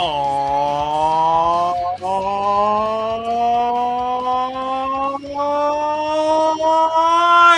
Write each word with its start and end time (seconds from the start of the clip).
Oh, 0.00 1.74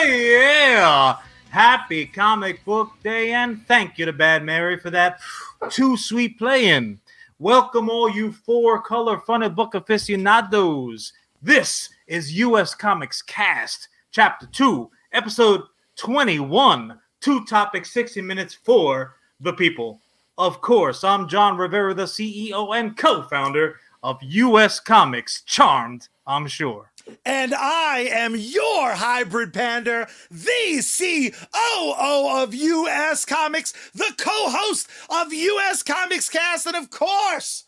yeah. 0.09 1.19
Happy 1.51 2.07
comic 2.07 2.65
book 2.65 2.93
day, 3.05 3.35
and 3.35 3.67
thank 3.67 3.99
you 3.99 4.07
to 4.07 4.15
Bad 4.15 4.43
Mary 4.43 4.79
for 4.79 4.89
that 4.89 5.21
too 5.69 5.99
sweet 5.99 6.39
playing. 6.39 6.99
Welcome, 7.39 7.91
all 7.91 8.09
you 8.09 8.33
four 8.33 8.81
color 8.81 9.19
funded 9.19 9.55
book 9.55 9.75
aficionados. 9.75 11.13
This 11.43 11.91
is 12.07 12.39
U.S. 12.39 12.75
Comics 12.75 13.21
Cast, 13.21 13.89
Chapter 14.13 14.47
2, 14.47 14.91
Episode 15.13 15.65
21. 15.97 16.99
Two 17.21 17.45
topics, 17.45 17.93
60 17.93 18.23
minutes 18.23 18.55
for 18.55 19.17
the 19.41 19.53
people. 19.53 20.01
Of 20.41 20.63
course, 20.63 21.05
I'm 21.05 21.29
Jon 21.29 21.59
Rivera, 21.59 21.93
the 21.93 22.05
CEO 22.05 22.75
and 22.75 22.97
co 22.97 23.21
founder 23.25 23.77
of 24.03 24.23
US 24.23 24.81
Comics. 24.81 25.43
Charmed, 25.43 26.09
I'm 26.27 26.47
sure. 26.47 26.93
And 27.27 27.55
I 27.55 28.09
am 28.11 28.35
your 28.35 28.93
hybrid 28.93 29.53
panda, 29.53 30.09
the 30.31 30.83
COO 30.83 32.43
of 32.43 32.55
US 32.55 33.27
Comics, 33.27 33.75
the 33.93 34.15
co 34.17 34.49
host 34.49 34.89
of 35.11 35.31
US 35.31 35.83
Comics 35.83 36.31
Cast, 36.31 36.67
and 36.67 36.75
of 36.75 36.89
course, 36.89 37.65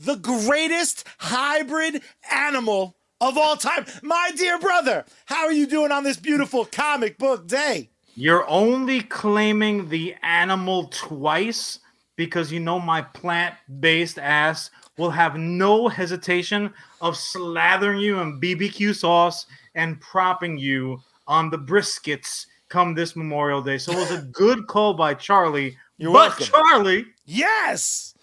the 0.00 0.16
greatest 0.16 1.04
hybrid 1.18 2.02
animal 2.32 2.96
of 3.20 3.38
all 3.38 3.56
time. 3.56 3.86
My 4.02 4.32
dear 4.36 4.58
brother, 4.58 5.04
how 5.26 5.44
are 5.44 5.52
you 5.52 5.68
doing 5.68 5.92
on 5.92 6.02
this 6.02 6.16
beautiful 6.16 6.64
comic 6.64 7.16
book 7.16 7.46
day? 7.46 7.90
You're 8.16 8.48
only 8.50 9.02
claiming 9.02 9.88
the 9.88 10.16
animal 10.24 10.88
twice 10.88 11.78
because 12.18 12.50
you 12.50 12.58
know 12.58 12.80
my 12.80 13.00
plant 13.00 13.54
based 13.78 14.18
ass 14.18 14.70
will 14.98 15.10
have 15.10 15.36
no 15.36 15.86
hesitation 15.86 16.74
of 17.00 17.14
slathering 17.14 18.00
you 18.00 18.18
in 18.18 18.40
BBQ 18.40 18.92
sauce 18.94 19.46
and 19.76 20.00
propping 20.00 20.58
you 20.58 21.00
on 21.28 21.48
the 21.48 21.56
briskets 21.56 22.46
come 22.68 22.92
this 22.92 23.14
Memorial 23.14 23.62
Day. 23.62 23.78
So 23.78 23.92
it 23.92 23.98
was 23.98 24.10
a 24.10 24.22
good 24.32 24.66
call 24.66 24.94
by 24.94 25.14
Charlie. 25.14 25.76
You're 25.96 26.12
but 26.12 26.30
welcome. 26.30 26.46
Charlie, 26.46 27.06
Yes! 27.24 28.14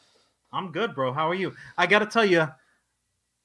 I'm 0.51 0.73
good, 0.73 0.93
bro. 0.93 1.13
How 1.13 1.29
are 1.29 1.35
you? 1.35 1.55
I 1.77 1.87
got 1.87 1.99
to 1.99 2.05
tell 2.05 2.25
you, 2.25 2.47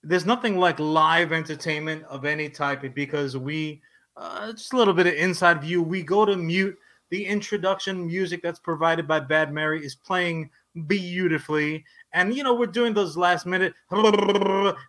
there's 0.02 0.26
nothing 0.26 0.58
like 0.58 0.80
live 0.80 1.32
entertainment 1.32 2.04
of 2.04 2.24
any 2.24 2.48
type 2.48 2.82
because 2.94 3.36
we, 3.36 3.82
uh, 4.16 4.52
just 4.52 4.72
a 4.72 4.76
little 4.76 4.94
bit 4.94 5.06
of 5.06 5.14
inside 5.14 5.60
view. 5.60 5.80
We 5.80 6.02
go 6.02 6.24
to 6.24 6.36
mute. 6.36 6.76
The 7.11 7.27
introduction 7.27 8.06
music 8.06 8.42
that's 8.42 8.58
provided 8.58 9.06
by 9.06 9.20
Bad 9.20 9.53
Mary 9.53 9.84
is 9.84 9.94
playing 9.94 10.50
beautifully. 10.86 11.84
And, 12.12 12.34
you 12.34 12.42
know, 12.42 12.55
we're 12.55 12.66
doing 12.66 12.94
those 12.94 13.16
last 13.16 13.47
minute, 13.47 13.75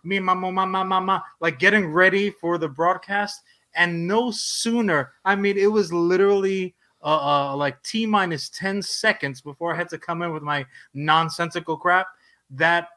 me, 0.04 0.18
mama, 0.18 0.52
mama, 0.52 0.84
mama, 0.84 1.24
like 1.40 1.58
getting 1.58 1.86
ready 1.86 2.30
for 2.30 2.58
the 2.58 2.68
broadcast. 2.68 3.42
And 3.74 4.06
no 4.06 4.30
sooner, 4.30 5.12
I 5.24 5.34
mean, 5.34 5.56
it 5.58 5.70
was 5.70 5.92
literally 5.92 6.74
uh, 7.02 7.50
uh 7.52 7.56
like 7.56 7.82
T 7.82 8.06
minus 8.06 8.48
10 8.50 8.80
seconds 8.82 9.40
before 9.40 9.74
I 9.74 9.76
had 9.76 9.88
to 9.88 9.98
come 9.98 10.22
in 10.22 10.32
with 10.32 10.42
my 10.42 10.64
nonsensical 10.94 11.76
crap 11.76 12.06
that 12.50 12.88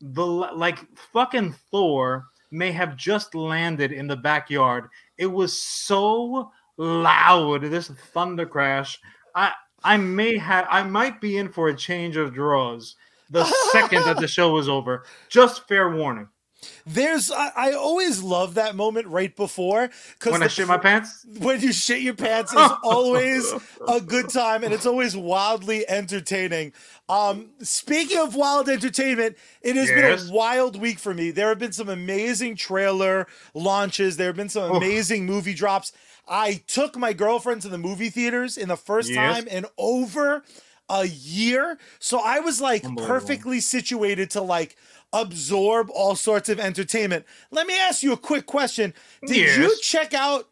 the 0.00 0.24
like 0.24 0.78
fucking 1.12 1.54
Thor 1.70 2.26
may 2.50 2.72
have 2.72 2.96
just 2.96 3.34
landed 3.34 3.92
in 3.92 4.06
the 4.06 4.16
backyard. 4.16 4.88
It 5.18 5.26
was 5.26 5.60
so 5.62 6.50
loud, 6.76 7.62
this 7.62 7.88
thunder 7.88 8.46
crash. 8.46 8.98
I 9.34 9.52
I 9.84 9.96
may 9.96 10.36
have 10.38 10.66
I 10.70 10.82
might 10.82 11.20
be 11.20 11.36
in 11.38 11.50
for 11.50 11.68
a 11.68 11.76
change 11.76 12.16
of 12.16 12.34
draws 12.34 12.96
the 13.30 13.44
second 13.72 14.04
that 14.04 14.18
the 14.18 14.28
show 14.36 14.52
was 14.52 14.68
over. 14.68 15.04
Just 15.28 15.66
fair 15.68 15.90
warning. 15.90 16.28
There's, 16.86 17.30
I, 17.30 17.52
I 17.54 17.72
always 17.72 18.22
love 18.22 18.54
that 18.54 18.74
moment 18.74 19.06
right 19.08 19.34
before 19.36 19.90
because 20.18 20.32
When 20.32 20.42
I 20.42 20.46
shit 20.48 20.66
my 20.66 20.78
pants, 20.78 21.24
when 21.38 21.60
you 21.60 21.70
shit 21.72 22.00
your 22.00 22.14
pants 22.14 22.52
is 22.52 22.70
always 22.82 23.52
a 23.86 24.00
good 24.00 24.30
time 24.30 24.64
and 24.64 24.72
it's 24.72 24.86
always 24.86 25.14
wildly 25.16 25.86
entertaining. 25.88 26.72
Um, 27.08 27.50
speaking 27.60 28.18
of 28.18 28.34
wild 28.34 28.68
entertainment, 28.68 29.36
it 29.60 29.76
has 29.76 29.88
Yes. 29.90 30.22
been 30.22 30.30
a 30.30 30.32
wild 30.32 30.80
week 30.80 30.98
for 30.98 31.12
me. 31.12 31.30
There 31.30 31.50
have 31.50 31.58
been 31.58 31.72
some 31.72 31.90
amazing 31.90 32.56
trailer 32.56 33.26
launches. 33.54 34.16
There 34.16 34.28
have 34.28 34.36
been 34.36 34.48
some 34.48 34.74
amazing 34.76 35.26
movie 35.26 35.54
drops. 35.54 35.92
I 36.28 36.62
took 36.66 36.96
my 36.96 37.12
girlfriend 37.12 37.62
to 37.62 37.68
the 37.68 37.78
movie 37.78 38.10
theaters 38.10 38.56
in 38.56 38.68
the 38.68 38.76
first 38.76 39.10
Yes. 39.10 39.16
time 39.16 39.48
in 39.48 39.66
over 39.78 40.42
a 40.88 41.04
year. 41.06 41.78
So 41.98 42.18
I 42.18 42.40
was 42.40 42.60
like 42.60 42.84
perfectly 42.96 43.60
situated 43.60 44.30
to 44.30 44.40
like 44.40 44.76
absorb 45.12 45.88
all 45.90 46.14
sorts 46.16 46.48
of 46.48 46.58
entertainment. 46.60 47.24
Let 47.50 47.66
me 47.66 47.78
ask 47.78 48.02
you 48.02 48.12
a 48.12 48.16
quick 48.16 48.46
question. 48.46 48.92
Did 49.26 49.56
you 49.56 49.76
check 49.82 50.14
out 50.14 50.48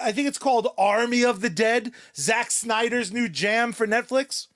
I 0.00 0.12
think 0.12 0.28
it's 0.28 0.38
called 0.38 0.68
Army 0.78 1.24
of 1.24 1.40
the 1.40 1.50
Dead, 1.50 1.90
Zack 2.14 2.50
Snyder's 2.52 3.12
new 3.12 3.28
jam 3.28 3.72
for 3.72 3.88
Netflix? 3.88 4.46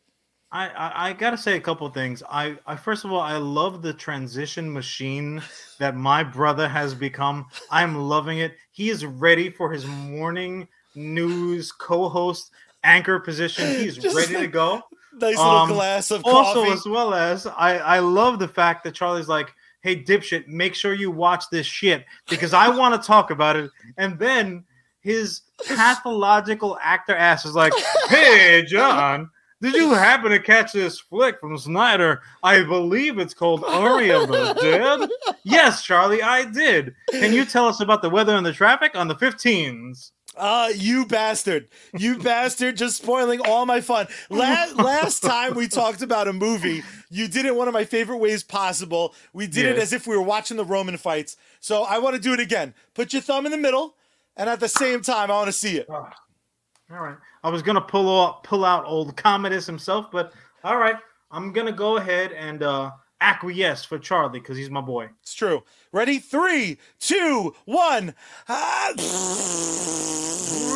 I, 0.52 0.68
I 0.68 1.08
I 1.08 1.12
gotta 1.12 1.36
say 1.36 1.56
a 1.56 1.60
couple 1.60 1.88
things. 1.90 2.22
I, 2.30 2.56
I 2.66 2.76
first 2.76 3.04
of 3.04 3.12
all 3.12 3.20
I 3.20 3.36
love 3.36 3.82
the 3.82 3.92
transition 3.92 4.72
machine 4.72 5.42
that 5.78 5.96
my 5.96 6.22
brother 6.22 6.68
has 6.68 6.94
become. 6.94 7.46
I'm 7.70 7.96
loving 7.96 8.38
it. 8.38 8.54
He 8.70 8.88
is 8.90 9.04
ready 9.04 9.50
for 9.50 9.72
his 9.72 9.84
morning 9.86 10.68
news 10.94 11.72
co-host 11.72 12.50
anchor 12.84 13.18
position. 13.18 13.66
He's 13.68 13.96
Just 13.98 14.16
ready 14.16 14.34
to 14.34 14.46
go. 14.46 14.82
Nice 15.14 15.36
little 15.36 15.50
Um, 15.52 15.68
glass 15.70 16.10
of 16.10 16.22
Also, 16.24 16.60
coffee. 16.62 16.72
as 16.72 16.86
well 16.86 17.12
as 17.14 17.46
I 17.46 17.78
I 17.78 17.98
love 17.98 18.38
the 18.38 18.48
fact 18.48 18.84
that 18.84 18.94
Charlie's 18.94 19.28
like, 19.28 19.52
hey 19.80 20.00
dipshit, 20.02 20.46
make 20.46 20.74
sure 20.74 20.94
you 20.94 21.10
watch 21.10 21.44
this 21.50 21.66
shit 21.66 22.04
because 22.28 22.54
I 22.54 22.68
want 22.68 23.00
to 23.00 23.04
talk 23.06 23.30
about 23.30 23.56
it. 23.56 23.70
And 23.98 24.18
then 24.18 24.64
his 25.00 25.42
pathological 25.66 26.78
actor 26.82 27.14
ass 27.16 27.44
is 27.44 27.54
like, 27.54 27.72
hey 28.08 28.62
John. 28.66 29.30
Did 29.62 29.74
you 29.74 29.94
happen 29.94 30.30
to 30.32 30.38
catch 30.38 30.72
this 30.72 31.00
flick 31.00 31.40
from 31.40 31.56
Snyder? 31.56 32.20
I 32.42 32.62
believe 32.62 33.18
it's 33.18 33.32
called 33.32 33.64
Army 33.64 34.10
of 34.10 34.28
the 34.28 34.54
Dead. 34.54 35.08
Yes, 35.48 35.84
Charlie, 35.84 36.22
I 36.22 36.44
did. 36.44 36.96
Can 37.12 37.32
you 37.32 37.44
tell 37.44 37.68
us 37.68 37.80
about 37.80 38.02
the 38.02 38.10
weather 38.10 38.34
and 38.34 38.44
the 38.44 38.52
traffic 38.52 38.96
on 38.96 39.06
the 39.06 39.14
15s? 39.14 40.10
Uh, 40.36 40.70
you 40.74 41.06
bastard. 41.06 41.68
You 41.96 42.18
bastard, 42.22 42.76
just 42.76 42.96
spoiling 42.96 43.40
all 43.40 43.64
my 43.64 43.80
fun. 43.80 44.08
Last, 44.28 44.76
last 44.76 45.20
time 45.20 45.54
we 45.54 45.68
talked 45.68 46.02
about 46.02 46.26
a 46.26 46.32
movie, 46.32 46.82
you 47.10 47.28
did 47.28 47.46
it 47.46 47.54
one 47.54 47.68
of 47.68 47.74
my 47.74 47.84
favorite 47.84 48.18
ways 48.18 48.42
possible. 48.42 49.14
We 49.32 49.46
did 49.46 49.66
it 49.66 49.78
as 49.78 49.92
if 49.92 50.06
we 50.06 50.16
were 50.16 50.22
watching 50.22 50.56
the 50.56 50.64
Roman 50.64 50.96
fights. 50.96 51.36
So 51.60 51.84
I 51.84 51.98
want 52.00 52.16
to 52.16 52.20
do 52.20 52.34
it 52.34 52.40
again. 52.40 52.74
Put 52.92 53.12
your 53.12 53.22
thumb 53.22 53.46
in 53.46 53.52
the 53.52 53.58
middle, 53.58 53.94
and 54.36 54.50
at 54.50 54.58
the 54.60 54.68
same 54.68 55.00
time, 55.00 55.30
I 55.30 55.34
want 55.34 55.46
to 55.46 55.52
see 55.52 55.78
it. 55.78 55.86
All 55.88 56.98
right. 56.98 57.16
I 57.46 57.48
was 57.48 57.62
gonna 57.62 57.80
pull 57.80 58.22
out 58.24 58.42
pull 58.42 58.64
out 58.64 58.84
old 58.86 59.16
Commodus 59.16 59.66
himself, 59.66 60.10
but 60.10 60.32
all 60.64 60.78
right. 60.78 60.96
I'm 61.30 61.52
gonna 61.52 61.70
go 61.70 61.96
ahead 61.96 62.32
and 62.32 62.60
uh 62.64 62.90
acquiesce 63.20 63.84
for 63.84 64.00
Charlie 64.00 64.40
because 64.40 64.56
he's 64.56 64.68
my 64.68 64.80
boy. 64.80 65.10
It's 65.22 65.32
true. 65.32 65.62
Ready? 65.92 66.18
Three, 66.18 66.78
two, 66.98 67.54
one. 67.64 68.16
Ah, 68.48 68.92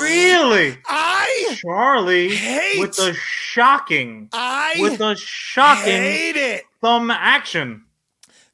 Really? 0.00 0.78
I 0.86 1.56
Charlie 1.60 2.28
Hate- 2.36 2.78
with 2.78 2.94
the 2.94 3.14
shocking 3.14 4.28
I 4.32 4.76
with 4.78 4.98
the 4.98 5.16
shocking 5.16 5.90
hate 5.90 6.36
it. 6.36 6.62
thumb 6.80 7.10
action. 7.10 7.84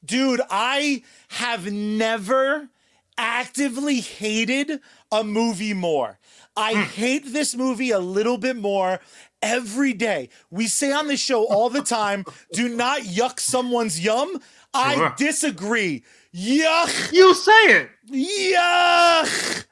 Dude, 0.05 0.41
I 0.51 1.03
have 1.29 1.71
never 1.71 2.71
actively 3.19 4.01
hated 4.01 4.81
a 5.13 5.23
movie 5.23 5.75
more. 5.75 6.19
I 6.57 6.75
Hmm. 6.75 6.83
hate 6.83 7.33
this 7.33 7.55
movie 7.55 7.91
a 7.91 7.99
little 7.99 8.39
bit 8.39 8.57
more 8.57 9.01
every 9.43 9.93
day. 9.93 10.31
We 10.51 10.67
say 10.67 10.91
on 10.93 11.07
the 11.09 11.17
show 11.17 11.45
all 11.45 11.69
the 11.71 11.83
time 11.83 12.25
do 12.53 12.69
not 12.69 13.03
yuck 13.03 13.39
someone's 13.41 14.01
yum. 14.01 14.41
I 14.73 15.13
disagree. 15.17 16.03
Yuck. 16.35 17.13
You 17.13 17.35
say 17.35 17.53
it. 17.53 17.91
Yuck. 18.11 19.65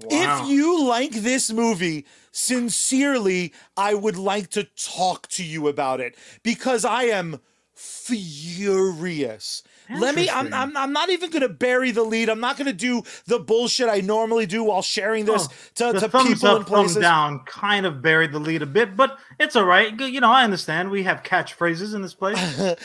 Wow. 0.00 0.42
If 0.44 0.48
you 0.48 0.84
like 0.86 1.10
this 1.12 1.50
movie, 1.50 2.06
sincerely, 2.30 3.52
I 3.76 3.94
would 3.94 4.16
like 4.16 4.50
to 4.50 4.64
talk 4.64 5.26
to 5.30 5.44
you 5.44 5.66
about 5.66 6.00
it 6.00 6.16
because 6.44 6.84
I 6.84 7.04
am 7.04 7.40
furious. 7.74 9.62
Let 9.90 10.14
me, 10.14 10.28
I'm, 10.28 10.52
I'm, 10.52 10.76
I'm 10.76 10.92
not 10.92 11.10
even 11.10 11.30
going 11.30 11.42
to 11.42 11.48
bury 11.48 11.90
the 11.90 12.02
lead. 12.02 12.28
I'm 12.28 12.40
not 12.40 12.56
going 12.56 12.66
to 12.66 12.72
do 12.72 13.02
the 13.26 13.38
bullshit 13.38 13.88
I 13.88 14.00
normally 14.00 14.46
do 14.46 14.62
while 14.64 14.82
sharing 14.82 15.24
this 15.24 15.48
Oh, 15.80 15.92
to, 15.92 16.00
to 16.00 16.08
thumbs 16.08 16.28
people 16.34 16.48
up, 16.48 16.56
and 16.58 16.66
places. 16.66 16.94
thumb 16.94 17.02
down 17.02 17.38
kind 17.46 17.86
of 17.86 18.02
buried 18.02 18.32
the 18.32 18.38
lead 18.38 18.62
a 18.62 18.66
bit, 18.66 18.96
but 18.96 19.18
it's 19.38 19.56
all 19.56 19.64
right. 19.64 19.98
You 20.00 20.20
know, 20.20 20.30
I 20.30 20.44
understand. 20.44 20.90
We 20.90 21.04
have 21.04 21.22
catchphrases 21.22 21.94
in 21.94 22.02
this 22.02 22.14
place. 22.14 22.38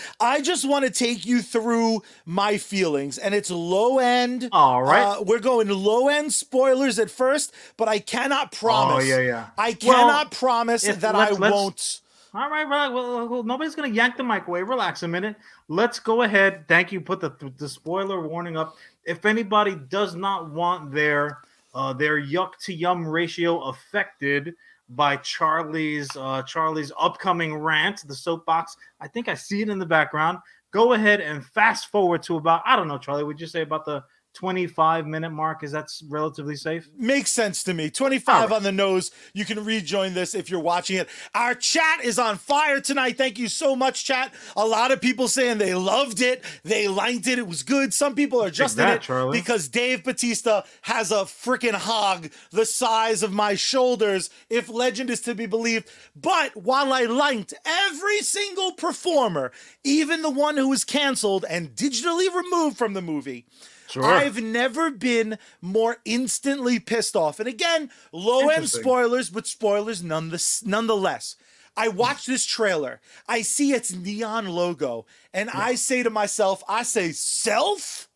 I 0.19 0.41
just 0.41 0.67
want 0.67 0.85
to 0.85 0.91
take 0.91 1.25
you 1.25 1.41
through 1.41 2.03
my 2.25 2.57
feelings, 2.57 3.17
and 3.17 3.33
it's 3.35 3.51
low 3.51 3.99
end. 3.99 4.49
All 4.51 4.83
right. 4.83 5.03
Uh, 5.17 5.23
we're 5.23 5.39
going 5.39 5.67
low 5.69 6.07
end 6.07 6.33
spoilers 6.33 6.99
at 6.99 7.09
first, 7.09 7.53
but 7.77 7.87
I 7.89 7.99
cannot 7.99 8.51
promise. 8.51 9.03
Oh, 9.03 9.07
yeah, 9.07 9.19
yeah. 9.19 9.47
I 9.57 9.75
Well, 9.83 9.95
cannot 9.95 10.31
promise 10.31 10.83
if- 10.85 11.01
that 11.01 11.15
I 11.15 11.33
won't. 11.33 11.99
All 12.35 12.49
right, 12.49 12.63
relax. 12.67 12.91
Well, 12.91 13.43
nobody's 13.43 13.75
gonna 13.75 13.89
yank 13.89 14.17
the 14.17 14.23
microwave. 14.23 14.67
Relax 14.67 15.03
a 15.03 15.07
minute. 15.07 15.35
Let's 15.67 15.99
go 15.99 16.23
ahead. 16.23 16.67
Thank 16.67 16.91
you. 16.91 16.99
Put 16.99 17.19
the 17.19 17.31
the 17.57 17.69
spoiler 17.69 18.27
warning 18.27 18.57
up. 18.57 18.75
If 19.05 19.25
anybody 19.25 19.75
does 19.75 20.15
not 20.15 20.49
want 20.49 20.91
their 20.91 21.39
uh, 21.75 21.93
their 21.93 22.19
yuck 22.19 22.57
to 22.63 22.73
yum 22.73 23.07
ratio 23.07 23.61
affected 23.61 24.55
by 24.89 25.17
Charlie's 25.17 26.09
uh, 26.17 26.41
Charlie's 26.43 26.91
upcoming 26.99 27.55
rant, 27.55 28.07
the 28.07 28.15
soapbox. 28.15 28.77
I 28.99 29.07
think 29.07 29.27
I 29.27 29.35
see 29.35 29.61
it 29.61 29.69
in 29.69 29.77
the 29.77 29.85
background. 29.85 30.39
Go 30.71 30.93
ahead 30.93 31.21
and 31.21 31.45
fast 31.45 31.91
forward 31.91 32.23
to 32.23 32.37
about 32.37 32.63
I 32.65 32.75
don't 32.75 32.87
know, 32.87 32.97
Charlie. 32.97 33.23
Would 33.23 33.39
you 33.39 33.47
say 33.47 33.61
about 33.61 33.85
the 33.85 34.03
25 34.33 35.05
minute 35.05 35.29
mark 35.29 35.63
is 35.63 35.71
that's 35.71 36.03
relatively 36.09 36.55
safe? 36.55 36.89
Makes 36.97 37.31
sense 37.31 37.63
to 37.63 37.73
me. 37.73 37.89
25 37.89 38.49
right. 38.49 38.55
on 38.55 38.63
the 38.63 38.71
nose. 38.71 39.11
You 39.33 39.45
can 39.45 39.63
rejoin 39.63 40.13
this 40.13 40.33
if 40.33 40.49
you're 40.49 40.59
watching 40.59 40.97
it. 40.97 41.07
Our 41.35 41.53
chat 41.53 42.03
is 42.03 42.17
on 42.17 42.37
fire 42.37 42.81
tonight. 42.81 43.17
Thank 43.17 43.37
you 43.37 43.47
so 43.47 43.75
much 43.75 44.05
chat. 44.05 44.33
A 44.55 44.65
lot 44.65 44.91
of 44.91 45.01
people 45.01 45.27
saying 45.27 45.59
they 45.59 45.75
loved 45.75 46.21
it. 46.21 46.43
They 46.63 46.87
liked 46.87 47.27
it. 47.27 47.37
It 47.37 47.47
was 47.47 47.63
good. 47.63 47.93
Some 47.93 48.15
people 48.15 48.41
are 48.43 48.49
just 48.49 48.75
that, 48.77 48.89
in 48.89 48.95
it 48.95 49.01
Charlie. 49.01 49.39
because 49.39 49.67
dave 49.67 50.03
batista 50.03 50.63
has 50.81 51.11
a 51.11 51.25
freaking 51.25 51.73
hog 51.73 52.31
the 52.51 52.65
size 52.65 53.23
of 53.23 53.31
my 53.31 53.55
shoulders 53.55 54.29
if 54.49 54.69
legend 54.69 55.09
is 55.09 55.21
to 55.21 55.35
be 55.35 55.45
believed. 55.45 55.89
But 56.15 56.55
while 56.55 56.91
i 56.91 57.03
liked 57.03 57.53
every 57.65 58.19
single 58.19 58.71
performer 58.71 59.51
even 59.83 60.21
the 60.21 60.29
one 60.29 60.57
who 60.57 60.69
was 60.69 60.83
canceled 60.83 61.45
and 61.49 61.75
digitally 61.75 62.33
removed 62.33 62.77
from 62.77 62.93
the 62.93 63.01
movie 63.01 63.45
Sure. 63.93 64.03
I've 64.05 64.41
never 64.41 64.89
been 64.89 65.37
more 65.61 65.97
instantly 66.03 66.79
pissed 66.79 67.15
off. 67.15 67.39
And 67.39 67.47
again, 67.47 67.91
low 68.11 68.49
end 68.49 68.67
spoilers, 68.67 69.29
but 69.29 69.45
spoilers 69.45 70.01
nonetheless. 70.03 71.35
I 71.77 71.89
watch 71.89 72.25
this 72.25 72.43
trailer. 72.43 73.01
I 73.27 73.43
see 73.43 73.71
its 73.71 73.93
neon 73.93 74.47
logo, 74.47 75.05
and 75.31 75.47
yeah. 75.53 75.59
I 75.59 75.75
say 75.75 76.01
to 76.01 76.09
myself, 76.09 76.63
I 76.67 76.81
say, 76.81 77.11
self, 77.11 78.09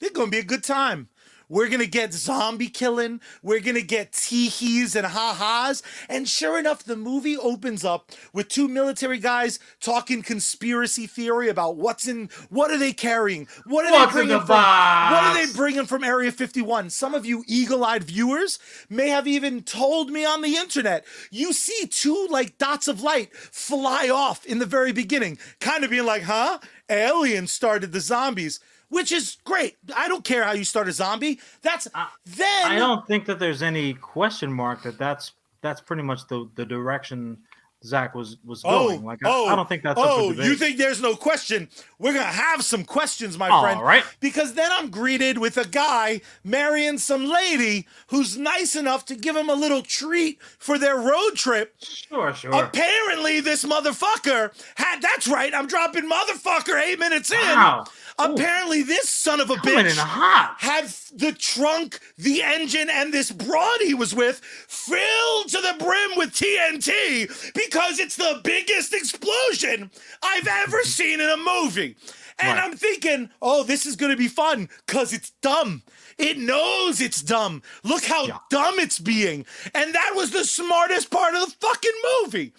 they're 0.00 0.08
going 0.08 0.28
to 0.28 0.36
be 0.36 0.38
a 0.38 0.44
good 0.44 0.64
time. 0.64 1.08
We're 1.48 1.68
gonna 1.68 1.86
get 1.86 2.12
zombie 2.12 2.68
killing. 2.68 3.20
We're 3.42 3.60
gonna 3.60 3.82
get 3.82 4.12
teehees 4.12 4.96
and 4.96 5.06
ha-has. 5.06 5.82
And 6.08 6.28
sure 6.28 6.58
enough, 6.58 6.84
the 6.84 6.96
movie 6.96 7.36
opens 7.36 7.84
up 7.84 8.10
with 8.32 8.48
two 8.48 8.68
military 8.68 9.18
guys 9.18 9.58
talking 9.80 10.22
conspiracy 10.22 11.06
theory 11.06 11.48
about 11.48 11.76
what's 11.76 12.08
in 12.08 12.28
what 12.48 12.70
are 12.70 12.78
they 12.78 12.92
carrying? 12.92 13.46
What 13.66 13.84
are 13.86 13.92
what's 13.92 14.12
they 14.12 14.20
bringing 14.20 14.38
the 14.38 14.40
from? 14.40 14.48
Box? 14.48 15.12
What 15.12 15.24
are 15.24 15.46
they 15.46 15.52
bringing 15.52 15.86
from 15.86 16.04
Area 16.04 16.32
51? 16.32 16.90
Some 16.90 17.14
of 17.14 17.26
you 17.26 17.44
eagle-eyed 17.46 18.04
viewers 18.04 18.58
may 18.88 19.08
have 19.08 19.26
even 19.26 19.62
told 19.62 20.10
me 20.10 20.24
on 20.24 20.42
the 20.42 20.56
internet. 20.56 21.04
You 21.30 21.52
see 21.52 21.86
two 21.86 22.26
like 22.30 22.58
dots 22.58 22.88
of 22.88 23.02
light 23.02 23.34
fly 23.34 24.08
off 24.08 24.44
in 24.46 24.58
the 24.58 24.66
very 24.66 24.92
beginning, 24.92 25.38
kind 25.60 25.84
of 25.84 25.90
being 25.90 26.06
like, 26.06 26.22
huh? 26.22 26.58
Aliens 26.88 27.52
started 27.52 27.92
the 27.92 28.00
zombies 28.00 28.60
which 28.94 29.10
is 29.10 29.38
great. 29.44 29.76
I 29.94 30.06
don't 30.06 30.24
care 30.24 30.44
how 30.44 30.52
you 30.52 30.64
start 30.64 30.88
a 30.88 30.92
zombie. 30.92 31.40
That's 31.62 31.88
uh, 31.94 32.06
then. 32.24 32.66
I 32.66 32.76
don't 32.76 33.04
think 33.06 33.26
that 33.26 33.40
there's 33.40 33.62
any 33.62 33.94
question 33.94 34.52
mark 34.52 34.84
that 34.84 34.98
that's 34.98 35.32
that's 35.60 35.80
pretty 35.80 36.02
much 36.02 36.28
the 36.28 36.48
the 36.54 36.64
direction 36.64 37.38
Zack 37.84 38.14
was 38.14 38.38
was 38.44 38.62
oh, 38.64 38.88
going. 38.88 39.04
Like 39.04 39.18
oh, 39.24 39.48
I, 39.48 39.52
I, 39.52 39.56
don't 39.56 39.68
think 39.68 39.82
that's. 39.82 40.00
Oh, 40.02 40.32
you 40.32 40.54
think 40.54 40.78
there's 40.78 41.02
no 41.02 41.14
question? 41.14 41.68
We're 41.98 42.14
gonna 42.14 42.24
have 42.24 42.62
some 42.62 42.82
questions, 42.82 43.36
my 43.36 43.50
All 43.50 43.62
friend. 43.62 43.80
Right. 43.80 44.04
Because 44.20 44.54
then 44.54 44.70
I'm 44.72 44.88
greeted 44.88 45.36
with 45.36 45.58
a 45.58 45.66
guy 45.66 46.22
marrying 46.42 46.96
some 46.96 47.26
lady 47.26 47.86
who's 48.06 48.38
nice 48.38 48.74
enough 48.74 49.04
to 49.06 49.14
give 49.14 49.36
him 49.36 49.50
a 49.50 49.54
little 49.54 49.82
treat 49.82 50.40
for 50.58 50.78
their 50.78 50.96
road 50.96 51.32
trip. 51.34 51.74
Sure, 51.82 52.32
sure. 52.32 52.54
Apparently, 52.54 53.40
this 53.40 53.64
motherfucker 53.64 54.52
had. 54.76 55.02
That's 55.02 55.28
right. 55.28 55.52
I'm 55.52 55.66
dropping 55.66 56.08
motherfucker 56.08 56.80
eight 56.80 56.98
minutes 56.98 57.32
in. 57.32 57.38
Wow. 57.38 57.84
Apparently, 58.18 58.82
this 58.82 59.08
son 59.08 59.40
of 59.40 59.50
a 59.50 59.56
Coming 59.56 59.86
bitch 59.86 60.56
had 60.58 60.86
the 61.14 61.32
trunk, 61.32 61.98
the 62.16 62.42
engine, 62.42 62.88
and 62.90 63.12
this 63.12 63.32
broad 63.32 63.80
he 63.80 63.94
was 63.94 64.14
with 64.14 64.40
filled 64.40 65.48
to 65.48 65.60
the 65.60 65.74
brim 65.78 66.16
with 66.16 66.30
TNT 66.30 67.52
because 67.54 67.98
it's 67.98 68.16
the 68.16 68.40
biggest 68.44 68.94
explosion 68.94 69.90
I've 70.22 70.46
ever 70.46 70.80
seen 70.84 71.20
in 71.20 71.28
a 71.28 71.36
movie. 71.36 71.96
And 72.38 72.58
right. 72.58 72.64
I'm 72.64 72.76
thinking, 72.76 73.30
oh, 73.40 73.62
this 73.62 73.86
is 73.86 73.96
going 73.96 74.10
to 74.10 74.16
be 74.16 74.28
fun 74.28 74.68
because 74.86 75.12
it's 75.12 75.30
dumb. 75.40 75.82
It 76.18 76.38
knows 76.38 77.00
it's 77.00 77.22
dumb. 77.22 77.62
Look 77.82 78.04
how 78.04 78.26
yeah. 78.26 78.38
dumb 78.50 78.78
it's 78.78 78.98
being. 78.98 79.46
And 79.74 79.94
that 79.94 80.12
was 80.14 80.30
the 80.30 80.44
smartest 80.44 81.10
part 81.10 81.34
of 81.34 81.46
the 81.46 81.56
fucking 81.60 81.92
movie. 82.22 82.52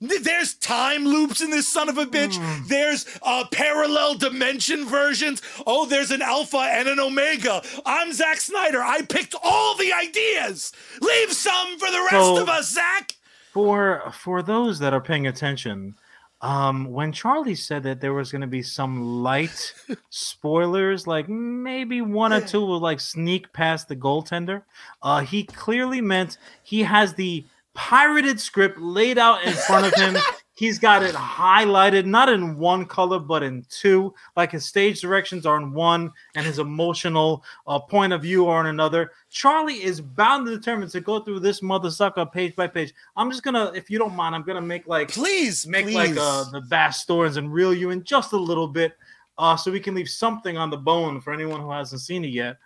There's 0.00 0.54
time 0.54 1.04
loops 1.04 1.40
in 1.40 1.50
this 1.50 1.66
son 1.66 1.88
of 1.88 1.98
a 1.98 2.06
bitch. 2.06 2.38
Mm. 2.38 2.68
There's 2.68 3.04
uh, 3.20 3.44
parallel 3.50 4.14
dimension 4.14 4.86
versions. 4.86 5.42
Oh, 5.66 5.86
there's 5.86 6.12
an 6.12 6.22
alpha 6.22 6.58
and 6.58 6.88
an 6.88 7.00
omega. 7.00 7.62
I'm 7.84 8.12
Zack 8.12 8.36
Snyder. 8.36 8.80
I 8.80 9.02
picked 9.02 9.34
all 9.42 9.76
the 9.76 9.92
ideas. 9.92 10.72
Leave 11.00 11.32
some 11.32 11.78
for 11.80 11.90
the 11.90 12.08
rest 12.12 12.26
so, 12.26 12.42
of 12.42 12.48
us, 12.48 12.72
Zack. 12.72 13.16
For 13.52 14.12
for 14.12 14.40
those 14.40 14.78
that 14.78 14.94
are 14.94 15.00
paying 15.00 15.26
attention, 15.26 15.96
um, 16.42 16.84
when 16.84 17.10
Charlie 17.10 17.56
said 17.56 17.82
that 17.82 18.00
there 18.00 18.14
was 18.14 18.30
going 18.30 18.42
to 18.42 18.46
be 18.46 18.62
some 18.62 19.22
light 19.24 19.74
spoilers, 20.10 21.08
like 21.08 21.28
maybe 21.28 22.02
one 22.02 22.32
or 22.32 22.40
two 22.40 22.64
will 22.64 22.78
like 22.78 23.00
sneak 23.00 23.52
past 23.52 23.88
the 23.88 23.96
goaltender, 23.96 24.62
uh, 25.02 25.20
he 25.20 25.42
clearly 25.42 26.00
meant 26.00 26.38
he 26.62 26.84
has 26.84 27.14
the 27.14 27.44
pirated 27.78 28.40
script 28.40 28.76
laid 28.80 29.18
out 29.18 29.44
in 29.44 29.52
front 29.52 29.86
of 29.86 29.94
him. 29.94 30.16
He's 30.54 30.80
got 30.80 31.04
it 31.04 31.14
highlighted, 31.14 32.04
not 32.04 32.28
in 32.28 32.58
one 32.58 32.84
color, 32.84 33.20
but 33.20 33.44
in 33.44 33.64
two. 33.70 34.12
Like 34.36 34.50
his 34.50 34.66
stage 34.66 35.00
directions 35.00 35.46
are 35.46 35.56
in 35.56 35.72
one, 35.72 36.10
and 36.34 36.44
his 36.44 36.58
emotional 36.58 37.44
uh, 37.68 37.78
point 37.78 38.12
of 38.12 38.22
view 38.22 38.48
are 38.48 38.60
in 38.60 38.66
another. 38.66 39.12
Charlie 39.30 39.80
is 39.84 40.00
bound 40.00 40.46
to 40.46 40.56
determine 40.56 40.88
to 40.88 41.00
go 41.00 41.20
through 41.20 41.38
this 41.38 41.62
mother 41.62 41.92
sucker 41.92 42.26
page 42.26 42.56
by 42.56 42.66
page. 42.66 42.92
I'm 43.16 43.30
just 43.30 43.44
gonna, 43.44 43.70
if 43.76 43.88
you 43.88 44.00
don't 44.00 44.16
mind, 44.16 44.34
I'm 44.34 44.42
gonna 44.42 44.60
make 44.60 44.88
like 44.88 45.10
please 45.12 45.64
make 45.64 45.84
please. 45.84 45.94
like 45.94 46.16
uh, 46.18 46.50
the 46.50 46.62
bass 46.62 46.98
stories 46.98 47.36
and 47.36 47.52
reel 47.52 47.72
you 47.72 47.90
in 47.90 48.02
just 48.02 48.32
a 48.32 48.36
little 48.36 48.66
bit, 48.66 48.96
uh, 49.38 49.56
so 49.56 49.70
we 49.70 49.78
can 49.78 49.94
leave 49.94 50.08
something 50.08 50.56
on 50.56 50.70
the 50.70 50.76
bone 50.76 51.20
for 51.20 51.32
anyone 51.32 51.60
who 51.60 51.70
hasn't 51.70 52.00
seen 52.00 52.24
it 52.24 52.32
yet. 52.32 52.56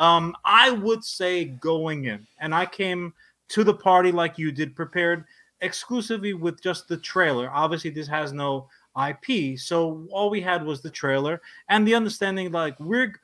Um, 0.00 0.34
I 0.44 0.72
would 0.72 1.04
say 1.04 1.44
going 1.44 2.06
in, 2.06 2.26
and 2.40 2.52
I 2.52 2.66
came 2.66 3.14
to 3.48 3.64
the 3.64 3.74
party 3.74 4.12
like 4.12 4.38
you 4.38 4.52
did, 4.52 4.76
prepared 4.76 5.24
exclusively 5.60 6.34
with 6.34 6.62
just 6.62 6.88
the 6.88 6.96
trailer. 6.96 7.50
Obviously, 7.52 7.90
this 7.90 8.08
has 8.08 8.32
no 8.32 8.68
IP, 9.08 9.58
so 9.58 10.06
all 10.10 10.30
we 10.30 10.40
had 10.40 10.64
was 10.64 10.80
the 10.80 10.90
trailer 10.90 11.40
and 11.68 11.86
the 11.86 11.94
understanding. 11.94 12.50
Like 12.50 12.78
we're, 12.80 13.14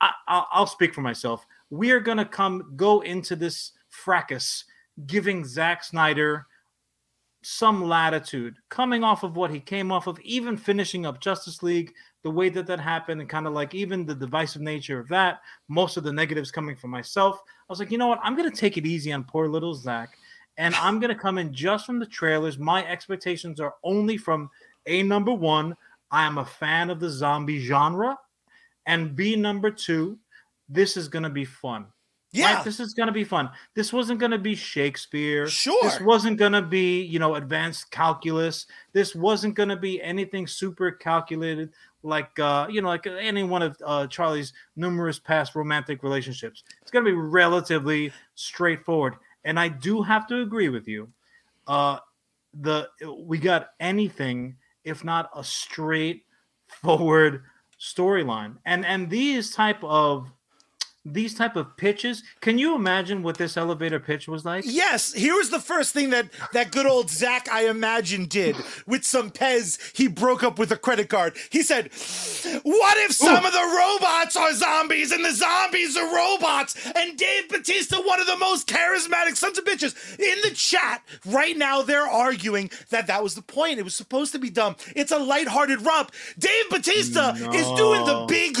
I, 0.00 0.44
will 0.56 0.66
speak 0.66 0.94
for 0.94 1.00
myself. 1.00 1.46
We 1.70 1.90
are 1.90 2.00
gonna 2.00 2.24
come 2.24 2.72
go 2.76 3.00
into 3.00 3.36
this 3.36 3.72
fracas, 3.90 4.64
giving 5.06 5.44
Zack 5.44 5.84
Snyder 5.84 6.46
some 7.42 7.84
latitude, 7.84 8.56
coming 8.70 9.04
off 9.04 9.22
of 9.22 9.36
what 9.36 9.50
he 9.50 9.60
came 9.60 9.92
off 9.92 10.06
of, 10.06 10.18
even 10.20 10.56
finishing 10.56 11.04
up 11.04 11.20
Justice 11.20 11.62
League, 11.62 11.92
the 12.24 12.30
way 12.30 12.48
that 12.48 12.66
that 12.66 12.80
happened, 12.80 13.20
and 13.20 13.30
kind 13.30 13.46
of 13.46 13.52
like 13.52 13.74
even 13.74 14.06
the 14.06 14.14
divisive 14.14 14.62
nature 14.62 14.98
of 14.98 15.06
that. 15.08 15.40
Most 15.68 15.96
of 15.96 16.02
the 16.04 16.12
negatives 16.12 16.50
coming 16.50 16.74
from 16.74 16.90
myself. 16.90 17.38
I 17.46 17.50
was 17.68 17.78
like, 17.78 17.90
you 17.90 17.98
know 17.98 18.08
what? 18.08 18.18
I'm 18.22 18.34
gonna 18.34 18.50
take 18.50 18.76
it 18.76 18.86
easy 18.86 19.12
on 19.12 19.24
poor 19.24 19.46
little 19.46 19.74
Zack, 19.74 20.16
and 20.56 20.74
I'm 20.76 20.98
gonna 20.98 21.14
come 21.14 21.38
in 21.38 21.52
just 21.52 21.84
from 21.84 21.98
the 21.98 22.06
trailers. 22.06 22.58
My 22.58 22.84
expectations 22.86 23.60
are 23.60 23.74
only 23.84 24.16
from 24.16 24.50
a 24.86 25.02
number 25.02 25.32
one. 25.32 25.76
I 26.10 26.24
am 26.24 26.38
a 26.38 26.46
fan 26.46 26.90
of 26.90 26.98
the 26.98 27.10
zombie 27.10 27.60
genre, 27.60 28.18
and 28.86 29.14
B 29.14 29.36
number 29.36 29.70
two. 29.70 30.18
This 30.66 30.96
is 30.96 31.08
gonna 31.08 31.30
be 31.30 31.44
fun. 31.44 31.86
Yeah, 32.32 32.54
right? 32.54 32.64
this 32.64 32.80
is 32.80 32.94
gonna 32.94 33.12
be 33.12 33.22
fun. 33.22 33.48
This 33.74 33.92
wasn't 33.92 34.18
gonna 34.18 34.38
be 34.38 34.56
Shakespeare. 34.56 35.46
Sure. 35.46 35.78
This 35.82 36.00
wasn't 36.00 36.36
gonna 36.36 36.62
be 36.62 37.02
you 37.02 37.18
know 37.18 37.36
advanced 37.36 37.90
calculus. 37.90 38.66
This 38.92 39.14
wasn't 39.14 39.54
gonna 39.54 39.76
be 39.76 40.02
anything 40.02 40.46
super 40.46 40.90
calculated 40.90 41.72
like 42.04 42.38
uh, 42.38 42.66
you 42.70 42.82
know, 42.82 42.88
like 42.88 43.06
any 43.06 43.42
one 43.42 43.62
of 43.62 43.76
uh, 43.84 44.06
Charlie's 44.06 44.52
numerous 44.76 45.18
past 45.18 45.54
romantic 45.54 46.02
relationships. 46.02 46.62
It's 46.82 46.90
going 46.90 47.04
to 47.04 47.10
be 47.10 47.16
relatively 47.16 48.12
straightforward, 48.34 49.16
and 49.44 49.58
I 49.58 49.68
do 49.68 50.02
have 50.02 50.26
to 50.28 50.42
agree 50.42 50.68
with 50.68 50.86
you. 50.86 51.08
Uh, 51.66 51.98
the 52.60 52.88
we 53.18 53.38
got 53.38 53.70
anything 53.80 54.56
if 54.84 55.02
not 55.02 55.30
a 55.34 55.42
straightforward 55.42 57.42
storyline, 57.80 58.56
and 58.66 58.84
and 58.84 59.10
these 59.10 59.50
type 59.50 59.82
of 59.82 60.30
these 61.04 61.34
type 61.34 61.56
of 61.56 61.76
pitches. 61.76 62.22
Can 62.40 62.58
you 62.58 62.74
imagine 62.74 63.22
what 63.22 63.36
this 63.36 63.56
elevator 63.56 64.00
pitch 64.00 64.26
was 64.26 64.44
like? 64.44 64.64
Yes, 64.66 65.12
here 65.12 65.34
was 65.34 65.50
the 65.50 65.60
first 65.60 65.92
thing 65.92 66.10
that 66.10 66.28
that 66.52 66.72
good 66.72 66.86
old 66.86 67.10
Zack, 67.10 67.48
I 67.50 67.68
imagine, 67.68 68.24
did 68.24 68.56
with 68.86 69.04
some 69.04 69.30
Pez. 69.30 69.78
He 69.94 70.08
broke 70.08 70.42
up 70.42 70.58
with 70.58 70.72
a 70.72 70.76
credit 70.76 71.08
card. 71.08 71.36
He 71.50 71.62
said, 71.62 71.92
"What 72.62 72.96
if 72.98 73.12
some 73.12 73.44
Ooh. 73.44 73.46
of 73.46 73.52
the 73.52 73.98
robots 74.00 74.36
are 74.36 74.54
zombies 74.54 75.12
and 75.12 75.24
the 75.24 75.32
zombies 75.32 75.96
are 75.96 76.14
robots?" 76.14 76.74
And 76.94 77.18
Dave 77.18 77.48
Batista, 77.50 78.00
one 78.00 78.20
of 78.20 78.26
the 78.26 78.38
most 78.38 78.66
charismatic 78.66 79.36
sons 79.36 79.58
of 79.58 79.64
bitches, 79.64 79.94
in 80.18 80.40
the 80.42 80.54
chat 80.54 81.02
right 81.26 81.56
now, 81.56 81.82
they're 81.82 82.08
arguing 82.08 82.70
that 82.90 83.06
that 83.08 83.22
was 83.22 83.34
the 83.34 83.42
point. 83.42 83.78
It 83.78 83.84
was 83.84 83.94
supposed 83.94 84.32
to 84.32 84.38
be 84.38 84.50
dumb. 84.50 84.76
It's 84.96 85.12
a 85.12 85.18
lighthearted 85.18 85.82
romp. 85.82 86.12
Dave 86.38 86.70
Batista 86.70 87.34
is 87.52 87.66
doing 87.76 88.04
the 88.06 88.24
big, 88.26 88.56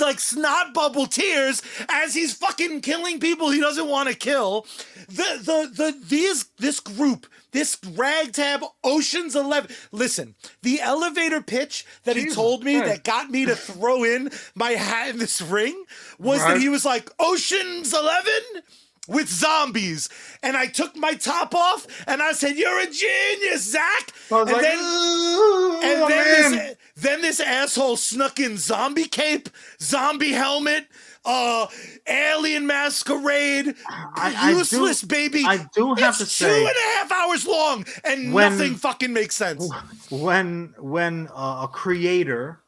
like 0.00 0.20
snot 0.20 0.72
bubble 0.74 1.06
tears 1.06 1.62
as 1.88 2.14
he's 2.14 2.34
fucking 2.34 2.80
killing 2.80 3.20
people 3.20 3.50
he 3.50 3.60
doesn't 3.60 3.88
want 3.88 4.08
to 4.08 4.14
kill. 4.14 4.66
The 5.08 5.40
the 5.42 5.70
the 5.74 6.04
these 6.06 6.46
this 6.58 6.80
group, 6.80 7.26
this 7.52 7.78
ragtag 7.94 8.62
Ocean's 8.84 9.34
Eleven. 9.34 9.70
Listen, 9.92 10.34
the 10.62 10.80
elevator 10.80 11.40
pitch 11.40 11.86
that 12.04 12.16
he 12.16 12.26
told 12.30 12.64
me 12.64 12.78
Christ. 12.78 12.92
that 12.92 13.04
got 13.04 13.30
me 13.30 13.46
to 13.46 13.56
throw 13.56 14.04
in 14.04 14.30
my 14.54 14.72
hat 14.72 15.10
in 15.10 15.18
this 15.18 15.40
ring 15.40 15.84
was 16.18 16.40
that 16.40 16.60
he 16.60 16.68
was 16.68 16.84
like 16.84 17.10
Ocean's 17.18 17.92
Eleven 17.92 18.62
with 19.08 19.28
zombies. 19.28 20.08
And 20.42 20.56
I 20.56 20.66
took 20.66 20.94
my 20.96 21.14
top 21.14 21.54
off 21.54 21.86
and 22.06 22.22
I 22.22 22.32
said, 22.32 22.56
You're 22.56 22.80
a 22.80 22.90
genius, 22.90 23.72
Zack. 23.72 24.12
And 24.30 24.50
like, 24.52 24.62
then 24.62 24.78
"Ooh, 24.78 25.80
and 25.82 26.10
then 26.10 26.52
this, 26.52 26.76
then 26.96 27.22
this 27.22 27.40
asshole 27.40 27.96
snuck 27.96 28.38
in 28.38 28.58
zombie 28.58 29.06
cape, 29.06 29.48
zombie 29.80 30.32
helmet, 30.32 30.86
uh, 31.24 31.66
alien 32.06 32.66
masquerade, 32.66 33.74
I- 33.88 34.34
I 34.36 34.52
do- 34.52 34.58
useless 34.58 35.02
baby. 35.02 35.44
I 35.44 35.66
do 35.74 35.94
have 35.94 36.10
it's 36.10 36.18
to 36.18 36.26
say- 36.26 36.60
and 36.66 36.68
a 36.76 36.98
half 36.98 37.12
hours 37.12 37.46
long, 37.46 37.84
and 38.04 38.32
When- 38.32 38.52
nothing 38.56 38.74
fucking 38.76 39.12
makes 39.12 39.36
sense. 39.36 39.68
when 40.10 40.74
when 40.78 41.28
uh, 41.34 41.60
a 41.64 41.68
creator 41.72 42.60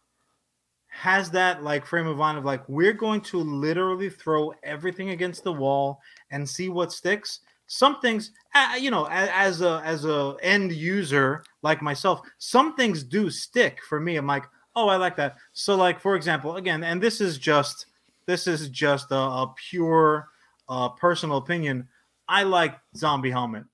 has 0.89 1.31
that 1.31 1.63
like 1.63 1.87
frame 1.87 2.07
of 2.07 2.17
mind 2.19 2.37
of 2.37 2.45
like 2.45 2.69
we're 2.69 2.93
going 2.93 3.21
to 3.23 3.39
literally 3.39 4.11
throw 4.11 4.53
everything 4.63 5.11
against 5.11 5.45
the 5.45 5.53
wall 5.53 6.01
and 6.31 6.47
see 6.47 6.69
what 6.69 6.93
sticks 6.93 7.41
some 7.69 8.01
things 8.01 8.33
uh, 8.55 8.75
you 8.79 8.91
know 8.91 9.07
a- 9.07 9.33
as 9.35 9.63
a 9.63 9.81
as 9.85 10.05
a 10.05 10.35
end 10.43 10.73
user 10.73 11.43
like 11.63 11.81
myself 11.81 12.21
some 12.39 12.75
things 12.75 13.03
do 13.05 13.31
stick 13.31 13.79
for 13.89 13.99
me 14.01 14.17
i'm 14.17 14.27
like 14.27 14.45
oh 14.77 14.89
i 14.89 14.97
like 14.97 15.17
that 15.17 15.37
so 15.53 15.75
like 15.77 15.99
for 16.01 16.17
example 16.17 16.57
again 16.57 16.83
and 16.85 17.01
this 17.01 17.21
is 17.21 17.39
just 17.39 17.87
this 18.27 18.47
is 18.47 18.69
just 18.69 19.11
a, 19.11 19.17
a 19.17 19.55
pure 19.71 20.29
uh, 20.69 20.89
personal 20.91 21.37
opinion 21.37 21.87
i 22.29 22.43
like 22.43 22.79
zombie 22.97 23.31
helmet 23.31 23.65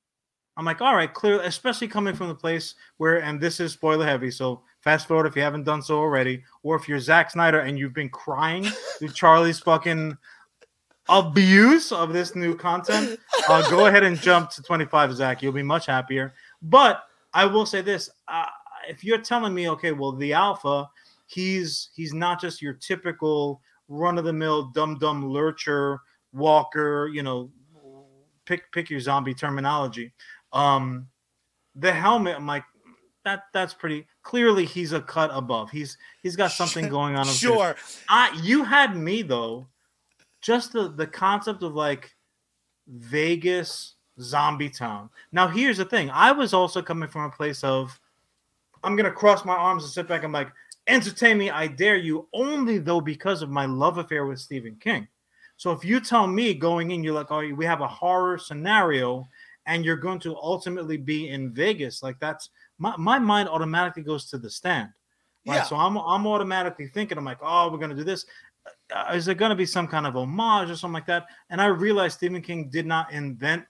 I'm 0.57 0.65
like, 0.65 0.81
all 0.81 0.95
right, 0.95 1.12
clear, 1.12 1.41
especially 1.43 1.87
coming 1.87 2.15
from 2.15 2.29
the 2.29 2.35
place 2.35 2.75
where, 2.97 3.23
and 3.23 3.38
this 3.38 3.61
is 3.61 3.73
spoiler 3.73 4.07
heavy. 4.07 4.31
So 4.31 4.62
fast 4.81 5.07
forward 5.07 5.26
if 5.26 5.37
you 5.37 5.43
haven't 5.43 5.65
done 5.65 5.83
so 5.83 5.99
already, 5.99 6.43
or 6.62 6.76
if 6.76 6.88
you're 6.88 6.99
Zack 6.99 7.31
Snyder 7.31 7.61
and 7.61 7.79
you've 7.79 7.93
been 7.93 8.09
crying 8.09 8.65
through 8.99 9.11
Charlie's 9.11 9.61
fucking 9.61 10.17
abuse 11.09 11.93
of 11.93 12.15
this 12.15 12.35
new 12.35 12.57
content, 12.57 13.21
uh, 13.49 13.69
go 13.71 13.87
ahead 13.87 14.03
and 14.03 14.19
jump 14.19 14.50
to 14.50 14.62
25, 14.62 15.15
Zack. 15.15 15.43
You'll 15.43 15.53
be 15.53 15.62
much 15.62 15.87
happier. 15.87 16.33
But 16.62 17.05
I 17.35 17.45
will 17.45 17.67
say 17.67 17.83
this: 17.83 18.09
uh, 18.26 18.47
if 18.88 19.05
you're 19.05 19.19
telling 19.19 19.53
me, 19.53 19.69
okay, 19.71 19.93
well, 19.93 20.12
the 20.12 20.33
alpha, 20.33 20.88
he's 21.26 21.91
he's 21.95 22.15
not 22.15 22.41
just 22.41 22.62
your 22.62 22.73
typical 22.73 23.61
run 23.88 24.19
of 24.19 24.25
the 24.25 24.33
mill 24.33 24.64
dumb 24.64 24.99
dumb 24.99 25.31
lurcher 25.31 26.00
walker, 26.33 27.09
you 27.12 27.23
know, 27.23 27.50
pick 28.45 28.71
pick 28.73 28.90
your 28.90 29.00
zombie 29.00 29.35
terminology. 29.35 30.12
Um, 30.52 31.09
the 31.75 31.93
helmet, 31.93 32.37
I'm 32.37 32.47
like, 32.47 32.64
that 33.25 33.45
that's 33.52 33.75
pretty 33.75 34.07
clearly 34.23 34.64
he's 34.64 34.93
a 34.93 35.00
cut 35.00 35.31
above. 35.33 35.71
He's 35.71 35.99
he's 36.23 36.37
got 36.37 36.52
something 36.52 36.88
going 36.90 37.16
on. 37.16 37.26
Sure. 37.26 37.76
I 38.09 38.38
you 38.43 38.64
had 38.64 38.97
me 38.97 39.23
though. 39.23 39.66
Just 40.40 40.73
the 40.73 40.88
the 40.88 41.07
concept 41.07 41.62
of 41.62 41.75
like 41.75 42.14
Vegas 42.87 43.95
zombie 44.21 44.71
town. 44.71 45.11
Now 45.33 45.49
here's 45.49 45.76
the 45.76 45.85
thing. 45.85 46.09
I 46.11 46.33
was 46.33 46.55
also 46.55 46.81
coming 46.81 47.09
from 47.09 47.25
a 47.25 47.31
place 47.31 47.62
of 47.64 47.99
I'm 48.85 48.97
gonna 48.97 49.11
cross 49.11 49.45
my 49.45 49.57
arms 49.57 49.83
and 49.83 49.93
sit 49.93 50.07
back. 50.07 50.23
I'm 50.23 50.33
like, 50.33 50.52
entertain 50.87 51.38
me, 51.38 51.50
I 51.50 51.66
dare 51.66 51.97
you, 51.97 52.28
only 52.33 52.78
though 52.78 53.00
because 53.00 53.43
of 53.43 53.50
my 53.50 53.66
love 53.66 53.99
affair 53.99 54.26
with 54.26 54.40
Stephen 54.40 54.76
King. 54.81 55.09
So 55.57 55.73
if 55.73 55.85
you 55.85 56.00
tell 56.00 56.26
me 56.26 56.55
going 56.55 56.90
in, 56.90 57.02
you're 57.02 57.14
like, 57.14 57.31
oh, 57.31 57.49
we 57.55 57.64
have 57.64 57.81
a 57.81 57.88
horror 57.88 58.38
scenario, 58.38 59.26
and 59.66 59.85
you're 59.85 59.97
going 59.97 60.21
to 60.21 60.37
ultimately 60.37 60.97
be 60.97 61.28
in 61.31 61.52
Vegas, 61.52 62.02
like 62.02 62.19
that's 62.21 62.50
my, 62.78 62.95
my 62.97 63.19
mind 63.19 63.49
automatically 63.49 64.02
goes 64.02 64.26
to 64.31 64.38
the 64.38 64.50
stand. 64.50 64.90
Right. 65.47 65.57
Yeah. 65.57 65.62
So 65.62 65.76
I'm 65.76 65.97
I'm 65.97 66.26
automatically 66.26 66.88
thinking, 66.88 67.19
I'm 67.19 67.25
like, 67.25 67.38
oh, 67.40 67.71
we're 67.71 67.78
gonna 67.78 67.95
do 67.95 68.05
this. 68.05 68.26
Uh, 68.95 69.12
is 69.14 69.25
there 69.25 69.35
gonna 69.35 69.57
be 69.57 69.66
some 69.66 69.87
kind 69.87 70.07
of 70.07 70.16
homage 70.16 70.71
or 70.71 70.76
something 70.76 70.95
like 70.95 71.07
that? 71.07 71.26
And 71.50 71.61
I 71.61 71.66
realized 71.66 72.16
Stephen 72.16 72.43
King 72.43 72.69
did 72.69 72.87
not 72.87 73.12
invent 73.12 73.64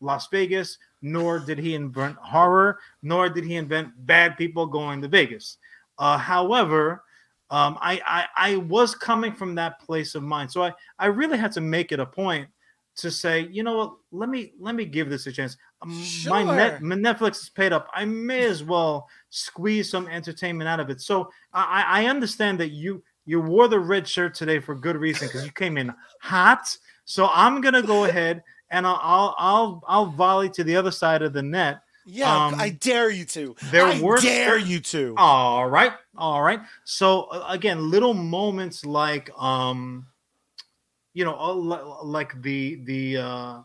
Las 0.00 0.28
Vegas, 0.28 0.78
nor 1.02 1.38
did 1.38 1.58
he 1.58 1.74
invent 1.74 2.16
horror, 2.16 2.78
nor 3.02 3.28
did 3.28 3.44
he 3.44 3.56
invent 3.56 3.88
bad 4.06 4.36
people 4.36 4.66
going 4.66 5.02
to 5.02 5.08
Vegas. 5.08 5.58
Uh, 5.98 6.18
however, 6.18 7.02
um, 7.50 7.78
I, 7.80 8.00
I 8.06 8.52
I 8.52 8.56
was 8.56 8.94
coming 8.94 9.32
from 9.32 9.54
that 9.54 9.80
place 9.80 10.14
of 10.14 10.22
mind, 10.22 10.50
so 10.50 10.62
I 10.62 10.72
I 10.98 11.06
really 11.06 11.38
had 11.38 11.52
to 11.52 11.60
make 11.60 11.92
it 11.92 12.00
a 12.00 12.06
point 12.06 12.48
to 12.96 13.10
say, 13.10 13.46
you 13.50 13.62
know 13.62 13.76
what, 13.76 13.94
let 14.10 14.28
me 14.28 14.52
let 14.58 14.74
me 14.74 14.84
give 14.84 15.10
this 15.10 15.26
a 15.26 15.32
chance. 15.32 15.56
Um, 15.82 15.90
My 16.26 16.42
net 16.56 16.82
my 16.82 16.96
Netflix 16.96 17.42
is 17.42 17.48
paid 17.50 17.72
up. 17.72 17.88
I 17.94 18.04
may 18.04 18.44
as 18.44 18.64
well 18.64 19.08
squeeze 19.30 19.90
some 19.90 20.08
entertainment 20.08 20.66
out 20.68 20.80
of 20.80 20.90
it. 20.90 21.00
So 21.00 21.30
I 21.52 21.84
I 21.84 22.02
I 22.02 22.06
understand 22.06 22.58
that 22.60 22.70
you 22.70 23.02
you 23.26 23.40
wore 23.40 23.68
the 23.68 23.78
red 23.78 24.08
shirt 24.08 24.34
today 24.34 24.58
for 24.58 24.74
good 24.74 24.96
reason 24.96 25.28
because 25.28 25.44
you 25.44 25.52
came 25.52 25.76
in 25.76 25.92
hot. 26.20 26.76
So 27.04 27.28
I'm 27.32 27.60
gonna 27.60 27.82
go 27.82 28.04
ahead 28.06 28.42
and 28.70 28.86
I'll 28.86 29.00
I'll 29.02 29.34
I'll, 29.38 29.82
I'll 29.86 30.06
volley 30.06 30.48
to 30.50 30.64
the 30.64 30.74
other 30.76 30.90
side 30.90 31.22
of 31.22 31.32
the 31.32 31.42
net. 31.42 31.82
Yeah, 32.08 32.46
Um, 32.46 32.54
I 32.56 32.70
dare 32.70 33.10
you 33.10 33.24
to. 33.26 33.56
there 33.72 33.86
I 33.86 34.00
were 34.00 34.20
dare 34.20 34.58
you 34.58 34.78
to. 34.80 35.14
All 35.18 35.68
right, 35.68 35.92
all 36.16 36.40
right. 36.40 36.60
So 36.84 37.22
uh, 37.24 37.46
again, 37.48 37.90
little 37.90 38.14
moments 38.14 38.86
like 38.86 39.28
um, 39.36 40.06
you 41.14 41.24
know, 41.24 41.36
uh, 41.36 42.04
like 42.04 42.40
the 42.42 42.76
the 42.84 43.16
uh, 43.16 43.58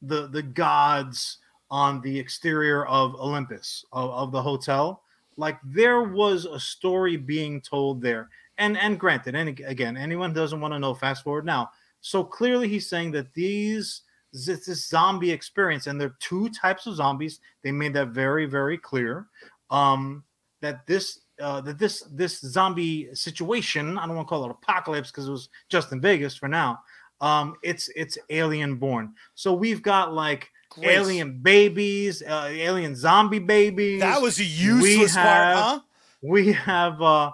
the 0.00 0.28
the 0.28 0.42
gods 0.42 1.38
on 1.70 2.00
the 2.00 2.18
exterior 2.18 2.86
of 2.86 3.14
Olympus 3.16 3.84
of, 3.92 4.10
of 4.10 4.32
the 4.32 4.40
hotel. 4.42 5.02
Like 5.36 5.58
there 5.62 6.02
was 6.02 6.46
a 6.46 6.58
story 6.58 7.16
being 7.18 7.60
told 7.60 8.00
there, 8.00 8.30
and 8.56 8.78
and 8.78 8.98
granted, 8.98 9.34
and 9.34 9.60
again, 9.66 9.96
anyone 9.98 10.32
doesn't 10.32 10.60
want 10.60 10.72
to 10.72 10.78
know. 10.78 10.94
Fast 10.94 11.22
forward 11.22 11.44
now. 11.44 11.70
So 12.00 12.24
clearly, 12.24 12.66
he's 12.68 12.88
saying 12.88 13.10
that 13.12 13.34
these 13.34 14.02
this, 14.32 14.66
this 14.66 14.88
zombie 14.88 15.30
experience, 15.30 15.86
and 15.86 16.00
there 16.00 16.08
are 16.08 16.16
two 16.20 16.48
types 16.50 16.86
of 16.86 16.94
zombies. 16.96 17.40
They 17.62 17.72
made 17.72 17.94
that 17.94 18.08
very 18.08 18.46
very 18.46 18.78
clear. 18.78 19.26
Um, 19.70 20.24
that 20.60 20.86
this 20.86 21.20
uh, 21.40 21.60
that 21.62 21.78
this 21.78 22.02
this 22.12 22.40
zombie 22.40 23.14
situation 23.14 23.96
I 23.98 24.06
don't 24.06 24.16
want 24.16 24.26
to 24.26 24.30
call 24.30 24.44
it 24.44 24.50
apocalypse 24.50 25.10
because 25.10 25.28
it 25.28 25.30
was 25.30 25.48
just 25.68 25.92
in 25.92 26.00
Vegas 26.00 26.34
for 26.34 26.48
now. 26.48 26.80
Um, 27.20 27.56
it's 27.62 27.88
it's 27.96 28.18
alien 28.30 28.76
born. 28.76 29.14
So 29.34 29.52
we've 29.52 29.82
got 29.82 30.14
like 30.14 30.50
Grace. 30.70 30.88
alien 30.88 31.38
babies, 31.38 32.22
uh, 32.22 32.48
alien 32.50 32.94
zombie 32.94 33.38
babies. 33.38 34.00
That 34.00 34.20
was 34.20 34.38
a 34.38 34.44
useless 34.44 35.14
part, 35.14 35.26
have- 35.26 35.56
huh? 35.56 35.80
we 36.22 36.52
have 36.52 37.00
uh 37.00 37.30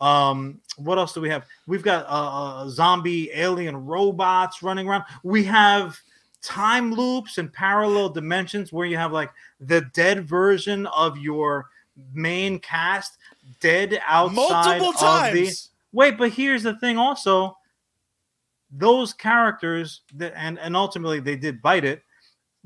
um 0.00 0.60
what 0.76 0.98
else 0.98 1.14
do 1.14 1.22
we 1.22 1.28
have 1.30 1.46
we've 1.66 1.82
got 1.82 2.04
uh, 2.04 2.08
uh 2.64 2.68
zombie 2.68 3.30
alien 3.32 3.74
robots 3.74 4.62
running 4.62 4.86
around 4.86 5.02
we 5.22 5.42
have 5.42 5.98
time 6.46 6.92
loops 6.94 7.38
and 7.38 7.52
parallel 7.52 8.08
dimensions 8.08 8.72
where 8.72 8.86
you 8.86 8.96
have 8.96 9.10
like 9.12 9.30
the 9.60 9.80
dead 9.92 10.28
version 10.28 10.86
of 10.86 11.18
your 11.18 11.66
main 12.14 12.60
cast 12.60 13.18
dead 13.60 14.00
outside 14.06 14.34
Multiple 14.78 14.88
of 14.90 14.94
the 14.94 15.00
times. 15.00 15.70
wait 15.92 16.16
but 16.16 16.30
here's 16.30 16.62
the 16.62 16.74
thing 16.76 16.96
also 16.98 17.56
those 18.70 19.12
characters 19.12 20.02
that 20.14 20.32
and 20.36 20.58
and 20.60 20.76
ultimately 20.76 21.18
they 21.18 21.36
did 21.36 21.60
bite 21.60 21.84
it 21.84 22.02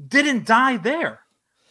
didn't 0.09 0.45
die 0.47 0.77
there 0.77 1.21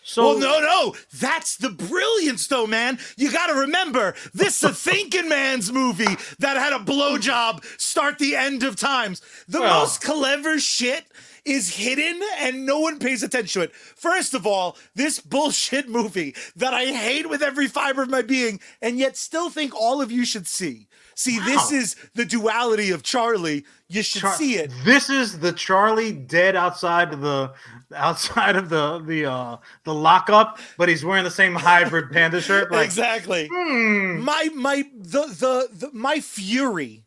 so 0.02 0.24
well, 0.24 0.40
no, 0.40 0.60
no. 0.60 0.96
That's 1.20 1.58
the 1.58 1.70
brilliance, 1.70 2.48
though, 2.48 2.66
man. 2.66 2.98
You 3.16 3.32
got 3.32 3.48
to 3.48 3.54
remember, 3.60 4.16
this 4.34 4.64
is 4.64 4.70
a 4.72 4.74
thinking 4.92 5.30
man's 5.30 5.72
movie 5.72 6.16
that 6.40 6.58
had 6.58 6.74
a 6.74 6.84
blowjob 6.84 7.64
start 7.80 8.18
the 8.18 8.36
end 8.36 8.64
of 8.64 8.76
times. 8.76 9.22
The 9.48 9.60
Well- 9.60 9.82
most 9.82 10.02
clever 10.02 10.58
shit 10.58 11.06
is 11.46 11.76
hidden 11.76 12.20
and 12.40 12.66
no 12.66 12.80
one 12.80 13.00
pays 13.00 13.24
attention 13.24 13.62
to 13.62 13.68
it. 13.68 13.76
First 13.76 14.34
of 14.34 14.46
all, 14.46 14.78
this 14.96 15.20
bullshit 15.20 15.90
movie 15.90 16.36
that 16.56 16.74
I 16.74 16.86
hate 16.86 17.30
with 17.30 17.42
every 17.42 17.68
fiber 17.68 18.04
of 18.04 18.10
my 18.10 18.22
being 18.22 18.60
and 18.82 18.98
yet 18.98 19.18
still 19.18 19.50
think 19.50 19.74
all 19.76 20.02
of 20.02 20.12
you 20.12 20.26
should 20.26 20.48
see. 20.48 20.88
See, 21.16 21.38
this 21.40 21.70
is 21.74 21.98
the 22.16 22.24
duality 22.24 22.92
of 22.92 23.04
Charlie. 23.04 23.66
You 23.90 24.04
should 24.04 24.22
Char- 24.22 24.36
see 24.36 24.56
it. 24.56 24.72
This 24.86 25.10
is 25.10 25.40
the 25.40 25.52
Charlie 25.52 26.14
dead 26.14 26.56
outside 26.56 27.12
of 27.12 27.20
the 27.20 27.52
outside 27.94 28.56
of 28.56 28.70
the 28.70 29.00
the 29.00 29.26
uh 29.26 29.58
the 29.84 29.94
lockup, 29.94 30.60
but 30.78 30.88
he's 30.88 31.04
wearing 31.04 31.26
the 31.26 31.32
same 31.32 31.56
hybrid 31.56 32.12
panda 32.14 32.40
shirt. 32.40 32.72
Like, 32.72 32.86
exactly. 32.86 33.50
hmm, 33.52 34.22
My 34.22 34.48
my 34.56 34.86
the 34.96 35.24
the, 35.28 35.68
the 35.74 35.90
my 35.92 36.22
fury 36.22 37.04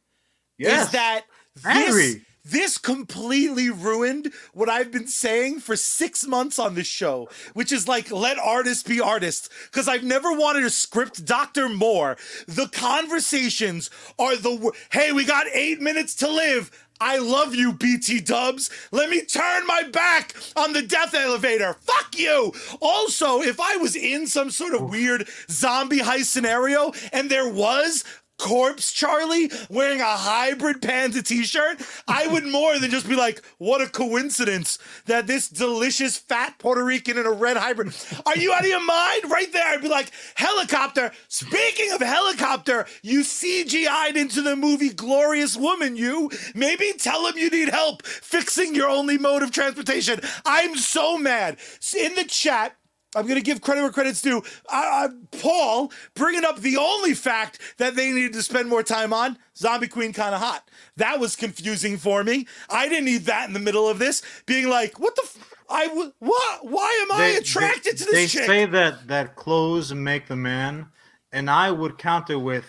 yes, 0.59 0.87
is 0.89 0.93
that 0.93 1.23
this, 1.55 1.65
angry. 1.65 2.27
This 2.45 2.79
completely 2.79 3.71
ruined 3.71 4.33
what 4.53 4.69
I've 4.69 4.91
been 4.91 5.07
saying 5.07 5.61
for 5.61 5.77
six 5.77 6.27
months 6.27 6.59
on 6.59 6.75
this 6.75 6.87
show, 6.87 7.29
which 7.55 7.73
is 7.73 7.87
like 7.87 8.11
let 8.11 8.39
artists 8.39 8.83
be 8.83 9.01
artists. 9.01 9.49
Because 9.71 9.89
I've 9.89 10.05
never 10.05 10.33
wanted 10.33 10.63
to 10.63 10.71
script 10.71 11.25
Dr. 11.25 11.69
Moore. 11.69 12.17
The 12.47 12.69
conversations 12.69 13.91
are 14.19 14.37
the 14.37 14.73
hey, 14.91 15.13
we 15.13 15.25
got 15.25 15.47
eight 15.53 15.81
minutes 15.81 16.15
to 16.17 16.29
live. 16.29 16.71
I 17.01 17.19
love 17.19 17.53
you, 17.53 17.73
BT 17.73 18.21
dubs. 18.21 18.71
Let 18.93 19.11
me 19.11 19.23
turn 19.23 19.67
my 19.67 19.83
back 19.93 20.37
on 20.55 20.73
the 20.73 20.83
death 20.83 21.15
elevator. 21.15 21.75
Fuck 21.81 22.17
you. 22.17 22.53
Also, 22.81 23.43
if 23.43 23.59
I 23.59 23.77
was 23.77 23.97
in 23.97 24.29
some 24.29 24.53
sort 24.53 24.73
of 24.73 24.89
weird 24.89 25.29
zombie 25.51 25.99
heist 25.99 26.27
scenario 26.27 26.93
and 27.13 27.29
there 27.29 27.49
was 27.49 28.05
corpse 28.43 28.93
Charlie 28.93 29.51
wearing 29.71 30.01
a 30.01 30.05
hybrid 30.05 30.83
panda 30.83 31.23
t-shirt, 31.23 31.81
I 32.09 32.27
would 32.27 32.45
more 32.45 32.77
than 32.81 32.91
just 32.91 33.09
be 33.09 33.15
like, 33.15 33.41
what 33.59 33.81
a 33.81 33.87
coincidence 33.87 34.79
that 35.07 35.29
this 35.29 35.49
delicious 35.49 36.17
fat 36.19 36.59
Puerto 36.59 36.85
Rican 36.85 37.19
in 37.19 37.25
a 37.25 37.31
red 37.31 37.57
hybrid. 37.57 37.95
Are 38.27 38.37
you 38.37 38.53
out 38.53 38.63
of 38.63 38.67
your 38.67 38.85
mind? 38.85 39.31
Right 39.31 39.53
there, 39.53 39.65
I'd 39.65 39.81
be 39.81 39.89
like, 39.89 40.11
helicopter. 40.35 41.13
Speaking 41.29 41.93
of 41.93 42.01
helicopter, 42.01 42.87
you 43.03 43.21
CGI'd 43.21 44.17
into 44.17 44.43
the 44.43 44.57
movie 44.57 44.91
Glorious 44.91 45.57
Woman, 45.57 45.97
you. 45.97 46.29
Maybe 46.53 46.93
tell 46.99 47.29
him 47.29 47.39
you 47.39 47.49
need 47.49 47.69
help 47.69 48.05
fixing 48.05 48.75
your 48.75 48.89
only 48.89 49.19
mode 49.19 49.45
of 49.45 49.53
transportation. 49.53 50.21
I'm 50.45 50.77
so 50.77 51.17
mad. 51.17 51.59
In 51.97 52.17
the 52.17 52.25
chat, 52.25 52.77
I'm 53.15 53.27
going 53.27 53.39
to 53.39 53.45
give 53.45 53.61
credit 53.61 53.83
where 53.83 53.91
credit's 53.93 54.23
due. 54.23 54.43
Uh, 54.73 55.09
uh, 55.09 55.09
Paul 55.41 55.93
bringing 56.15 56.45
up 56.45 56.61
the 56.61 56.77
only 56.77 57.15
fact 57.15 57.61
that 57.79 57.95
they 57.95 58.11
needed 58.11 58.33
to 58.35 58.43
spend 58.43 58.69
more 58.69 58.83
time 58.83 59.13
on 59.13 59.39
Zombie 59.57 59.89
Queen 59.89 60.13
kind 60.13 60.35
of 60.35 60.41
hot. 60.41 60.69
That 60.97 61.21
was 61.21 61.37
confusing 61.37 61.99
for 61.99 62.25
me. 62.25 62.47
I 62.71 62.89
didn't 62.89 63.05
need 63.05 63.27
that 63.27 63.47
in 63.49 63.53
the 63.53 63.61
middle 63.61 63.89
of 63.89 63.99
this, 63.99 64.23
being 64.47 64.69
like, 64.69 64.99
what 64.99 65.15
the. 65.17 65.23
F- 65.25 65.49
I 65.71 65.87
w- 65.87 66.13
what? 66.19 66.67
Why 66.67 67.07
am 67.09 67.17
I 67.17 67.29
attracted 67.39 67.95
they, 67.95 68.05
to 68.05 68.05
this 68.05 68.15
They 68.15 68.27
chick? 68.27 68.47
say 68.47 68.67
that 68.67 69.09
that 69.09 69.37
clothes 69.37 69.95
make 69.95 70.27
the 70.27 70.37
man, 70.37 70.87
and 71.33 71.49
I 71.49 71.71
would 71.71 71.97
counter 71.97 72.39
with, 72.39 72.67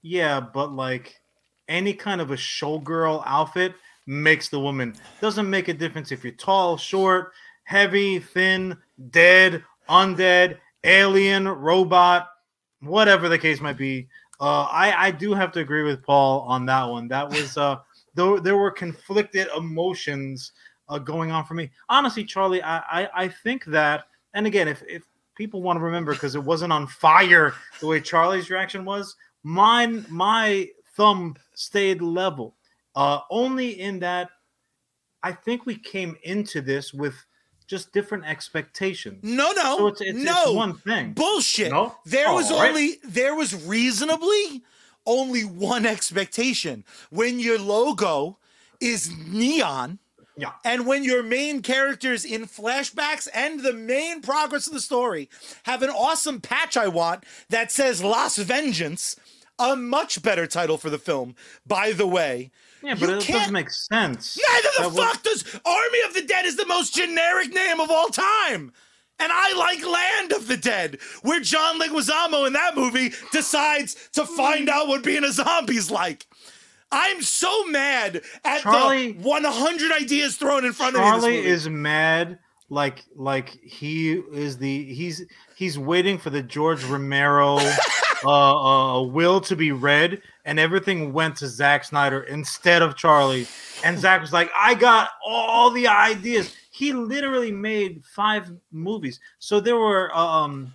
yeah, 0.00 0.40
but 0.40 0.72
like 0.72 1.20
any 1.68 1.92
kind 1.92 2.20
of 2.20 2.30
a 2.30 2.36
showgirl 2.36 3.22
outfit 3.26 3.74
makes 4.06 4.48
the 4.48 4.60
woman. 4.60 4.94
Doesn't 5.20 5.50
make 5.50 5.68
a 5.68 5.74
difference 5.74 6.12
if 6.12 6.24
you're 6.24 6.32
tall, 6.32 6.76
short, 6.76 7.32
heavy, 7.64 8.20
thin, 8.20 8.78
dead, 9.10 9.62
undead, 9.88 10.58
alien, 10.84 11.48
robot, 11.48 12.28
whatever 12.80 13.28
the 13.28 13.38
case 13.38 13.60
might 13.60 13.78
be. 13.78 14.08
Uh, 14.40 14.62
I 14.64 15.06
I 15.06 15.10
do 15.10 15.32
have 15.32 15.52
to 15.52 15.60
agree 15.60 15.82
with 15.82 16.02
Paul 16.02 16.40
on 16.42 16.66
that 16.66 16.84
one. 16.84 17.08
That 17.08 17.28
was 17.28 17.56
uh, 17.56 17.76
though 18.14 18.38
there 18.38 18.56
were 18.56 18.70
conflicted 18.70 19.48
emotions 19.56 20.52
uh, 20.88 20.98
going 20.98 21.30
on 21.30 21.44
for 21.44 21.54
me. 21.54 21.70
Honestly, 21.88 22.24
Charlie, 22.24 22.62
I, 22.62 22.78
I 22.78 23.08
I 23.14 23.28
think 23.28 23.64
that, 23.66 24.04
and 24.34 24.46
again, 24.46 24.68
if 24.68 24.82
if 24.86 25.04
people 25.36 25.62
want 25.62 25.78
to 25.78 25.84
remember 25.84 26.12
because 26.12 26.34
it 26.34 26.42
wasn't 26.42 26.72
on 26.72 26.86
fire 26.86 27.54
the 27.80 27.86
way 27.86 28.00
Charlie's 28.00 28.50
reaction 28.50 28.84
was, 28.84 29.16
mine 29.42 30.04
my 30.08 30.68
thumb 30.96 31.36
stayed 31.54 32.02
level. 32.02 32.56
Uh, 32.94 33.20
only 33.30 33.80
in 33.80 33.98
that 33.98 34.30
I 35.22 35.32
think 35.32 35.66
we 35.66 35.76
came 35.76 36.16
into 36.22 36.60
this 36.60 36.94
with 36.94 37.14
just 37.66 37.92
different 37.92 38.24
expectations. 38.24 39.18
no, 39.22 39.50
no, 39.52 39.76
So 39.78 39.86
it's, 39.88 40.00
it's, 40.00 40.18
no. 40.18 40.42
it's 40.44 40.52
one 40.52 40.74
thing. 40.78 41.12
Bullshit. 41.12 41.70
No? 41.72 41.96
There 42.04 42.32
was 42.32 42.50
All 42.50 42.60
right. 42.60 42.68
only 42.70 42.94
there 43.04 43.34
was 43.34 43.66
reasonably 43.66 44.62
only 45.04 45.42
one 45.44 45.86
expectation. 45.86 46.84
When 47.10 47.38
your 47.40 47.58
logo 47.58 48.38
is 48.80 49.10
neon 49.28 49.98
Yeah. 50.36 50.52
and 50.64 50.86
when 50.86 51.02
your 51.04 51.22
main 51.22 51.62
characters 51.62 52.24
in 52.24 52.46
flashbacks 52.46 53.26
and 53.32 53.60
the 53.60 53.72
main 53.72 54.20
progress 54.20 54.66
of 54.66 54.72
the 54.72 54.80
story 54.80 55.28
have 55.64 55.82
an 55.82 55.90
awesome 55.90 56.40
patch 56.40 56.76
I 56.76 56.88
want 56.88 57.24
that 57.50 57.70
says 57.72 58.02
Las 58.02 58.36
Vengeance, 58.36 59.16
a 59.58 59.74
much 59.76 60.22
better 60.22 60.46
title 60.46 60.76
for 60.76 60.90
the 60.90 60.98
film, 60.98 61.34
by 61.66 61.92
the 61.92 62.06
way. 62.06 62.50
Yeah, 62.82 62.94
but 62.94 63.08
You 63.08 63.16
it 63.16 63.22
can't- 63.22 63.38
doesn't 63.40 63.52
make 63.52 63.70
sense. 63.70 64.38
Neither 64.48 64.68
the 64.76 64.82
That 64.82 64.92
was- 64.92 65.04
fuck 65.12 65.22
does 65.22 65.44
Army 65.64 66.00
of 66.06 66.14
the 66.14 66.22
Dead 66.22 66.44
is 66.46 66.56
the 66.56 66.66
most 66.66 66.94
generic 66.94 67.52
name 67.52 67.80
of 67.80 67.90
all 67.90 68.08
time. 68.08 68.72
And 69.18 69.32
I 69.32 69.52
like 69.54 69.84
Land 69.84 70.32
of 70.32 70.46
the 70.46 70.58
Dead, 70.58 70.98
where 71.22 71.40
John 71.40 71.80
Leguizamo 71.80 72.46
in 72.46 72.52
that 72.52 72.76
movie 72.76 73.12
decides 73.32 73.96
to 74.12 74.26
find 74.26 74.68
out 74.68 74.88
what 74.88 75.02
being 75.02 75.24
a 75.24 75.32
zombie's 75.32 75.90
like. 75.90 76.26
I'm 76.92 77.22
so 77.22 77.64
mad 77.66 78.20
at 78.44 78.60
Charlie- 78.62 79.12
the 79.12 79.22
100 79.22 79.90
ideas 79.90 80.36
thrown 80.36 80.64
in 80.66 80.72
front 80.72 80.96
of 80.96 81.00
me. 81.02 81.08
Charlie 81.08 81.46
is 81.46 81.68
mad 81.68 82.38
like 82.68 83.04
like 83.14 83.56
he 83.62 84.12
is 84.32 84.58
the 84.58 84.92
he's 84.92 85.24
he's 85.56 85.78
waiting 85.78 86.18
for 86.18 86.30
the 86.30 86.42
George 86.42 86.82
Romero 86.84 87.58
uh, 88.24 88.96
uh 88.98 89.02
will 89.02 89.40
to 89.42 89.56
be 89.56 89.72
read 89.72 90.20
and 90.46 90.60
everything 90.60 91.12
went 91.12 91.36
to 91.36 91.48
Zack 91.48 91.84
Snyder 91.84 92.22
instead 92.22 92.80
of 92.80 92.96
Charlie. 92.96 93.46
And 93.84 93.98
Zack 93.98 94.20
was 94.22 94.32
like 94.32 94.50
I 94.56 94.74
got 94.74 95.10
all 95.26 95.70
the 95.70 95.88
ideas. 95.88 96.54
He 96.70 96.92
literally 96.92 97.52
made 97.52 98.02
five 98.04 98.50
movies. 98.72 99.20
So 99.38 99.60
there 99.60 99.76
were 99.76 100.16
um 100.16 100.72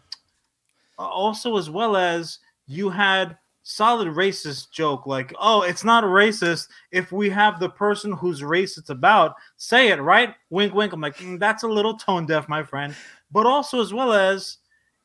also 0.99 1.57
as 1.57 1.69
well 1.69 1.95
as 1.95 2.37
you 2.67 2.89
had 2.89 3.37
solid 3.63 4.07
racist 4.07 4.71
joke 4.71 5.05
like 5.05 5.33
oh 5.39 5.61
it's 5.61 5.83
not 5.83 6.03
racist 6.03 6.67
if 6.91 7.11
we 7.11 7.29
have 7.29 7.59
the 7.59 7.69
person 7.69 8.11
whose 8.11 8.43
race 8.43 8.75
it's 8.77 8.89
about 8.89 9.35
say 9.55 9.87
it 9.89 10.01
right? 10.01 10.35
Wink 10.49 10.73
wink. 10.73 10.91
I'm 10.91 11.01
like 11.01 11.15
"Mm, 11.17 11.39
that's 11.39 11.63
a 11.63 11.67
little 11.67 11.97
tone 11.97 12.25
deaf 12.25 12.49
my 12.49 12.61
friend. 12.61 12.93
But 13.31 13.45
also 13.45 13.81
as 13.81 13.93
well 13.93 14.11
as 14.11 14.57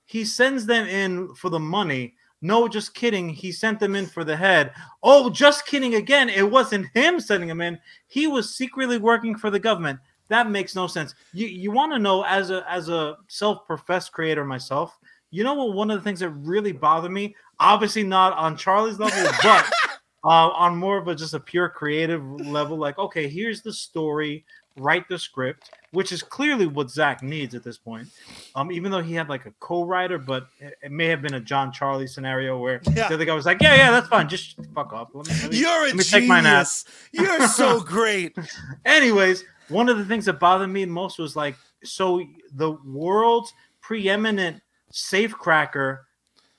he 0.07 0.25
sends 0.25 0.67
them 0.67 0.89
in 0.89 1.33
for 1.37 1.51
the 1.51 1.61
money 1.61 2.16
no 2.43 2.69
just 2.69 2.95
kidding. 2.95 3.29
He 3.29 3.53
sent 3.53 3.81
them 3.81 3.97
in 3.97 4.07
for 4.07 4.25
the 4.25 4.37
head. 4.37 4.73
Oh 5.03 5.31
just 5.31 5.67
kidding 5.67 5.95
again. 5.95 6.29
It 6.29 6.51
wasn't 6.51 6.89
him 6.95 7.21
sending 7.21 7.49
them 7.49 7.61
in. 7.61 7.79
He 8.07 8.27
was 8.27 8.55
secretly 8.55 8.99
working 8.99 9.37
for 9.37 9.51
the 9.51 9.59
government. 9.59 10.01
That 10.29 10.51
makes 10.51 10.75
no 10.75 10.87
sense. 10.87 11.15
You 11.33 11.47
you 11.47 11.71
want 11.71 11.93
to 11.93 11.99
know 11.99 12.25
as 12.25 12.51
a 12.51 12.65
as 12.71 12.89
a 12.89 13.17
self-professed 13.29 14.13
creator 14.13 14.45
myself 14.45 14.99
you 15.31 15.45
know 15.45 15.55
what 15.55 15.75
one 15.75 15.91
of 15.91 15.99
the 15.99 16.05
things 16.05 16.21
that 16.21 16.31
really 16.31 16.73
bothered 16.73 17.11
me? 17.11 17.35
Obviously 17.59 18.03
not 18.03 18.33
on 18.35 18.57
charlie's 18.57 18.99
level 18.99 19.31
but 19.43 19.71
uh, 20.25 20.49
on 20.49 20.77
more 20.77 20.99
of 20.99 21.09
a 21.09 21.15
just 21.15 21.35
a 21.35 21.41
pure 21.41 21.69
creative 21.69 22.23
level 22.41 22.77
like 22.77 22.99
okay 22.99 23.29
here's 23.29 23.63
the 23.63 23.73
story 23.73 24.45
write 24.77 25.09
the 25.09 25.19
script 25.19 25.71
which 25.97 26.13
is 26.13 26.23
clearly 26.23 26.67
what 26.67 26.91
zack 26.91 27.23
needs 27.23 27.55
at 27.55 27.63
this 27.65 27.79
point 27.79 28.07
um 28.55 28.71
even 28.71 28.91
though 28.93 29.03
he 29.03 29.15
had 29.15 29.29
like 29.29 29.47
a 29.47 29.53
co-writer 29.61 30.19
but 30.19 30.47
it, 30.61 30.75
it 30.83 30.93
may 30.93 31.07
have 31.07 31.23
been 31.23 31.35
a 31.35 31.41
jon 31.41 31.73
charlie 31.73 32.07
scenario 32.07 32.59
where 32.59 32.81
Yeah. 32.85 33.09
the 33.09 33.15
other 33.15 33.25
guy 33.25 33.35
was 33.35 33.47
like 33.47 33.63
yeah 33.63 33.75
yeah 33.75 33.91
that's 33.91 34.09
fine 34.09 34.29
just 34.29 34.57
fuck 34.75 34.93
off 34.93 35.09
let 35.15 35.27
me, 35.27 35.35
let 35.43 35.51
me, 35.51 35.59
You're 35.59 35.83
a 35.85 35.87
let 35.87 35.97
me 35.97 36.05
take 36.05 36.29
mine 36.29 36.45
genius. 36.45 36.85
You're 37.13 37.49
so 37.49 37.81
great. 37.97 38.37
Anyways, 38.85 39.45
one 39.69 39.89
of 39.89 39.97
the 39.99 40.05
things 40.05 40.27
that 40.27 40.39
bothered 40.39 40.69
me 40.71 40.85
most 40.85 41.19
was 41.19 41.35
like, 41.35 41.57
so 41.83 42.23
the 42.55 42.73
world's 42.85 43.53
preeminent 43.81 44.61
safecracker 44.93 46.01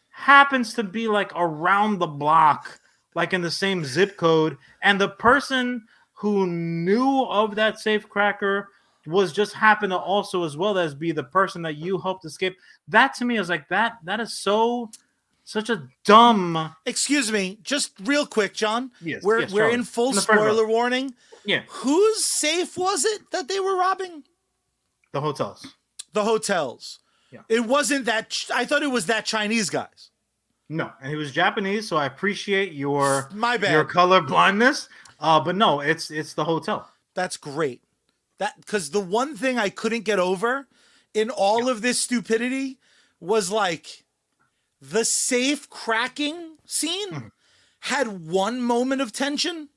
happens 0.09 0.73
to 0.73 0.83
be 0.83 1.07
like 1.07 1.31
around 1.35 1.99
the 1.99 2.07
block, 2.07 2.79
like 3.15 3.33
in 3.33 3.41
the 3.41 3.51
same 3.51 3.85
zip 3.85 4.17
code, 4.17 4.57
and 4.81 4.99
the 4.99 5.09
person 5.09 5.85
who 6.13 6.47
knew 6.47 7.23
of 7.29 7.55
that 7.55 7.75
safecracker 7.75 8.65
was 9.07 9.31
just 9.33 9.53
happened 9.53 9.91
to 9.91 9.97
also 9.97 10.43
as 10.43 10.57
well 10.57 10.77
as 10.77 10.93
be 10.93 11.11
the 11.11 11.23
person 11.23 11.61
that 11.63 11.75
you 11.77 11.97
helped 11.97 12.25
escape. 12.25 12.57
That 12.87 13.13
to 13.15 13.25
me 13.25 13.37
is 13.37 13.49
like 13.49 13.67
that. 13.69 13.97
That 14.03 14.19
is 14.19 14.33
so 14.37 14.91
such 15.43 15.69
a 15.69 15.87
dumb. 16.03 16.75
Excuse 16.85 17.31
me, 17.31 17.57
just 17.63 17.93
real 18.03 18.25
quick, 18.25 18.53
Jon. 18.53 18.91
Yes, 19.01 19.23
we're 19.23 19.39
yes, 19.41 19.53
we're 19.53 19.69
in 19.69 19.83
full 19.83 20.09
In 20.09 20.15
row. 20.15 20.21
spoiler 20.21 20.67
warning. 20.67 21.13
Yeah, 21.45 21.61
Whose 21.69 22.25
safe 22.25 22.77
was 22.77 23.05
it 23.05 23.21
that 23.31 23.47
they 23.47 23.59
were 23.59 23.77
robbing? 23.77 24.23
the 25.13 25.21
hotels. 25.21 25.65
The 26.13 26.23
hotels. 26.23 26.99
Yeah. 27.31 27.39
It 27.49 27.61
wasn't 27.65 28.05
that. 28.05 28.29
Ch- 28.29 28.51
I 28.53 28.65
thought 28.65 28.83
it 28.83 28.91
was 28.91 29.05
that 29.07 29.25
Chinese 29.25 29.69
guys. 29.69 30.11
No, 30.69 30.91
and 31.01 31.09
he 31.09 31.15
was 31.15 31.31
Japanese, 31.31 31.87
so 31.87 31.95
I 31.95 32.05
appreciate 32.05 32.73
your 32.73 33.29
My 33.33 33.55
bad. 33.55 33.71
your 33.71 33.85
color 33.85 34.19
blindness. 34.21 34.89
Uh, 35.19 35.39
but 35.39 35.55
no, 35.55 35.79
it's 35.79 36.11
it's 36.11 36.33
the 36.33 36.43
hotel. 36.43 36.91
That's 37.15 37.37
great. 37.37 37.81
That 38.39 38.55
because 38.61 38.91
the 38.91 38.99
one 38.99 39.35
thing 39.35 39.57
I 39.57 39.69
couldn't 39.69 40.03
get 40.05 40.19
over 40.19 40.67
in 41.13 41.29
all 41.29 41.69
of 41.69 41.81
this 41.81 41.99
stupidity 41.99 42.77
was 43.19 43.49
like 43.51 44.03
the 44.79 45.03
safe 45.03 45.69
cracking 45.69 46.57
scene 46.65 47.09
Mhm. 47.09 47.31
had 47.81 48.27
one 48.27 48.61
moment 48.61 49.01
of 49.01 49.11
tension 49.11 49.69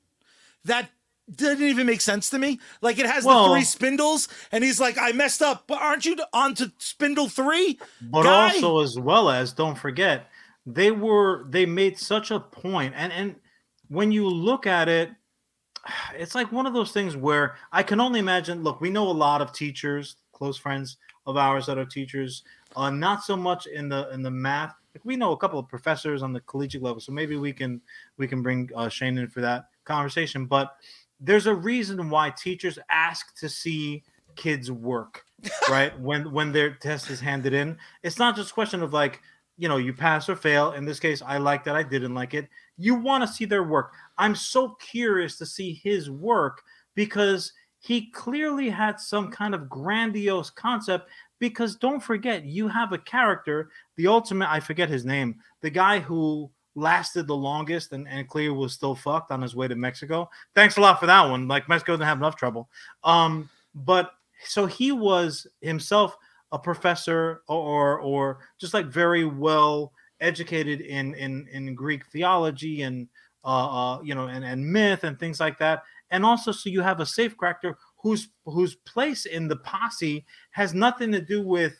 that 0.63 0.91
didn't 1.33 1.65
even 1.67 1.87
make 1.87 2.01
sense 2.01 2.29
to 2.29 2.37
me. 2.37 2.59
Like 2.81 2.99
it 2.99 3.05
has 3.07 3.23
Well- 3.23 3.47
the 3.47 3.55
three 3.55 3.63
spindles, 3.63 4.27
and 4.51 4.63
he's 4.63 4.79
like, 4.79 4.97
"I 4.97 5.11
messed 5.13 5.41
up," 5.41 5.65
but 5.65 5.79
aren't 5.81 6.05
you 6.05 6.17
on 6.33 6.53
to 6.55 6.71
spindle 6.77 7.29
three? 7.29 7.79
but 8.01 8.23
guy? 8.23 8.53
also 8.55 8.81
as 8.81 8.99
well 8.99 9.29
as 9.29 9.53
don't 9.53 9.77
forget 9.77 10.29
they 10.67 10.91
were 10.91 11.45
they 11.49 11.65
made 11.65 11.97
such 11.97 12.29
a 12.29 12.39
point 12.39 12.93
and 12.95 13.11
and 13.11 13.35
when 13.87 14.11
you 14.11 14.27
look 14.29 14.67
at 14.67 14.87
it 14.87 15.09
it's 16.15 16.35
like 16.35 16.51
one 16.51 16.65
of 16.65 16.73
those 16.73 16.91
things 16.91 17.17
where 17.17 17.55
i 17.71 17.81
can 17.81 17.99
only 17.99 18.19
imagine 18.19 18.63
look 18.63 18.79
we 18.81 18.89
know 18.89 19.07
a 19.07 19.11
lot 19.11 19.41
of 19.41 19.51
teachers 19.51 20.17
close 20.41 20.57
friends 20.57 20.97
of 21.27 21.37
ours 21.37 21.67
that 21.67 21.77
are 21.77 21.85
teachers 21.85 22.43
uh 22.75 22.89
not 22.89 23.23
so 23.23 23.37
much 23.37 23.67
in 23.67 23.87
the 23.89 24.09
in 24.11 24.23
the 24.23 24.31
math. 24.31 24.73
Like 24.95 25.05
we 25.05 25.15
know 25.15 25.31
a 25.31 25.37
couple 25.37 25.59
of 25.59 25.67
professors 25.67 26.23
on 26.23 26.33
the 26.33 26.41
collegiate 26.41 26.81
level 26.81 26.99
so 26.99 27.11
maybe 27.11 27.35
we 27.35 27.53
can 27.53 27.79
we 28.17 28.27
can 28.27 28.41
bring 28.41 28.69
uh, 28.75 28.89
shane 28.89 29.17
in 29.19 29.27
for 29.27 29.41
that 29.41 29.65
conversation. 29.85 30.47
But 30.47 30.75
there's 31.19 31.45
a 31.45 31.53
reason 31.53 32.09
why 32.09 32.31
teachers 32.31 32.79
ask 32.89 33.35
to 33.37 33.47
see 33.47 34.03
kids 34.35 34.71
work 34.71 35.25
right 35.69 35.97
when 35.99 36.31
when 36.31 36.51
their 36.51 36.73
test 36.73 37.11
is 37.11 37.19
handed 37.19 37.53
in. 37.53 37.77
It's 38.01 38.17
not 38.17 38.35
just 38.35 38.49
a 38.49 38.53
question 38.53 38.81
of 38.81 38.93
like 38.93 39.21
you 39.57 39.69
know 39.69 39.77
you 39.77 39.93
pass 39.93 40.27
or 40.27 40.35
fail. 40.35 40.71
In 40.71 40.85
this 40.85 40.99
case 40.99 41.21
i 41.21 41.37
like 41.37 41.63
that 41.65 41.75
i 41.75 41.83
didn't 41.83 42.15
like 42.15 42.33
it 42.33 42.49
you 42.81 42.95
want 42.95 43.25
to 43.25 43.31
see 43.33 43.45
their 43.45 43.63
work. 43.63 43.93
I'm 44.17 44.35
so 44.35 44.75
curious 44.79 45.37
to 45.37 45.45
see 45.45 45.73
his 45.73 46.09
work 46.09 46.61
because 46.95 47.53
he 47.79 48.11
clearly 48.11 48.69
had 48.69 48.99
some 48.99 49.31
kind 49.31 49.55
of 49.55 49.69
grandiose 49.69 50.49
concept 50.49 51.09
because 51.39 51.75
don't 51.75 52.01
forget 52.01 52.45
you 52.45 52.67
have 52.67 52.93
a 52.93 52.97
character 52.99 53.71
the 53.95 54.05
ultimate 54.05 54.47
i 54.51 54.59
forget 54.59 54.87
his 54.87 55.03
name 55.03 55.35
the 55.61 55.69
guy 55.69 55.97
who 55.99 56.47
lasted 56.75 57.27
the 57.27 57.35
longest 57.35 57.91
and, 57.91 58.07
and 58.07 58.27
clear 58.27 58.53
was 58.53 58.73
still 58.73 58.95
fucked 58.95 59.31
on 59.31 59.41
his 59.41 59.55
way 59.55 59.67
to 59.67 59.75
mexico. 59.75 60.29
Thanks 60.55 60.77
a 60.77 60.81
lot 60.81 60.99
for 60.99 61.05
that 61.05 61.29
one. 61.29 61.47
Like 61.47 61.67
mexico 61.67 61.93
doesn't 61.93 62.07
have 62.07 62.17
enough 62.17 62.35
trouble. 62.35 62.69
Um 63.03 63.49
but 63.75 64.11
so 64.45 64.65
he 64.65 64.91
was 64.91 65.47
himself 65.61 66.15
a 66.51 66.59
professor 66.59 67.41
or 67.47 67.99
or 67.99 68.39
just 68.57 68.73
like 68.73 68.87
very 68.87 69.25
well 69.25 69.91
educated 70.21 70.81
in 70.81 71.13
in 71.15 71.47
in 71.51 71.75
Greek 71.75 72.05
theology 72.07 72.83
and 72.83 73.07
uh, 73.43 73.97
uh 73.97 74.01
you 74.01 74.15
know 74.15 74.27
and 74.27 74.45
and 74.45 74.65
myth 74.65 75.03
and 75.03 75.19
things 75.19 75.39
like 75.39 75.57
that. 75.59 75.83
And 76.11 76.25
also 76.25 76.51
so 76.51 76.69
you 76.69 76.81
have 76.81 76.99
a 76.99 77.05
safe 77.05 77.37
character 77.37 77.77
whose 77.97 78.29
whose 78.45 78.75
place 78.75 79.25
in 79.25 79.47
the 79.47 79.57
posse 79.57 80.25
has 80.51 80.73
nothing 80.73 81.11
to 81.11 81.21
do 81.21 81.45
with 81.45 81.77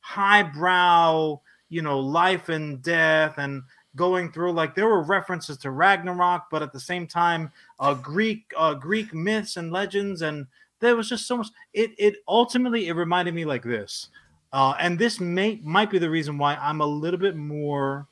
highbrow 0.00 1.40
you 1.68 1.80
know 1.82 1.98
life 1.98 2.48
and 2.48 2.82
death 2.82 3.34
and 3.38 3.62
going 3.94 4.32
through 4.32 4.52
like 4.52 4.74
there 4.74 4.88
were 4.88 5.02
references 5.02 5.56
to 5.58 5.70
Ragnarok 5.70 6.44
but 6.50 6.62
at 6.62 6.72
the 6.72 6.80
same 6.80 7.06
time 7.06 7.50
uh 7.78 7.94
Greek 7.94 8.52
uh 8.56 8.74
Greek 8.74 9.14
myths 9.14 9.56
and 9.56 9.70
legends 9.70 10.22
and 10.22 10.46
there 10.80 10.96
was 10.96 11.08
just 11.08 11.26
so 11.26 11.38
much 11.38 11.48
it 11.72 11.92
it 11.98 12.16
ultimately 12.28 12.88
it 12.88 12.94
reminded 12.94 13.34
me 13.34 13.44
like 13.44 13.62
this 13.62 14.08
uh 14.52 14.74
and 14.78 14.98
this 14.98 15.20
may 15.20 15.60
might 15.62 15.90
be 15.90 15.98
the 15.98 16.10
reason 16.10 16.38
why 16.38 16.54
i'm 16.56 16.80
a 16.80 16.86
little 16.86 17.18
bit 17.18 17.36
more 17.36 18.06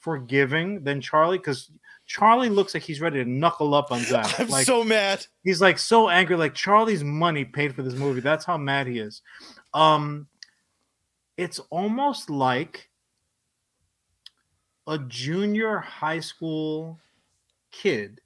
forgiving 0.00 0.82
than 0.84 1.00
charlie 1.00 1.38
because 1.38 1.70
charlie 2.06 2.48
looks 2.48 2.74
like 2.74 2.82
he's 2.82 3.00
ready 3.00 3.22
to 3.22 3.28
knuckle 3.28 3.74
up 3.74 3.90
on 3.90 4.00
zack. 4.00 4.38
I'm 4.40 4.48
like 4.48 4.66
so 4.66 4.84
mad. 4.84 5.26
he's 5.42 5.60
like 5.60 5.78
so 5.78 6.08
angry 6.08 6.36
like 6.36 6.54
charlie's 6.54 7.02
money 7.02 7.44
paid 7.44 7.74
for 7.74 7.82
this 7.82 7.94
movie. 7.94 8.20
That's 8.20 8.44
how 8.44 8.58
mad 8.58 8.86
he 8.86 8.98
is. 8.98 9.22
Um 9.72 10.26
it's 11.36 11.58
almost 11.70 12.30
like 12.30 12.90
a 14.86 14.98
junior 14.98 15.78
high 15.78 16.20
school 16.20 16.98
kid 17.72 18.20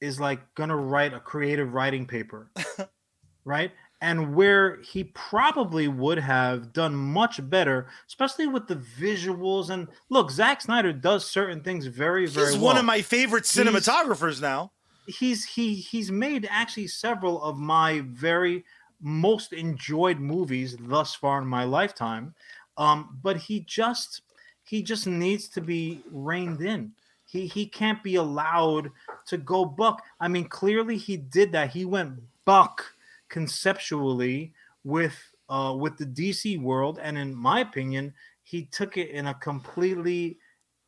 is 0.00 0.20
like 0.20 0.40
gonna 0.54 0.76
write 0.76 1.14
a 1.14 1.20
creative 1.20 1.72
writing 1.72 2.06
paper 2.06 2.50
right 3.44 3.72
and 4.00 4.34
where 4.34 4.80
he 4.82 5.04
probably 5.04 5.88
would 5.88 6.18
have 6.18 6.72
done 6.72 6.94
much 6.94 7.40
better 7.50 7.88
especially 8.06 8.46
with 8.46 8.66
the 8.68 8.76
visuals. 8.76 9.70
And 9.70 9.88
look 10.08 10.30
Zack 10.30 10.60
Snyder 10.60 10.92
does 10.92 11.24
certain 11.28 11.60
things 11.62 11.86
very 11.86 12.26
very 12.26 12.44
well. 12.44 12.52
He's 12.52 12.56
well 12.62 12.66
one 12.74 12.78
of 12.78 12.84
my 12.84 13.02
favorite 13.02 13.46
He's- 13.50 13.56
cinematographers 13.66 14.40
now. 14.40 14.70
he's 15.06 15.44
he 15.44 15.74
he's 15.74 16.10
made 16.12 16.46
actually 16.50 16.86
several 16.86 17.42
of 17.42 17.56
my 17.56 18.00
very 18.06 18.64
most 19.00 19.52
enjoyed 19.52 20.18
movies 20.20 20.76
thus 20.80 21.14
far 21.14 21.40
in 21.42 21.46
my 21.48 21.64
lifetime. 21.64 22.34
Um 22.76 23.18
but 23.22 23.36
he 23.36 23.60
just 23.60 24.22
he 24.64 24.82
just 24.82 25.06
needs 25.06 25.48
to 25.48 25.60
be 25.60 26.02
reined 26.12 26.60
in. 26.60 26.92
He 27.26 27.46
he 27.46 27.66
can't 27.66 28.02
be 28.02 28.14
allowed 28.16 28.90
to 29.26 29.38
go 29.38 29.64
buck. 29.64 30.02
I 30.20 30.28
mean 30.28 30.44
clearly 30.48 30.96
he 30.98 31.16
did 31.16 31.50
that. 31.52 31.70
He 31.70 31.84
went 31.84 32.20
buck 32.44 32.84
conceptually 33.28 34.52
with 34.84 35.16
uh 35.48 35.74
with 35.78 35.96
the 35.98 36.06
dc 36.06 36.60
world 36.60 36.98
and 37.02 37.18
in 37.18 37.34
my 37.34 37.60
opinion 37.60 38.12
he 38.42 38.64
took 38.66 38.96
it 38.96 39.10
in 39.10 39.26
a 39.26 39.34
completely 39.34 40.38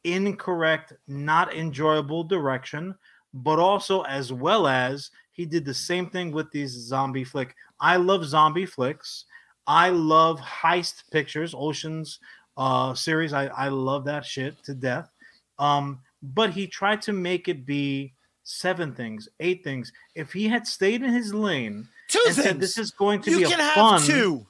incorrect 0.05 0.92
not 1.07 1.55
enjoyable 1.55 2.24
direction 2.24 2.94
but 3.35 3.59
also 3.59 4.03
as 4.03 4.33
well 4.33 4.66
as 4.66 5.11
he 5.33 5.46
did 5.46 5.64
the 5.64 5.74
same 5.74 6.11
thing 6.11 6.33
with 6.33 6.50
these 6.50 6.70
zombie 6.70 7.24
flick. 7.24 7.55
I 7.81 7.96
love 7.96 8.24
zombie 8.24 8.66
flicks. 8.66 9.24
I 9.66 9.90
love 9.90 10.38
heist 10.40 11.11
pictures, 11.11 11.55
Oceans 11.57 12.18
uh 12.57 12.94
series. 12.94 13.33
I, 13.33 13.46
I 13.46 13.68
love 13.68 14.05
that 14.05 14.24
shit 14.24 14.62
to 14.64 14.74
death. 14.74 15.11
Um, 15.59 16.00
but 16.22 16.50
he 16.50 16.66
tried 16.66 17.00
to 17.03 17.12
make 17.12 17.48
it 17.48 17.64
be 17.64 18.12
seven 18.42 18.94
things, 18.94 19.29
eight 19.38 19.62
things. 19.62 19.92
If 20.14 20.33
he 20.33 20.48
had 20.48 20.66
stayed 20.66 21.03
in 21.03 21.12
his 21.12 21.33
lane 21.33 21.88
Two 22.10 22.22
and 22.26 22.34
things. 22.34 22.46
said 22.46 22.60
this 22.60 22.78
is 22.78 22.90
going 22.90 23.20
to 23.22 23.30
you 23.30 23.38
be 23.38 23.44
can 23.44 23.60
a 23.60 23.62
have 23.62 23.74
fun, 23.74 24.02
two. 24.02 24.46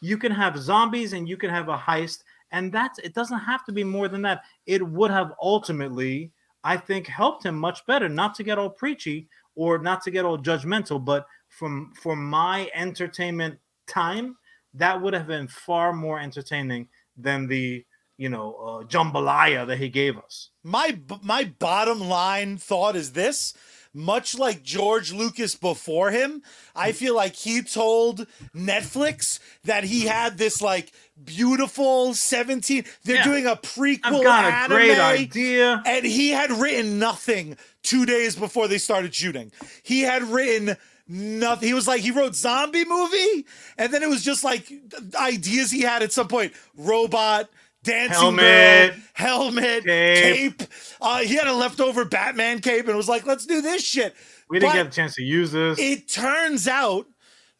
you 0.00 0.18
can 0.18 0.32
have 0.32 0.58
zombies 0.58 1.12
and 1.12 1.28
you 1.28 1.36
can 1.36 1.50
have 1.50 1.68
a 1.68 1.76
heist 1.76 2.24
and 2.52 2.70
that's 2.72 2.98
it 2.98 3.14
doesn't 3.14 3.38
have 3.40 3.64
to 3.64 3.72
be 3.72 3.84
more 3.84 4.08
than 4.08 4.22
that 4.22 4.42
it 4.66 4.82
would 4.86 5.10
have 5.10 5.32
ultimately 5.40 6.30
i 6.62 6.76
think 6.76 7.06
helped 7.06 7.44
him 7.44 7.56
much 7.58 7.84
better 7.86 8.08
not 8.08 8.34
to 8.34 8.42
get 8.42 8.58
all 8.58 8.70
preachy 8.70 9.28
or 9.54 9.78
not 9.78 10.02
to 10.02 10.10
get 10.10 10.24
all 10.24 10.38
judgmental 10.38 11.02
but 11.02 11.26
from 11.48 11.92
for 12.00 12.16
my 12.16 12.68
entertainment 12.74 13.56
time 13.86 14.36
that 14.74 15.00
would 15.00 15.14
have 15.14 15.26
been 15.26 15.46
far 15.48 15.92
more 15.92 16.18
entertaining 16.18 16.88
than 17.16 17.46
the 17.46 17.84
you 18.18 18.28
know 18.28 18.54
uh, 18.56 18.84
jambalaya 18.84 19.66
that 19.66 19.78
he 19.78 19.88
gave 19.88 20.16
us 20.18 20.50
My 20.62 20.98
my 21.22 21.44
bottom 21.58 22.00
line 22.00 22.56
thought 22.58 22.94
is 22.96 23.12
this. 23.12 23.54
Much 23.96 24.36
like 24.36 24.64
George 24.64 25.12
Lucas 25.12 25.54
before 25.54 26.10
him, 26.10 26.42
I 26.74 26.90
feel 26.90 27.14
like 27.14 27.36
he 27.36 27.62
told 27.62 28.26
Netflix 28.54 29.38
that 29.64 29.84
he 29.84 30.06
had 30.06 30.36
this 30.36 30.60
like 30.60 30.90
beautiful 31.24 32.12
17. 32.12 32.84
They're 33.04 33.16
Yeah. 33.16 33.24
doing 33.24 33.46
a 33.46 33.54
prequel 33.54 34.00
i've 34.18 34.22
got 34.24 34.44
a 34.44 34.48
anime, 34.48 34.68
great 34.76 34.98
idea 34.98 35.80
and 35.86 36.04
he 36.04 36.30
had 36.30 36.50
written 36.50 36.98
nothing 36.98 37.56
two 37.82 38.04
days 38.04 38.34
before 38.34 38.66
they 38.66 38.78
started 38.78 39.14
shooting. 39.14 39.52
He 39.84 40.00
had 40.00 40.24
written 40.24 40.76
nothing. 41.06 41.68
He 41.68 41.74
was 41.74 41.86
like, 41.86 42.00
he 42.00 42.10
wrote 42.10 42.34
zombie 42.34 42.84
movie, 42.84 43.46
and 43.78 43.92
then 43.92 44.02
it 44.02 44.08
was 44.08 44.24
just 44.24 44.42
like 44.42 44.72
ideas 45.14 45.70
he 45.70 45.82
had 45.82 46.02
at 46.02 46.12
some 46.12 46.28
point. 46.28 46.52
Robot, 46.76 47.48
dancing 47.84 48.20
Helmet, 48.20 48.92
girl, 48.94 49.00
helmet, 49.14 49.84
cape. 49.84 50.58
cape. 50.58 50.68
Uh, 51.00 51.18
he 51.18 51.34
had 51.34 51.46
a 51.46 51.52
leftover 51.52 52.04
Batman 52.04 52.60
cape 52.60 52.88
and 52.88 52.96
was 52.96 53.08
like, 53.08 53.24
let's 53.26 53.46
do 53.46 53.60
this 53.62 53.84
shit. 53.84 54.14
we 54.50 54.58
didn't 54.58 54.72
But- 54.72 54.76
get 54.76 54.86
a 54.88 54.90
chance 54.90 55.14
to 55.14 55.22
use 55.22 55.52
this 55.52 55.78
it 55.78 56.08
turns 56.08 56.66
out 56.66 57.06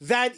that 0.00 0.34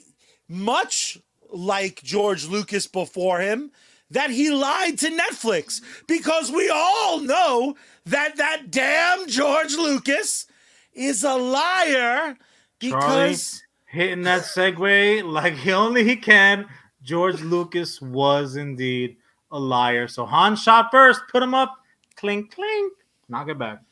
much 0.48 1.18
like 1.50 2.02
George 2.02 2.46
Lucas 2.46 2.86
before 2.86 3.40
him, 3.40 3.70
that 4.10 4.30
he 4.30 4.50
lied 4.50 4.98
to 4.98 5.08
Netflix 5.08 5.80
because 6.06 6.50
we 6.52 6.70
all 6.72 7.20
know 7.20 7.74
that 8.04 8.36
that 8.36 8.70
damn 8.70 9.26
George 9.26 9.74
Lucas 9.74 10.46
is 10.92 11.24
a 11.24 11.34
liar 11.34 12.36
because 12.78 13.62
hitting 13.86 14.22
that 14.22 14.42
segue 14.42 15.24
like 15.24 15.54
he 15.54 15.72
only 15.72 16.04
he 16.04 16.16
can. 16.16 16.66
George 17.02 17.40
Lucas 17.40 18.00
was 18.00 18.56
indeed 18.56 19.16
a 19.50 19.58
liar. 19.58 20.08
So 20.08 20.26
Han 20.26 20.56
shot 20.56 20.88
first, 20.90 21.20
put 21.30 21.42
him 21.42 21.54
up, 21.54 21.76
clink 22.16 22.54
clink, 22.54 22.92
knock 23.28 23.48
it 23.48 23.58
back. 23.58 23.82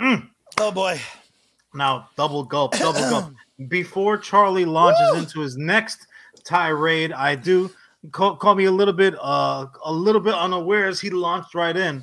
oh 0.00 0.72
boy, 0.72 1.00
Now 1.74 2.08
double 2.16 2.44
gulp, 2.44 2.72
double 2.78 3.00
gulp. 3.10 3.34
Before 3.68 4.18
Charlie 4.18 4.66
launches 4.66 5.12
Woo! 5.12 5.18
into 5.18 5.40
his 5.40 5.56
next 5.56 6.06
tirade, 6.44 7.12
I 7.12 7.34
do 7.34 7.70
call, 8.12 8.36
call 8.36 8.54
me 8.54 8.66
a 8.66 8.70
little 8.70 8.94
bit 8.94 9.14
uh 9.20 9.66
a 9.84 9.92
little 9.92 10.20
bit 10.20 10.34
unaware 10.34 10.86
as 10.86 11.00
he 11.00 11.10
launched 11.10 11.54
right 11.54 11.76
in. 11.76 12.02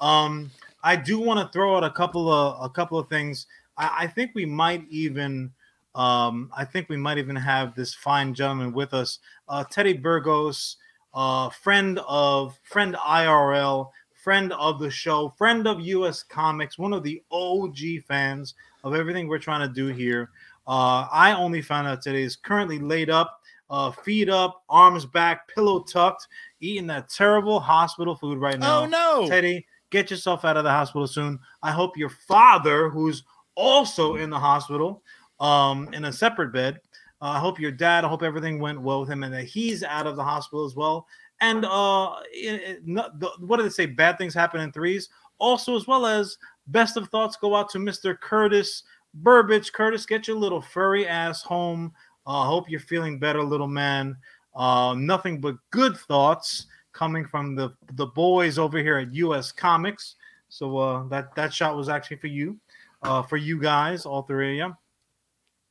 Um, 0.00 0.50
I 0.82 0.96
do 0.96 1.18
want 1.18 1.40
to 1.40 1.52
throw 1.52 1.76
out 1.76 1.84
a 1.84 1.90
couple 1.90 2.30
of 2.30 2.64
a 2.64 2.68
couple 2.68 2.98
of 2.98 3.08
things. 3.08 3.46
I, 3.76 3.90
I 4.00 4.06
think 4.06 4.32
we 4.34 4.46
might 4.46 4.84
even 4.88 5.52
um 5.94 6.50
I 6.56 6.64
think 6.64 6.88
we 6.88 6.96
might 6.96 7.18
even 7.18 7.36
have 7.36 7.74
this 7.74 7.94
fine 7.94 8.34
gentleman 8.34 8.72
with 8.72 8.94
us, 8.94 9.18
uh 9.48 9.64
Teddy 9.64 9.94
Burgos, 9.94 10.76
uh 11.12 11.50
friend 11.50 12.00
of 12.06 12.58
friend 12.62 12.94
IRL, 12.96 13.90
friend 14.24 14.54
of 14.54 14.78
the 14.78 14.90
show, 14.90 15.28
friend 15.36 15.68
of 15.68 15.80
US 15.82 16.22
Comics, 16.22 16.78
one 16.78 16.94
of 16.94 17.02
the 17.02 17.22
OG 17.30 18.04
fans 18.08 18.54
of 18.82 18.94
everything 18.94 19.28
we're 19.28 19.38
trying 19.38 19.68
to 19.68 19.74
do 19.74 19.88
here. 19.88 20.30
Uh, 20.66 21.06
I 21.12 21.34
only 21.36 21.60
found 21.60 21.86
out 21.86 22.00
today 22.00 22.22
is 22.22 22.36
currently 22.36 22.78
laid 22.78 23.10
up, 23.10 23.42
uh, 23.68 23.90
feet 23.90 24.30
up, 24.30 24.62
arms 24.68 25.04
back, 25.04 25.46
pillow 25.48 25.80
tucked, 25.80 26.26
eating 26.60 26.86
that 26.86 27.10
terrible 27.10 27.60
hospital 27.60 28.16
food 28.16 28.38
right 28.38 28.58
now. 28.58 28.82
Oh 28.82 28.86
no, 28.86 29.26
Teddy, 29.28 29.66
get 29.90 30.10
yourself 30.10 30.44
out 30.44 30.56
of 30.56 30.64
the 30.64 30.70
hospital 30.70 31.06
soon. 31.06 31.38
I 31.62 31.70
hope 31.72 31.96
your 31.96 32.08
father, 32.08 32.88
who's 32.88 33.24
also 33.54 34.16
in 34.16 34.30
the 34.30 34.38
hospital, 34.38 35.02
um, 35.40 35.92
in 35.92 36.06
a 36.06 36.12
separate 36.12 36.52
bed. 36.52 36.80
Uh, 37.20 37.28
I 37.28 37.38
hope 37.38 37.60
your 37.60 37.70
dad. 37.70 38.04
I 38.04 38.08
hope 38.08 38.22
everything 38.22 38.60
went 38.60 38.80
well 38.80 39.00
with 39.00 39.10
him, 39.10 39.22
and 39.22 39.32
that 39.32 39.44
he's 39.44 39.82
out 39.82 40.06
of 40.06 40.16
the 40.16 40.24
hospital 40.24 40.64
as 40.64 40.74
well. 40.74 41.06
And 41.40 41.64
uh, 41.64 42.16
it, 42.32 42.60
it, 42.62 42.86
not, 42.86 43.18
the, 43.18 43.30
what 43.40 43.56
did 43.56 43.66
they 43.66 43.70
say? 43.70 43.86
Bad 43.86 44.18
things 44.18 44.34
happen 44.34 44.60
in 44.60 44.72
threes. 44.72 45.08
Also, 45.38 45.76
as 45.76 45.86
well 45.86 46.06
as 46.06 46.38
best 46.68 46.96
of 46.96 47.08
thoughts 47.08 47.36
go 47.36 47.54
out 47.54 47.68
to 47.70 47.78
Mr. 47.78 48.18
Curtis 48.18 48.84
Burbage. 49.14 49.72
Curtis, 49.72 50.06
get 50.06 50.28
your 50.28 50.36
little 50.36 50.60
furry 50.60 51.06
ass 51.06 51.42
home. 51.42 51.92
I 52.26 52.42
uh, 52.42 52.44
hope 52.46 52.70
you're 52.70 52.80
feeling 52.80 53.18
better, 53.18 53.42
little 53.42 53.68
man. 53.68 54.16
Uh, 54.54 54.94
nothing 54.96 55.40
but 55.40 55.56
good 55.70 55.96
thoughts 55.96 56.66
coming 56.92 57.26
from 57.26 57.54
the 57.56 57.70
the 57.94 58.06
boys 58.06 58.56
over 58.58 58.78
here 58.78 58.98
at 58.98 59.12
US 59.14 59.52
Comics. 59.52 60.14
So 60.48 60.78
uh, 60.78 61.08
that 61.08 61.34
that 61.34 61.52
shot 61.52 61.76
was 61.76 61.88
actually 61.88 62.18
for 62.18 62.28
you, 62.28 62.58
uh, 63.02 63.22
for 63.22 63.36
you 63.36 63.60
guys, 63.60 64.06
all 64.06 64.22
three 64.22 64.60
of 64.60 64.68
you. 64.68 64.76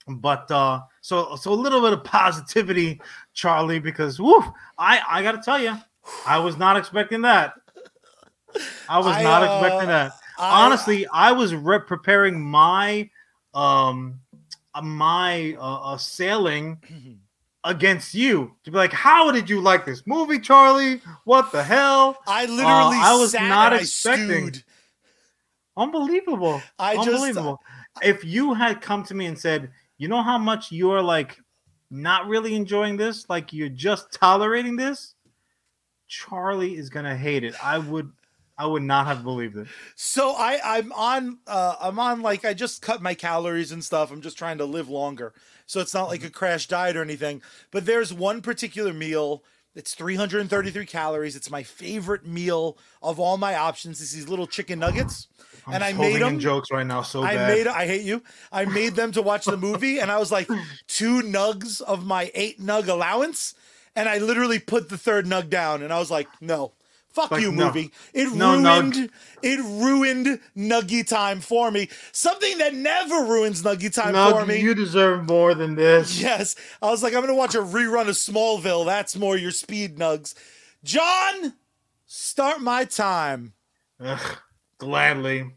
But 0.08 0.50
uh, 0.52 0.82
so 1.02 1.36
so 1.36 1.52
a 1.52 1.56
little 1.56 1.82
bit 1.82 1.94
of 1.94 2.04
positivity, 2.04 3.00
Charlie, 3.34 3.80
because 3.80 4.20
woof, 4.20 4.46
I 4.78 5.02
I 5.08 5.24
gotta 5.24 5.42
tell 5.42 5.62
you, 5.62 5.78
I 6.26 6.40
was 6.40 6.58
not 6.58 6.78
expecting 6.78 7.22
that. 7.22 7.54
I 8.90 9.00
was 9.00 9.16
I, 9.16 9.24
not 9.24 9.44
uh, 9.44 9.46
expecting 9.46 9.90
that. 9.90 10.14
I, 10.38 10.66
Honestly, 10.66 11.08
I 11.08 11.32
was 11.32 11.56
re- 11.56 11.80
preparing 11.80 12.40
my 12.42 13.10
um 13.54 14.20
my 14.82 15.56
uh, 15.60 15.94
uh 15.94 15.98
sailing 15.98 16.82
against 17.64 18.14
you 18.14 18.54
to 18.64 18.72
be 18.72 18.78
like, 18.78 18.92
how 18.92 19.32
did 19.32 19.50
you 19.50 19.62
like 19.62 19.86
this 19.86 20.06
movie, 20.06 20.40
Charlie? 20.40 21.02
What 21.24 21.52
the 21.52 21.64
hell? 21.64 22.18
I 22.28 22.46
literally, 22.46 22.98
uh, 22.98 23.04
I 23.04 23.16
was 23.16 23.34
not 23.34 23.74
expecting. 23.74 24.54
Unbelievable! 25.76 26.62
I 26.78 26.96
unbelievable. 26.96 27.60
Just, 27.96 28.06
if 28.06 28.24
you 28.24 28.54
had 28.54 28.82
come 28.82 29.04
to 29.06 29.16
me 29.16 29.26
and 29.26 29.38
said, 29.38 29.72
you 30.04 30.10
know 30.10 30.22
how 30.22 30.38
much 30.38 30.70
you're 30.70 31.02
like 31.02 31.40
not 31.90 32.28
really 32.28 32.56
enjoying 32.56 32.98
this, 32.98 33.30
like 33.30 33.54
you're 33.54 33.70
just 33.70 34.12
tolerating 34.12 34.76
this, 34.76 35.16
Charlie 36.10 36.76
is 36.76 36.90
gonna 36.90 37.16
hate 37.16 37.46
it. 37.46 37.56
I 37.64 37.78
would 37.78 38.12
I 38.58 38.66
would 38.66 38.84
not 38.84 39.08
have 39.08 39.24
believed 39.24 39.56
it. 39.56 39.68
So 39.96 40.32
I 40.38 40.60
I'm 40.62 40.92
on 40.92 41.40
uh 41.48 41.78
I'm 41.80 42.00
on 42.00 42.22
like 42.22 42.44
I 42.44 42.54
just 42.54 42.82
cut 42.82 43.02
my 43.02 43.14
calories 43.14 43.72
and 43.72 43.82
stuff. 43.82 44.12
I'm 44.12 44.22
just 44.22 44.38
trying 44.38 44.58
to 44.58 44.66
live 44.66 44.90
longer. 44.90 45.34
So 45.68 45.80
it's 45.80 45.94
not 45.94 46.10
like 46.10 46.20
mm-hmm. 46.20 46.28
a 46.28 46.32
crash 46.32 46.68
diet 46.68 46.98
or 46.98 47.02
anything. 47.02 47.42
But 47.72 47.86
there's 47.86 48.12
one 48.14 48.42
particular 48.42 48.92
meal 48.92 49.42
it's 49.76 49.96
333 49.96 50.86
calories. 50.86 51.36
It's 51.36 51.50
my 51.50 51.64
favorite 51.64 52.28
meal 52.28 52.78
of 53.02 53.20
all 53.20 53.38
my 53.38 53.56
options. 53.56 54.02
It's 54.02 54.12
these 54.12 54.30
little 54.30 54.46
chicken 54.46 54.80
nuggets. 54.80 55.28
I'm 55.66 55.76
and 55.76 55.84
I 55.84 55.94
made 55.94 56.22
them 56.22 56.40
jokes 56.40 56.72
right 56.72 56.86
now. 56.86 57.02
So 57.02 57.24
I 57.24 57.36
bad. 57.36 57.58
made 57.58 57.68
I 57.68 57.88
hate 57.88 58.04
you. 58.04 58.24
I 58.52 58.66
made 58.66 58.96
them 58.96 59.12
to 59.14 59.22
watch 59.22 59.46
the 59.46 59.58
movie, 59.58 60.00
and 60.00 60.12
I 60.12 60.20
was 60.20 60.32
like 60.32 60.50
two 60.88 61.22
nugs 61.22 61.82
of 61.82 62.06
my 62.06 62.32
eight 62.34 62.62
nug 62.62 62.88
allowance, 62.88 63.56
and 63.96 64.10
I 64.10 64.18
literally 64.18 64.60
put 64.60 64.90
the 64.90 64.98
third 64.98 65.26
nug 65.26 65.50
down, 65.50 65.84
and 65.84 65.94
I 65.94 66.00
was 66.00 66.12
like, 66.12 66.28
no, 66.42 66.74
Fuck 67.14 67.30
like, 67.30 67.42
you, 67.44 67.52
no. 67.52 67.68
movie. 67.68 67.92
It 68.12 68.34
no, 68.34 68.54
ruined 68.58 68.96
no. 68.96 69.08
it 69.44 69.60
ruined 69.60 70.40
Nuggy 70.58 71.08
time 71.08 71.42
for 71.42 71.70
me. 71.70 71.90
Something 72.12 72.58
that 72.58 72.74
never 72.74 73.26
ruins 73.26 73.62
Nuggy 73.62 73.94
time 73.94 74.16
Nug, 74.16 74.32
for 74.32 74.46
me. 74.48 74.60
You 74.60 74.74
deserve 74.74 75.28
more 75.28 75.54
than 75.54 75.76
this. 75.76 76.20
Yes. 76.20 76.56
I 76.82 76.90
was 76.90 77.04
like, 77.04 77.14
I'm 77.14 77.22
gonna 77.22 77.36
watch 77.36 77.54
a 77.54 77.60
rerun 77.60 78.10
of 78.10 78.16
Smallville. 78.16 78.86
That's 78.88 79.16
more 79.16 79.38
your 79.38 79.52
speed 79.52 79.98
nugs. 79.98 80.34
Jon, 80.84 81.54
start 82.08 82.62
my 82.62 82.84
time. 82.84 83.54
Ugh, 84.00 84.38
gladly. 84.78 85.52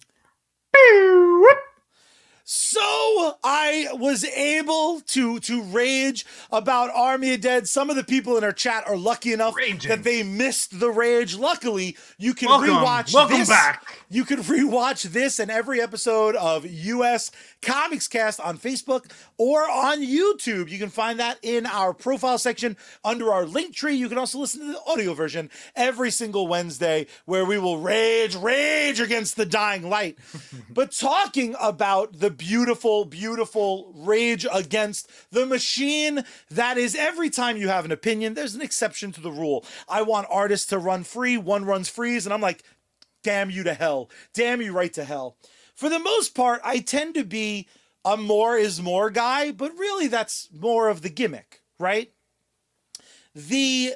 So 2.48 3.35
I 3.42 3.88
was 3.94 4.24
able 4.24 5.00
to 5.00 5.40
to 5.40 5.62
rage 5.64 6.24
about 6.52 6.90
Army 6.94 7.35
of 7.35 7.40
Dead. 7.40 7.66
Some 7.66 7.90
of 7.90 7.96
the 7.96 8.05
people 8.05 8.37
in 8.38 8.44
our 8.44 8.52
chat 8.52 8.87
are 8.87 8.96
lucky 8.96 9.33
enough 9.33 9.57
Raging. 9.57 9.88
that 9.88 10.05
they 10.05 10.22
missed 10.22 10.79
the 10.79 10.90
rage. 10.90 11.35
Luckily, 11.37 11.96
you 12.18 12.35
can 12.35 12.48
welcome, 12.48 12.68
rewatch 12.68 13.12
welcome 13.12 13.38
this. 13.38 13.48
back. 13.48 13.85
You 14.09 14.24
can 14.24 14.38
rewatch 14.44 15.02
this 15.11 15.40
and 15.40 15.50
every 15.50 15.81
episode 15.81 16.37
of 16.37 16.64
US 16.64 17.33
Comics 17.62 18.09
Cast 18.09 18.40
on 18.40 18.59
Facebook 18.59 19.11
or 19.38 19.62
on 19.62 20.01
YouTube. 20.01 20.71
You 20.71 20.79
can 20.79 20.88
find 20.88 21.19
that 21.19 21.38
in 21.42 21.66
our 21.66 21.92
profile 21.92 22.38
section 22.38 22.77
under 23.05 23.33
our 23.33 23.45
link 23.45 23.75
tree. 23.75 23.95
You 23.95 24.09
can 24.09 24.19
also 24.19 24.38
listen 24.38 24.61
to 24.61 24.73
the 24.73 24.81
audio 24.87 25.14
version 25.14 25.51
every 25.75 26.11
single 26.11 26.47
Wednesday 26.47 27.07
where 27.25 27.45
we 27.45 27.59
will 27.59 27.79
rage, 27.79 28.37
rage 28.37 29.01
against 29.01 29.37
the 29.37 29.47
dying 29.47 29.88
light. 29.88 30.19
but 30.71 30.92
talking 30.92 31.57
about 31.61 32.21
the 32.21 32.31
beautiful, 32.31 33.05
beautiful 33.05 33.92
rage 33.97 34.47
against 34.53 35.11
the 35.31 35.47
machine 35.47 36.25
that 36.51 36.79
is 36.79 36.95
every 36.95 37.31
time 37.31 37.57
you 37.57 37.69
have 37.69 37.85
an 37.85 37.92
opinion, 37.92 38.35
there's 38.35 38.55
an 38.55 38.62
exception 38.62 39.12
to 39.12 39.21
the 39.21 39.33
rule. 39.33 39.64
I 39.88 40.03
want 40.03 40.27
artists 40.31 40.66
to 40.69 40.79
run 40.79 41.05
free, 41.05 41.37
one 41.37 41.64
runs 41.64 41.88
freeze, 41.88 42.27
and 42.27 42.33
I'm 42.33 42.40
like, 42.40 42.62
damn 43.23 43.51
you 43.51 43.64
to 43.64 43.75
hell. 43.75 44.09
Damn 44.35 44.62
you 44.62 44.73
right 44.73 44.92
to 44.92 45.05
hell. 45.05 45.37
For 45.77 45.91
the 45.91 45.99
most 45.99 46.35
part, 46.35 46.61
I 46.65 46.79
tend 46.79 47.15
to 47.15 47.25
be 47.25 47.69
a 48.05 48.17
more 48.17 48.57
is 48.57 48.81
more 48.81 49.11
guy, 49.11 49.53
but 49.53 49.77
really 49.77 50.09
that's 50.09 50.49
more 50.53 50.89
of 50.89 51.03
the 51.03 51.11
gimmick, 51.11 51.61
right? 51.79 52.11
The 53.35 53.95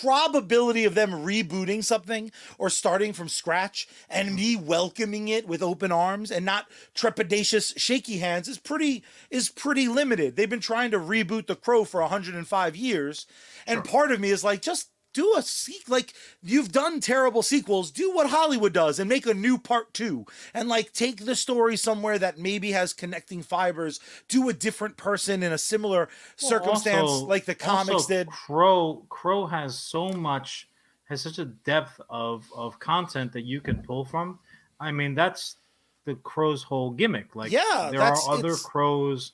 probability 0.00 0.84
of 0.84 0.94
them 0.94 1.10
rebooting 1.10 1.82
something 1.82 2.30
or 2.58 2.70
starting 2.70 3.12
from 3.12 3.28
scratch 3.28 3.88
and 4.08 4.34
me 4.34 4.54
welcoming 4.54 5.28
it 5.28 5.48
with 5.48 5.62
open 5.62 5.90
arms 5.90 6.30
and 6.30 6.44
not 6.44 6.66
trepidatious 6.94 7.76
shaky 7.76 8.18
hands 8.18 8.46
is 8.46 8.58
pretty 8.58 9.02
is 9.30 9.48
pretty 9.48 9.88
limited. 9.88 10.36
They've 10.36 10.50
been 10.50 10.60
trying 10.60 10.90
to 10.92 10.98
reboot 10.98 11.46
The 11.46 11.56
Crow 11.56 11.84
for 11.84 12.00
105 12.02 12.76
years 12.76 13.26
and 13.66 13.78
sure. 13.78 13.84
part 13.84 14.12
of 14.12 14.20
me 14.20 14.30
is 14.30 14.44
like 14.44 14.62
just 14.62 14.90
do 15.14 15.34
a 15.36 15.42
sequel 15.42 15.94
like 15.94 16.12
you've 16.42 16.72
done 16.72 17.00
terrible 17.00 17.42
sequels 17.42 17.90
do 17.90 18.12
what 18.12 18.28
hollywood 18.28 18.72
does 18.72 18.98
and 18.98 19.08
make 19.08 19.26
a 19.26 19.32
new 19.32 19.56
part 19.56 19.94
two. 19.94 20.26
And 20.52 20.68
like 20.68 20.92
take 20.92 21.24
the 21.24 21.34
story 21.34 21.76
somewhere 21.76 22.18
that 22.18 22.38
maybe 22.38 22.72
has 22.72 22.92
connecting 22.92 23.42
fibers 23.42 24.00
do 24.28 24.48
a 24.48 24.52
different 24.52 24.96
person 24.96 25.42
in 25.42 25.52
a 25.52 25.58
similar 25.58 26.08
well, 26.42 26.50
circumstance 26.50 27.08
also, 27.08 27.26
like 27.26 27.46
the 27.46 27.54
comics 27.54 28.06
did. 28.06 28.28
Crow 28.28 29.06
crow 29.08 29.46
has 29.46 29.78
so 29.78 30.08
much 30.08 30.68
has 31.04 31.22
such 31.22 31.38
a 31.38 31.46
depth 31.46 32.00
of 32.10 32.44
of 32.54 32.78
content 32.78 33.32
that 33.32 33.44
you 33.44 33.60
can 33.60 33.82
pull 33.82 34.04
from. 34.04 34.38
I 34.80 34.92
mean 34.92 35.14
that's 35.14 35.56
the 36.04 36.16
crow's 36.16 36.62
whole 36.62 36.90
gimmick. 36.90 37.34
Like 37.34 37.52
yeah 37.52 37.88
there 37.90 38.02
are 38.02 38.18
other 38.28 38.56
crows 38.56 39.32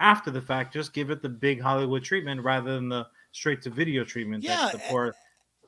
after 0.00 0.30
the 0.30 0.40
fact 0.40 0.72
just 0.72 0.92
give 0.92 1.10
it 1.10 1.22
the 1.22 1.28
big 1.28 1.60
hollywood 1.60 2.02
treatment 2.02 2.42
rather 2.42 2.74
than 2.74 2.88
the 2.88 3.06
straight 3.32 3.62
to 3.62 3.70
video 3.70 4.04
treatment 4.04 4.44
yeah, 4.44 4.56
that 4.56 4.72
the 4.72 4.78
poor 4.88 5.14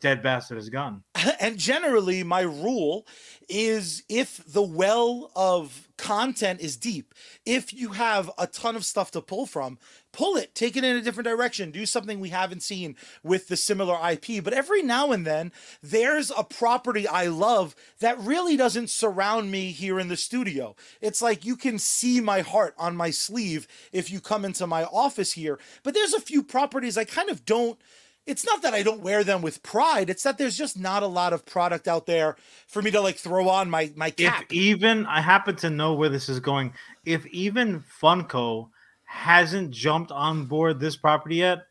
dead 0.02 0.22
bastard 0.22 0.58
has 0.58 0.68
gone. 0.68 1.02
And 1.40 1.58
generally, 1.58 2.24
my 2.24 2.40
rule 2.40 3.06
is 3.48 4.02
if 4.08 4.42
the 4.46 4.62
well 4.62 5.30
of 5.36 5.88
content 5.96 6.60
is 6.60 6.76
deep, 6.76 7.14
if 7.46 7.72
you 7.72 7.90
have 7.90 8.30
a 8.38 8.46
ton 8.46 8.76
of 8.76 8.84
stuff 8.84 9.12
to 9.12 9.20
pull 9.20 9.46
from, 9.46 9.78
pull 10.12 10.36
it, 10.36 10.54
take 10.54 10.76
it 10.76 10.84
in 10.84 10.96
a 10.96 11.00
different 11.00 11.26
direction, 11.26 11.70
do 11.70 11.86
something 11.86 12.20
we 12.20 12.28
haven't 12.28 12.62
seen 12.62 12.96
with 13.22 13.48
the 13.48 13.56
similar 13.56 13.98
IP. 14.10 14.44
But 14.44 14.52
every 14.52 14.82
now 14.82 15.10
and 15.12 15.26
then, 15.26 15.52
there's 15.82 16.30
a 16.30 16.44
property 16.44 17.08
I 17.08 17.26
love 17.26 17.74
that 18.00 18.18
really 18.18 18.56
doesn't 18.56 18.90
surround 18.90 19.50
me 19.50 19.72
here 19.72 19.98
in 19.98 20.08
the 20.08 20.16
studio. 20.16 20.76
It's 21.00 21.22
like 21.22 21.44
you 21.44 21.56
can 21.56 21.78
see 21.78 22.20
my 22.20 22.40
heart 22.40 22.74
on 22.78 22.96
my 22.96 23.10
sleeve 23.10 23.66
if 23.92 24.10
you 24.10 24.20
come 24.20 24.44
into 24.44 24.66
my 24.66 24.84
office 24.84 25.32
here. 25.32 25.58
But 25.82 25.94
there's 25.94 26.14
a 26.14 26.20
few 26.20 26.42
properties 26.42 26.96
I 26.96 27.04
kind 27.04 27.30
of 27.30 27.44
don't 27.44 27.78
it's 28.26 28.46
not 28.46 28.62
that 28.62 28.74
I 28.74 28.82
don't 28.82 29.02
wear 29.02 29.24
them 29.24 29.42
with 29.42 29.62
pride. 29.62 30.08
It's 30.08 30.22
that 30.22 30.38
there's 30.38 30.56
just 30.56 30.78
not 30.78 31.02
a 31.02 31.08
lot 31.08 31.32
of 31.32 31.44
product 31.44 31.88
out 31.88 32.06
there 32.06 32.36
for 32.68 32.80
me 32.80 32.90
to 32.92 33.00
like 33.00 33.16
throw 33.16 33.48
on 33.48 33.68
my 33.68 33.92
my 33.96 34.10
cap. 34.10 34.44
If 34.44 34.52
even 34.52 35.06
I 35.06 35.20
happen 35.20 35.56
to 35.56 35.70
know 35.70 35.94
where 35.94 36.08
this 36.08 36.28
is 36.28 36.38
going, 36.38 36.72
if 37.04 37.26
even 37.26 37.82
Funko 38.00 38.68
hasn't 39.12 39.70
jumped 39.70 40.10
on 40.10 40.46
board 40.46 40.80
this 40.80 40.96
property 40.96 41.36
yet, 41.36 41.66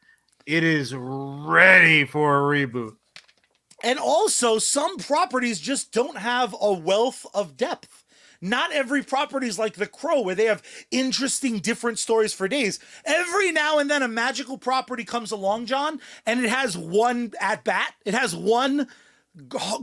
it 0.45 0.63
is 0.63 0.93
ready 0.95 2.06
for 2.06 2.38
a 2.38 2.41
reboot. 2.41 2.95
And 3.84 3.97
also, 3.97 4.60
some 4.60 4.97
properties 4.97 5.60
just 5.60 5.91
don't 5.91 6.17
have 6.17 6.56
a 6.62 6.71
wealth 6.71 7.25
of 7.34 7.58
depth. 7.58 8.06
Not 8.41 8.71
every 8.71 9.04
property 9.04 9.47
is 9.47 9.58
like 9.58 9.73
The 9.73 9.88
Crow, 9.88 10.21
where 10.21 10.36
they 10.36 10.45
have 10.45 10.62
interesting, 10.91 11.60
different 11.60 11.97
stories 11.97 12.34
for 12.34 12.47
days. 12.47 12.80
Every 13.06 13.51
now 13.51 13.80
and 13.80 13.89
then, 13.89 14.04
a 14.04 14.08
magical 14.08 14.60
property 14.60 15.04
comes 15.04 15.32
along, 15.32 15.65
Jon, 15.65 15.99
and 16.27 16.43
it 16.43 16.49
has 16.49 16.77
one 16.77 17.34
at 17.39 17.63
bat. 17.63 17.93
It 18.06 18.13
has 18.13 18.36
one 18.36 18.88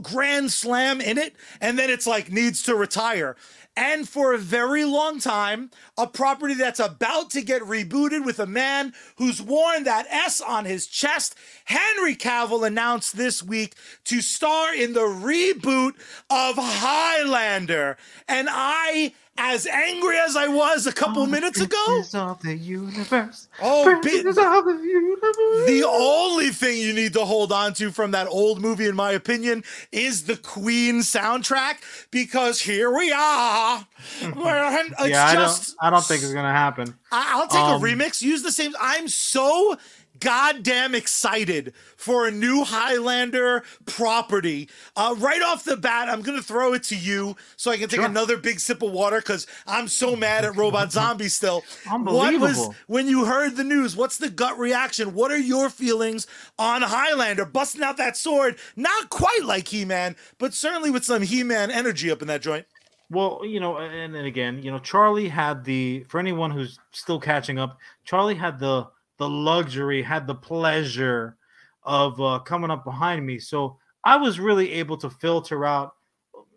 grand 0.01 0.51
slam 0.51 1.01
in 1.01 1.17
it, 1.17 1.35
and 1.59 1.77
then 1.77 1.89
it's 1.89 2.07
like 2.07 2.31
needs 2.31 2.63
to 2.63 2.75
retire. 2.75 3.35
And 3.75 4.09
for 4.09 4.33
a 4.33 4.37
very 4.37 4.83
long 4.83 5.19
time, 5.19 5.71
a 5.97 6.05
property 6.05 6.53
that's 6.53 6.79
about 6.79 7.31
to 7.31 7.41
get 7.41 7.61
rebooted 7.61 8.25
with 8.25 8.39
a 8.39 8.45
man 8.45 8.93
who's 9.17 9.41
worn 9.41 9.83
that 9.85 10.05
S 10.09 10.41
on 10.41 10.65
his 10.65 10.85
chest. 10.85 11.35
Henry 11.65 12.15
Cavill 12.15 12.67
announced 12.67 13.15
this 13.15 13.41
week 13.41 13.75
to 14.05 14.21
star 14.21 14.75
in 14.75 14.93
the 14.93 14.99
reboot 14.99 15.93
of 16.29 16.55
Highlander. 16.57 17.97
And 18.27 18.49
I, 18.51 19.13
as 19.41 19.65
angry 19.65 20.17
as 20.17 20.35
I 20.35 20.47
was 20.47 20.85
a 20.85 20.91
couple 20.91 21.25
minutes 21.25 21.59
ago, 21.61 22.01
of 22.13 22.41
the 22.41 22.55
universe. 22.55 23.47
Oh, 23.61 23.83
Princes 24.01 24.35
bi- 24.35 24.57
of 24.57 24.65
the 24.65 24.71
universe. 24.73 25.65
the 25.67 25.85
only 25.89 26.49
thing 26.49 26.77
you 26.77 26.93
need 26.93 27.13
to 27.13 27.23
hold 27.25 27.51
on 27.51 27.73
to 27.75 27.89
from 27.91 28.11
that 28.11 28.27
old 28.27 28.61
movie, 28.61 28.85
in 28.85 28.95
my 28.95 29.11
opinion, 29.11 29.63
is 29.91 30.23
the 30.25 30.35
Queen 30.35 30.99
soundtrack 30.99 31.77
because 32.11 32.59
here 32.61 32.93
we 32.95 33.11
are. 33.11 33.79
Where 34.33 34.77
it's 34.99 35.07
yeah, 35.09 35.25
I 35.25 35.33
just, 35.35 35.77
don't. 35.79 35.87
I 35.87 35.89
don't 35.89 36.03
think 36.03 36.21
it's 36.21 36.33
gonna 36.33 36.51
happen. 36.51 36.93
I- 37.11 37.31
I'll 37.35 37.47
take 37.47 37.59
Um, 37.61 37.81
a 37.81 37.85
remix. 37.85 38.21
Use 38.21 38.43
the 38.43 38.51
same. 38.51 38.75
I'm 38.79 39.07
so 39.07 39.77
goddamn 40.19 40.95
excited 40.95 41.73
for 41.97 42.27
a 42.27 42.31
new 42.31 42.63
Highlander 42.63 43.63
property. 43.85 44.69
Uh, 44.95 45.15
right 45.17 45.41
off 45.41 45.63
the 45.63 45.77
bat, 45.77 46.09
I'm 46.09 46.21
gonna 46.21 46.41
throw 46.41 46.73
it 46.73 46.83
to 46.83 46.95
you 46.95 47.35
so 47.55 47.71
I 47.71 47.77
can 47.77 47.89
take 47.89 47.99
Sure. 47.99 48.05
another 48.09 48.37
big 48.37 48.59
sip 48.59 48.81
of 48.81 48.91
water 48.91 49.17
because 49.17 49.47
I'm 49.67 49.87
so 49.87 50.15
mad 50.15 50.45
at 50.45 50.55
Robot 50.55 50.91
Zombie 50.91 51.29
still. 51.29 51.63
What 51.87 52.01
was 52.05 52.19
Unbelievable. 52.29 52.75
when 52.87 53.07
you 53.07 53.25
heard 53.25 53.55
the 53.55 53.63
news? 53.63 53.95
What's 53.95 54.17
the 54.17 54.29
gut 54.29 54.57
reaction? 54.57 55.13
What 55.13 55.31
are 55.31 55.37
your 55.37 55.69
feelings 55.69 56.27
on 56.57 56.81
Highlander 56.81 57.45
busting 57.45 57.83
out 57.83 57.97
that 57.97 58.15
sword? 58.17 58.57
Not 58.75 59.09
quite 59.09 59.43
like 59.43 59.67
He-Man, 59.67 60.15
but 60.37 60.53
certainly 60.53 60.89
with 60.91 61.03
some 61.05 61.21
He-Man 61.21 61.71
energy 61.71 62.09
up 62.11 62.21
in 62.21 62.27
that 62.27 62.41
joint. 62.41 62.65
Well, 63.11 63.41
you 63.43 63.59
know, 63.59 63.77
and 63.77 64.13
then 64.13 64.25
again, 64.25 64.61
you 64.61 64.69
know, 64.69 64.77
Charlie 64.77 65.29
had 65.29 65.63
the 65.65 66.05
for 66.09 66.19
anyone 66.19 66.51
who's 66.51 66.77
still 66.91 67.19
catching 67.19 67.57
up, 67.57 67.77
Charlie 68.05 68.35
had 68.35 68.59
the 68.59 68.87
the 69.19 69.29
luxury, 69.29 70.01
had 70.01 70.25
the 70.25 70.33
pleasure 70.33 71.37
of 71.83 72.19
uh, 72.19 72.39
coming 72.39 72.71
up 72.71 72.83
behind 72.83 73.25
me. 73.25 73.37
So 73.37 73.77
I 74.03 74.17
was 74.17 74.39
really 74.39 74.71
able 74.73 74.97
to 74.97 75.09
filter 75.09 75.65
out 75.65 75.93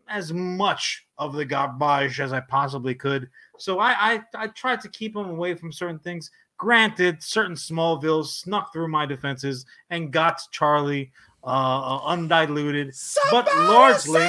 as 0.09 0.33
much 0.33 1.07
of 1.19 1.35
the 1.35 1.45
garbage 1.45 2.21
as 2.21 2.33
I 2.33 2.41
possibly 2.41 2.95
could. 2.95 3.29
So 3.59 3.79
I 3.79 4.15
I, 4.15 4.23
I 4.35 4.47
tried 4.49 4.81
to 4.83 4.89
keep 4.89 5.15
them 5.15 5.29
away 5.29 5.55
from 5.55 5.73
certain 5.73 5.99
things. 5.99 6.31
Granted, 6.57 7.23
certain 7.23 7.57
Smallvilles 7.57 8.27
snuck 8.27 8.73
through 8.73 8.89
my 8.89 9.05
defenses 9.05 9.67
and 9.91 10.13
got 10.13 10.41
Charlie 10.53 11.11
uh, 11.43 11.47
uh, 11.47 12.01
undiluted, 12.05 12.95
but 13.31 13.47
largely. 13.57 14.29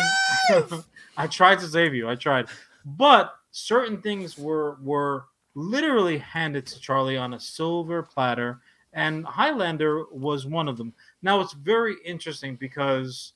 I 1.17 1.28
tried 1.28 1.60
to 1.60 1.67
save 1.67 1.93
you. 1.93 2.10
I 2.10 2.15
tried, 2.15 2.48
but 2.84 3.36
certain 3.52 4.02
things 4.02 4.36
were 4.36 4.78
were 4.82 5.26
literally 5.56 6.18
handed 6.18 6.66
to 6.68 6.80
Charlie 6.80 7.18
on 7.18 7.34
a 7.34 7.39
silver 7.39 8.02
platter, 8.04 8.60
and 8.94 9.26
Highlander 9.26 10.06
was 10.12 10.46
one 10.46 10.68
of 10.68 10.78
them. 10.78 10.94
Now 11.22 11.39
it's 11.42 11.54
very 11.54 11.96
interesting 12.06 12.56
because 12.56 13.34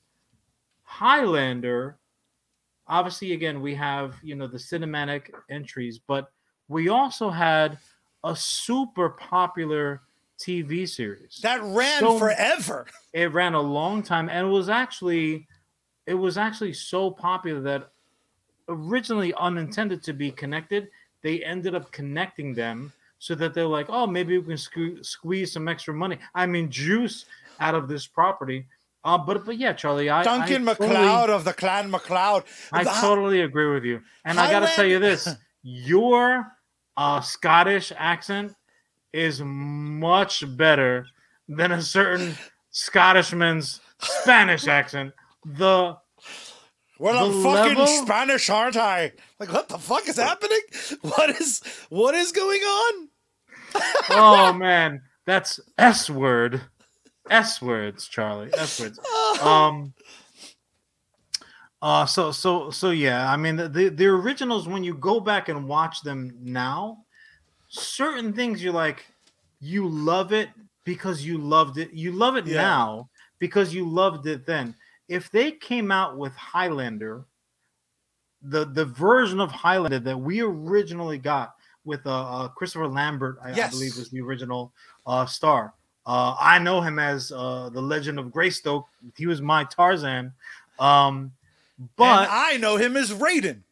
Highlander, 0.84 1.98
obviously, 2.86 3.32
again 3.32 3.60
we 3.60 3.74
have 3.74 4.16
you 4.22 4.34
know 4.34 4.46
the 4.46 4.58
cinematic 4.58 5.30
entries, 5.50 5.98
but 5.98 6.30
we 6.68 6.88
also 6.88 7.30
had 7.30 7.78
a 8.24 8.34
super 8.34 9.10
popular 9.10 10.02
TV 10.38 10.88
series 10.88 11.40
That 11.42 11.60
ran 11.62 12.00
So- 12.00 12.18
forever. 12.18 12.86
it 13.12 13.32
ran 13.32 13.54
a 13.54 13.60
long 13.60 14.02
time 14.02 14.28
and 14.28 14.46
it 14.46 14.50
was 14.50 14.68
actually 14.68 15.46
it 16.06 16.14
was 16.14 16.38
actually 16.38 16.72
so 16.72 17.10
popular 17.10 17.60
that 17.60 17.90
originally 18.68 19.34
unintended 19.34 20.02
to 20.04 20.12
be 20.12 20.30
connected 20.30 20.88
they 21.22 21.42
ended 21.44 21.74
up 21.74 21.90
connecting 21.92 22.54
them 22.54 22.92
so 23.18 23.34
that 23.34 23.54
they're 23.54 23.66
like 23.66 23.86
oh 23.88 24.06
maybe 24.06 24.38
we 24.38 24.44
can 24.44 24.54
sque- 24.54 25.04
squeeze 25.04 25.52
some 25.52 25.68
extra 25.68 25.92
money 25.92 26.18
i 26.34 26.46
mean 26.46 26.70
juice 26.70 27.24
out 27.60 27.74
of 27.74 27.88
this 27.88 28.06
property 28.06 28.66
uh, 29.04 29.18
but 29.18 29.44
but 29.44 29.56
yeah 29.56 29.72
charlie 29.72 30.10
i 30.10 30.22
Duncan 30.22 30.62
I 30.62 30.72
MacLeod 30.72 30.90
totally, 30.90 31.36
of 31.36 31.44
the 31.44 31.52
Clan 31.52 31.90
MacLeod. 31.90 32.44
I 32.72 32.84
The- 32.84 32.90
totally 33.00 33.40
agree 33.42 33.72
with 33.72 33.84
you 33.84 34.02
and 34.24 34.38
i 34.38 34.50
gotta 34.50 34.68
tell 34.68 34.86
you 34.86 34.98
this 34.98 35.28
your 35.62 36.46
uh, 36.96 37.20
scottish 37.20 37.92
accent 37.96 38.54
is 39.12 39.40
much 39.42 40.44
better 40.56 41.06
than 41.48 41.72
a 41.72 41.80
certain 41.80 42.36
Scottishman's 42.70 43.80
Spanish 43.98 44.66
accent. 44.66 45.12
The 45.44 45.96
Well, 46.98 47.26
I'm 47.26 47.42
fucking 47.42 47.78
level- 47.78 47.86
Spanish, 47.86 48.50
aren't 48.50 48.76
I? 48.76 49.12
Like, 49.38 49.52
what 49.52 49.68
the 49.68 49.78
fuck 49.78 50.08
is 50.08 50.16
happening? 50.16 50.60
What 51.02 51.30
is 51.40 51.62
what 51.90 52.14
is 52.14 52.32
going 52.32 52.60
on? 52.60 53.08
oh 54.10 54.52
man, 54.52 55.02
that's 55.26 55.60
S 55.76 56.08
word, 56.10 56.60
S 57.30 57.60
words, 57.62 58.08
Charlie, 58.08 58.50
S 58.56 58.80
words. 58.80 58.98
Um. 59.42 59.92
Uh. 61.80 62.06
So 62.06 62.32
so 62.32 62.70
so 62.70 62.90
yeah. 62.90 63.30
I 63.30 63.36
mean 63.36 63.56
the, 63.56 63.68
the 63.68 63.88
the 63.90 64.06
originals 64.06 64.66
when 64.66 64.82
you 64.82 64.94
go 64.94 65.20
back 65.20 65.48
and 65.48 65.68
watch 65.68 66.02
them 66.02 66.36
now, 66.40 67.04
certain 67.68 68.32
things 68.32 68.62
you're 68.62 68.72
like, 68.72 69.06
you 69.60 69.88
love 69.88 70.32
it 70.32 70.48
because 70.84 71.24
you 71.24 71.38
loved 71.38 71.78
it. 71.78 71.92
You 71.92 72.12
love 72.12 72.36
it 72.36 72.46
Yeah. 72.46 72.62
now 72.62 73.10
because 73.38 73.72
you 73.74 73.88
loved 73.88 74.26
it 74.26 74.46
then. 74.46 74.74
If 75.08 75.30
they 75.30 75.52
came 75.52 75.90
out 75.90 76.16
with 76.16 76.34
Highlander, 76.34 77.24
the 78.42 78.64
the 78.64 78.84
version 78.84 79.40
of 79.40 79.50
Highlander 79.50 79.98
that 80.00 80.18
we 80.18 80.40
originally 80.40 81.18
got 81.18 81.54
with 81.84 82.06
uh, 82.06 82.10
uh 82.44 82.48
Christopher 82.48 82.88
Lambert, 82.88 83.38
I, 83.42 83.50
I 83.50 83.68
believe 83.70 83.96
was 83.96 84.10
the 84.10 84.20
original 84.20 84.72
uh 85.06 85.26
star. 85.26 85.74
Uh, 86.08 86.34
I 86.40 86.58
know 86.58 86.80
him 86.80 86.98
as 86.98 87.30
uh, 87.32 87.68
the 87.68 87.82
Legend 87.82 88.18
of 88.18 88.32
Greystoke. 88.32 88.86
He 89.14 89.26
was 89.26 89.42
my 89.42 89.64
Tarzan. 89.64 90.32
Um, 90.78 91.32
But 91.78 91.88
but 91.96 92.28
I 92.30 92.56
know 92.56 92.76
him 92.76 92.96
as 92.96 93.12
Raiden. 93.12 93.62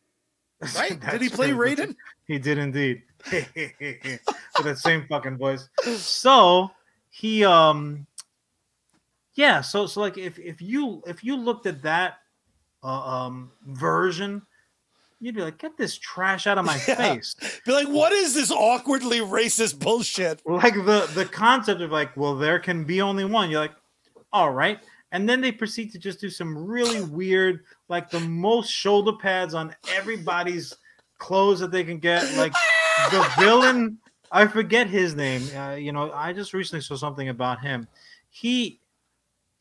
Right? 0.74 0.98
Did 0.98 1.22
he 1.22 1.28
play. 1.28 1.50
Raiden? 1.50 1.96
He 2.26 2.38
did 2.38 2.58
indeed. 2.58 3.02
With 3.32 4.64
that 4.64 4.78
same 4.78 5.06
fucking 5.08 5.36
voice. 5.36 5.68
So 5.96 6.70
he 7.08 7.44
um 7.44 8.06
yeah, 9.36 9.60
so 9.60 9.86
so 9.86 10.00
like 10.00 10.18
if 10.18 10.38
if 10.38 10.60
you 10.60 11.02
if 11.06 11.22
you 11.22 11.36
looked 11.36 11.66
at 11.66 11.82
that 11.82 12.14
uh, 12.82 12.88
um 12.88 13.52
version, 13.66 14.42
you'd 15.20 15.34
be 15.34 15.42
like, 15.42 15.58
get 15.58 15.76
this 15.76 15.96
trash 15.98 16.46
out 16.46 16.58
of 16.58 16.64
my 16.64 16.74
Yeah. 16.88 16.94
face. 17.14 17.36
Be 17.64 17.72
like, 17.72 17.88
what 17.88 18.12
is 18.12 18.34
this 18.34 18.50
awkwardly 18.50 19.20
racist 19.20 19.78
bullshit? 19.78 20.42
Like 20.46 20.74
the 20.74 21.08
the 21.14 21.26
concept 21.26 21.80
of 21.80 21.92
like, 21.92 22.16
well, 22.16 22.34
there 22.34 22.58
can 22.58 22.84
be 22.84 23.00
only 23.00 23.24
one. 23.24 23.50
You're 23.50 23.60
like, 23.60 23.76
all 24.32 24.50
right. 24.52 24.80
And 25.12 25.28
then 25.28 25.40
they 25.40 25.52
proceed 25.52 25.92
to 25.92 25.98
just 25.98 26.20
do 26.20 26.28
some 26.28 26.56
really 26.66 27.00
weird, 27.02 27.60
like 27.88 28.10
the 28.10 28.20
most 28.20 28.68
shoulder 28.70 29.12
pads 29.12 29.54
on 29.54 29.74
everybody's 29.94 30.74
clothes 31.18 31.60
that 31.60 31.70
they 31.70 31.84
can 31.84 31.98
get. 31.98 32.22
Like 32.36 32.52
the 33.12 33.26
villain, 33.38 33.98
I 34.32 34.46
forget 34.48 34.88
his 34.88 35.14
name. 35.14 35.42
Uh, 35.56 35.74
you 35.76 35.92
know, 35.92 36.10
I 36.12 36.32
just 36.32 36.52
recently 36.52 36.82
saw 36.82 36.96
something 36.96 37.28
about 37.28 37.60
him. 37.60 37.86
He 38.30 38.80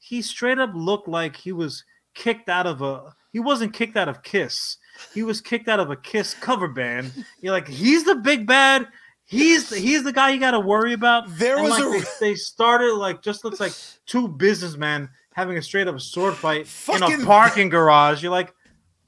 he 0.08 0.22
straight 0.22 0.60
up 0.60 0.72
looked 0.74 1.08
like 1.08 1.36
he 1.36 1.52
was 1.52 1.84
kicked 2.14 2.48
out 2.50 2.68
of 2.68 2.82
a. 2.82 3.14
He 3.32 3.40
wasn't 3.40 3.74
kicked 3.74 3.98
out 3.98 4.08
of 4.08 4.22
Kiss. 4.24 4.78
He 5.14 5.24
was 5.24 5.42
kicked 5.42 5.68
out 5.68 5.80
of 5.80 5.90
a 5.92 5.96
Kiss 5.96 6.34
cover 6.36 6.68
band. 6.68 7.12
You're 7.42 7.52
like, 7.52 7.68
he's 7.68 8.04
the 8.06 8.16
big 8.16 8.46
bad. 8.48 8.88
He's 9.26 9.74
he's 9.74 10.04
the 10.04 10.14
guy 10.14 10.30
you 10.30 10.40
got 10.40 10.52
to 10.52 10.60
worry 10.60 10.94
about. 10.94 11.24
There 11.38 11.56
And, 11.58 11.64
was 11.64 11.72
like, 11.80 11.84
a 12.02 12.06
they, 12.20 12.30
they 12.30 12.36
started 12.36 12.94
like 12.94 13.22
just 13.24 13.44
looks 13.44 13.60
like 13.60 13.74
two 14.06 14.28
businessmen 14.28 15.10
having 15.34 15.58
a 15.58 15.62
straight 15.62 15.88
up 15.88 16.00
sword 16.00 16.36
fight 16.36 16.68
in 16.94 17.02
a 17.02 17.26
parking 17.26 17.70
garage. 17.70 18.22
You're 18.22 18.32
like, 18.32 18.54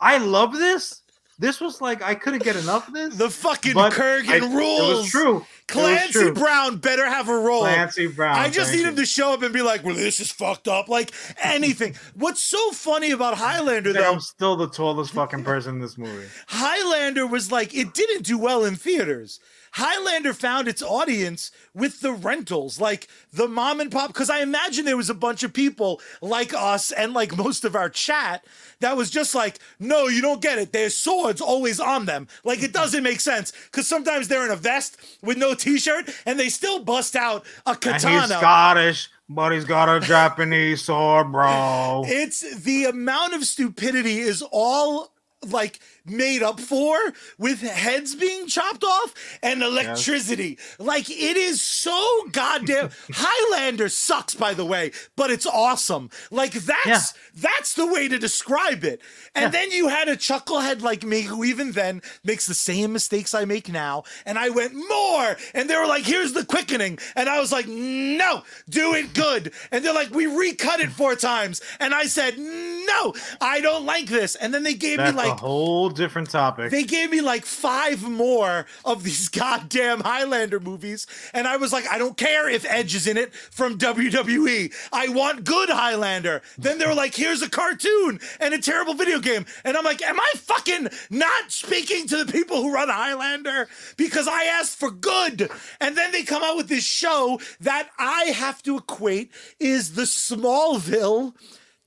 I 0.01 0.17
love 0.17 0.53
this. 0.53 1.03
This 1.39 1.61
was 1.61 1.79
like 1.81 2.01
I 2.01 2.15
couldn't 2.15 2.41
get 2.43 2.55
enough 2.55 2.87
of 2.87 2.95
this. 2.95 3.15
the 3.15 3.29
fucking 3.29 3.75
but 3.75 3.93
Kurgan 3.93 4.41
I- 4.41 4.55
rules. 4.55 4.89
It 4.89 4.93
was 4.95 5.09
true. 5.11 5.45
Clancy. 5.67 6.31
Brown 6.31 6.77
better 6.77 7.05
have 7.05 7.27
a 7.27 7.37
role. 7.37 7.61
Clancy 7.61 8.07
Brown. 8.07 8.37
I 8.37 8.49
just 8.49 8.73
need 8.73 8.85
him 8.85 8.95
to 8.95 9.05
show 9.05 9.33
up 9.33 9.41
and 9.41 9.53
be 9.53 9.61
like, 9.61 9.83
well, 9.83 9.95
this 9.95 10.19
is 10.19 10.31
fucked 10.31 10.67
up. 10.67 10.87
Like 10.87 11.11
anything. 11.41 11.95
What's 12.15 12.41
so 12.41 12.71
funny 12.71 13.11
about 13.11 13.37
Highlander, 13.37 13.93
though, 13.93 14.13
I'm 14.13 14.19
still 14.21 14.55
the 14.55 14.69
tallest 14.69 15.13
fucking 15.13 15.43
person 15.43 15.75
in 15.75 15.81
this 15.81 15.97
movie. 15.97 16.27
Highlander 16.47 17.27
was 17.27 17.51
like, 17.51 17.75
it 17.75 17.93
didn't 17.93 18.23
do 18.23 18.37
well 18.37 18.63
in 18.63 18.75
theaters. 18.75 19.39
Highlander 19.77 20.33
found 20.33 20.67
its 20.67 20.81
audience 20.81 21.51
with 21.75 22.01
the 22.01 22.11
rentals, 22.11 22.81
like 22.81 23.07
the 23.31 23.47
mom 23.47 23.79
and 23.79 23.91
pop. 23.91 24.07
Because 24.07 24.29
I 24.29 24.39
imagine 24.41 24.85
there 24.85 24.97
was 24.97 25.11
a 25.11 25.13
bunch 25.13 25.43
of 25.43 25.53
people 25.53 26.01
like 26.19 26.51
us 26.51 26.91
and 26.91 27.13
like 27.13 27.37
most 27.37 27.63
of 27.63 27.75
our 27.75 27.87
chat 27.87 28.43
that 28.79 28.97
was 28.97 29.11
just 29.11 29.35
like, 29.35 29.59
no, 29.79 30.07
you 30.07 30.19
don't 30.19 30.41
get 30.41 30.57
it. 30.57 30.73
There's 30.73 30.97
swords 30.97 31.41
always 31.41 31.79
on 31.79 32.05
them. 32.05 32.27
Like 32.43 32.63
it 32.63 32.73
doesn't 32.73 33.03
make 33.03 33.19
sense. 33.19 33.53
Because 33.65 33.87
sometimes 33.87 34.27
they're 34.27 34.45
in 34.45 34.51
a 34.51 34.55
vest 34.55 34.97
with 35.21 35.37
no 35.37 35.53
t 35.53 35.77
shirt 35.77 36.09
and 36.25 36.39
they 36.39 36.49
still 36.49 36.83
bust 36.83 37.15
out 37.15 37.45
a 37.67 37.71
And 37.71 37.83
he's 37.83 38.03
katana. 38.03 38.27
Scottish. 38.39 39.09
but 39.29 39.51
he's 39.51 39.65
got 39.65 39.95
a 39.95 39.99
Japanese 39.99 40.81
sword, 40.81 41.31
bro. 41.31 42.01
It's 42.07 42.63
the 42.63 42.85
amount 42.85 43.35
of 43.35 43.43
stupidity 43.43 44.17
is 44.17 44.41
all 44.51 45.13
like 45.45 45.79
made 46.09 46.43
up 46.43 46.59
for 46.59 46.97
with 47.37 47.61
heads 47.61 48.15
being 48.15 48.47
chopped 48.47 48.83
off 48.83 49.13
and 49.41 49.61
electricity. 49.61 50.57
Yes. 50.57 50.79
Like 50.79 51.09
it 51.09 51.37
is 51.37 51.61
so 51.61 52.27
goddamn 52.31 52.89
Highlander 53.11 53.89
sucks 53.89 54.35
by 54.35 54.53
the 54.53 54.65
way, 54.65 54.91
but 55.15 55.31
it's 55.31 55.45
awesome. 55.45 56.09
Like 56.31 56.53
that's 56.53 56.85
yeah. 56.87 57.01
that's 57.35 57.73
the 57.73 57.87
way 57.87 58.07
to 58.07 58.17
describe 58.17 58.83
it. 58.83 59.01
And 59.35 59.43
yeah. 59.43 59.49
then 59.49 59.71
you 59.71 59.87
had 59.87 60.07
a 60.07 60.15
chucklehead 60.15 60.81
like 60.81 61.03
me 61.03 61.21
who 61.21 61.43
even 61.43 61.71
then 61.71 62.01
makes 62.23 62.45
the 62.45 62.53
same 62.53 62.93
mistakes 62.93 63.33
I 63.33 63.45
make 63.45 63.69
now 63.69 64.03
and 64.25 64.37
I 64.37 64.49
went 64.49 64.73
more 64.73 65.37
and 65.53 65.69
they 65.69 65.75
were 65.75 65.87
like 65.87 66.03
here's 66.03 66.33
the 66.33 66.45
quickening 66.45 66.99
and 67.15 67.29
I 67.29 67.39
was 67.39 67.51
like 67.51 67.67
no, 67.67 68.43
do 68.69 68.93
it 68.93 69.13
good. 69.13 69.53
And 69.71 69.83
they're 69.83 69.93
like 69.93 70.11
we 70.11 70.25
recut 70.27 70.79
it 70.79 70.91
four 70.91 71.15
times 71.15 71.61
and 71.79 71.93
I 71.93 72.05
said 72.05 72.37
no, 72.37 73.13
I 73.41 73.61
don't 73.61 73.85
like 73.85 74.07
this. 74.07 74.35
And 74.35 74.53
then 74.53 74.63
they 74.63 74.73
gave 74.73 74.97
that's 74.97 75.15
me 75.15 75.17
like 75.17 75.33
a 75.33 75.41
whole 75.41 75.89
different 75.97 76.29
topic. 76.29 76.71
They 76.71 76.83
gave 76.83 77.11
me 77.11 77.21
like 77.21 77.45
five 77.45 78.03
more 78.03 78.65
of 78.85 79.03
these 79.03 79.29
goddamn 79.43 80.01
Highlander 80.01 80.59
movies, 80.59 81.07
and 81.33 81.47
I 81.47 81.57
was 81.57 81.73
like, 81.73 81.85
I 81.91 81.97
don't 81.97 82.17
care 82.17 82.49
if 82.49 82.65
Edge 82.69 82.95
is 82.95 83.07
in 83.07 83.17
it 83.17 83.33
from 83.33 83.77
WWE. 83.77 84.73
I 84.93 85.09
want 85.09 85.43
good 85.43 85.69
Highlander. 85.69 86.41
Then 86.57 86.77
they 86.77 86.85
were 86.85 86.93
like, 86.93 87.15
here's 87.15 87.41
a 87.41 87.49
cartoon 87.49 88.19
and 88.39 88.53
a 88.53 88.59
terrible 88.59 88.93
video 88.93 89.19
game, 89.19 89.45
and 89.65 89.75
I'm 89.75 89.83
like, 89.83 90.01
am 90.01 90.19
I 90.19 90.31
fucking 90.35 90.89
not 91.09 91.51
speaking 91.51 92.07
to 92.07 92.23
the 92.23 92.31
people 92.31 92.61
who 92.61 92.73
run 92.73 92.89
Highlander 92.89 93.67
because 93.97 94.27
I 94.27 94.45
asked 94.45 94.77
for 94.77 94.91
good? 94.91 95.49
And 95.79 95.97
then 95.97 96.11
they 96.11 96.23
come 96.23 96.43
out 96.43 96.57
with 96.57 96.69
this 96.69 96.85
show 96.85 97.39
that 97.59 97.89
I 97.97 98.25
have 98.35 98.61
to 98.63 98.77
equate 98.77 99.31
is 99.59 99.93
the 99.93 100.03
Smallville 100.03 101.33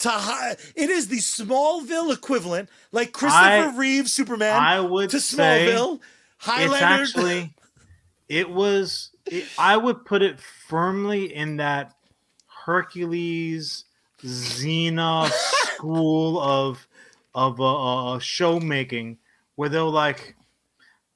to 0.01 0.57
it 0.75 0.91
is 0.91 1.09
the 1.09 1.19
Smallville 1.19 2.13
equivalent, 2.13 2.69
like 2.93 3.13
Christopher 3.13 3.41
I, 3.41 3.77
Reeve 3.77 4.09
Superman. 4.09 4.61
I 4.61 4.81
would 4.81 5.11
to 5.11 5.19
Smallville. 5.19 6.01
Highlander. 6.39 7.03
It's 7.03 7.17
actually, 7.17 7.55
it 8.29 8.51
was. 8.51 9.11
It, 9.27 9.45
I 9.59 9.77
would 9.77 10.05
put 10.05 10.23
it 10.23 10.41
firmly 10.41 11.35
in 11.35 11.59
that 11.59 11.95
Hercules, 12.47 13.85
Xena 14.23 15.31
school 15.31 16.41
of 16.41 16.87
of 17.35 17.61
uh, 17.61 18.15
uh, 18.15 18.19
show 18.19 18.59
making, 18.59 19.19
where 19.57 19.69
they're 19.69 19.83
like, 19.83 20.35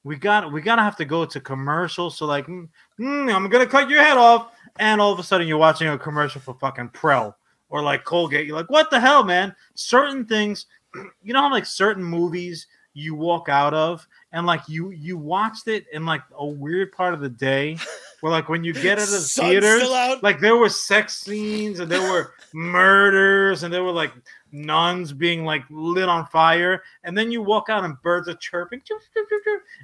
we 0.03 0.15
got 0.15 0.51
we 0.51 0.61
gotta 0.61 0.83
have 0.83 0.95
to 0.97 1.05
go 1.05 1.25
to 1.25 1.39
commercial. 1.39 2.11
So 2.11 2.25
like, 2.25 2.45
mm, 2.45 2.69
mm, 2.99 3.33
I'm 3.33 3.49
gonna 3.49 3.65
cut 3.65 3.89
your 3.89 4.03
head 4.03 4.17
off, 4.17 4.51
and 4.77 5.01
all 5.01 5.11
of 5.11 5.17
a 5.17 5.23
sudden 5.23 5.47
you're 5.47 5.57
watching 5.57 5.87
a 5.87 5.97
commercial 5.97 6.39
for 6.39 6.53
fucking 6.53 6.89
Prell 6.89 7.35
or 7.69 7.81
like 7.81 8.03
Colgate. 8.03 8.45
You're 8.45 8.55
like, 8.55 8.69
what 8.69 8.89
the 8.89 8.99
hell, 8.99 9.23
man? 9.23 9.55
Certain 9.73 10.25
things, 10.25 10.65
you 11.23 11.33
know 11.33 11.41
how 11.41 11.51
like 11.51 11.65
certain 11.65 12.03
movies 12.03 12.67
you 12.95 13.13
walk 13.13 13.49
out 13.49 13.73
of 13.73 14.07
and 14.31 14.47
like 14.47 14.61
you 14.67 14.89
you 14.91 15.17
watched 15.17 15.67
it 15.67 15.85
in 15.91 16.05
like 16.05 16.21
a 16.37 16.45
weird 16.45 16.93
part 16.93 17.13
of 17.13 17.19
the 17.19 17.29
day 17.29 17.77
where 18.21 18.31
like 18.31 18.47
when 18.47 18.63
you 18.63 18.73
get 18.73 18.97
out 18.97 19.03
of 19.03 19.11
the 19.11 19.19
theater 19.19 19.79
like 20.23 20.39
there 20.39 20.55
were 20.55 20.69
sex 20.69 21.17
scenes 21.17 21.81
and 21.81 21.91
there 21.91 22.09
were 22.09 22.33
murders 22.53 23.63
and 23.63 23.73
there 23.73 23.83
were 23.83 23.91
like 23.91 24.13
nuns 24.53 25.11
being 25.11 25.43
like 25.43 25.63
lit 25.69 26.07
on 26.07 26.25
fire 26.27 26.81
and 27.03 27.17
then 27.17 27.29
you 27.29 27.41
walk 27.41 27.69
out 27.69 27.83
and 27.83 28.01
birds 28.01 28.29
are 28.29 28.35
chirping 28.35 28.81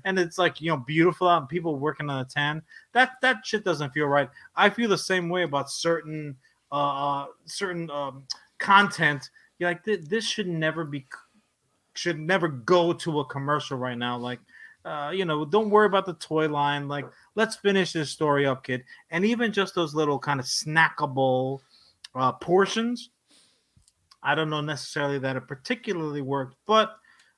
and 0.05 0.17
it's 0.17 0.37
like 0.37 0.61
you 0.61 0.69
know 0.69 0.77
beautiful 0.77 1.27
out 1.27 1.41
and 1.41 1.49
people 1.49 1.75
working 1.75 2.09
on 2.09 2.21
a 2.21 2.25
tan 2.25 2.61
that 2.93 3.11
that 3.21 3.45
shit 3.45 3.65
doesn't 3.65 3.91
feel 3.91 4.05
right 4.05 4.29
i 4.55 4.69
feel 4.69 4.87
the 4.87 4.97
same 4.97 5.27
way 5.27 5.43
about 5.43 5.69
certain 5.69 6.33
uh, 6.71 6.75
uh, 6.75 7.25
certain 7.45 7.89
um, 7.89 8.25
content, 8.57 9.29
you're 9.59 9.69
like, 9.69 9.83
this 9.83 10.25
should 10.25 10.47
never 10.47 10.83
be, 10.83 11.05
should 11.93 12.19
never 12.19 12.47
go 12.47 12.93
to 12.93 13.19
a 13.19 13.25
commercial 13.25 13.77
right 13.77 13.97
now. 13.97 14.17
Like, 14.17 14.39
uh, 14.85 15.11
you 15.13 15.25
know, 15.25 15.45
don't 15.45 15.69
worry 15.69 15.85
about 15.85 16.05
the 16.05 16.13
toy 16.13 16.47
line. 16.47 16.87
Like, 16.87 17.05
let's 17.35 17.55
finish 17.55 17.93
this 17.93 18.09
story 18.09 18.45
up, 18.45 18.63
kid. 18.63 18.83
And 19.11 19.25
even 19.25 19.51
just 19.51 19.75
those 19.75 19.93
little 19.93 20.17
kind 20.17 20.39
of 20.39 20.45
snackable 20.45 21.59
uh, 22.15 22.31
portions, 22.33 23.09
I 24.23 24.35
don't 24.35 24.49
know 24.49 24.61
necessarily 24.61 25.19
that 25.19 25.35
it 25.35 25.47
particularly 25.47 26.21
worked, 26.21 26.55
but 26.65 26.95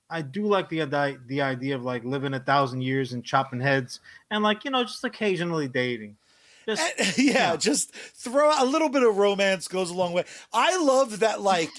I 0.09 0.21
do 0.21 0.45
like 0.45 0.69
the 0.69 1.17
the 1.27 1.41
idea 1.41 1.75
of 1.75 1.84
like 1.84 2.03
living 2.03 2.36
a 2.36 2.39
thousand 2.39 2.81
years 2.81 3.13
and 3.13 3.23
chopping 3.23 3.59
heads, 3.59 3.99
and 4.29 4.43
like 4.43 4.63
you 4.63 4.71
know, 4.71 4.84
just 4.84 5.03
occasionally 5.03 5.67
dating. 5.67 6.17
Just, 6.66 7.18
yeah, 7.18 7.24
yeah, 7.34 7.55
just 7.55 7.93
throw 7.93 8.51
a 8.57 8.66
little 8.66 8.89
bit 8.89 9.03
of 9.03 9.18
romance 9.18 9.68
goes 9.68 9.89
a 9.89 9.93
long 9.93 10.14
way. 10.14 10.26
I 10.51 10.78
love 10.84 11.20
that, 11.20 11.41
like, 11.41 11.72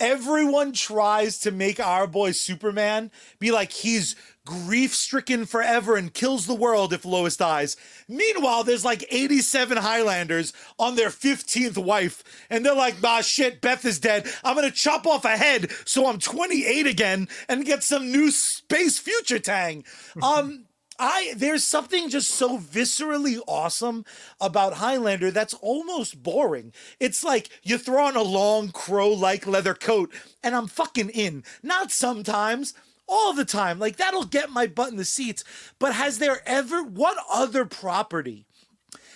everyone 0.00 0.72
tries 0.72 1.38
to 1.40 1.50
make 1.50 1.78
our 1.78 2.06
boy 2.06 2.32
Superman 2.32 3.10
be 3.38 3.50
like 3.50 3.72
he's 3.72 4.16
grief 4.44 4.94
stricken 4.94 5.46
forever 5.46 5.96
and 5.96 6.12
kills 6.12 6.46
the 6.46 6.54
world 6.54 6.92
if 6.92 7.04
Lois 7.04 7.36
dies. 7.36 7.76
Meanwhile, 8.08 8.64
there's 8.64 8.84
like 8.84 9.04
87 9.10 9.78
Highlanders 9.78 10.52
on 10.78 10.96
their 10.96 11.08
15th 11.08 11.78
wife, 11.78 12.22
and 12.50 12.64
they're 12.64 12.74
like, 12.74 12.96
ah, 13.02 13.22
shit, 13.22 13.60
Beth 13.60 13.84
is 13.84 13.98
dead. 13.98 14.28
I'm 14.42 14.54
gonna 14.54 14.70
chop 14.70 15.06
off 15.06 15.24
a 15.24 15.36
head 15.36 15.70
so 15.86 16.06
I'm 16.06 16.18
28 16.18 16.86
again 16.86 17.28
and 17.48 17.64
get 17.64 17.82
some 17.82 18.10
new 18.10 18.30
space 18.30 18.98
future 18.98 19.38
tang. 19.38 19.84
Um, 20.22 20.66
I 20.98 21.34
there's 21.36 21.64
something 21.64 22.08
just 22.08 22.30
so 22.30 22.58
viscerally 22.58 23.40
awesome 23.46 24.04
about 24.40 24.74
Highlander 24.74 25.30
that's 25.30 25.54
almost 25.54 26.22
boring. 26.22 26.72
It's 27.00 27.24
like 27.24 27.48
you 27.62 27.78
throw 27.78 28.06
on 28.06 28.16
a 28.16 28.22
long 28.22 28.70
crow-like 28.70 29.46
leather 29.46 29.74
coat 29.74 30.12
and 30.42 30.54
I'm 30.54 30.66
fucking 30.66 31.10
in. 31.10 31.44
Not 31.62 31.90
sometimes, 31.90 32.74
all 33.06 33.32
the 33.32 33.44
time. 33.44 33.78
Like 33.78 33.96
that'll 33.96 34.24
get 34.24 34.50
my 34.50 34.66
butt 34.66 34.90
in 34.90 34.96
the 34.96 35.04
seats. 35.04 35.44
But 35.78 35.94
has 35.94 36.18
there 36.18 36.42
ever 36.46 36.82
what 36.82 37.18
other 37.32 37.64
property 37.64 38.46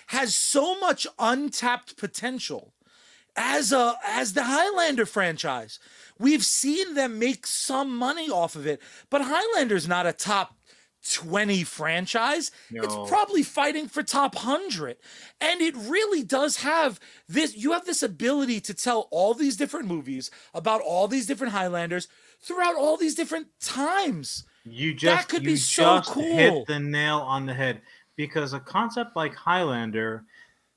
has 0.09 0.35
so 0.35 0.79
much 0.79 1.07
untapped 1.19 1.97
potential 1.97 2.75
as 3.37 3.73
a 3.73 3.95
as 4.07 4.33
the 4.33 4.45
Highlander 4.45 5.07
franchise? 5.07 5.79
We've 6.19 6.45
seen 6.45 6.95
them 6.95 7.19
make 7.19 7.47
some 7.47 7.97
money 7.97 8.29
off 8.29 8.57
of 8.57 8.67
it, 8.67 8.81
but 9.11 9.23
Highlander's 9.23 9.87
not 9.89 10.07
a 10.07 10.13
top 10.13 10.58
20 11.13 11.65
franchise, 11.65 12.51
no. 12.71 12.83
it's 12.83 12.95
probably 13.09 13.43
fighting 13.43 13.89
for 13.89 14.03
top 14.03 14.35
100. 14.35 14.97
And 15.41 15.61
it 15.61 15.75
really 15.77 16.23
does 16.23 16.59
have 16.59 17.01
this 17.29 17.57
you 17.57 17.73
have 17.73 17.87
this 17.87 18.03
ability 18.03 18.61
to 18.63 18.75
tell 18.75 19.09
all 19.11 19.35
these 19.35 19.57
different 19.57 19.87
movies 19.87 20.31
about 20.55 20.81
all 20.81 21.09
these 21.09 21.27
different 21.27 21.53
Highlanders 21.53 22.09
throughout 22.41 22.77
all 22.77 22.97
these 22.97 23.15
different 23.15 23.49
times. 23.61 24.45
You 24.65 24.95
just 24.95 25.29
that 25.29 25.35
could 25.35 25.45
be 25.45 25.57
so 25.57 26.03
cool. 26.05 26.23
hit 26.23 26.67
the 26.67 26.79
nail 26.79 27.19
on 27.19 27.47
the 27.47 27.55
head 27.55 27.81
because 28.17 28.53
a 28.53 28.61
concept 28.61 29.17
like 29.17 29.35
Highlander 29.35 30.25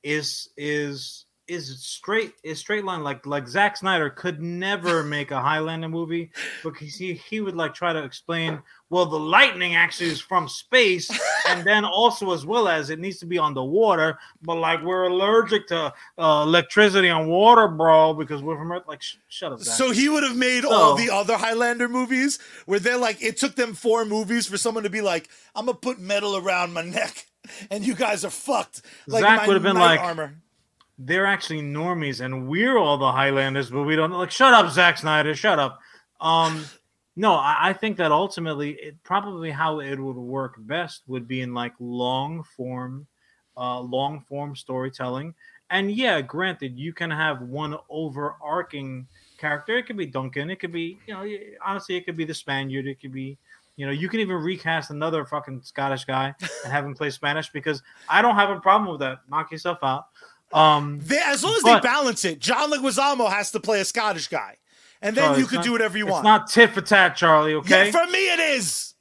is 0.03 0.49
is 0.55 1.25
is 1.51 1.77
straight 1.79 2.33
is 2.43 2.59
straight 2.59 2.85
line. 2.85 3.03
Like 3.03 3.25
like 3.25 3.47
Zack 3.47 3.75
Snyder 3.75 4.09
could 4.09 4.41
never 4.41 5.03
make 5.17 5.31
a 5.31 5.41
Highlander 5.41 5.89
movie 5.89 6.31
because 6.63 6.95
he 6.95 7.13
he 7.13 7.41
would 7.41 7.55
like 7.55 7.73
try 7.73 7.91
to 7.91 8.03
explain 8.03 8.61
well 8.89 9.05
the 9.05 9.19
lightning 9.19 9.75
actually 9.75 10.09
is 10.09 10.21
from 10.21 10.47
space 10.47 11.11
and 11.49 11.63
then 11.67 11.83
also 11.83 12.33
as 12.33 12.45
well 12.45 12.69
as 12.69 12.89
it 12.89 12.99
needs 12.99 13.19
to 13.19 13.25
be 13.25 13.37
on 13.37 13.53
the 13.53 13.63
water 13.63 14.17
but 14.41 14.55
like 14.55 14.81
we're 14.83 15.03
allergic 15.03 15.67
to 15.67 15.93
uh, 16.17 16.43
electricity 16.45 17.09
and 17.09 17.27
water 17.27 17.67
bro 17.67 18.13
because 18.13 18.41
we're 18.41 18.57
from 18.57 18.71
Earth. 18.71 18.83
Like 18.87 19.01
sh- 19.01 19.17
shut 19.27 19.51
up 19.51 19.59
Zack. 19.59 19.75
so 19.75 19.91
he 19.91 20.07
would 20.07 20.23
have 20.23 20.37
made 20.37 20.63
so, 20.63 20.71
all 20.71 20.95
the 20.95 21.09
other 21.09 21.37
Highlander 21.37 21.89
movies 21.89 22.39
where 22.65 22.79
they're 22.79 22.97
like 22.97 23.21
it 23.21 23.35
took 23.35 23.55
them 23.55 23.73
four 23.73 24.05
movies 24.05 24.47
for 24.47 24.57
someone 24.57 24.83
to 24.83 24.89
be 24.89 25.01
like 25.01 25.27
I'm 25.53 25.65
gonna 25.65 25.77
put 25.77 25.99
metal 25.99 26.37
around 26.37 26.73
my 26.73 26.83
neck 26.83 27.27
and 27.69 27.85
you 27.85 27.95
guys 27.95 28.23
are 28.23 28.29
fucked. 28.29 28.83
Like 29.07 29.21
Zack 29.21 29.47
would 29.47 29.55
have 29.55 29.63
been 29.63 29.75
like 29.75 29.99
armor 29.99 30.35
they're 31.05 31.25
actually 31.25 31.61
normies 31.61 32.23
and 32.23 32.47
we're 32.47 32.77
all 32.77 32.97
the 32.97 33.11
Highlanders, 33.11 33.69
but 33.69 33.83
we 33.83 33.95
don't 33.95 34.11
like 34.11 34.31
shut 34.31 34.53
up, 34.53 34.71
Zack 34.71 34.97
Snyder, 34.97 35.35
shut 35.35 35.59
up. 35.59 35.79
Um 36.19 36.65
no, 37.15 37.33
I, 37.33 37.57
I 37.69 37.73
think 37.73 37.97
that 37.97 38.11
ultimately 38.11 38.71
it 38.71 39.03
probably 39.03 39.51
how 39.51 39.79
it 39.79 39.99
would 39.99 40.15
work 40.15 40.55
best 40.59 41.03
would 41.07 41.27
be 41.27 41.41
in 41.41 41.53
like 41.53 41.73
long 41.79 42.43
form, 42.55 43.07
uh 43.57 43.79
long 43.79 44.21
form 44.21 44.55
storytelling. 44.55 45.33
And 45.69 45.91
yeah, 45.91 46.21
granted, 46.21 46.77
you 46.77 46.93
can 46.93 47.09
have 47.09 47.41
one 47.41 47.77
overarching 47.89 49.07
character. 49.37 49.77
It 49.77 49.87
could 49.87 49.97
be 49.97 50.05
Duncan, 50.05 50.49
it 50.49 50.59
could 50.59 50.71
be, 50.71 50.99
you 51.07 51.13
know, 51.13 51.25
honestly, 51.65 51.95
it 51.95 52.05
could 52.05 52.17
be 52.17 52.25
the 52.25 52.33
Spaniard, 52.33 52.87
it 52.87 52.99
could 52.99 53.13
be 53.13 53.37
you 53.77 53.85
know, 53.85 53.91
you 53.91 54.09
can 54.09 54.19
even 54.19 54.35
recast 54.35 54.91
another 54.91 55.25
fucking 55.25 55.61
Scottish 55.63 56.05
guy 56.05 56.35
and 56.63 56.71
have 56.71 56.85
him 56.85 56.93
play 56.93 57.09
Spanish 57.09 57.49
because 57.49 57.81
I 58.07 58.21
don't 58.21 58.35
have 58.35 58.49
a 58.49 58.59
problem 58.59 58.91
with 58.91 58.99
that. 58.99 59.19
Knock 59.29 59.51
yourself 59.51 59.79
out. 59.81 60.05
Um, 60.53 60.99
they, 61.01 61.19
as 61.25 61.43
long 61.43 61.55
as 61.55 61.63
but, 61.63 61.81
they 61.81 61.87
balance 61.87 62.25
it, 62.25 62.39
John 62.39 62.71
Leguizamo 62.71 63.29
has 63.29 63.51
to 63.51 63.59
play 63.59 63.79
a 63.79 63.85
Scottish 63.85 64.27
guy, 64.27 64.57
and 65.01 65.15
then 65.15 65.23
Charlie, 65.23 65.41
you 65.41 65.47
not, 65.51 65.63
do 65.63 65.71
whatever 65.71 65.97
you 65.97 66.07
want. 66.07 66.25
It's 66.25 66.25
not 66.25 66.49
tit 66.49 66.71
for 66.71 66.81
tat, 66.81 67.15
Charlie. 67.15 67.53
Okay, 67.55 67.85
yeah, 67.85 67.91
for 67.91 68.11
me 68.11 68.33
it 68.33 68.39
is. 68.39 68.93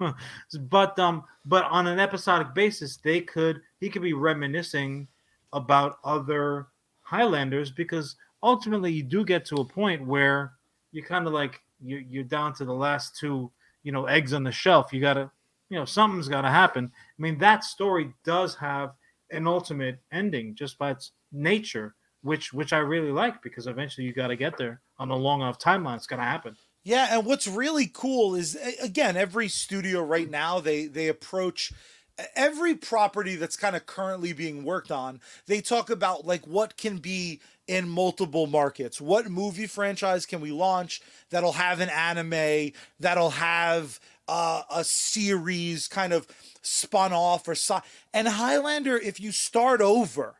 but 0.60 0.98
um, 0.98 1.24
but 1.44 1.64
on 1.64 1.86
an 1.86 1.98
episodic 1.98 2.54
basis, 2.54 2.96
they 2.96 3.20
could 3.20 3.60
he 3.80 3.88
could 3.88 4.02
be 4.02 4.12
reminiscing 4.12 5.08
about 5.52 5.98
other 6.04 6.66
Highlanders 7.02 7.70
because 7.70 8.16
ultimately 8.42 8.92
you 8.92 9.02
do 9.02 9.24
get 9.24 9.44
to 9.46 9.56
a 9.56 9.64
point 9.64 10.06
where 10.06 10.52
you're 10.92 11.06
kind 11.06 11.26
of 11.26 11.32
like 11.32 11.60
you're, 11.80 12.00
you're 12.00 12.24
down 12.24 12.54
to 12.54 12.64
the 12.64 12.74
last 12.74 13.16
two, 13.16 13.50
you 13.82 13.92
know, 13.92 14.06
eggs 14.06 14.32
on 14.32 14.44
the 14.44 14.52
shelf. 14.52 14.92
You 14.92 15.00
got 15.00 15.14
to, 15.14 15.30
you 15.70 15.78
know, 15.78 15.84
something's 15.84 16.28
got 16.28 16.42
to 16.42 16.50
happen. 16.50 16.90
I 16.94 17.22
mean, 17.22 17.38
that 17.38 17.64
story 17.64 18.12
does 18.24 18.54
have 18.56 18.92
an 19.30 19.46
ultimate 19.46 20.00
ending 20.12 20.54
just 20.54 20.78
by 20.78 20.90
its 20.90 21.12
nature, 21.32 21.94
which 22.22 22.52
which 22.52 22.72
I 22.72 22.78
really 22.78 23.12
like 23.12 23.42
because 23.42 23.66
eventually 23.66 24.06
you 24.06 24.12
got 24.12 24.28
to 24.28 24.36
get 24.36 24.56
there 24.56 24.82
on 24.98 25.10
a 25.10 25.16
long 25.16 25.40
enough 25.40 25.58
timeline. 25.58 25.96
It's 25.96 26.06
to 26.20 26.24
happen. 26.24 26.56
Yeah, 26.84 27.08
and 27.18 27.26
what's 27.26 27.46
really 27.46 27.86
cool 27.86 28.34
is 28.34 28.56
again, 28.80 29.16
every 29.16 29.48
studio 29.48 30.02
right 30.02 30.30
now 30.30 30.60
they 30.60 30.86
they 30.86 31.08
approach 31.08 31.72
every 32.34 32.74
property 32.74 33.36
that's 33.36 33.56
kind 33.56 33.76
of 33.76 33.86
currently 33.86 34.32
being 34.32 34.64
worked 34.64 34.90
on. 34.90 35.20
They 35.46 35.60
talk 35.60 35.90
about 35.90 36.26
like 36.26 36.46
what 36.46 36.76
can 36.76 36.98
be 36.98 37.40
in 37.66 37.88
multiple 37.88 38.46
markets. 38.46 39.00
What 39.00 39.30
movie 39.30 39.66
franchise 39.66 40.26
can 40.26 40.40
we 40.40 40.50
launch 40.50 41.02
that'll 41.30 41.52
have 41.52 41.80
an 41.80 41.90
anime, 41.90 42.72
that'll 42.98 43.30
have 43.30 44.00
uh, 44.26 44.62
a 44.70 44.84
series 44.84 45.86
kind 45.86 46.12
of 46.12 46.26
spun 46.62 47.12
off 47.12 47.46
or 47.46 47.54
so. 47.54 47.80
And 48.12 48.26
Highlander, 48.26 48.96
if 48.96 49.20
you 49.20 49.32
start 49.32 49.80
over, 49.80 50.37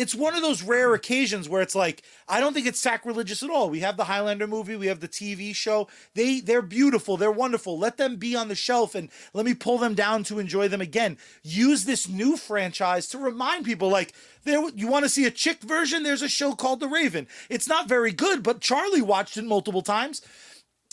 it's 0.00 0.14
one 0.14 0.34
of 0.34 0.40
those 0.40 0.62
rare 0.62 0.94
occasions 0.94 1.46
where 1.46 1.60
it's 1.60 1.74
like 1.74 2.02
I 2.26 2.40
don't 2.40 2.54
think 2.54 2.66
it's 2.66 2.80
sacrilegious 2.80 3.42
at 3.42 3.50
all. 3.50 3.68
We 3.68 3.80
have 3.80 3.98
the 3.98 4.04
Highlander 4.04 4.46
movie, 4.46 4.74
we 4.74 4.86
have 4.86 5.00
the 5.00 5.08
TV 5.08 5.54
show. 5.54 5.88
They 6.14 6.40
they're 6.40 6.62
beautiful, 6.62 7.18
they're 7.18 7.30
wonderful. 7.30 7.78
Let 7.78 7.98
them 7.98 8.16
be 8.16 8.34
on 8.34 8.48
the 8.48 8.54
shelf 8.54 8.94
and 8.94 9.10
let 9.34 9.44
me 9.44 9.52
pull 9.52 9.76
them 9.76 9.92
down 9.92 10.24
to 10.24 10.38
enjoy 10.38 10.68
them 10.68 10.80
again. 10.80 11.18
Use 11.42 11.84
this 11.84 12.08
new 12.08 12.38
franchise 12.38 13.08
to 13.08 13.18
remind 13.18 13.66
people 13.66 13.90
like 13.90 14.14
there 14.44 14.66
you 14.70 14.86
want 14.86 15.04
to 15.04 15.10
see 15.10 15.26
a 15.26 15.30
chick 15.30 15.60
version, 15.60 16.02
there's 16.02 16.22
a 16.22 16.30
show 16.30 16.54
called 16.54 16.80
The 16.80 16.88
Raven. 16.88 17.26
It's 17.50 17.68
not 17.68 17.86
very 17.86 18.12
good, 18.12 18.42
but 18.42 18.62
Charlie 18.62 19.02
watched 19.02 19.36
it 19.36 19.44
multiple 19.44 19.82
times. 19.82 20.22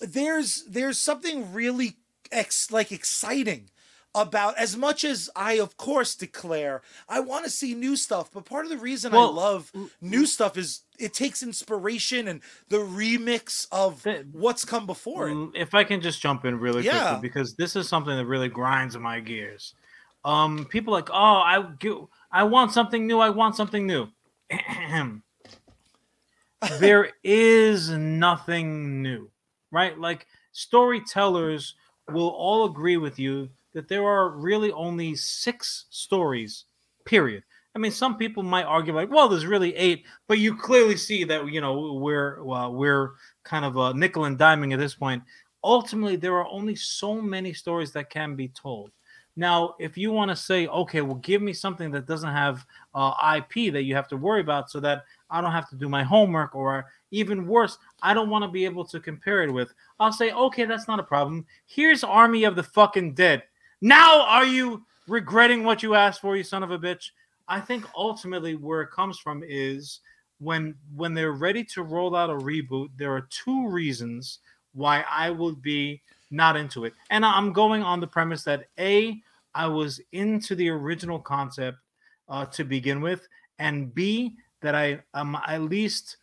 There's 0.02 0.66
there's 0.66 1.00
something 1.00 1.54
really 1.54 1.96
ex, 2.30 2.72
like 2.72 2.92
exciting 2.92 3.70
about 4.18 4.58
as 4.58 4.76
much 4.76 5.04
as 5.04 5.30
I, 5.36 5.54
of 5.54 5.78
course, 5.78 6.16
declare 6.16 6.82
I 7.08 7.20
want 7.20 7.46
to 7.46 7.52
see 7.52 7.74
new 7.74 7.96
stuff. 7.96 8.32
But 8.34 8.46
part 8.46 8.66
of 8.66 8.72
the 8.72 8.78
reason 8.78 9.12
well, 9.12 9.30
I 9.30 9.42
love 9.42 9.72
new 10.02 10.26
stuff 10.26 10.58
is 10.58 10.82
it 11.00 11.14
takes 11.14 11.44
inspiration 11.44 12.28
and 12.28 12.42
the 12.70 12.78
remix 12.78 13.68
of 13.72 14.06
what's 14.32 14.66
come 14.66 14.86
before 14.86 15.30
it. 15.30 15.50
If 15.54 15.74
I 15.76 15.84
can 15.84 16.02
just 16.02 16.22
jump 16.22 16.46
in 16.46 16.60
really 16.60 16.84
yeah. 16.84 17.12
quickly, 17.12 17.30
because 17.30 17.56
this 17.56 17.76
is 17.76 17.88
something 17.88 18.16
that 18.16 18.26
really 18.26 18.50
grinds 18.50 18.98
my 18.98 19.20
gears. 19.20 19.74
Um, 20.26 20.66
people 20.66 20.92
like, 20.92 21.10
oh, 21.10 21.14
I 21.14 21.64
I 22.32 22.44
want 22.44 22.74
something 22.74 23.08
new. 23.08 23.20
I 23.20 23.30
want 23.30 23.56
something 23.56 23.88
new. 23.88 24.08
there 26.80 27.12
is 27.24 27.92
nothing 27.92 29.02
new, 29.02 29.30
right? 29.72 29.98
Like 29.98 30.28
storytellers 30.52 31.76
will 32.10 32.30
all 32.30 32.66
agree 32.66 32.98
with 32.98 33.20
you 33.20 33.50
that 33.78 33.88
there 33.88 34.04
are 34.04 34.30
really 34.30 34.72
only 34.72 35.16
six 35.16 35.86
stories, 35.92 36.66
period. 37.06 37.44
I 37.76 37.80
mean, 37.80 37.92
some 37.92 38.18
people 38.18 38.42
might 38.42 38.64
argue 38.64 38.92
like, 38.92 39.12
well, 39.12 39.30
there's 39.30 39.46
really 39.46 39.76
eight, 39.76 40.04
but 40.28 40.40
you 40.40 40.58
clearly 40.58 40.98
see 40.98 41.24
that 41.26 41.48
you 41.54 41.62
know 41.62 41.94
we're 41.94 42.44
we're 42.44 43.12
kind 43.44 43.64
of 43.64 43.78
a 43.78 43.94
nickel 43.94 44.26
and 44.26 44.36
diming 44.36 44.74
at 44.74 44.80
this 44.80 44.96
point. 44.96 45.22
Ultimately, 45.64 46.16
there 46.16 46.34
are 46.34 46.48
only 46.48 46.76
so 46.76 47.22
many 47.22 47.54
stories 47.54 47.92
that 47.92 48.10
can 48.10 48.36
be 48.36 48.48
told. 48.48 48.90
Now, 49.36 49.76
if 49.80 49.96
you 49.96 50.12
want 50.12 50.32
to 50.32 50.36
say, 50.36 50.66
okay, 50.66 51.02
well, 51.02 51.18
give 51.18 51.44
me 51.44 51.54
something 51.54 51.92
that 51.92 52.08
doesn't 52.08 52.32
have 52.34 52.66
uh, 52.96 53.14
IP 53.38 53.72
that 53.74 53.84
you 53.84 53.94
have 53.94 54.08
to 54.08 54.18
worry 54.18 54.42
about, 54.42 54.72
so 54.72 54.80
that 54.80 55.04
I 55.30 55.40
don't 55.40 55.52
have 55.52 55.70
to 55.70 55.76
do 55.76 55.88
my 55.88 56.02
homework, 56.02 56.56
or 56.56 56.88
even 57.12 57.46
worse, 57.46 57.78
I 58.02 58.16
don't 58.16 58.32
want 58.32 58.44
to 58.44 58.50
be 58.50 58.66
able 58.66 58.86
to 58.86 59.00
compare 59.00 59.44
it 59.44 59.54
with. 59.54 59.72
I'll 60.00 60.12
say, 60.12 60.32
okay, 60.32 60.66
that's 60.66 60.88
not 60.88 61.00
a 61.00 61.04
problem. 61.04 61.46
Here's 61.68 62.04
Army 62.04 62.44
of 62.46 62.56
the 62.56 62.64
fucking 62.64 63.14
Dead. 63.14 63.44
Now 63.82 64.22
are 64.22 64.46
you 64.46 64.84
regretting 65.08 65.64
what 65.64 65.84
you 65.84 65.94
asked 65.96 66.22
for, 66.22 66.36
you 66.36 66.44
son 66.44 66.64
of 66.64 66.72
a 66.72 66.80
bitch? 66.80 67.12
I 67.48 67.60
think 67.60 67.86
ultimately 67.96 68.56
where 68.56 68.82
it 68.82 68.92
comes 68.92 69.20
from 69.20 69.44
is 69.48 70.00
when 70.40 70.76
when 70.96 71.14
they're 71.14 71.32
ready 71.32 71.64
to 71.64 71.84
roll 71.84 72.16
out 72.16 72.30
a 72.30 72.34
reboot, 72.34 72.90
there 72.98 73.14
are 73.14 73.28
two 73.30 73.70
reasons 73.70 74.40
why 74.74 75.04
I 75.10 75.30
would 75.30 75.62
be 75.62 76.02
not 76.30 76.58
into 76.58 76.86
it. 76.86 76.94
And 77.10 77.26
I'm 77.26 77.54
going 77.54 77.84
on 77.84 78.00
the 78.00 78.08
premise 78.08 78.44
that 78.44 78.66
A, 78.80 79.22
I 79.56 79.68
was 79.68 80.02
into 80.12 80.56
the 80.56 80.70
original 80.70 81.20
concept 81.20 81.78
uh, 82.30 82.46
to 82.46 82.64
begin 82.64 83.02
with, 83.02 83.28
and 83.60 83.94
B, 83.94 84.36
that 84.62 84.76
I 84.76 85.00
am 85.14 85.36
at 85.48 85.62
least 85.62 86.18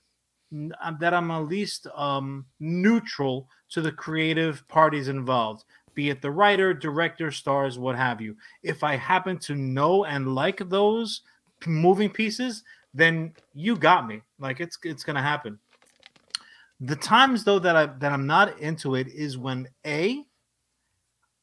that 1.00 1.14
I'm 1.14 1.30
at 1.32 1.48
least 1.48 1.88
um, 1.96 2.46
neutral 2.60 3.48
to 3.70 3.80
the 3.80 3.90
creative 3.90 4.66
parties 4.68 5.08
involved 5.08 5.64
be 5.94 6.10
it 6.10 6.20
the 6.20 6.30
writer, 6.30 6.74
director, 6.74 7.30
stars, 7.30 7.78
what 7.78 7.96
have 7.96 8.20
you. 8.20 8.36
If 8.62 8.84
I 8.84 8.96
happen 8.96 9.38
to 9.40 9.54
know 9.54 10.04
and 10.04 10.34
like 10.34 10.68
those 10.68 11.22
moving 11.66 12.10
pieces, 12.10 12.62
then 12.92 13.32
you 13.54 13.76
got 13.76 14.06
me. 14.06 14.22
Like 14.38 14.60
it's 14.60 14.78
it's 14.82 15.04
gonna 15.04 15.22
happen. 15.22 15.58
The 16.80 16.96
times 16.96 17.44
though 17.44 17.58
that 17.60 17.76
I 17.76 17.86
that 17.86 18.12
I'm 18.12 18.26
not 18.26 18.58
into 18.58 18.94
it 18.94 19.08
is 19.08 19.38
when 19.38 19.68
a 19.86 20.24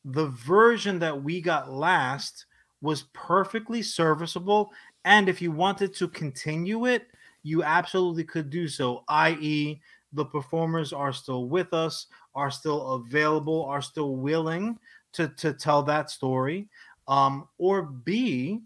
the 0.06 0.28
version 0.28 0.99
that 0.99 1.22
we 1.22 1.41
got 1.41 1.72
last 1.72 2.45
was 2.82 3.04
perfectly 3.14 3.82
serviceable, 3.84 4.72
and 5.06 5.30
if 5.30 5.41
you 5.41 5.52
wanted 5.52 5.93
to 5.95 6.08
continue 6.08 6.88
it, 6.88 7.08
you 7.43 7.64
absolutely 7.64 8.24
could 8.24 8.49
do 8.49 8.68
so. 8.68 9.04
I.e., 9.08 9.80
the 10.14 10.26
performers 10.26 10.93
are 10.93 11.14
still 11.14 11.45
with 11.45 11.74
us 11.74 12.07
are 12.36 12.51
still 12.51 12.93
available, 12.93 13.66
are 13.66 13.82
still 13.82 14.16
willing 14.16 14.78
to 15.14 15.28
to 15.30 15.53
tell 15.53 15.84
that 15.84 16.09
story. 16.09 16.70
Um, 17.07 17.47
or 17.57 17.82
B, 17.82 18.62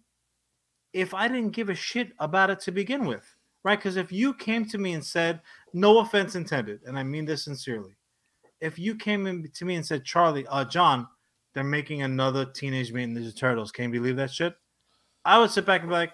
if 0.93 1.13
I 1.13 1.27
didn't 1.27 1.51
give 1.51 1.69
a 1.69 1.75
shit 1.75 2.11
about 2.19 2.49
it 2.49 2.59
to 2.61 2.71
begin 2.71 3.05
with, 3.05 3.25
right? 3.63 3.79
Because 3.79 3.97
if 3.97 4.11
you 4.11 4.33
came 4.33 4.65
to 4.65 4.77
me 4.77 4.93
and 4.93 5.03
said, 5.03 5.41
no 5.73 5.99
offense 5.99 6.35
intended, 6.35 6.81
and 6.85 6.97
I 6.97 7.03
mean 7.03 7.25
this 7.25 7.43
sincerely, 7.43 7.95
if 8.61 8.77
you 8.77 8.95
came 8.95 9.49
to 9.51 9.65
me 9.65 9.75
and 9.75 9.85
said, 9.85 10.05
Charlie, 10.05 10.45
uh, 10.47 10.65
Jon, 10.65 11.07
they're 11.53 11.63
making 11.63 12.03
another 12.03 12.45
Teenage 12.45 12.91
Mutant 12.91 13.17
Ninja 13.17 13.35
Turtles, 13.35 13.71
can 13.71 13.85
you 13.85 13.99
believe 13.99 14.17
that 14.17 14.31
shit? 14.31 14.55
I 15.23 15.39
would 15.39 15.49
sit 15.49 15.65
back 15.65 15.81
and 15.81 15.89
be 15.89 15.95
like, 15.95 16.11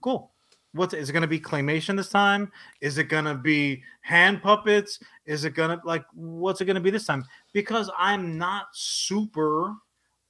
cool. 0.00 0.32
What's 0.72 0.94
is 0.94 1.08
it 1.08 1.12
going 1.12 1.22
to 1.22 1.28
be 1.28 1.40
claymation 1.40 1.96
this 1.96 2.10
time? 2.10 2.52
Is 2.80 2.98
it 2.98 3.04
going 3.04 3.24
to 3.24 3.34
be 3.34 3.82
hand 4.02 4.42
puppets? 4.42 5.00
Is 5.24 5.44
it 5.44 5.54
going 5.54 5.70
to 5.70 5.80
like 5.86 6.04
what's 6.14 6.60
it 6.60 6.66
going 6.66 6.74
to 6.74 6.80
be 6.80 6.90
this 6.90 7.06
time? 7.06 7.24
Because 7.52 7.90
I'm 7.96 8.36
not 8.36 8.66
super 8.72 9.74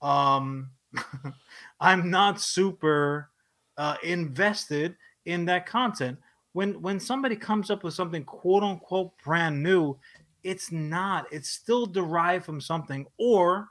um 0.01 0.71
I'm 1.81 2.11
not 2.11 2.41
super 2.41 3.31
uh 3.77 3.97
invested 4.03 4.97
in 5.25 5.45
that 5.47 5.67
content. 5.67 6.19
When 6.53 6.81
when 6.81 7.01
somebody 7.01 7.37
comes 7.37 7.71
up 7.71 7.83
with 7.83 7.95
something 7.95 8.25
quote 8.25 8.63
unquote 8.63 9.13
brand 9.25 9.63
new, 9.63 9.99
it's 10.45 10.71
not. 10.73 11.27
It's 11.33 11.51
still 11.51 11.85
derived 11.85 12.45
from 12.45 12.61
something 12.61 13.07
or 13.19 13.69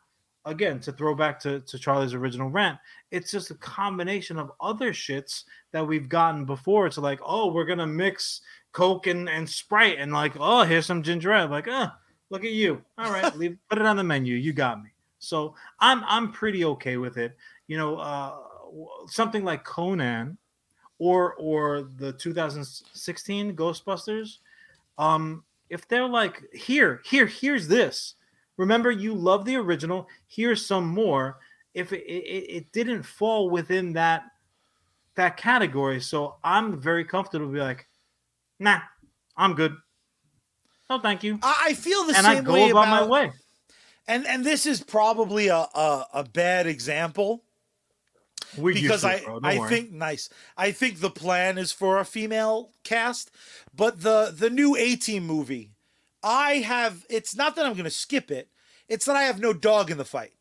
again 0.47 0.79
to 0.79 0.91
throw 0.91 1.13
back 1.13 1.39
to, 1.39 1.59
to 1.61 1.77
charlie's 1.77 2.13
original 2.13 2.49
rant 2.49 2.77
it's 3.11 3.31
just 3.31 3.51
a 3.51 3.55
combination 3.55 4.37
of 4.37 4.51
other 4.59 4.91
shits 4.91 5.43
that 5.71 5.85
we've 5.85 6.09
gotten 6.09 6.45
before 6.45 6.87
it's 6.87 6.97
like 6.97 7.19
oh 7.23 7.51
we're 7.51 7.65
gonna 7.65 7.85
mix 7.85 8.41
coke 8.77 9.07
and, 9.07 9.27
and 9.27 9.49
sprite 9.49 9.97
and 9.97 10.13
like 10.13 10.33
oh 10.39 10.63
here's 10.63 10.85
some 10.85 11.01
ginger 11.01 11.33
ale. 11.33 11.47
Like 11.47 11.67
oh 11.67 11.89
look 12.29 12.43
at 12.43 12.51
you. 12.51 12.79
All 12.99 13.11
right 13.11 13.35
leave 13.35 13.57
put 13.69 13.79
it 13.79 13.85
on 13.87 13.97
the 13.97 14.03
menu. 14.03 14.35
You 14.35 14.53
got 14.53 14.83
me. 14.83 14.91
So 15.17 15.55
i'm 15.79 16.03
i'm 16.05 16.31
pretty 16.31 16.63
okay 16.63 16.97
with 16.97 17.17
it. 17.17 17.35
You 17.67 17.77
know 17.77 17.97
uh 17.97 18.35
something 19.07 19.43
like 19.43 19.63
conan 19.63 20.37
or 20.99 21.33
or 21.35 21.89
the 21.97 22.13
2016 22.13 23.55
ghostbusters 23.55 24.37
um 24.97 25.43
if 25.69 25.87
they're 25.87 26.07
like 26.07 26.43
here 26.53 27.01
here 27.05 27.25
here's 27.25 27.67
this 27.67 28.15
Remember, 28.57 28.91
you 28.91 29.13
love 29.13 29.45
the 29.45 29.55
original. 29.55 30.07
Here's 30.27 30.65
some 30.65 30.87
more. 30.87 31.37
If 31.73 31.93
it, 31.93 32.03
it, 32.05 32.55
it 32.57 32.71
didn't 32.71 33.03
fall 33.03 33.49
within 33.49 33.93
that 33.93 34.23
that 35.15 35.37
category, 35.37 35.99
so 36.01 36.35
I'm 36.43 36.79
very 36.79 37.03
comfortable 37.03 37.47
to 37.47 37.51
be 37.51 37.59
like, 37.59 37.87
nah, 38.59 38.79
I'm 39.35 39.53
good. 39.53 39.75
Oh, 40.89 40.99
thank 40.99 41.23
you. 41.23 41.39
I 41.43 41.73
feel 41.73 42.03
the 42.03 42.15
and 42.15 42.25
same 42.25 42.37
I 42.37 42.41
go 42.41 42.53
way 42.53 42.69
about, 42.69 42.87
my 42.87 43.05
way. 43.05 43.31
And 44.07 44.25
and 44.25 44.45
this 44.45 44.65
is 44.65 44.81
probably 44.81 45.47
a 45.49 45.57
a, 45.57 46.05
a 46.13 46.23
bad 46.23 46.65
example. 46.65 47.43
We 48.57 48.73
because 48.73 49.03
I 49.03 49.21
I 49.43 49.59
worry. 49.59 49.69
think 49.69 49.91
nice. 49.91 50.29
I 50.55 50.71
think 50.71 50.99
the 50.99 51.09
plan 51.09 51.57
is 51.57 51.71
for 51.71 51.99
a 51.99 52.05
female 52.05 52.71
cast, 52.83 53.29
but 53.75 54.01
the 54.01 54.33
the 54.35 54.49
new 54.49 54.75
A 54.77 54.95
Team 54.95 55.27
movie 55.27 55.71
I 56.23 56.55
have, 56.55 57.05
it's 57.09 57.35
not 57.35 57.55
that 57.55 57.65
I'm 57.65 57.73
going 57.73 57.83
to 57.85 57.89
skip 57.89 58.31
it, 58.31 58.49
it's 58.87 59.05
that 59.05 59.15
I 59.15 59.23
have 59.23 59.39
no 59.39 59.53
dog 59.53 59.91
in 59.91 59.97
the 59.97 60.05
fight. 60.05 60.33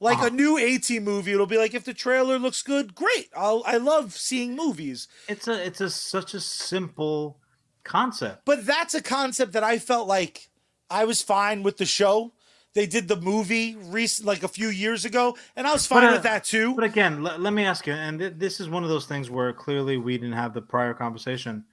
Like 0.00 0.18
Uh-huh. 0.18 0.26
a 0.26 0.30
new 0.30 0.58
A 0.58 0.78
Team 0.78 1.04
movie, 1.04 1.32
it'll 1.32 1.46
be 1.46 1.56
like 1.58 1.72
if 1.74 1.84
the 1.84 1.94
trailer 1.94 2.38
looks 2.38 2.62
good, 2.62 2.94
great. 2.94 3.30
I'll 3.34 3.62
I 3.64 3.76
love 3.78 4.14
seeing 4.14 4.54
movies. 4.56 5.08
It's 5.28 5.48
a 5.48 5.64
it's 5.64 5.80
a 5.80 5.88
such 5.88 6.34
a 6.34 6.40
simple 6.40 7.38
concept. 7.84 8.44
But 8.44 8.66
that's 8.66 8.94
a 8.94 9.02
concept 9.02 9.52
that 9.52 9.62
I 9.64 9.78
felt 9.78 10.08
like 10.08 10.50
I 10.90 11.04
was 11.04 11.22
fine 11.22 11.62
with 11.62 11.76
the 11.78 11.86
show. 11.86 12.32
They 12.74 12.86
did 12.86 13.06
the 13.06 13.16
movie 13.16 13.76
recent 13.76 14.26
like 14.26 14.42
a 14.42 14.48
few 14.48 14.68
years 14.68 15.04
ago, 15.04 15.36
and 15.54 15.64
I 15.66 15.72
was 15.72 15.86
fine 15.86 16.02
But, 16.02 16.08
uh, 16.10 16.12
with 16.14 16.22
that 16.24 16.44
too. 16.44 16.74
But 16.74 16.84
again, 16.84 17.22
let, 17.22 17.40
let 17.40 17.52
me 17.52 17.64
ask 17.64 17.86
you, 17.86 17.92
and 17.92 18.18
th- 18.18 18.34
this 18.36 18.58
is 18.58 18.68
one 18.68 18.82
of 18.82 18.88
those 18.88 19.06
things 19.06 19.30
where 19.30 19.52
clearly 19.52 19.96
we 19.96 20.18
didn't 20.18 20.34
have 20.34 20.52
the 20.54 20.60
prior 20.62 20.92
conversation. 20.92 21.64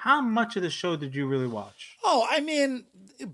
How 0.00 0.22
much 0.22 0.56
of 0.56 0.62
the 0.62 0.70
show 0.70 0.96
did 0.96 1.14
you 1.14 1.26
really 1.26 1.46
watch? 1.46 1.96
Oh, 2.02 2.26
I 2.30 2.40
mean, 2.40 2.84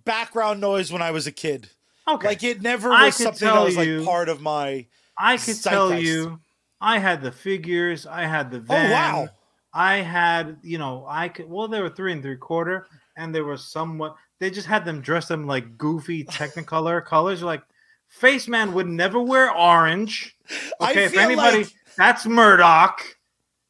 background 0.04 0.60
noise 0.60 0.90
when 0.90 1.00
I 1.00 1.12
was 1.12 1.28
a 1.28 1.32
kid. 1.32 1.68
Okay, 2.08 2.26
Like 2.26 2.42
it 2.42 2.60
never 2.60 2.88
was 2.90 3.14
something 3.14 3.46
that 3.46 3.62
was 3.64 3.76
like 3.76 3.86
you- 3.86 4.04
part 4.04 4.28
of 4.28 4.40
my. 4.40 4.86
I 5.16 5.36
could 5.36 5.62
tell 5.62 5.96
you, 5.96 6.40
I 6.80 6.98
had 6.98 7.22
the 7.22 7.30
figures, 7.30 8.04
I 8.04 8.22
had 8.22 8.50
the 8.50 8.58
oh, 8.58 8.62
van. 8.62 8.90
Oh 8.90 8.94
wow! 8.94 9.28
I 9.72 9.98
had, 9.98 10.58
you 10.62 10.78
know, 10.78 11.06
I 11.08 11.28
could. 11.28 11.48
Well, 11.48 11.68
they 11.68 11.80
were 11.80 11.88
three 11.88 12.12
and 12.12 12.20
three 12.20 12.36
quarter, 12.36 12.88
and 13.16 13.32
they 13.32 13.42
were 13.42 13.56
somewhat. 13.56 14.16
They 14.40 14.50
just 14.50 14.66
had 14.66 14.84
them 14.84 15.00
dressed 15.00 15.28
them 15.28 15.46
like 15.46 15.78
goofy 15.78 16.24
Technicolor 16.24 17.04
colors. 17.04 17.44
Like, 17.44 17.62
Face 18.08 18.48
Man 18.48 18.74
would 18.74 18.88
never 18.88 19.20
wear 19.20 19.56
orange. 19.56 20.36
I 20.80 20.90
Okay, 20.90 21.04
if 21.04 21.16
anybody, 21.16 21.58
like- 21.58 21.72
that's 21.96 22.26
Murdock, 22.26 23.00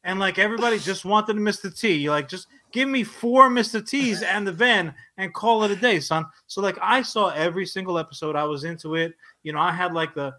and 0.03 0.19
like 0.19 0.39
everybody 0.39 0.79
just 0.79 1.05
wanted 1.05 1.35
Mr. 1.35 1.77
T. 1.77 1.93
You're 1.93 2.11
like, 2.11 2.27
just 2.27 2.47
give 2.77 2.87
me 2.89 3.03
four 3.03 3.49
Mr. 3.49 3.83
T's 3.83 4.21
and 4.21 4.45
the 4.45 4.51
van 4.51 4.93
and 5.17 5.33
call 5.33 5.63
it 5.63 5.71
a 5.71 5.75
day, 5.75 5.99
son. 5.99 6.27
So 6.45 6.61
like, 6.61 6.77
I 6.79 7.01
saw 7.01 7.29
every 7.29 7.65
single 7.65 7.97
episode. 7.97 8.35
I 8.35 8.43
was 8.43 8.65
into 8.65 8.93
it. 8.93 9.15
You 9.41 9.51
know, 9.53 9.59
I 9.59 9.71
had 9.71 9.93
like 9.93 10.13
the 10.13 10.35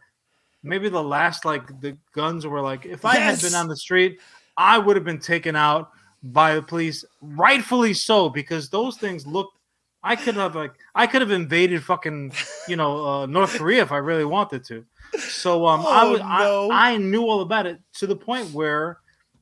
maybe 0.62 0.88
the 0.88 1.02
last 1.02 1.44
like 1.44 1.80
the 1.80 1.96
guns 2.14 2.46
were 2.46 2.60
like 2.60 2.86
if 2.86 3.04
I 3.04 3.16
had 3.16 3.40
been 3.40 3.56
on 3.56 3.66
the 3.66 3.76
street, 3.76 4.20
I 4.56 4.78
would 4.78 4.94
have 4.94 5.04
been 5.04 5.18
taken 5.18 5.56
out 5.56 5.90
by 6.22 6.54
the 6.54 6.62
police, 6.62 7.04
rightfully 7.20 7.92
so, 7.92 8.28
because 8.28 8.68
those 8.68 8.96
things 8.98 9.26
looked. 9.26 9.56
I 10.04 10.14
could 10.14 10.36
have 10.36 10.54
like 10.54 10.74
I 10.94 11.08
could 11.08 11.22
have 11.22 11.32
invaded 11.32 11.82
fucking 11.82 12.32
you 12.68 12.76
know 12.76 13.04
uh, 13.04 13.26
North 13.26 13.58
Korea 13.58 13.82
if 13.82 13.90
I 13.90 13.96
really 13.96 14.24
wanted 14.24 14.62
to. 14.66 14.84
So 15.18 15.66
um, 15.66 15.80
I 15.80 16.04
Oh, 16.04 16.10
was 16.12 16.20
no. 16.20 16.70
I, 16.70 16.92
I 16.92 16.96
knew 16.98 17.22
all 17.22 17.40
about 17.40 17.66
it 17.66 17.80
to 17.94 18.06
the 18.06 18.14
point 18.14 18.52
where 18.52 18.98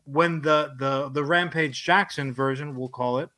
when 0.07 0.41
the 0.41 0.73
the 0.79 1.11
the 1.11 1.23
Rampage 1.23 1.83
Jackson 1.83 2.33
version, 2.33 2.75
we'll 2.75 2.89
call 2.89 3.19
it, 3.19 3.29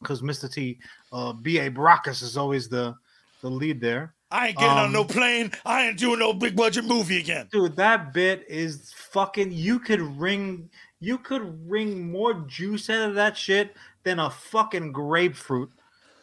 because 0.00 0.22
Mr. 0.22 0.52
T, 0.52 0.78
uh, 1.12 1.32
B.A. 1.32 1.70
Baracus 1.70 2.22
is 2.22 2.36
always 2.36 2.68
the 2.68 2.94
the 3.42 3.50
lead 3.50 3.80
there. 3.80 4.14
I 4.32 4.48
ain't 4.48 4.58
getting 4.58 4.78
on 4.78 4.92
no 4.92 5.00
Um, 5.00 5.06
plane. 5.08 5.52
I 5.66 5.88
ain't 5.88 5.98
doing 5.98 6.20
no 6.20 6.32
big 6.32 6.54
budget 6.54 6.84
movie 6.84 7.18
again. 7.18 7.48
Dude, 7.50 7.74
that 7.76 8.12
bit 8.12 8.44
is 8.48 8.92
fucking. 8.94 9.50
You 9.52 9.80
could 9.80 10.00
wring, 10.00 10.70
you 11.00 11.18
could 11.18 11.68
wring 11.68 12.10
more 12.10 12.34
juice 12.46 12.88
out 12.90 13.08
of 13.08 13.14
that 13.16 13.36
shit 13.36 13.74
than 14.04 14.18
a 14.20 14.30
fucking 14.30 14.92
grapefruit. 14.92 15.70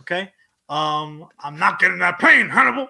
Okay, 0.01 0.31
um, 0.69 1.27
I'm 1.43 1.59
not 1.59 1.79
getting 1.79 1.99
that 1.99 2.17
pain, 2.17 2.49
Hannibal. 2.49 2.87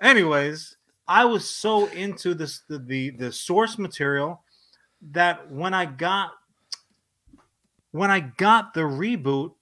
Anyways, 0.00 0.76
I 1.08 1.24
was 1.24 1.48
so 1.48 1.86
into 1.88 2.32
this 2.34 2.60
the 2.68 2.78
the, 2.78 3.10
the 3.10 3.32
source 3.32 3.78
material 3.78 4.42
that 5.12 5.50
when 5.50 5.74
I 5.74 5.86
got 5.86 6.32
when 7.92 8.10
I 8.10 8.20
got 8.20 8.72
the 8.74 8.80
reboot, 8.82 9.52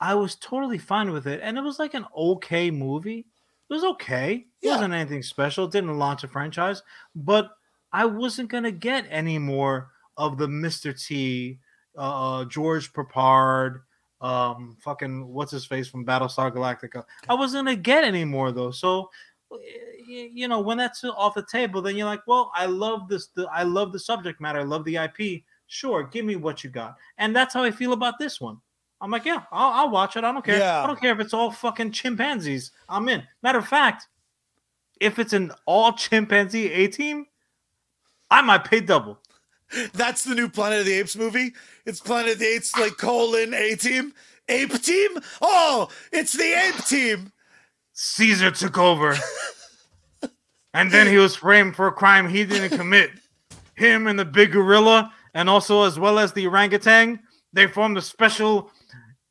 I 0.00 0.14
was 0.14 0.34
totally 0.36 0.78
fine 0.78 1.12
with 1.12 1.26
it, 1.26 1.40
and 1.42 1.56
it 1.56 1.62
was 1.62 1.78
like 1.78 1.94
an 1.94 2.06
okay 2.16 2.70
movie. 2.70 3.20
It 3.68 3.74
was 3.74 3.84
okay. 3.84 4.34
It 4.34 4.46
Yeah. 4.66 4.72
wasn't 4.72 4.94
anything 4.94 5.22
special. 5.22 5.64
It 5.66 5.72
didn't 5.72 5.98
launch 5.98 6.24
a 6.24 6.28
franchise, 6.28 6.82
but 7.14 7.56
I 7.92 8.04
wasn't 8.04 8.50
gonna 8.50 8.72
get 8.72 9.06
any 9.08 9.38
more 9.38 9.90
of 10.16 10.38
the 10.38 10.46
Mr. 10.46 10.92
T, 11.00 11.58
uh, 11.96 12.44
George 12.46 12.92
Peppard, 12.92 13.82
um, 14.20 14.76
fucking 14.80 15.28
what's 15.28 15.52
his 15.52 15.64
face 15.66 15.88
from 15.88 16.04
Battlestar 16.04 16.50
Galactica. 16.52 17.04
I 17.28 17.34
wasn't 17.34 17.66
gonna 17.66 17.76
get 17.76 18.02
any 18.04 18.24
more 18.24 18.50
though. 18.52 18.70
So, 18.70 19.10
you 20.06 20.48
know, 20.48 20.60
when 20.60 20.78
that's 20.78 21.04
off 21.04 21.34
the 21.34 21.44
table, 21.50 21.82
then 21.82 21.96
you're 21.96 22.06
like, 22.06 22.26
well, 22.26 22.50
I 22.54 22.66
love 22.66 23.08
this. 23.08 23.28
The, 23.28 23.48
I 23.52 23.62
love 23.62 23.92
the 23.92 23.98
subject 23.98 24.40
matter. 24.40 24.60
I 24.60 24.64
love 24.64 24.84
the 24.84 24.96
IP. 24.96 25.42
Sure, 25.68 26.04
give 26.04 26.24
me 26.24 26.36
what 26.36 26.62
you 26.62 26.70
got, 26.70 26.96
and 27.18 27.34
that's 27.34 27.54
how 27.54 27.64
I 27.64 27.70
feel 27.70 27.92
about 27.92 28.18
this 28.18 28.40
one. 28.40 28.58
I'm 29.00 29.10
like, 29.10 29.24
yeah, 29.24 29.42
I'll, 29.52 29.72
I'll 29.72 29.90
watch 29.90 30.16
it. 30.16 30.24
I 30.24 30.32
don't 30.32 30.44
care. 30.44 30.58
Yeah. 30.58 30.82
I 30.82 30.86
don't 30.86 31.00
care 31.00 31.12
if 31.12 31.20
it's 31.20 31.34
all 31.34 31.50
fucking 31.50 31.90
chimpanzees. 31.90 32.70
I'm 32.88 33.08
in. 33.08 33.22
Matter 33.42 33.58
of 33.58 33.68
fact, 33.68 34.08
if 35.00 35.18
it's 35.18 35.32
an 35.32 35.52
all 35.66 35.92
chimpanzee 35.92 36.72
A 36.72 36.88
team, 36.88 37.26
I 38.30 38.42
might 38.42 38.64
pay 38.64 38.80
double. 38.80 39.18
That's 39.92 40.24
the 40.24 40.34
new 40.34 40.48
Planet 40.48 40.80
of 40.80 40.86
the 40.86 40.94
Apes 40.94 41.16
movie. 41.16 41.52
It's 41.84 42.00
Planet 42.00 42.34
of 42.34 42.38
the 42.38 42.46
Apes, 42.46 42.76
like 42.78 42.96
colon 42.96 43.52
A 43.52 43.74
team, 43.74 44.12
ape 44.48 44.80
team. 44.80 45.10
Oh, 45.42 45.88
it's 46.12 46.32
the 46.32 46.52
ape 46.52 46.84
team. 46.86 47.32
Caesar 47.96 48.50
took 48.50 48.76
over. 48.76 49.16
and 50.74 50.90
then 50.90 51.06
he 51.06 51.16
was 51.16 51.34
framed 51.34 51.74
for 51.74 51.86
a 51.86 51.92
crime 51.92 52.28
he 52.28 52.44
didn't 52.44 52.76
commit. 52.76 53.10
Him 53.74 54.06
and 54.06 54.18
the 54.18 54.24
big 54.24 54.52
gorilla, 54.52 55.12
and 55.34 55.48
also 55.50 55.82
as 55.82 55.98
well 55.98 56.18
as 56.18 56.32
the 56.32 56.46
orangutan, 56.46 57.20
they 57.52 57.66
formed 57.66 57.96
a 57.98 58.02
special 58.02 58.70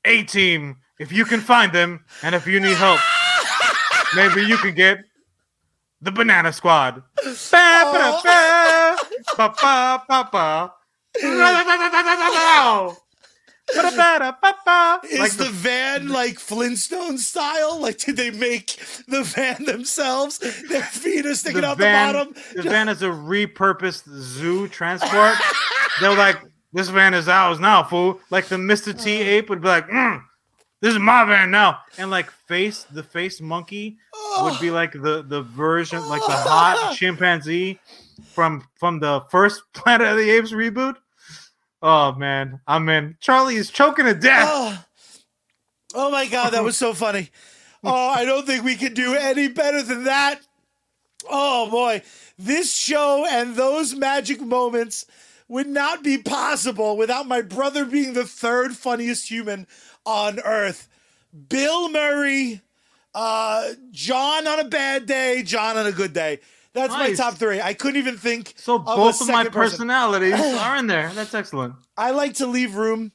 A 0.03 0.23
team. 0.23 0.77
If 0.99 1.11
you 1.11 1.25
can 1.25 1.41
find 1.41 1.71
them, 1.71 2.05
and 2.23 2.33
if 2.33 2.47
you 2.47 2.59
need 2.59 2.77
help, 2.77 2.99
maybe 4.15 4.41
you 4.41 4.57
can 4.57 4.73
get 4.73 4.99
the 6.01 6.11
Banana 6.11 6.51
Squad. 6.51 7.03
Ba, 7.23 7.35
ba, 7.53 8.19
ba, 8.23 8.97
oh. 8.97 8.97
ba, 9.37 9.55
ba, 9.61 10.03
ba, 10.07 10.29
ba. 10.31 10.73
Ba-da-ba-da-ba-ba. 13.73 15.07
Is 15.07 15.19
Like 15.19 15.31
the, 15.33 15.49
van 15.49 16.09
like 16.09 16.39
Flintstone 16.39 17.17
style? 17.17 17.79
Like, 17.79 17.97
did 17.97 18.15
they 18.17 18.31
make 18.31 18.77
the 19.07 19.23
van 19.23 19.65
themselves? 19.65 20.37
Their 20.69 20.81
feet 20.83 21.25
are 21.25 21.33
sticking 21.35 21.63
out 21.63 21.77
van, 21.77 22.13
the 22.13 22.19
bottom. 22.25 22.35
The 22.55 22.63
van 22.63 22.89
is 22.89 23.01
a 23.01 23.07
repurposed 23.07 24.03
zoo 24.07 24.67
transport. 24.67 25.35
They're 26.01 26.15
like, 26.15 26.39
this 26.73 26.89
van 26.89 27.13
is 27.13 27.27
ours 27.27 27.59
now, 27.59 27.83
fool. 27.83 28.19
Like 28.29 28.47
the 28.47 28.57
Mr. 28.57 28.99
T 28.99 29.21
Uh. 29.21 29.25
ape 29.25 29.49
would 29.49 29.61
be 29.61 29.67
like, 29.67 29.87
mm, 29.87 30.21
this 30.81 30.93
is 30.93 30.99
my 30.99 31.23
van 31.25 31.49
now. 31.49 31.79
And 31.97 32.11
like 32.11 32.29
face, 32.29 32.83
the 32.91 33.01
face 33.03 33.41
monkey 33.41 33.97
would 34.41 34.59
be 34.59 34.69
like 34.71 34.91
the 34.91 35.23
the 35.27 35.41
version, 35.41 36.07
like 36.09 36.21
the 36.21 36.31
hot 36.33 36.95
chimpanzee 36.97 37.79
from 38.33 38.67
from 38.75 38.99
the 38.99 39.21
first 39.31 39.63
Planet 39.73 40.07
of 40.09 40.17
the 40.17 40.29
Apes 40.29 40.51
reboot. 40.51 40.95
Oh 41.81 42.13
man, 42.13 42.61
I'm 42.67 42.87
in. 42.89 43.17
Charlie 43.19 43.55
is 43.55 43.69
choking 43.69 44.05
to 44.05 44.13
death. 44.13 44.47
Oh. 44.49 44.85
oh 45.93 46.11
my 46.11 46.25
god, 46.25 46.51
that 46.51 46.63
was 46.63 46.77
so 46.77 46.93
funny. 46.93 47.29
Oh, 47.83 48.09
I 48.09 48.25
don't 48.25 48.47
think 48.47 48.63
we 48.63 48.75
can 48.75 48.93
do 48.93 49.13
any 49.13 49.47
better 49.47 49.83
than 49.83 50.05
that. 50.05 50.39
Oh 51.29 51.69
boy, 51.69 52.01
this 52.37 52.73
show 52.73 53.25
and 53.29 53.55
those 53.55 53.93
magic 53.95 54.41
moments 54.41 55.05
would 55.47 55.67
not 55.67 56.03
be 56.03 56.17
possible 56.17 56.97
without 56.97 57.27
my 57.27 57.41
brother 57.41 57.85
being 57.85 58.13
the 58.13 58.25
third 58.25 58.75
funniest 58.75 59.29
human 59.29 59.67
on 60.05 60.39
earth. 60.39 60.87
Bill 61.49 61.89
Murray, 61.89 62.61
uh, 63.13 63.73
Jon 63.91 64.47
on 64.47 64.59
a 64.59 64.65
bad 64.65 65.05
day, 65.05 65.43
Jon 65.43 65.77
on 65.77 65.85
a 65.85 65.91
good 65.91 66.13
day. 66.13 66.39
That's 66.75 66.93
my 66.93 67.13
top 67.13 67.33
three. 67.35 67.59
I 67.61 67.73
couldn't 67.73 67.97
even 67.97 68.17
think 68.17 68.53
So 68.57 68.75
of 68.75 68.81
a 68.81 68.85
both 68.95 69.19
of 69.21 69.27
my 69.27 69.33
second 69.43 69.53
person. 69.53 69.71
personalities 69.77 70.33
are 70.59 70.77
in 70.77 70.87
there. 70.87 71.09
That's 71.15 71.33
excellent. 71.33 71.73
I 71.97 72.11
like 72.11 72.35
to 72.35 72.45
leave 72.47 72.75
room 72.75 73.11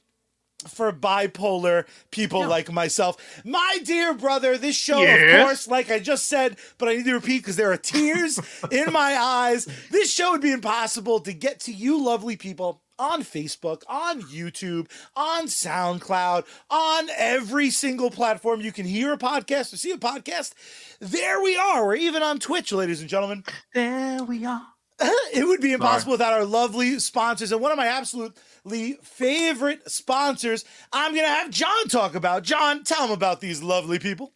for 0.67 0.91
bipolar 0.91 1.85
people 2.11 2.41
Yeah. 2.41 2.47
like 2.47 2.71
myself. 2.71 3.17
My 3.45 3.79
dear 3.83 4.13
brother, 4.13 4.57
this 4.57 4.75
show, 4.75 5.01
Yes? 5.01 5.39
of 5.39 5.45
course, 5.45 5.67
like 5.67 5.89
I 5.89 5.97
just 5.99 6.27
said, 6.27 6.57
but 6.77 6.87
I 6.89 6.95
need 6.97 7.05
to 7.05 7.13
repeat 7.13 7.39
because 7.39 7.55
there 7.55 7.71
are 7.71 7.77
tears 7.77 8.39
in 8.71 8.91
my 8.93 9.15
eyes. 9.17 9.67
This 9.89 10.13
show 10.13 10.31
would 10.31 10.41
be 10.41 10.51
impossible 10.51 11.19
to 11.21 11.33
get 11.33 11.61
to 11.61 11.71
you, 11.73 12.03
lovely 12.03 12.35
people. 12.37 12.81
On 13.01 13.23
Facebook, 13.23 13.81
on 13.87 14.21
YouTube, 14.21 14.87
on 15.15 15.47
SoundCloud, 15.47 16.45
on 16.69 17.09
every 17.17 17.71
single 17.71 18.11
platform 18.11 18.61
you 18.61 18.71
can 18.71 18.85
hear 18.85 19.11
a 19.11 19.17
podcast 19.17 19.73
or 19.73 19.77
see 19.77 19.89
a 19.89 19.97
podcast. 19.97 20.53
There 20.99 21.41
we 21.41 21.57
are. 21.57 21.83
We're 21.83 21.95
even 21.95 22.21
on 22.21 22.37
Twitch, 22.37 22.71
ladies 22.71 23.01
and 23.01 23.09
gentlemen 23.09 23.43
There 23.73 24.23
we 24.23 24.45
are. 24.45 24.67
it 25.33 25.47
would 25.47 25.61
be 25.61 25.73
impossible 25.73 26.11
without 26.11 26.33
our 26.33 26.45
lovely 26.45 26.99
sponsors. 26.99 27.51
And 27.51 27.59
one 27.59 27.71
of 27.71 27.77
my 27.79 27.87
absolutely 27.87 28.99
favorite 29.01 29.89
sponsors, 29.89 30.63
I'm 30.93 31.13
going 31.13 31.25
to 31.25 31.29
have 31.31 31.49
Jon 31.49 31.87
talk 31.87 32.13
about. 32.13 32.43
Jon, 32.43 32.83
tell 32.83 33.05
him 33.05 33.11
about 33.11 33.41
these 33.41 33.63
lovely 33.63 33.97
people. 33.97 34.33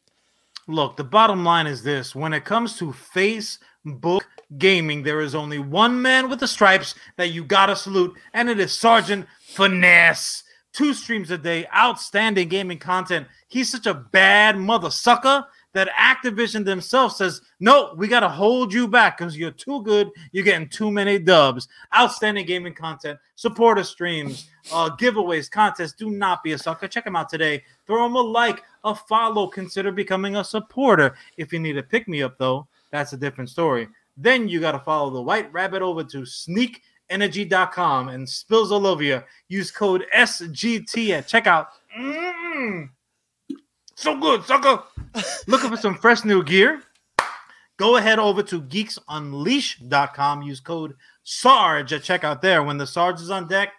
Look, 0.67 0.97
the 0.97 1.03
bottom 1.03 1.45
line 1.45 1.67
is 1.67 1.83
this 1.83 2.15
when 2.15 2.33
it 2.33 2.45
comes 2.45 2.79
to 2.79 2.85
Facebook 2.87 4.21
gaming, 4.57 5.03
there 5.03 5.21
is 5.21 5.35
only 5.35 5.59
one 5.59 6.01
man 6.01 6.29
with 6.29 6.39
the 6.39 6.47
stripes 6.47 6.95
that 7.17 7.31
you 7.31 7.43
gotta 7.43 7.75
salute, 7.75 8.13
and 8.33 8.49
it 8.49 8.59
is 8.59 8.71
Sergeant 8.73 9.25
Finesse. 9.39 10.43
Two 10.73 10.93
streams 10.93 11.31
a 11.31 11.37
day, 11.37 11.65
outstanding 11.73 12.49
gaming 12.49 12.79
content. 12.79 13.27
He's 13.47 13.71
such 13.71 13.87
a 13.87 13.93
bad 13.93 14.57
mother 14.57 14.89
sucker 14.89 15.45
that 15.75 15.89
Activision 15.89 16.63
themselves 16.63 17.17
says, 17.17 17.41
no, 17.59 17.93
we 17.97 18.07
got 18.07 18.21
to 18.21 18.29
hold 18.29 18.73
you 18.73 18.87
back 18.87 19.17
because 19.17 19.37
you're 19.37 19.51
too 19.51 19.83
good. 19.83 20.09
You're 20.31 20.45
getting 20.45 20.69
too 20.69 20.89
many 20.89 21.19
dubs. 21.19 21.67
Outstanding 21.95 22.45
gaming 22.45 22.73
content, 22.73 23.19
supporter 23.35 23.83
streams, 23.83 24.49
uh, 24.71 24.89
giveaways, 24.95 25.51
contests. 25.51 25.93
Do 25.93 26.09
not 26.09 26.43
be 26.43 26.53
a 26.53 26.57
sucker. 26.57 26.87
Check 26.87 27.03
them 27.03 27.17
out 27.17 27.27
today. 27.27 27.61
Throw 27.85 28.03
them 28.03 28.15
a 28.15 28.21
like, 28.21 28.63
a 28.85 28.95
follow. 28.95 29.47
Consider 29.47 29.91
becoming 29.91 30.37
a 30.37 30.45
supporter. 30.45 31.13
If 31.35 31.51
you 31.51 31.59
need 31.59 31.77
a 31.77 31.83
pick 31.83 32.07
me 32.07 32.23
up, 32.23 32.37
though, 32.37 32.67
that's 32.91 33.11
a 33.11 33.17
different 33.17 33.49
story. 33.49 33.89
Then 34.17 34.47
you 34.47 34.59
got 34.59 34.71
to 34.73 34.79
follow 34.79 35.09
the 35.09 35.21
white 35.21 35.51
rabbit 35.51 35.81
over 35.81 36.03
to 36.03 36.19
sneakenergy.com 36.19 38.09
and 38.09 38.27
spills 38.27 38.71
all 38.71 38.87
over 38.87 39.03
you. 39.03 39.23
Use 39.49 39.71
code 39.71 40.05
SGT 40.15 41.09
at 41.09 41.27
checkout. 41.27 41.67
Mm-mm. 41.97 42.89
So 43.95 44.17
good, 44.19 44.43
sucker. 44.43 44.83
Looking 45.47 45.69
for 45.69 45.77
some 45.77 45.95
fresh 45.95 46.23
new 46.25 46.43
gear? 46.43 46.81
Go 47.77 47.97
ahead 47.97 48.19
over 48.19 48.41
to 48.43 48.61
geeksunleash.com. 48.61 50.41
Use 50.43 50.59
code 50.61 50.95
SARGE 51.23 51.93
at 51.93 52.01
checkout 52.01 52.41
there. 52.41 52.63
When 52.63 52.77
the 52.77 52.87
Sarge 52.87 53.19
is 53.19 53.31
on 53.31 53.47
deck, 53.47 53.73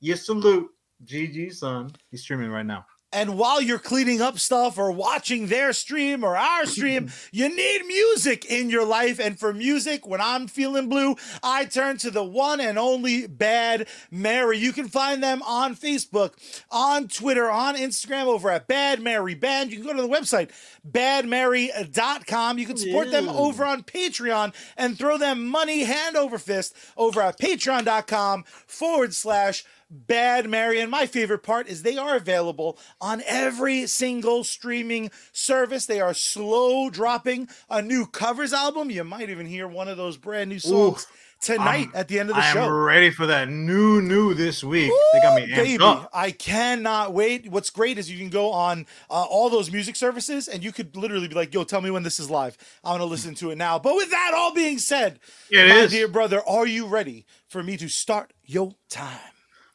you 0.00 0.16
salute. 0.16 0.70
GG, 1.04 1.54
son. 1.54 1.90
He's 2.10 2.20
streaming 2.20 2.50
right 2.50 2.66
now. 2.66 2.84
And 3.12 3.36
while 3.36 3.60
you're 3.60 3.80
cleaning 3.80 4.20
up 4.20 4.38
stuff 4.38 4.78
or 4.78 4.92
watching 4.92 5.48
their 5.48 5.72
stream 5.72 6.22
or 6.22 6.36
our 6.36 6.64
stream, 6.64 7.10
you 7.32 7.48
need 7.54 7.84
music 7.86 8.44
in 8.44 8.70
your 8.70 8.84
life. 8.84 9.18
And 9.18 9.38
for 9.38 9.52
music, 9.52 10.06
when 10.06 10.20
I'm 10.20 10.46
feeling 10.46 10.88
blue, 10.88 11.16
I 11.42 11.64
turn 11.64 11.96
to 11.98 12.10
the 12.12 12.22
one 12.22 12.60
and 12.60 12.78
only 12.78 13.26
Bad 13.26 13.88
Mary. 14.12 14.58
You 14.58 14.72
can 14.72 14.88
find 14.88 15.22
them 15.22 15.42
on 15.42 15.74
Facebook, 15.74 16.34
on 16.70 17.08
Twitter, 17.08 17.50
on 17.50 17.76
Instagram 17.76 18.26
over 18.26 18.48
at 18.48 18.68
Bad 18.68 19.00
Mary 19.00 19.34
Band. 19.34 19.72
You 19.72 19.78
can 19.78 19.86
go 19.86 19.94
to 19.94 20.02
the 20.02 20.08
website, 20.08 20.50
badmary.com. 20.88 22.58
You 22.58 22.66
can 22.66 22.76
support 22.76 23.10
them 23.10 23.28
over 23.28 23.64
on 23.64 23.82
Patreon 23.82 24.54
and 24.76 24.96
throw 24.96 25.18
them 25.18 25.48
money 25.48 25.82
hand 25.82 26.16
over 26.16 26.38
fist 26.38 26.76
over 26.96 27.20
at 27.20 27.38
patreon.com 27.38 28.44
forward 28.66 29.14
slash 29.14 29.64
Bad 29.90 30.48
Mary. 30.48 30.80
And 30.80 30.90
my 30.90 31.06
favorite 31.06 31.42
part 31.42 31.66
is 31.68 31.82
they 31.82 31.96
are 31.98 32.16
available 32.16 32.78
on 33.00 33.22
every 33.26 33.86
single 33.86 34.44
streaming 34.44 35.10
service. 35.32 35.86
They 35.86 36.00
are 36.00 36.14
slow 36.14 36.90
dropping 36.90 37.48
a 37.68 37.82
new 37.82 38.06
covers 38.06 38.52
album. 38.52 38.90
You 38.90 39.04
might 39.04 39.30
even 39.30 39.46
hear 39.46 39.66
one 39.66 39.88
of 39.88 39.96
those 39.96 40.16
brand 40.16 40.50
new 40.50 40.58
songs 40.60 41.06
tonight 41.40 41.88
I'm- 41.88 41.92
at 41.94 42.08
the 42.08 42.20
end 42.20 42.28
of 42.30 42.36
the 42.36 42.42
I 42.42 42.52
show. 42.52 42.64
am 42.64 42.70
ready 42.70 43.10
for 43.10 43.26
that 43.26 43.48
new, 43.48 44.00
new 44.02 44.34
this 44.34 44.62
week. 44.62 44.92
they 45.14 45.20
got 45.20 45.34
me 45.36 45.44
Ooh, 45.44 45.54
amped 45.54 45.56
baby, 45.56 45.82
up. 45.84 46.10
I 46.12 46.30
cannot 46.32 47.14
wait. 47.14 47.50
What's 47.50 47.70
great 47.70 47.96
is 47.98 48.10
you 48.10 48.18
can 48.18 48.28
go 48.28 48.52
on 48.52 48.86
uh, 49.08 49.24
all 49.24 49.48
those 49.48 49.72
music 49.72 49.96
services 49.96 50.48
and 50.48 50.62
you 50.62 50.70
could 50.70 50.94
literally 50.96 51.28
be 51.28 51.34
like, 51.34 51.52
yo, 51.54 51.64
tell 51.64 51.80
me 51.80 51.90
when 51.90 52.02
this 52.02 52.20
is 52.20 52.30
live. 52.30 52.58
I 52.84 52.90
want 52.90 53.00
to 53.00 53.06
listen 53.06 53.34
to 53.36 53.50
it 53.50 53.56
now. 53.56 53.78
But 53.78 53.94
with 53.96 54.10
that 54.10 54.32
all 54.36 54.52
being 54.54 54.78
said, 54.78 55.18
It 55.50 55.66
my 55.68 55.76
is. 55.80 55.90
dear 55.90 56.08
brother, 56.08 56.42
are 56.46 56.66
you 56.66 56.86
ready 56.86 57.24
for 57.48 57.62
me 57.62 57.76
to 57.78 57.88
start 57.88 58.32
your 58.44 58.74
time? 58.90 59.18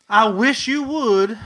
I 0.07 0.27
wish 0.29 0.67
you 0.67 0.83
would. 0.83 1.37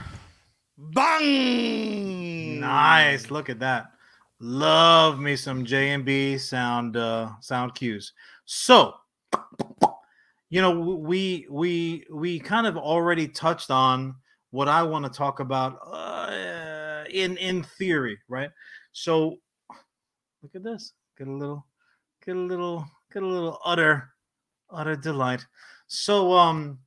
Bang! 0.76 2.60
Nice. 2.60 3.30
Look 3.30 3.48
at 3.48 3.58
that. 3.60 3.92
Love 4.38 5.18
me 5.18 5.36
some 5.36 5.64
J 5.64 5.90
and 5.90 6.04
B 6.04 6.36
sound 6.38 6.96
uh 6.96 7.30
sound 7.40 7.74
cues. 7.74 8.12
So, 8.44 8.94
you 10.50 10.60
know, 10.60 10.78
we 10.78 11.46
we 11.50 12.06
we 12.12 12.38
kind 12.38 12.66
of 12.66 12.76
already 12.76 13.28
touched 13.28 13.70
on 13.70 14.14
what 14.50 14.68
I 14.68 14.82
want 14.82 15.04
to 15.06 15.10
talk 15.10 15.40
about 15.40 15.78
uh, 15.86 17.04
in 17.10 17.36
in 17.38 17.62
theory, 17.62 18.18
right? 18.28 18.50
So, 18.92 19.36
look 20.42 20.54
at 20.54 20.62
this. 20.62 20.92
Get 21.16 21.28
a 21.28 21.32
little 21.32 21.66
get 22.24 22.36
a 22.36 22.38
little 22.38 22.86
get 23.12 23.22
a 23.22 23.26
little 23.26 23.58
utter 23.64 24.10
utter 24.70 24.96
delight. 24.96 25.46
So, 25.86 26.32
um 26.32 26.78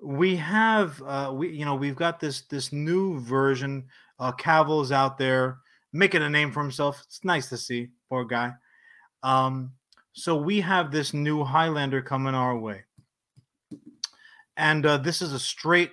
we 0.00 0.36
have 0.36 1.02
uh 1.02 1.32
we 1.34 1.48
you 1.48 1.64
know 1.64 1.74
we've 1.74 1.96
got 1.96 2.20
this 2.20 2.42
this 2.42 2.72
new 2.72 3.18
version 3.20 3.84
uh 4.20 4.32
Cavill's 4.32 4.92
out 4.92 5.18
there 5.18 5.58
making 5.92 6.22
a 6.22 6.30
name 6.30 6.52
for 6.52 6.62
himself. 6.62 7.02
It's 7.06 7.24
nice 7.24 7.48
to 7.48 7.56
see 7.56 7.88
poor 8.08 8.24
guy. 8.24 8.52
Um 9.22 9.72
so 10.12 10.36
we 10.36 10.60
have 10.60 10.90
this 10.90 11.14
new 11.14 11.44
highlander 11.44 12.02
coming 12.02 12.34
our 12.34 12.56
way. 12.56 12.84
And 14.56 14.86
uh 14.86 14.98
this 14.98 15.20
is 15.20 15.32
a 15.32 15.38
straight 15.38 15.92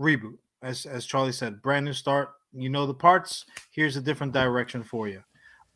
reboot 0.00 0.38
as 0.62 0.86
as 0.86 1.06
charlie 1.06 1.32
said 1.32 1.62
brand 1.62 1.84
new 1.84 1.92
start. 1.92 2.30
You 2.52 2.68
know 2.68 2.86
the 2.86 2.94
parts. 2.94 3.44
Here's 3.70 3.96
a 3.96 4.00
different 4.00 4.32
direction 4.32 4.82
for 4.82 5.06
you. 5.06 5.22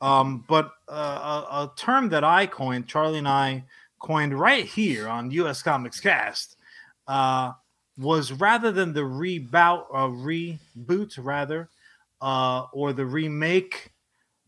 Um 0.00 0.44
but 0.48 0.72
uh, 0.88 1.44
a, 1.50 1.54
a 1.62 1.72
term 1.76 2.08
that 2.08 2.24
i 2.24 2.46
coined 2.46 2.88
charlie 2.88 3.18
and 3.18 3.28
i 3.28 3.64
coined 4.00 4.36
right 4.36 4.64
here 4.64 5.06
on 5.08 5.30
us 5.30 5.62
comics 5.62 6.00
cast 6.00 6.56
uh 7.11 7.52
was 7.98 8.32
rather 8.32 8.70
than 8.70 8.92
the 8.92 9.00
reboot 9.00 9.84
uh, 9.92 10.06
reboot 10.06 11.18
rather 11.18 11.68
uh 12.22 12.66
or 12.72 12.92
the 12.92 13.04
remake 13.04 13.92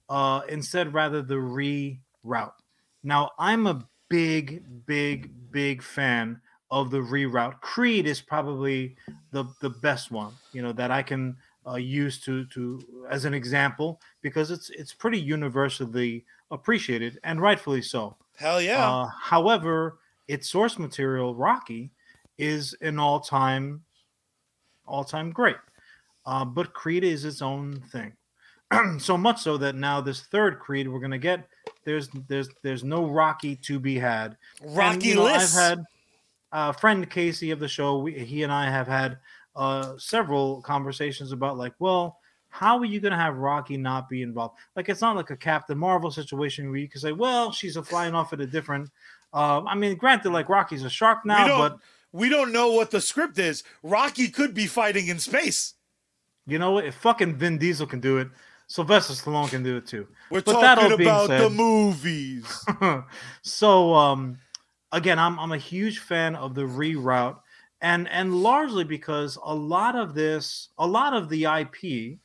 uh 0.08 0.42
instead 0.48 0.94
rather 0.94 1.22
the 1.22 1.34
reroute. 1.34 2.52
Now 3.02 3.30
i'm 3.38 3.66
a 3.66 3.86
big 4.08 4.62
big 4.86 5.30
big 5.50 5.82
fan 5.82 6.40
of 6.70 6.90
the 6.90 6.98
reroute. 6.98 7.60
Creed 7.60 8.06
is 8.06 8.20
probably 8.20 8.96
the 9.32 9.44
the 9.60 9.70
best 9.70 10.10
one 10.10 10.32
you 10.52 10.62
know 10.62 10.72
that 10.72 10.90
i 10.90 11.02
can 11.02 11.36
uh, 11.66 11.76
use 11.76 12.20
to 12.20 12.44
to 12.46 12.80
as 13.10 13.24
an 13.24 13.34
example 13.34 14.00
because 14.20 14.50
it's 14.50 14.70
it's 14.70 14.92
pretty 14.92 15.18
universally 15.20 16.24
appreciated 16.50 17.18
and 17.24 17.40
rightfully 17.40 17.82
so. 17.82 18.16
Hell 18.36 18.60
yeah. 18.60 18.88
uh, 18.88 19.06
however, 19.06 19.98
its 20.28 20.48
source 20.48 20.78
material, 20.78 21.34
Rocky, 21.34 21.90
is 22.42 22.74
an 22.80 22.98
all-time, 22.98 23.82
all-time 24.86 25.30
great. 25.30 25.56
Uh, 26.26 26.44
but 26.44 26.74
Creed 26.74 27.04
is 27.04 27.24
its 27.24 27.40
own 27.40 27.80
thing. 27.92 28.12
so 28.98 29.16
much 29.16 29.40
so 29.40 29.56
that 29.56 29.74
now 29.74 30.00
this 30.00 30.22
third 30.22 30.58
Creed 30.58 30.88
we're 30.88 31.00
gonna 31.00 31.18
get, 31.18 31.46
there's 31.84 32.08
there's 32.28 32.48
there's 32.62 32.84
no 32.84 33.06
Rocky 33.06 33.56
to 33.56 33.78
be 33.78 33.98
had. 33.98 34.36
And, 34.62 34.76
Rocky 34.76 35.08
you 35.08 35.14
know, 35.16 35.24
List. 35.24 35.56
I've 35.56 35.68
had 35.70 35.84
a 36.52 36.72
friend 36.72 37.08
Casey 37.10 37.50
of 37.50 37.60
the 37.60 37.68
show. 37.68 37.98
We, 37.98 38.18
he 38.18 38.42
and 38.42 38.52
I 38.52 38.70
have 38.70 38.86
had 38.86 39.18
uh, 39.56 39.94
several 39.98 40.62
conversations 40.62 41.32
about 41.32 41.58
like, 41.58 41.74
well, 41.78 42.18
how 42.48 42.78
are 42.78 42.84
you 42.84 43.00
going 43.00 43.12
to 43.12 43.18
have 43.18 43.38
Rocky 43.38 43.76
not 43.76 44.08
be 44.08 44.22
involved? 44.22 44.56
Like, 44.76 44.88
it's 44.88 45.00
not 45.00 45.16
like 45.16 45.30
a 45.30 45.36
Captain 45.36 45.78
Marvel 45.78 46.10
situation 46.10 46.68
where 46.68 46.78
you 46.78 46.88
can 46.88 47.00
say, 47.00 47.12
well, 47.12 47.50
she's 47.50 47.76
a 47.76 47.82
flying 47.82 48.14
off 48.14 48.32
at 48.34 48.40
a 48.40 48.46
different. 48.46 48.90
Uh, 49.32 49.62
I 49.66 49.74
mean, 49.74 49.96
granted, 49.96 50.30
like 50.30 50.50
Rocky's 50.50 50.84
a 50.84 50.90
shark 50.90 51.24
now, 51.24 51.58
but 51.58 51.78
we 52.12 52.28
don't 52.28 52.52
know 52.52 52.72
what 52.72 52.90
the 52.90 53.00
script 53.00 53.38
is. 53.38 53.64
Rocky 53.82 54.28
could 54.28 54.54
be 54.54 54.66
fighting 54.66 55.08
in 55.08 55.18
space. 55.18 55.74
you 56.46 56.58
know 56.58 56.72
what? 56.72 56.84
If 56.84 56.94
fucking 56.96 57.36
Vin 57.36 57.58
Diesel 57.58 57.86
can 57.86 58.00
do 58.00 58.18
it, 58.18 58.28
Sylvester 58.66 59.14
Stallone 59.14 59.50
can 59.50 59.62
do 59.62 59.76
it 59.76 59.86
too. 59.86 60.06
We're 60.30 60.42
But 60.42 60.52
talking 60.52 60.92
about 60.92 61.28
the 61.28 61.50
movies. 61.50 62.64
so 63.42 63.94
um 63.94 64.38
again 64.92 65.18
I'm 65.18 65.38
I'm 65.38 65.52
a 65.52 65.58
huge 65.58 65.98
fan 65.98 66.36
of 66.36 66.54
the 66.54 66.62
reroute 66.62 67.38
and 67.80 68.08
and 68.08 68.42
largely 68.42 68.84
because 68.84 69.38
a 69.44 69.54
lot 69.54 69.94
of 69.96 70.14
this 70.14 70.68
a 70.78 70.86
lot 70.86 71.12
of 71.12 71.28
the 71.28 71.44
IP 71.44 72.18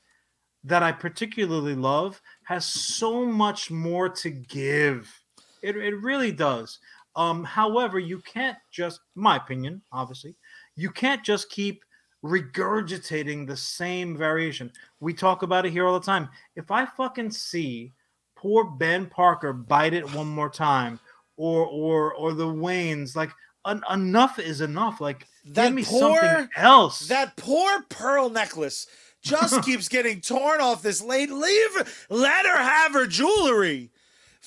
that 0.64 0.84
I 0.84 0.92
particularly 0.92 1.76
love 1.76 2.22
has 2.44 2.66
so 2.66 3.26
much 3.26 3.70
more 3.72 4.10
to 4.10 4.30
give. 4.30 5.14
It 5.62 5.76
it 5.76 5.96
really 6.02 6.32
does. 6.32 6.80
Um 7.18 7.44
however, 7.44 8.00
you 8.00 8.20
can't 8.20 8.58
just 8.72 9.02
my 9.16 9.36
opinion, 9.36 9.82
obviously, 9.92 10.36
you 10.76 10.90
can't 10.90 11.24
just 11.24 11.50
keep 11.50 11.84
regurgitating 12.24 13.46
the 13.48 13.58
same 13.58 14.16
variation. 14.18 14.72
We 15.00 15.14
talk 15.14 15.44
about 15.44 15.66
it 15.66 15.72
here 15.72 15.86
all 15.86 16.00
the 16.00 16.06
time. 16.06 16.30
If 16.56 16.72
I 16.72 16.86
fucking 16.86 17.32
see 17.32 17.94
poor 18.36 18.64
Ben 18.66 19.08
Parker 19.08 19.54
bite 19.54 19.94
it 19.94 20.14
one 20.14 20.28
more 20.28 20.50
time, 20.50 21.00
or 21.38 21.66
or 21.66 22.14
or 22.14 22.34
the 22.34 22.46
Waynes, 22.48 23.16
like 23.16 23.32
en- 23.68 23.84
enough 23.92 24.40
is 24.40 24.62
enough. 24.62 25.02
Like 25.02 25.28
That 25.46 25.66
give 25.68 25.74
me 25.76 25.84
poor- 25.84 26.20
something 26.22 26.50
else. 26.56 27.08
That 27.08 27.36
poor 27.38 27.82
pearl 27.90 28.30
necklace 28.30 28.88
just 29.22 29.62
keeps 29.66 29.88
getting 29.88 30.22
torn 30.22 30.62
off 30.62 30.82
this 30.82 31.02
lady. 31.02 31.32
Leave, 31.32 32.06
let 32.10 32.46
her 32.46 32.58
have 32.58 32.94
her 32.94 33.08
jewelry. 33.08 33.92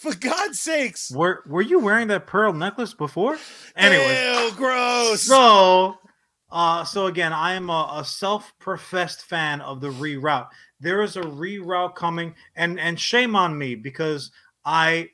For 0.00 0.14
God's 0.14 0.58
sakes. 0.58 1.10
were 1.10 1.42
were 1.46 1.60
you 1.60 1.78
wearing 1.78 2.08
that 2.08 2.26
pearl 2.26 2.54
necklace 2.54 2.94
before? 2.94 3.36
Anyway, 3.76 4.24
Ew, 4.32 4.50
gross. 4.56 5.20
so 5.20 5.98
uh 6.50 6.84
so 6.84 7.06
again, 7.06 7.34
I 7.34 7.52
am 7.52 7.68
a, 7.68 7.96
a 7.98 8.04
self-professed 8.04 9.22
fan 9.22 9.60
of 9.60 9.82
the 9.82 9.90
reroute. 9.90 10.48
There 10.80 11.02
is 11.02 11.16
a 11.16 11.22
reroute 11.22 11.96
coming, 11.96 12.34
and 12.56 12.80
and 12.80 12.98
shame 12.98 13.36
on 13.36 13.58
me 13.58 13.74
because 13.74 14.30
I 14.64 15.10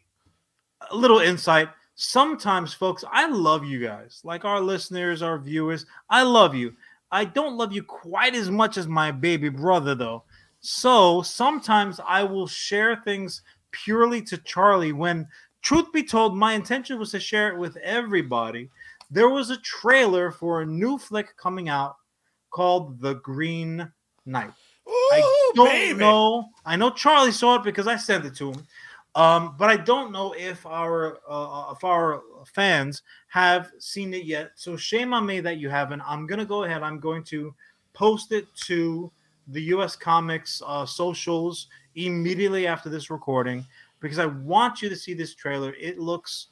a 0.88 0.94
little 0.94 1.18
insight. 1.18 1.68
Sometimes, 1.96 2.72
folks, 2.72 3.02
I 3.10 3.26
love 3.26 3.64
you 3.64 3.80
guys, 3.80 4.20
like 4.22 4.44
our 4.44 4.60
listeners, 4.60 5.20
our 5.20 5.38
viewers. 5.38 5.84
I 6.08 6.22
love 6.22 6.54
you. 6.54 6.74
I 7.10 7.24
don't 7.24 7.56
love 7.56 7.72
you 7.72 7.82
quite 7.82 8.36
as 8.36 8.50
much 8.50 8.76
as 8.76 8.86
my 8.86 9.10
baby 9.10 9.48
brother, 9.48 9.96
though. 9.96 10.22
So 10.60 11.22
sometimes 11.22 12.00
I 12.06 12.22
will 12.22 12.46
share 12.46 12.96
things 12.96 13.42
purely 13.84 14.22
to 14.22 14.38
Charlie 14.38 14.92
when 14.92 15.28
truth 15.62 15.92
be 15.92 16.02
told, 16.02 16.36
my 16.36 16.52
intention 16.54 16.98
was 16.98 17.10
to 17.10 17.20
share 17.20 17.52
it 17.52 17.58
with 17.58 17.76
everybody. 17.78 18.70
There 19.10 19.28
was 19.28 19.50
a 19.50 19.56
trailer 19.58 20.30
for 20.30 20.62
a 20.62 20.66
new 20.66 20.98
flick 20.98 21.36
coming 21.36 21.68
out 21.68 21.96
called 22.50 23.00
The 23.00 23.14
Green 23.14 23.90
Knight. 24.24 24.52
Ooh, 24.88 25.10
I 25.12 25.52
don't 25.54 25.68
baby. 25.68 25.98
know. 25.98 26.48
I 26.64 26.76
know 26.76 26.90
Charlie 26.90 27.32
saw 27.32 27.56
it 27.56 27.64
because 27.64 27.86
I 27.86 27.96
sent 27.96 28.24
it 28.24 28.34
to 28.36 28.52
him. 28.52 28.66
Um, 29.16 29.54
but 29.58 29.70
I 29.70 29.76
don't 29.78 30.12
know 30.12 30.34
if 30.36 30.66
our 30.66 31.18
uh, 31.28 31.72
if 31.74 31.82
our 31.84 32.22
fans 32.52 33.02
have 33.28 33.72
seen 33.78 34.12
it 34.12 34.24
yet. 34.24 34.52
So 34.56 34.76
shame 34.76 35.14
on 35.14 35.24
me 35.24 35.40
that 35.40 35.56
you 35.56 35.70
haven't. 35.70 36.02
I'm 36.02 36.26
gonna 36.26 36.44
go 36.44 36.64
ahead. 36.64 36.82
I'm 36.82 37.00
going 37.00 37.24
to 37.24 37.54
post 37.94 38.30
it 38.30 38.46
to 38.66 39.10
the 39.48 39.62
U.S. 39.62 39.96
Comics 39.96 40.62
uh, 40.66 40.84
socials 40.84 41.68
immediately 41.96 42.66
after 42.66 42.88
this 42.88 43.10
recording 43.10 43.66
because 44.00 44.18
I 44.18 44.26
want 44.26 44.82
you 44.82 44.88
to 44.88 44.96
see 44.96 45.14
this 45.14 45.34
trailer. 45.34 45.74
It 45.80 45.98
looks, 45.98 46.48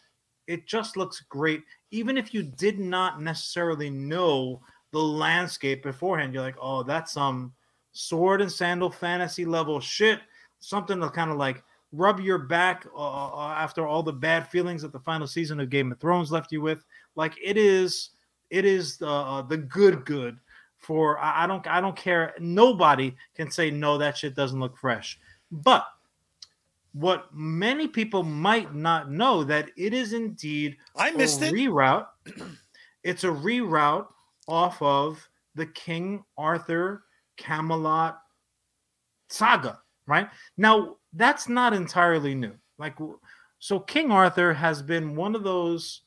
it 0.47 0.67
just 0.67 0.97
looks 0.97 1.21
great. 1.29 1.63
Even 1.91 2.17
if 2.17 2.35
you 2.35 2.43
did 2.43 2.79
not 2.79 3.21
necessarily 3.23 3.91
know 3.91 4.61
the 4.91 4.99
landscape 4.99 5.83
beforehand, 5.83 6.35
you're 6.35 6.43
like, 6.43 6.57
oh, 6.61 6.83
that's 6.83 7.13
some 7.13 7.53
sword 7.93 8.41
and 8.41 8.51
sandal 8.51 8.91
fantasy 8.91 9.45
level 9.45 9.81
shit. 9.81 10.21
Something 10.59 11.01
to 11.01 11.11
kind 11.11 11.31
of 11.31 11.37
like 11.37 11.63
rub 11.93 12.21
your 12.21 12.39
back 12.39 12.87
uh, 12.95 13.37
uh, 13.37 13.55
after 13.57 13.87
all 13.87 14.03
the 14.03 14.13
bad 14.13 14.49
feelings 14.49 14.83
that 14.83 14.93
the 14.93 15.01
final 15.01 15.27
season 15.27 15.61
of 15.61 15.71
Game 15.71 15.93
of 15.93 16.01
Thrones 16.01 16.33
left 16.33 16.53
you 16.53 16.61
with. 16.61 16.85
Like 17.17 17.35
it 17.43 17.57
is, 17.57 18.11
it 18.51 18.65
is 18.65 18.97
the 18.97 19.09
uh, 19.09 19.43
the 19.43 19.59
good 19.59 20.05
good 20.05 20.39
for. 20.79 21.19
I, 21.19 21.45
I 21.45 21.47
don't 21.47 21.67
I 21.67 21.81
don't 21.81 21.97
care. 21.97 22.35
Nobody 22.41 23.15
can 23.35 23.51
say 23.51 23.71
no. 23.71 23.99
That 23.99 24.17
shit 24.17 24.35
doesn't 24.35 24.59
look 24.59 24.77
fresh. 24.77 25.19
But 25.51 25.87
what 26.93 27.35
many 27.35 27.89
people 27.89 28.23
might 28.23 28.75
not 28.75 29.11
know 29.11 29.43
that 29.45 29.71
it 29.77 29.93
is 29.93 30.13
indeed 30.13 30.77
I 30.97 31.11
missed 31.11 31.43
a 31.43 31.47
it. 31.47 31.53
reroute. 31.53 32.07
it's 33.03 33.25
a 33.25 33.29
reroute 33.29 34.07
off 34.47 34.81
of 34.81 35.27
the 35.55 35.67
King 35.67 36.25
Arthur 36.39 37.05
Camelot 37.37 38.21
saga, 39.29 39.81
right? 40.07 40.29
Now, 40.57 40.97
that's 41.13 41.49
not 41.49 41.73
entirely 41.73 42.35
new. 42.35 42.55
Like 42.79 42.97
so 43.59 43.81
King 43.81 44.11
Arthur 44.11 44.53
has 44.53 44.83
been 44.83 45.17
one 45.17 45.35
of 45.35 45.43
those 45.43 46.03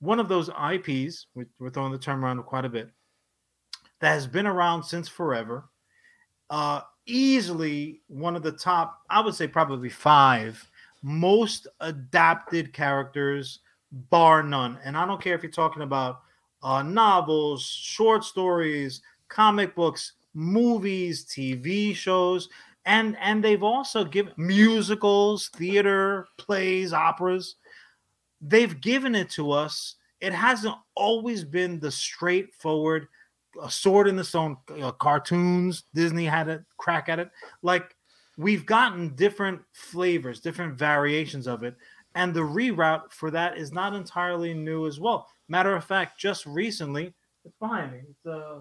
one 0.00 0.20
of 0.20 0.28
those 0.28 0.48
IPs, 0.50 1.26
we- 1.34 1.44
we're 1.58 1.70
throwing 1.70 1.92
the 1.92 1.98
term 1.98 2.24
around 2.24 2.40
quite 2.44 2.64
a 2.64 2.68
bit, 2.68 2.90
that 4.00 4.10
has 4.12 4.26
been 4.28 4.46
around 4.46 4.82
since 4.84 5.08
forever. 5.08 5.68
Uh 6.50 6.82
easily 7.08 8.00
one 8.08 8.36
of 8.36 8.42
the 8.42 8.52
top, 8.52 9.02
I 9.10 9.20
would 9.20 9.34
say 9.34 9.48
probably 9.48 9.88
five 9.88 10.68
most 11.02 11.66
adapted 11.80 12.72
characters, 12.72 13.60
bar 14.10 14.42
none. 14.42 14.78
And 14.84 14.96
I 14.96 15.06
don't 15.06 15.22
care 15.22 15.34
if 15.34 15.42
you're 15.42 15.52
talking 15.52 15.82
about 15.82 16.20
uh, 16.62 16.82
novels, 16.82 17.64
short 17.64 18.24
stories, 18.24 19.00
comic 19.28 19.74
books, 19.74 20.12
movies, 20.34 21.24
TV 21.24 21.94
shows, 21.94 22.48
and 22.84 23.16
and 23.20 23.44
they've 23.44 23.62
also 23.62 24.04
given 24.04 24.32
musicals, 24.36 25.48
theater, 25.48 26.26
plays, 26.36 26.92
operas. 26.92 27.56
They've 28.40 28.80
given 28.80 29.14
it 29.14 29.30
to 29.30 29.50
us. 29.50 29.96
It 30.20 30.32
hasn't 30.32 30.74
always 30.94 31.44
been 31.44 31.78
the 31.78 31.90
straightforward 31.90 33.08
a 33.62 33.70
sword 33.70 34.08
in 34.08 34.16
the 34.16 34.24
stone 34.24 34.56
uh, 34.80 34.92
cartoons. 34.92 35.84
Disney 35.94 36.24
had 36.24 36.48
a 36.48 36.64
crack 36.76 37.08
at 37.08 37.18
it. 37.18 37.30
Like 37.62 37.94
we've 38.36 38.66
gotten 38.66 39.14
different 39.14 39.60
flavors, 39.72 40.40
different 40.40 40.78
variations 40.78 41.46
of 41.46 41.62
it, 41.62 41.76
and 42.14 42.32
the 42.32 42.40
reroute 42.40 43.12
for 43.12 43.30
that 43.30 43.58
is 43.58 43.72
not 43.72 43.94
entirely 43.94 44.54
new 44.54 44.86
as 44.86 45.00
well. 45.00 45.28
Matter 45.48 45.74
of 45.74 45.84
fact, 45.84 46.18
just 46.18 46.46
recently, 46.46 47.14
it's 47.44 47.56
behind 47.58 47.92
me. 47.92 48.00
It's 48.08 48.26
uh, 48.26 48.60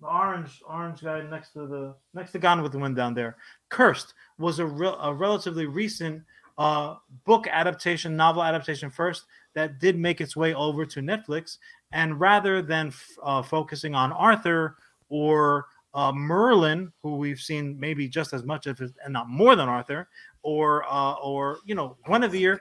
the 0.00 0.06
orange 0.06 0.62
orange 0.68 1.02
guy 1.02 1.22
next 1.22 1.52
to 1.52 1.66
the 1.66 1.94
next 2.14 2.32
to 2.32 2.38
Gone 2.38 2.62
with 2.62 2.72
the 2.72 2.78
Wind 2.78 2.96
down 2.96 3.14
there. 3.14 3.36
Cursed 3.68 4.14
was 4.38 4.58
a 4.58 4.66
real 4.66 4.94
a 5.00 5.12
relatively 5.12 5.66
recent 5.66 6.22
uh 6.58 6.96
book 7.24 7.46
adaptation, 7.50 8.16
novel 8.16 8.42
adaptation 8.42 8.90
first 8.90 9.24
that 9.54 9.78
did 9.78 9.98
make 9.98 10.20
its 10.20 10.36
way 10.36 10.54
over 10.54 10.86
to 10.86 11.00
Netflix. 11.00 11.58
And 11.92 12.18
rather 12.18 12.62
than 12.62 12.88
f- 12.88 13.10
uh, 13.22 13.42
focusing 13.42 13.94
on 13.94 14.12
Arthur 14.12 14.76
or 15.08 15.66
uh, 15.94 16.12
Merlin, 16.12 16.90
who 17.02 17.16
we've 17.16 17.40
seen 17.40 17.78
maybe 17.78 18.08
just 18.08 18.32
as 18.32 18.44
much 18.44 18.66
of, 18.66 18.80
it, 18.80 18.92
and 19.04 19.12
not 19.12 19.28
more 19.28 19.56
than 19.56 19.68
Arthur, 19.68 20.08
or 20.42 20.84
uh, 20.90 21.14
or 21.14 21.58
you 21.64 21.74
know 21.74 21.96
Guinevere, 22.06 22.60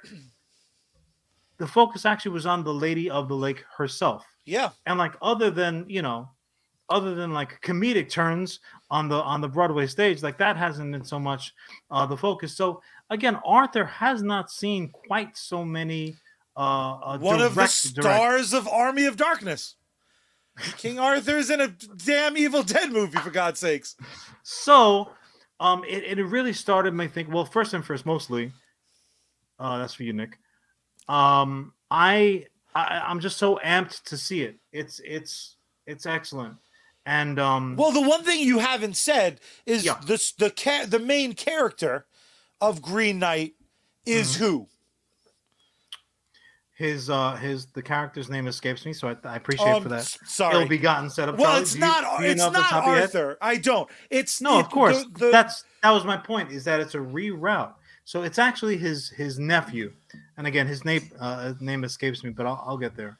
the 1.57 1.67
focus 1.67 2.05
actually 2.05 2.31
was 2.31 2.45
on 2.45 2.63
the 2.63 2.73
Lady 2.73 3.09
of 3.09 3.27
the 3.27 3.35
Lake 3.35 3.63
herself. 3.75 4.25
Yeah. 4.45 4.69
And 4.85 4.97
like 4.97 5.13
other 5.21 5.49
than 5.49 5.85
you 5.87 6.01
know, 6.01 6.29
other 6.89 7.15
than 7.15 7.31
like 7.31 7.61
comedic 7.61 8.09
turns 8.09 8.59
on 8.89 9.07
the 9.07 9.15
on 9.15 9.41
the 9.41 9.47
Broadway 9.47 9.87
stage, 9.87 10.23
like 10.23 10.37
that 10.37 10.57
hasn't 10.57 10.91
been 10.91 11.05
so 11.05 11.19
much 11.19 11.53
uh, 11.89 12.05
the 12.05 12.17
focus. 12.17 12.55
So 12.55 12.81
again, 13.09 13.39
Arthur 13.45 13.85
has 13.85 14.21
not 14.21 14.51
seen 14.51 14.89
quite 14.89 15.37
so 15.37 15.63
many. 15.63 16.15
Uh, 16.55 16.59
uh, 16.59 17.17
One 17.19 17.41
of 17.41 17.55
the 17.55 17.61
direct- 17.61 17.95
direct- 17.95 18.17
stars 18.17 18.53
of 18.53 18.67
Army 18.67 19.05
of 19.05 19.15
Darkness. 19.17 19.75
King 20.77 20.99
Arthur's 20.99 21.49
in 21.49 21.61
a 21.61 21.69
damn 22.05 22.35
Evil 22.37 22.61
Dead 22.61 22.91
movie, 22.91 23.17
for 23.19 23.29
God's 23.31 23.59
sakes. 23.59 23.95
So, 24.43 25.09
um, 25.61 25.83
it, 25.87 26.03
it 26.19 26.23
really 26.23 26.51
started 26.53 26.93
me 26.93 27.07
think. 27.07 27.31
Well, 27.31 27.45
first 27.45 27.73
and 27.73 27.85
first, 27.85 28.05
mostly, 28.05 28.51
uh, 29.59 29.77
that's 29.79 29.93
for 29.93 30.03
you, 30.03 30.11
Nick. 30.13 30.37
Um, 31.07 31.73
I, 31.89 32.47
I 32.75 33.01
I'm 33.07 33.21
just 33.21 33.37
so 33.37 33.59
amped 33.63 34.03
to 34.03 34.17
see 34.17 34.41
it. 34.43 34.57
It's 34.73 34.99
it's 35.05 35.55
it's 35.87 36.05
excellent, 36.05 36.55
and 37.05 37.39
um, 37.39 37.75
Well, 37.77 37.91
the 37.91 38.01
one 38.07 38.23
thing 38.23 38.41
you 38.41 38.59
haven't 38.59 38.97
said 38.97 39.39
is 39.65 39.85
Yeah. 39.85 39.99
this 40.05 40.33
the 40.33 40.51
ca- 40.51 40.85
the 40.85 40.99
main 40.99 41.33
character 41.33 42.05
of 42.59 42.81
Green 42.81 43.19
Knight 43.19 43.53
is 44.05 44.33
Mm-hmm. 44.35 44.43
who? 44.43 44.67
His 46.81 47.09
uh 47.09 47.35
his 47.35 47.67
the 47.67 47.81
character's 47.81 48.29
name 48.29 48.47
escapes 48.47 48.85
me, 48.85 48.93
so 48.93 49.07
I, 49.09 49.15
I 49.23 49.35
appreciate 49.37 49.67
Um, 49.69 49.83
for 49.83 49.89
that. 49.89 50.03
sorry. 50.25 50.55
Ill 50.63 50.67
begotten 50.67 51.09
setup. 51.09 51.37
well, 51.37 51.45
Charlie, 51.47 51.61
it's 51.61 51.75
you- 51.75 51.79
not. 51.81 52.21
it's 52.23 52.37
know 52.39 52.47
off 52.47 52.53
the 52.53 52.59
not 52.59 52.69
top 52.69 52.83
of 52.83 52.87
your 52.87 52.95
head? 52.95 53.03
Arthur. 53.03 53.37
I 53.41 53.57
don't. 53.57 53.89
It's 54.09 54.41
No, 54.41 54.57
it- 54.57 54.61
of 54.65 54.69
course. 54.71 55.03
the- 55.13 55.19
the- 55.25 55.31
That's 55.31 55.63
that 55.83 55.91
was 55.91 56.03
my 56.05 56.17
point. 56.17 56.51
Is 56.51 56.63
that 56.65 56.79
it's 56.79 56.95
a 56.95 56.99
reroute. 56.99 57.73
So 58.03 58.23
it's 58.23 58.39
actually 58.39 58.77
his 58.77 59.09
his 59.09 59.39
nephew, 59.39 59.93
and 60.37 60.45
again, 60.47 60.67
his 60.67 60.83
name 60.83 61.09
uh, 61.19 61.53
name 61.61 61.83
escapes 61.83 62.23
me, 62.23 62.31
but 62.31 62.45
I'll, 62.45 62.61
I'll 62.65 62.77
get 62.77 62.95
there. 62.95 63.17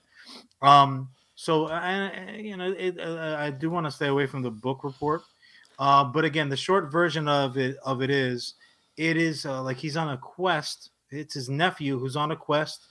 Um. 0.62 1.09
So 1.36 1.70
and 1.70 2.45
you 2.45 2.57
know, 2.57 2.72
it, 2.78 2.99
uh, 2.99 3.36
I 3.39 3.49
do 3.51 3.70
want 3.70 3.86
to 3.88 3.91
stay 3.91 4.07
away 4.07 4.28
from 4.28 4.41
the 4.41 4.51
book 4.51 4.84
report. 4.84 5.22
Uh, 5.80 6.03
but 6.03 6.24
again, 6.26 6.49
the 6.49 6.57
short 6.57 6.91
version 6.91 7.28
of 7.28 7.57
it 7.57 7.78
of 7.86 8.01
it 8.01 8.09
is, 8.12 8.53
it 8.97 9.18
is 9.18 9.45
uh, 9.45 9.62
like 9.64 9.78
he's 9.78 9.97
on 9.97 10.09
a 10.09 10.18
quest. 10.18 10.89
It's 11.09 11.34
his 11.34 11.49
nephew 11.49 11.97
who's 11.99 12.16
on 12.16 12.32
a 12.32 12.36
quest, 12.36 12.88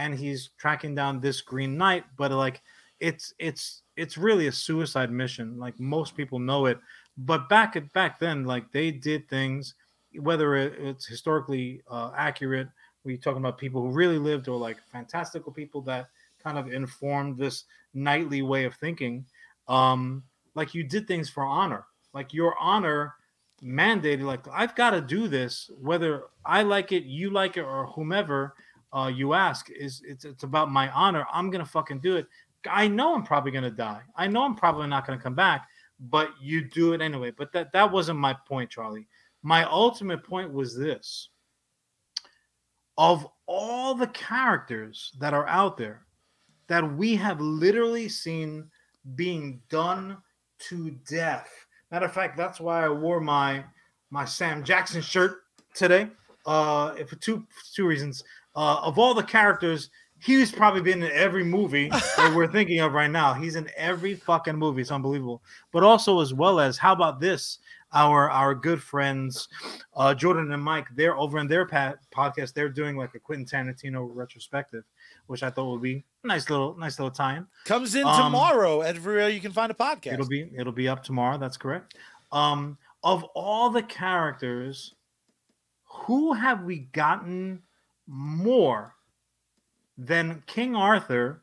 and 0.00 0.18
he's 0.18 0.50
tracking 0.56 0.94
down 0.94 1.20
this 1.20 1.42
Green 1.42 1.76
Knight. 1.76 2.04
But 2.16 2.32
like, 2.32 2.62
it's 3.00 3.34
it's 3.38 3.82
it's 3.96 4.16
really 4.16 4.46
a 4.46 4.52
suicide 4.52 5.10
mission. 5.10 5.58
Like 5.58 5.78
most 5.78 6.16
people 6.16 6.38
know 6.38 6.66
it, 6.66 6.78
but 7.18 7.48
back 7.48 7.76
at 7.76 7.92
back 7.92 8.18
then, 8.18 8.44
like 8.44 8.72
they 8.72 8.90
did 8.90 9.28
things, 9.28 9.74
whether 10.18 10.56
it's 10.56 11.06
historically 11.06 11.82
uh, 11.90 12.10
accurate. 12.16 12.68
We 13.04 13.16
talking 13.16 13.40
about 13.40 13.58
people 13.58 13.82
who 13.82 13.90
really 13.90 14.18
lived, 14.18 14.48
or 14.48 14.58
like 14.58 14.78
fantastical 14.90 15.52
people 15.52 15.82
that 15.82 16.08
kind 16.42 16.58
of 16.58 16.72
informed 16.72 17.36
this 17.36 17.64
knightly 17.92 18.42
way 18.42 18.64
of 18.64 18.74
thinking. 18.74 19.26
Um, 19.68 20.22
like 20.54 20.74
you 20.74 20.82
did 20.82 21.06
things 21.06 21.28
for 21.28 21.44
honor, 21.44 21.84
like 22.14 22.32
your 22.32 22.54
honor 22.58 23.14
mandated. 23.62 24.22
Like 24.22 24.46
I've 24.50 24.74
got 24.74 24.90
to 24.90 25.00
do 25.00 25.28
this, 25.28 25.70
whether 25.80 26.24
I 26.44 26.62
like 26.62 26.92
it, 26.92 27.04
you 27.04 27.30
like 27.30 27.56
it, 27.58 27.62
or 27.64 27.86
whomever 27.86 28.54
uh, 28.92 29.10
you 29.14 29.34
ask. 29.34 29.70
Is 29.70 30.02
it's 30.04 30.24
it's 30.24 30.42
about 30.42 30.70
my 30.70 30.90
honor. 30.90 31.26
I'm 31.32 31.50
gonna 31.50 31.64
fucking 31.64 32.00
do 32.00 32.16
it. 32.16 32.26
I 32.68 32.88
know 32.88 33.14
I'm 33.14 33.22
probably 33.22 33.52
gonna 33.52 33.70
die. 33.70 34.02
I 34.16 34.26
know 34.26 34.44
I'm 34.44 34.56
probably 34.56 34.86
not 34.86 35.06
gonna 35.06 35.20
come 35.20 35.34
back, 35.34 35.68
but 35.98 36.30
you 36.40 36.68
do 36.68 36.92
it 36.92 37.00
anyway. 37.00 37.30
But 37.30 37.52
that 37.52 37.72
that 37.72 37.90
wasn't 37.90 38.18
my 38.18 38.34
point, 38.46 38.70
Charlie. 38.70 39.06
My 39.42 39.64
ultimate 39.64 40.24
point 40.24 40.52
was 40.52 40.76
this: 40.76 41.28
of 42.98 43.26
all 43.46 43.94
the 43.94 44.08
characters 44.08 45.12
that 45.18 45.34
are 45.34 45.46
out 45.46 45.76
there 45.76 46.06
that 46.68 46.96
we 46.96 47.16
have 47.16 47.40
literally 47.40 48.08
seen 48.08 48.70
being 49.16 49.60
done 49.68 50.16
to 50.58 50.90
death. 51.08 51.50
Matter 51.90 52.06
of 52.06 52.12
fact, 52.12 52.36
that's 52.36 52.60
why 52.60 52.84
I 52.84 52.88
wore 52.88 53.20
my 53.20 53.64
my 54.10 54.24
Sam 54.24 54.62
Jackson 54.62 55.02
shirt 55.02 55.38
today. 55.74 56.08
Uh, 56.46 56.94
for 57.04 57.16
two 57.16 57.46
two 57.74 57.86
reasons. 57.86 58.24
Uh, 58.54 58.80
of 58.82 58.98
all 58.98 59.14
the 59.14 59.22
characters, 59.22 59.90
he's 60.18 60.50
probably 60.52 60.80
been 60.82 61.02
in 61.02 61.10
every 61.12 61.44
movie 61.44 61.88
that 61.88 62.32
we're 62.34 62.46
thinking 62.52 62.80
of 62.80 62.92
right 62.92 63.10
now. 63.10 63.32
He's 63.34 63.56
in 63.56 63.68
every 63.76 64.14
fucking 64.14 64.56
movie. 64.56 64.82
It's 64.82 64.90
unbelievable. 64.90 65.42
But 65.72 65.82
also, 65.82 66.20
as 66.20 66.34
well 66.34 66.60
as, 66.60 66.76
how 66.78 66.92
about 66.92 67.20
this? 67.20 67.58
our 67.92 68.30
our 68.30 68.54
good 68.54 68.80
friends 68.80 69.48
uh, 69.96 70.14
Jordan 70.14 70.52
and 70.52 70.62
Mike. 70.62 70.86
They're 70.94 71.16
over 71.16 71.38
in 71.38 71.48
their 71.48 71.66
pa- 71.66 71.94
podcast. 72.14 72.54
They're 72.54 72.68
doing 72.68 72.96
like 72.96 73.16
a 73.16 73.18
Quentin 73.18 73.44
Tarantino 73.44 74.08
retrospective, 74.12 74.84
which 75.26 75.42
I 75.42 75.50
thought 75.50 75.72
would 75.72 75.82
be 75.82 76.04
a 76.22 76.26
nice 76.28 76.48
little 76.48 76.76
nice 76.78 77.00
little 77.00 77.10
time. 77.10 77.48
Comes 77.64 77.96
in 77.96 78.04
Um, 78.06 78.16
tomorrow 78.16 78.82
everywhere 78.82 79.28
you 79.28 79.40
can 79.40 79.50
find 79.50 79.72
a 79.72 79.74
podcast. 79.74 80.12
It'll 80.12 80.28
be 80.28 80.48
it'll 80.56 80.72
be 80.72 80.86
up 80.88 81.02
tomorrow. 81.02 81.36
That's 81.36 81.56
correct. 81.56 81.96
Um, 82.30 82.78
of 83.02 83.24
all 83.34 83.70
the 83.70 83.82
characters, 83.82 84.94
who 85.84 86.32
have 86.32 86.62
we 86.62 86.80
gotten 86.92 87.60
more 88.10 88.94
than 89.96 90.42
King 90.46 90.74
Arthur, 90.74 91.42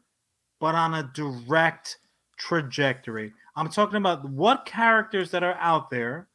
but 0.59 0.75
on 0.75 0.93
a 0.93 1.11
direct 1.13 1.99
trajectory? 2.37 3.33
I'm 3.55 3.69
talking 3.69 3.97
about 3.97 4.29
what 4.29 4.65
characters 4.65 5.31
that 5.31 5.43
are 5.43 5.57
out 5.59 5.89
there 5.89 6.27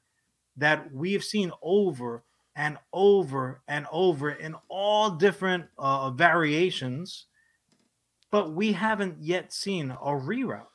that 0.57 0.93
we've 0.93 1.23
seen 1.23 1.53
over 1.63 2.25
and 2.57 2.79
over 2.93 3.63
and 3.69 3.87
over 3.93 4.31
in 4.31 4.55
all 4.69 5.11
different 5.11 5.67
uh, 5.79 6.11
variations, 6.11 7.27
but 8.31 8.53
we 8.53 8.73
haven't 8.73 9.17
yet 9.21 9.53
seen 9.53 9.91
a 9.91 10.11
reroute 10.11 10.67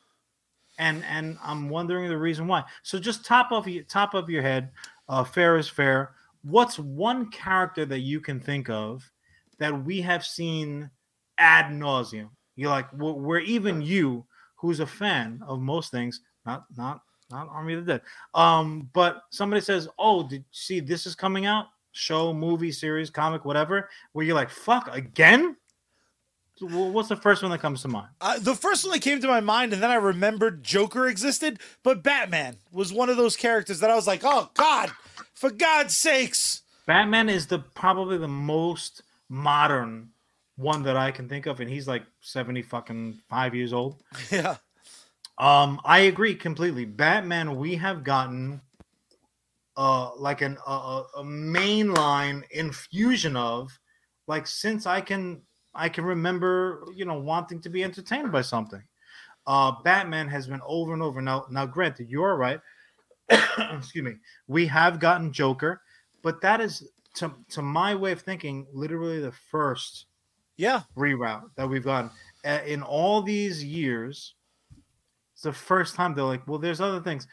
and 0.78 1.03
and 1.05 1.38
I'm 1.43 1.70
wondering 1.70 2.10
the 2.10 2.18
reason 2.18 2.47
why. 2.47 2.64
So 2.84 2.99
just 2.99 3.26
top 3.26 3.51
of 3.51 3.68
your 3.68 3.84
top 3.84 4.14
of 4.14 4.30
your 4.30 4.41
head, 4.41 4.72
uh, 5.10 5.24
fair 5.24 5.58
is 5.58 5.68
fair. 5.68 6.12
What's 6.43 6.80
one 6.80 7.30
character 7.32 7.86
that 7.86 7.99
you 7.99 8.22
can 8.22 8.39
think 8.39 8.70
of 8.70 9.10
that 9.60 9.86
we 9.86 10.01
have 10.01 10.26
seen 10.26 10.89
ad 11.38 11.66
nauseum? 11.68 12.30
You're 12.55 12.70
like, 12.70 12.89
where 12.91 13.39
even 13.39 13.82
you, 13.82 14.26
who's 14.55 14.80
a 14.80 14.88
fan 14.88 15.41
of 15.47 15.60
most 15.60 15.91
things, 15.91 16.22
not 16.45 16.66
not 16.76 17.01
not 17.30 17.47
Army 17.49 17.74
of 17.74 17.86
the 17.86 17.93
Dead, 17.93 18.01
um, 18.34 18.89
but 18.93 19.24
somebody 19.30 19.62
says, 19.62 19.88
"Oh, 19.99 20.24
did 20.24 20.39
you 20.39 20.45
see 20.51 20.80
this 20.80 21.05
is 21.05 21.16
coming 21.16 21.45
out? 21.45 21.68
Show, 21.91 22.34
movie, 22.34 22.72
series, 22.72 23.10
comic, 23.10 23.45
whatever." 23.45 23.89
Where 24.14 24.26
you're 24.26 24.36
like, 24.36 24.49
"Fuck 24.49 24.93
again." 24.93 25.55
What's 26.60 27.10
the 27.10 27.16
first 27.16 27.43
one 27.43 27.51
that 27.51 27.60
comes 27.60 27.84
to 27.84 27.88
mind? 27.88 28.10
Uh, 28.20 28.39
the 28.39 28.55
first 28.55 28.84
one 28.84 28.91
that 28.93 29.03
came 29.03 29.22
to 29.22 29.28
my 29.28 29.41
mind, 29.41 29.74
and 29.74 29.84
then 29.84 29.91
I 29.91 29.95
remembered 29.95 30.64
Joker 30.64 31.08
existed, 31.08 31.60
but 31.84 32.01
Batman 32.01 32.58
was 32.72 32.91
one 32.91 33.10
of 33.10 33.18
those 33.18 33.36
characters 33.36 33.80
that 33.82 33.91
I 33.91 33.95
was 33.95 34.08
like, 34.08 34.22
oh 34.24 34.49
God, 34.55 34.91
for 35.36 35.51
God's 35.51 35.95
sakes. 35.95 36.64
Batman 36.88 37.30
is 37.30 37.45
the 37.45 37.60
probably 37.60 38.18
the 38.18 38.28
most 38.28 39.03
modern 39.30 40.09
one 40.55 40.84
that 40.84 40.97
I 40.97 41.11
can 41.11 41.30
think 41.30 41.45
of, 41.45 41.59
and 41.59 41.69
he's 41.69 41.88
like 41.88 42.03
70 42.21 42.63
fucking 42.63 43.19
five 43.30 43.55
years 43.55 43.73
old. 43.73 44.01
Yeah. 44.32 44.57
Um, 45.39 45.80
I 45.86 45.99
agree 45.99 46.34
completely. 46.34 46.86
Batman, 46.86 47.57
we 47.57 47.75
have 47.75 48.03
gotten 48.03 48.61
uh 49.75 50.09
like 50.15 50.41
an 50.41 50.57
a, 50.65 50.71
a 50.71 51.05
a 51.17 51.23
mainline 51.23 52.41
infusion 52.49 53.36
of 53.38 53.69
like 54.25 54.47
since 54.47 54.88
I 54.88 54.99
can 54.99 55.43
I 55.75 55.89
can 55.89 56.03
remember, 56.03 56.84
you 56.95 57.05
know, 57.05 57.19
wanting 57.19 57.61
to 57.61 57.69
be 57.69 57.84
entertained 57.84 58.32
by 58.32 58.41
something. 58.41 58.82
Uh 59.45 59.73
Batman 59.84 60.28
has 60.30 60.47
been 60.47 60.61
over 60.65 60.93
and 60.93 61.03
over. 61.03 61.21
Now, 61.21 61.45
now 61.51 61.67
granted, 61.67 62.09
you're 62.09 62.36
right. 62.36 62.59
Excuse 63.30 64.03
me. 64.03 64.15
We 64.47 64.65
have 64.65 64.99
gotten 64.99 65.32
Joker, 65.32 65.82
but 66.23 66.41
that 66.41 66.61
is 66.61 66.89
to 67.18 67.34
to 67.49 67.61
my 67.61 67.93
way 67.95 68.11
of 68.11 68.22
thinking, 68.22 68.65
literally 68.72 69.20
the 69.20 69.32
first 69.32 70.05
Yeah. 70.57 70.82
reroute 70.95 71.49
that 71.55 71.68
we've 71.70 71.84
gotten 71.84 72.11
Uh, 72.45 72.61
in 72.65 72.82
all 72.84 73.22
these 73.22 73.63
years. 73.63 74.36
It's 75.34 75.41
the 75.43 75.53
first 75.53 75.95
time 75.95 76.15
they're 76.15 76.24
like, 76.24 76.47
well, 76.47 76.59
there's 76.59 76.82
other 76.82 77.01
things. 77.01 77.28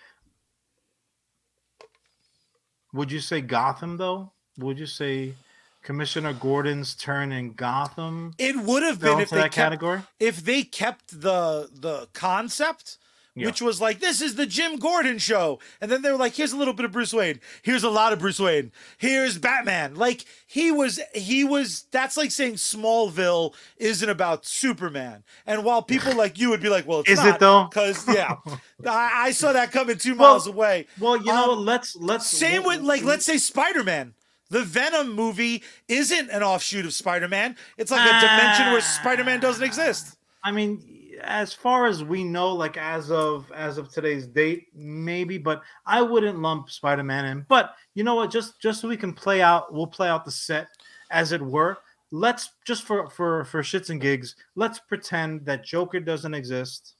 Would 2.92 3.10
you 3.10 3.20
say 3.20 3.40
Gotham 3.40 3.96
though? 3.96 4.32
Would 4.58 4.78
you 4.78 4.86
say 4.86 5.34
Commissioner 5.82 6.32
Gordon's 6.32 6.94
turn 6.94 7.32
in 7.32 7.52
Gotham 7.54 8.34
It 8.38 8.56
would 8.56 8.82
have 8.82 9.00
been 9.00 9.20
if 9.20 9.30
they 9.30 9.36
that 9.38 9.42
kept, 9.44 9.54
category? 9.54 10.02
if 10.20 10.44
they 10.44 10.62
kept 10.62 11.20
the 11.20 11.68
the 11.72 12.08
concept, 12.12 12.98
Yeah. 13.36 13.46
which 13.46 13.60
was 13.60 13.80
like, 13.80 13.98
this 13.98 14.20
is 14.20 14.36
the 14.36 14.46
Jim 14.46 14.76
Gordon 14.76 15.18
show. 15.18 15.58
And 15.80 15.90
then 15.90 16.02
they 16.02 16.10
were 16.12 16.16
like, 16.16 16.34
here's 16.34 16.52
a 16.52 16.56
little 16.56 16.72
bit 16.72 16.84
of 16.84 16.92
Bruce 16.92 17.12
Wayne. 17.12 17.40
Here's 17.62 17.82
a 17.82 17.90
lot 17.90 18.12
of 18.12 18.20
Bruce 18.20 18.38
Wayne. 18.38 18.70
Here's 18.96 19.38
Batman. 19.38 19.96
Like 19.96 20.24
he 20.46 20.70
was 20.70 21.00
he 21.12 21.42
was 21.42 21.86
that's 21.90 22.16
like 22.16 22.30
saying 22.30 22.54
Smallville 22.54 23.54
isn't 23.76 24.08
about 24.08 24.46
Superman. 24.46 25.24
And 25.46 25.64
while 25.64 25.82
people 25.82 26.14
like 26.16 26.38
you 26.38 26.50
would 26.50 26.60
be 26.60 26.68
like, 26.68 26.86
well, 26.86 27.00
it's 27.00 27.10
Is 27.10 27.24
it 27.24 27.40
though? 27.40 27.64
Because 27.64 28.06
yeah. 28.06 28.36
I, 28.86 29.26
I 29.26 29.30
saw 29.32 29.52
that 29.52 29.72
coming 29.72 29.98
two 29.98 30.14
Well, 30.14 30.30
miles 30.32 30.46
away. 30.46 30.86
Well, 31.00 31.16
you 31.16 31.24
know, 31.26 31.52
Um, 31.54 31.64
let's 31.64 31.96
let's 31.96 32.26
Same 32.28 32.62
with 32.62 32.82
like 32.82 33.02
let's 33.02 33.24
say 33.24 33.38
Spider-Man. 33.38 34.14
The 34.50 34.62
Venom 34.62 35.12
movie 35.12 35.64
isn't 35.88 36.30
an 36.30 36.42
offshoot 36.44 36.84
of 36.84 36.92
Spider-Man. 36.94 37.56
It's 37.78 37.90
like 37.90 38.02
a 38.08 38.20
dimension 38.20 38.70
where 38.70 38.80
Spider-Man 38.80 39.40
doesn't 39.40 39.64
exist. 39.64 40.16
I 40.44 40.52
mean, 40.52 40.93
as 41.26 41.52
far 41.52 41.86
as 41.86 42.04
we 42.04 42.24
know, 42.24 42.52
like 42.52 42.76
as 42.76 43.10
of 43.10 43.50
as 43.52 43.78
of 43.78 43.90
today's 43.90 44.26
date, 44.26 44.68
maybe, 44.74 45.38
but 45.38 45.62
I 45.86 46.02
wouldn't 46.02 46.40
lump 46.40 46.70
Spider-Man 46.70 47.24
in. 47.26 47.46
But 47.48 47.74
you 47.94 48.04
know 48.04 48.14
what? 48.14 48.30
Just 48.30 48.60
just 48.60 48.80
so 48.80 48.88
we 48.88 48.96
can 48.96 49.12
play 49.12 49.42
out, 49.42 49.72
we'll 49.72 49.86
play 49.86 50.08
out 50.08 50.24
the 50.24 50.30
set 50.30 50.68
as 51.10 51.32
it 51.32 51.42
were. 51.42 51.78
Let's 52.10 52.50
just 52.64 52.84
for 52.84 53.10
for 53.10 53.44
for 53.44 53.62
shits 53.62 53.90
and 53.90 54.00
gigs, 54.00 54.36
let's 54.54 54.78
pretend 54.78 55.44
that 55.46 55.64
Joker 55.64 56.00
doesn't 56.00 56.34
exist 56.34 56.94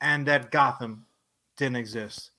and 0.00 0.26
that 0.26 0.50
Gotham 0.50 1.06
didn't 1.56 1.76
exist. 1.76 2.30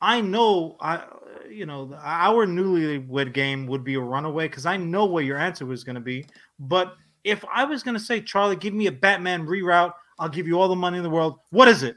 I 0.00 0.20
know 0.20 0.76
I 0.80 1.04
you 1.48 1.66
know 1.66 1.96
our 2.02 2.46
newlywed 2.46 3.32
game 3.32 3.66
would 3.66 3.84
be 3.84 3.94
a 3.94 4.00
runaway 4.00 4.48
because 4.48 4.66
I 4.66 4.76
know 4.76 5.04
what 5.04 5.24
your 5.24 5.38
answer 5.38 5.64
was 5.64 5.84
to 5.84 6.00
be. 6.00 6.26
But 6.58 6.94
if 7.24 7.44
I 7.52 7.64
was 7.64 7.82
going 7.82 7.96
to 7.96 8.02
say, 8.02 8.20
Charlie, 8.20 8.56
give 8.56 8.74
me 8.74 8.86
a 8.86 8.92
Batman 8.92 9.46
reroute, 9.46 9.92
I'll 10.22 10.28
give 10.28 10.46
you 10.46 10.60
all 10.60 10.68
the 10.68 10.76
money 10.76 10.98
in 10.98 11.02
the 11.02 11.10
world. 11.10 11.40
What 11.50 11.66
is 11.66 11.82
it? 11.82 11.96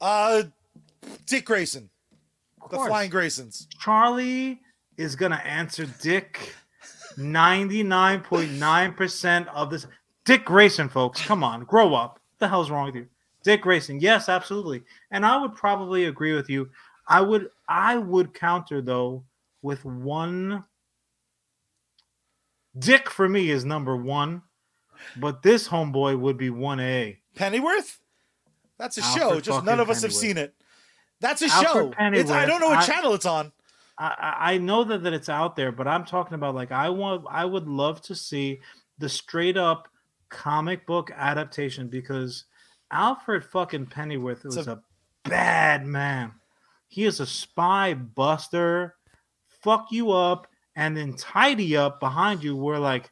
Uh 0.00 0.42
Dick 1.26 1.44
Grayson. 1.44 1.88
The. 2.70 2.76
Flying 2.76 3.10
Graysons. 3.10 3.68
Charlie 3.78 4.60
is 4.96 5.14
going 5.14 5.32
to 5.32 5.46
answer 5.46 5.86
Dick 6.00 6.54
99.9% 7.16 9.46
of 9.48 9.70
this. 9.70 9.86
Dick 10.24 10.44
Grayson, 10.44 10.88
folks, 10.88 11.24
come 11.24 11.44
on, 11.44 11.64
grow 11.64 11.94
up. 11.94 12.14
What 12.14 12.38
the 12.38 12.48
hell's 12.48 12.70
wrong 12.70 12.86
with 12.86 12.94
you? 12.94 13.06
Dick 13.44 13.62
Grayson, 13.62 14.00
yes, 14.00 14.28
absolutely. 14.28 14.82
And 15.10 15.26
I 15.26 15.36
would 15.36 15.54
probably 15.54 16.06
agree 16.06 16.34
with 16.34 16.48
you. 16.48 16.70
I 17.06 17.20
would 17.20 17.50
I 17.68 17.96
would 17.96 18.34
counter 18.34 18.80
though 18.80 19.24
with 19.60 19.84
one 19.84 20.64
Dick 22.78 23.10
for 23.10 23.28
me 23.28 23.50
is 23.50 23.64
number 23.64 23.96
1, 23.96 24.40
but 25.18 25.42
this 25.42 25.68
homeboy 25.68 26.18
would 26.18 26.38
be 26.38 26.48
1A. 26.48 27.18
Pennyworth? 27.34 27.98
That's 28.78 28.98
a 28.98 29.02
Alfred 29.02 29.20
show. 29.22 29.40
Just 29.40 29.64
none 29.64 29.80
of 29.80 29.90
us 29.90 30.02
have 30.02 30.12
seen 30.12 30.36
it. 30.36 30.54
That's 31.20 31.42
a 31.42 31.46
Alfred 31.46 31.94
show. 31.96 32.10
It's, 32.12 32.30
I 32.30 32.46
don't 32.46 32.60
know 32.60 32.68
what 32.68 32.78
I- 32.78 32.86
channel 32.86 33.14
it's 33.14 33.26
on. 33.26 33.52
I, 33.98 34.34
I 34.54 34.58
know 34.58 34.84
that, 34.84 35.02
that 35.04 35.12
it's 35.12 35.28
out 35.28 35.54
there, 35.54 35.70
but 35.70 35.86
I'm 35.86 36.04
talking 36.04 36.34
about 36.34 36.54
like 36.54 36.72
I 36.72 36.88
want 36.88 37.24
I 37.30 37.44
would 37.44 37.68
love 37.68 38.00
to 38.02 38.14
see 38.14 38.60
the 38.98 39.08
straight 39.08 39.56
up 39.56 39.86
comic 40.30 40.86
book 40.86 41.10
adaptation 41.14 41.88
because 41.88 42.44
Alfred 42.90 43.44
fucking 43.44 43.86
Pennyworth 43.86 44.44
was 44.44 44.66
a- 44.66 44.72
a, 44.72 44.82
bad 45.24 45.86
man. 45.86 46.32
He 46.88 47.04
is 47.04 47.20
a 47.20 47.26
spy 47.26 47.94
buster, 47.94 48.96
fuck 49.62 49.86
you 49.92 50.10
up, 50.10 50.48
and 50.74 50.96
then 50.96 51.14
tidy 51.14 51.76
up 51.76 52.00
behind 52.00 52.42
you. 52.42 52.56
Where 52.56 52.78
like 52.78 53.10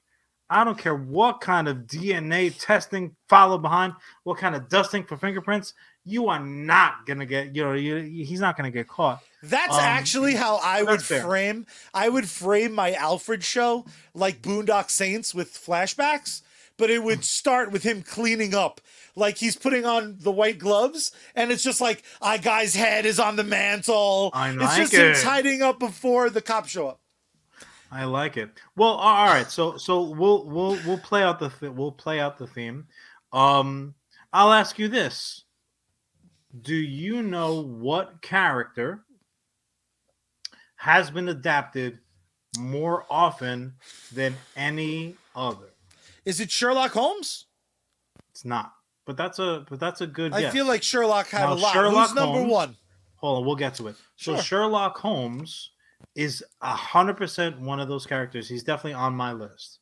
I 0.51 0.65
don't 0.65 0.77
care 0.77 0.97
what 0.97 1.41
kind 1.41 1.69
of 1.69 1.79
DNA 1.87 2.53
testing 2.59 3.15
follow 3.29 3.57
behind, 3.57 3.93
what 4.25 4.39
kind 4.39 4.57
of 4.57 4.69
dusting 4.69 5.05
for 5.05 5.17
fingerprints, 5.17 5.75
you 6.05 6.29
are 6.29 6.41
not 6.41 7.07
gonna 7.07 7.25
get. 7.27 7.55
You 7.55 7.65
know, 7.65 7.73
you, 7.75 7.97
he's 8.25 8.41
not 8.41 8.57
gonna 8.57 8.71
get 8.73 8.89
caught. 8.89 9.23
That's 9.43 9.75
Um, 9.75 9.81
actually 9.81 10.35
how 10.35 10.57
I 10.63 10.83
would 10.83 11.03
fair. 11.03 11.23
frame 11.23 11.67
I 11.95 12.09
would 12.09 12.29
frame 12.29 12.73
my 12.75 12.93
Alfred 12.95 13.45
show 13.45 13.87
like 14.13 14.43
Boondock 14.43 14.91
Saints 14.91 15.35
with 15.35 15.53
flashbacks, 15.53 16.43
but 16.77 16.91
it 16.91 17.03
would 17.05 17.25
start 17.39 17.71
with 17.71 17.85
him 17.85 18.03
cleaning 18.03 18.55
up. 18.55 18.81
Like 19.17 19.39
he's 19.39 19.57
putting 19.57 19.85
on 19.85 20.17
the 20.21 20.31
white 20.33 20.59
gloves, 20.59 21.13
and 21.35 21.51
it's 21.53 21.63
just 21.63 21.81
like 21.81 22.03
a 22.23 22.39
guy's 22.39 22.75
head 22.75 23.07
is 23.07 23.21
on 23.21 23.37
the 23.37 23.45
mantle. 23.45 24.31
I 24.35 24.51
like 24.53 24.67
it's 24.81 24.91
just 24.91 24.95
it. 24.95 25.17
him 25.17 25.23
tidying 25.23 25.63
up 25.63 25.79
before 25.79 26.31
the 26.31 26.41
cops 26.41 26.71
show 26.71 26.89
up. 26.89 27.00
I 27.91 28.05
like 28.05 28.37
it. 28.37 28.51
Well, 28.77 28.91
all 28.93 29.27
right. 29.27 29.51
So 29.51 29.77
so 29.77 30.03
we'll 30.03 30.45
we'll 30.47 30.79
we'll 30.87 30.99
play 30.99 31.23
out 31.23 31.39
the 31.41 31.49
th- 31.49 31.73
we'll 31.73 31.93
play 31.93 32.21
out 32.21 32.39
the 32.39 32.47
theme. 32.47 32.87
Um, 33.33 33.95
I'll 34.33 34.53
ask 34.53 34.79
you 34.79 34.87
this: 34.89 35.45
Do 36.61 36.75
you 36.75 37.23
know 37.23 37.61
what 37.63 38.23
character 38.23 39.05
has 40.77 41.11
been 41.11 41.29
adapted 41.29 41.99
more 42.59 43.05
often 43.11 43.75
than 44.13 44.37
any 44.57 45.15
other? 45.35 45.71
Is 46.25 46.41
it 46.41 46.51
Sherlock 46.51 46.93
Holmes? 46.93 47.47
It's 48.31 48.45
not. 48.45 48.73
But 49.07 49.17
that's 49.17 49.39
a 49.39 49.65
but 49.69 49.81
that's 49.81 50.01
a 50.01 50.07
good. 50.07 50.33
I 50.33 50.43
guess. 50.43 50.53
feel 50.53 50.67
like 50.67 50.83
Sherlock 50.83 51.29
had 51.29 51.47
Now, 51.47 51.53
a 51.53 51.55
lot. 51.55 51.73
Sherlock 51.73 52.09
Who's 52.09 52.15
number 52.17 52.39
Holmes- 52.39 52.53
one? 52.53 52.77
hold 53.17 53.39
on, 53.41 53.47
we'll 53.47 53.57
get 53.57 53.75
to 53.77 53.89
it. 53.89 53.97
So 54.17 54.35
Sure. 54.35 54.43
Sherlock 54.43 54.99
Holmes 54.99 55.71
is 56.15 56.45
a 56.61 56.75
hundred 56.75 57.17
percent 57.17 57.61
one 57.61 57.81
of 57.81 57.89
those 57.89 58.07
characters. 58.07 58.49
He's 58.49 58.63
definitely 58.63 58.95
on 58.95 59.15
my 59.15 59.33
list. 59.33 59.79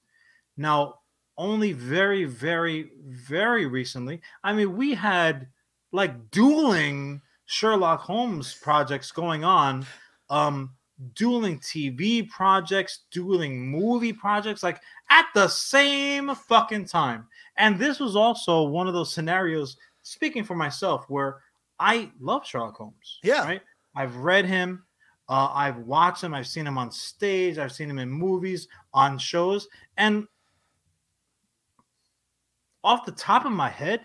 Now, 0.56 0.96
only 1.36 1.72
very, 1.72 2.24
very, 2.24 2.90
very 3.06 3.66
recently. 3.66 4.20
I 4.42 4.52
mean, 4.52 4.76
we 4.76 4.94
had 4.94 5.46
like 5.92 6.30
dueling 6.30 7.22
Sherlock 7.46 8.00
Holmes 8.00 8.54
projects 8.60 9.10
going 9.12 9.44
on, 9.44 9.86
um, 10.28 10.74
dueling 11.14 11.60
TV 11.60 12.28
projects, 12.28 13.04
dueling 13.10 13.70
movie 13.70 14.12
projects, 14.12 14.62
like 14.62 14.80
at 15.10 15.26
the 15.34 15.48
same 15.48 16.34
fucking 16.34 16.86
time. 16.86 17.26
And 17.56 17.78
this 17.78 18.00
was 18.00 18.16
also 18.16 18.64
one 18.64 18.88
of 18.88 18.94
those 18.94 19.12
scenarios, 19.12 19.76
speaking 20.02 20.44
for 20.44 20.56
myself, 20.56 21.06
where 21.08 21.38
I 21.78 22.10
love 22.20 22.46
Sherlock 22.46 22.76
Holmes. 22.76 23.18
Yeah. 23.22 23.44
Right. 23.44 23.62
I've 23.96 24.16
read 24.16 24.44
him. 24.44 24.84
Uh, 25.28 25.50
I've 25.52 25.78
watched 25.78 26.22
him. 26.22 26.34
I've 26.34 26.46
seen 26.46 26.66
him 26.66 26.78
on 26.78 26.90
stage. 26.90 27.58
I've 27.58 27.72
seen 27.72 27.90
him 27.90 27.98
in 27.98 28.08
movies, 28.08 28.68
on 28.94 29.18
shows, 29.18 29.68
and 29.96 30.26
off 32.82 33.04
the 33.04 33.12
top 33.12 33.44
of 33.44 33.52
my 33.52 33.68
head, 33.68 34.02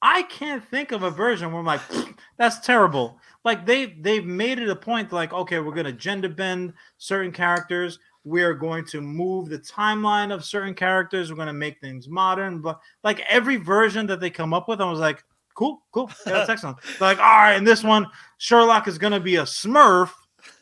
I 0.00 0.22
can't 0.24 0.64
think 0.68 0.90
of 0.90 1.04
a 1.04 1.10
version 1.10 1.52
where 1.52 1.60
I'm 1.60 1.66
like, 1.66 1.80
that's 2.36 2.58
terrible. 2.60 3.18
Like 3.44 3.64
they 3.64 3.86
they've 4.00 4.24
made 4.24 4.58
it 4.58 4.68
a 4.68 4.76
point 4.76 5.12
like, 5.12 5.32
okay, 5.32 5.60
we're 5.60 5.74
gonna 5.74 5.92
gender 5.92 6.28
bend 6.28 6.72
certain 6.98 7.32
characters. 7.32 7.98
We're 8.24 8.54
going 8.54 8.84
to 8.86 9.00
move 9.00 9.48
the 9.48 9.58
timeline 9.58 10.32
of 10.32 10.44
certain 10.44 10.74
characters. 10.74 11.30
We're 11.30 11.36
gonna 11.36 11.52
make 11.52 11.80
things 11.80 12.08
modern. 12.08 12.60
But 12.60 12.80
like 13.04 13.20
every 13.28 13.56
version 13.56 14.06
that 14.08 14.20
they 14.20 14.30
come 14.30 14.52
up 14.52 14.68
with, 14.68 14.80
I 14.80 14.90
was 14.90 15.00
like, 15.00 15.24
cool, 15.54 15.82
cool, 15.92 16.10
yeah, 16.26 16.32
that's 16.32 16.50
excellent. 16.50 16.78
They're 16.98 17.08
like, 17.08 17.18
all 17.18 17.24
right, 17.24 17.56
in 17.56 17.64
this 17.64 17.84
one, 17.84 18.06
Sherlock 18.38 18.88
is 18.88 18.98
gonna 18.98 19.20
be 19.20 19.36
a 19.36 19.42
Smurf, 19.42 20.10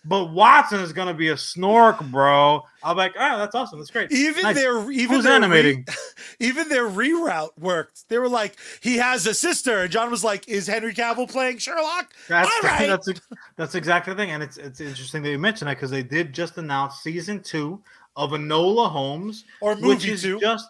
but 0.05 0.27
Watson 0.33 0.81
is 0.81 0.93
gonna 0.93 1.15
be 1.15 1.29
a 1.29 1.35
Snork, 1.35 2.11
bro. 2.11 2.63
I'm 2.83 2.97
like, 2.97 3.13
oh, 3.19 3.39
that's 3.39 3.55
awesome. 3.55 3.79
That's 3.79 3.91
great. 3.91 4.11
Even 4.13 4.43
Nice. 4.43 4.57
their 4.57 4.91
even 4.91 5.17
Who's 5.17 5.25
their 5.25 5.33
re- 5.33 5.37
animating? 5.37 5.87
even 6.41 6.69
their 6.69 6.89
reroute 6.89 7.51
worked. 7.59 8.09
They 8.09 8.19
were 8.19 8.29
like, 8.29 8.57
he 8.81 8.97
has 8.97 9.27
a 9.27 9.35
sister, 9.35 9.83
and 9.83 9.91
John 9.93 10.11
was 10.11 10.25
like, 10.25 10.49
"Is 10.49 10.67
Henry 10.67 10.95
Cavill 10.95 11.31
playing 11.31 11.59
Sherlock?" 11.59 12.13
That's 12.29 12.51
All 12.51 12.69
right. 12.71 12.87
that's 13.07 13.21
that's 13.57 13.75
exactly 13.75 14.15
the 14.15 14.17
thing, 14.17 14.31
and 14.31 14.43
it's 14.43 14.57
it's 14.57 14.81
interesting 14.81 15.23
that 15.23 15.31
you 15.31 15.39
mentioned 15.39 15.69
that 15.69 15.77
because 15.77 15.91
they 15.91 16.03
did 16.03 16.33
just 16.33 16.57
announce 16.59 16.97
season 17.01 17.43
two 17.43 17.83
of 18.17 18.31
Enola 18.31 18.91
Holmes, 18.91 19.45
Or 19.61 19.75
which 19.75 19.83
movie 19.83 20.11
is 20.13 20.23
two. 20.23 20.41
just 20.41 20.69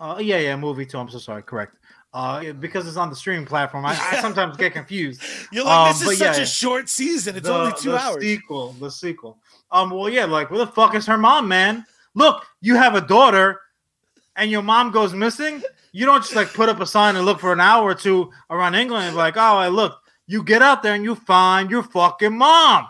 uh, 0.00 0.16
yeah 0.20 0.38
yeah 0.38 0.56
movie 0.56 0.84
two. 0.86 0.98
I'm 0.98 1.08
so 1.08 1.18
sorry, 1.18 1.42
correct. 1.42 1.76
Uh, 2.14 2.52
because 2.52 2.86
it's 2.86 2.96
on 2.96 3.10
the 3.10 3.16
streaming 3.16 3.44
platform, 3.44 3.84
I, 3.84 3.90
I 3.90 4.20
sometimes 4.20 4.56
get 4.56 4.72
confused. 4.72 5.20
You're 5.52 5.64
like, 5.64 5.74
Um, 5.74 5.88
this 5.88 6.04
but 6.04 6.12
is 6.12 6.18
such 6.18 6.36
yeah. 6.36 6.42
a 6.44 6.46
short 6.46 6.88
season. 6.88 7.34
It's 7.34 7.48
the, 7.48 7.52
only 7.52 7.72
two 7.76 7.90
the 7.90 7.98
hours. 7.98 8.22
Sequel, 8.22 8.72
the 8.74 8.88
sequel. 8.88 9.38
Um, 9.72 9.90
well, 9.90 10.08
yeah, 10.08 10.24
like 10.24 10.48
where 10.48 10.60
the 10.60 10.68
fuck 10.68 10.94
is 10.94 11.06
her 11.06 11.18
mom, 11.18 11.48
man? 11.48 11.84
Look, 12.14 12.46
you 12.60 12.76
have 12.76 12.94
a 12.94 13.00
daughter, 13.00 13.60
and 14.36 14.48
your 14.48 14.62
mom 14.62 14.92
goes 14.92 15.12
missing. 15.12 15.60
You 15.90 16.06
don't 16.06 16.22
just 16.22 16.36
like 16.36 16.52
put 16.54 16.68
up 16.68 16.80
a 16.80 16.86
sign 16.86 17.16
and 17.16 17.26
look 17.26 17.40
for 17.40 17.52
an 17.52 17.60
hour 17.60 17.90
or 17.90 17.94
two 17.96 18.30
around 18.48 18.76
England 18.76 19.06
and 19.06 19.16
like, 19.16 19.36
oh, 19.36 19.40
I 19.56 19.66
look. 19.66 19.98
You 20.28 20.44
get 20.44 20.62
out 20.62 20.84
there 20.84 20.94
and 20.94 21.02
you 21.02 21.16
find 21.16 21.68
your 21.68 21.82
fucking 21.82 22.36
mom. 22.38 22.86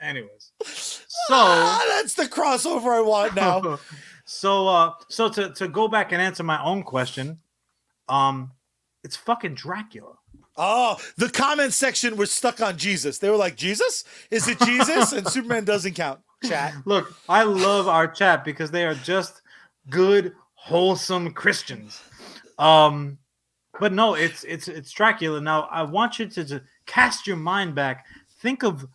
Anyways, 0.00 0.52
so 0.62 1.06
ah, 1.30 1.84
that's 1.88 2.14
the 2.14 2.24
crossover 2.24 2.96
I 2.96 3.00
want 3.00 3.34
now. 3.34 3.78
so 4.24 4.68
uh 4.68 4.92
so 5.08 5.28
to 5.30 5.54
to 5.54 5.68
go 5.68 5.88
back 5.88 6.12
and 6.12 6.20
answer 6.20 6.42
my 6.42 6.62
own 6.62 6.82
question, 6.82 7.38
um, 8.08 8.52
it's 9.04 9.16
fucking 9.16 9.54
Dracula. 9.54 10.14
oh, 10.56 10.96
the 11.16 11.28
comment 11.28 11.72
section 11.72 12.16
was 12.16 12.30
stuck 12.30 12.60
on 12.60 12.76
Jesus. 12.76 13.18
They 13.18 13.30
were 13.30 13.36
like, 13.36 13.56
"Jesus? 13.56 14.04
Is 14.30 14.48
it 14.48 14.58
Jesus?" 14.60 15.12
and 15.12 15.26
Superman 15.36 15.64
doesn't 15.64 15.94
count. 15.94 16.20
Chat. 16.44 16.74
Look, 16.84 17.14
I 17.28 17.44
love 17.44 17.86
our 17.86 18.08
chat 18.08 18.44
because 18.44 18.70
they 18.70 18.84
are 18.84 18.94
just 18.94 19.42
good, 19.90 20.34
wholesome 20.54 21.32
Christians. 21.32 22.00
Um, 22.58 23.18
but 23.78 23.92
no, 23.92 24.14
it's 24.14 24.44
it's 24.44 24.68
it's 24.68 24.90
Dracula. 24.92 25.40
Now 25.40 25.68
I 25.70 25.82
want 25.82 26.18
you 26.18 26.26
to, 26.26 26.44
to 26.44 26.62
cast 26.86 27.26
your 27.26 27.36
mind 27.36 27.74
back. 27.74 28.06
Think 28.40 28.62
of 28.62 28.86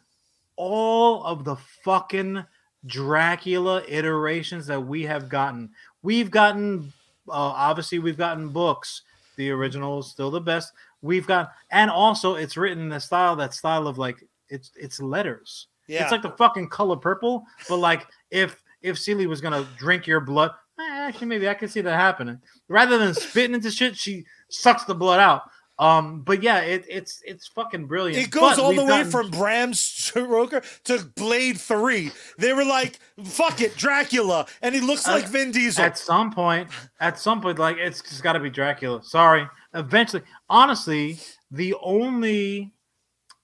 all 0.57 1.23
of 1.23 1.43
the 1.45 1.55
fucking 1.83 2.43
Dracula 2.85 3.83
iterations 3.87 4.67
that 4.67 4.85
we 4.85 5.03
have 5.03 5.29
gotten. 5.29 5.69
We've 6.03 6.31
gotten 6.31 6.93
uh, 7.30 7.53
obviously 7.55 7.99
we've 7.99 8.17
gotten 8.17 8.49
books. 8.49 9.03
The 9.36 9.51
original 9.51 9.99
is 9.99 10.07
still 10.07 10.32
the 10.32 10.41
best. 10.41 10.73
We've 11.01 11.28
got 11.28 11.51
and 11.71 11.91
also 11.91 12.36
it's 12.36 12.57
written 12.57 12.84
in 12.84 12.89
the 12.89 12.99
style 12.99 13.36
that 13.36 13.53
style 13.53 13.88
of 13.88 13.97
like 13.97 14.23
it's 14.49 14.71
it's 14.75 14.99
letters. 14.99 15.67
Yeah. 15.88 16.03
It's 16.03 16.11
like 16.11 16.21
the 16.21 16.32
fucking 16.32 16.69
color 16.69 16.97
purple, 16.97 17.43
but 17.69 17.78
like 17.78 18.07
if 18.32 18.61
if 18.82 18.97
Celie 18.97 19.28
was 19.28 19.41
gonna 19.41 19.65
drink 19.78 20.07
your 20.07 20.19
blood, 20.19 20.51
eh, 20.80 20.84
actually 20.89 21.28
maybe 21.28 21.47
I 21.47 21.53
could 21.53 21.71
see 21.71 21.82
that 21.82 21.95
happening. 21.95 22.41
Rather 22.67 22.97
than 22.97 23.13
spitting 23.13 23.55
into 23.55 23.71
shit, 23.71 23.95
she 23.95 24.25
sucks 24.49 24.84
the 24.84 24.95
blood 24.95 25.19
out. 25.19 25.43
Um, 25.80 26.21
but 26.21 26.41
yeah, 26.41 26.61
it, 26.61 26.86
it's 26.89 27.21
it's 27.23 27.47
fucking 27.47 27.86
brilliant. 27.86 28.17
It 28.25 28.32
goes 28.32 28.55
But 28.55 28.59
all 28.63 28.73
the 28.73 28.82
way 28.82 28.88
gotten- 29.03 29.11
from 29.11 29.30
Bram 29.30 29.73
Stoker 29.75 30.63
to 30.86 30.99
Blade 31.15 31.59
Three. 31.59 32.11
They 32.39 32.53
were 32.53 32.65
like, 32.65 32.97
"Fuck 33.23 33.61
it, 33.61 33.78
Dracula," 33.78 34.47
and 34.63 34.73
he 34.73 34.82
looks 34.82 35.07
Uh, 35.07 35.11
like 35.11 35.28
Vin 35.28 35.51
Diesel. 35.51 35.84
at 35.86 35.97
some 35.97 36.32
point, 36.34 36.69
at 36.99 37.19
some 37.19 37.41
point, 37.41 37.59
like 37.59 37.78
it's 37.78 38.01
just 38.01 38.23
got 38.23 38.34
to 38.34 38.39
be 38.39 38.49
Dracula. 38.49 39.03
Sorry. 39.03 39.47
Eventually, 39.75 40.23
honestly, 40.49 41.19
the 41.51 41.75
only, 41.82 42.73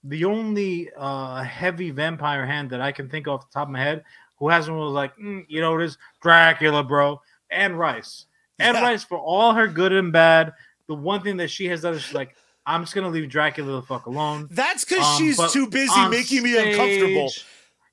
the 0.02 0.24
only 0.24 0.90
uh 0.96 1.42
heavy 1.44 1.90
vampire 1.92 2.44
hand 2.46 2.70
that 2.70 2.80
I 2.80 2.90
can 2.90 3.08
think 3.08 3.28
of 3.28 3.34
off 3.34 3.48
the 3.48 3.54
top 3.54 3.68
of 3.68 3.72
my 3.72 3.80
head 3.80 4.02
who 4.40 4.48
hasn't 4.48 4.76
was 4.76 4.92
like, 4.92 5.16
"Mm, 5.16 5.44
you 5.48 5.60
know, 5.60 5.78
it 5.78 5.84
is 5.84 5.98
Dracula, 6.20 6.82
bro. 6.82 7.20
Anne 7.50 7.76
Rice. 7.76 8.26
and 8.58 8.76
Yeah. 8.76 8.82
Rice, 8.82 9.04
for 9.04 9.18
all 9.18 9.52
her 9.54 9.68
good 9.68 9.92
and 9.92 10.12
bad, 10.12 10.52
the 10.88 10.94
one 10.94 11.22
thing 11.22 11.36
that 11.38 11.48
she 11.50 11.66
has 11.66 11.82
done 11.82 11.94
is 11.94 12.02
she's 12.02 12.14
like, 12.14 12.34
I'm 12.66 12.82
just 12.82 12.94
gonna 12.94 13.08
leave 13.08 13.28
Dracula 13.28 13.72
the 13.80 13.82
fuck 13.82 14.06
alone. 14.06 14.48
That's 14.50 14.84
because 14.84 15.04
Um, 15.04 15.18
she's 15.18 15.52
too 15.52 15.68
busy 15.68 16.08
making 16.08 16.42
me 16.42 16.56
uncomfortable. 16.56 17.28
stage- 17.28 17.46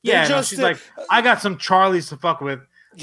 Yeah, 0.03 0.27
no, 0.27 0.41
she's 0.41 0.59
like, 0.59 0.77
I 1.09 1.21
got 1.21 1.41
some 1.41 1.57
Charlies 1.57 2.09
to 2.09 2.17
fuck 2.17 2.41
with. 2.41 2.59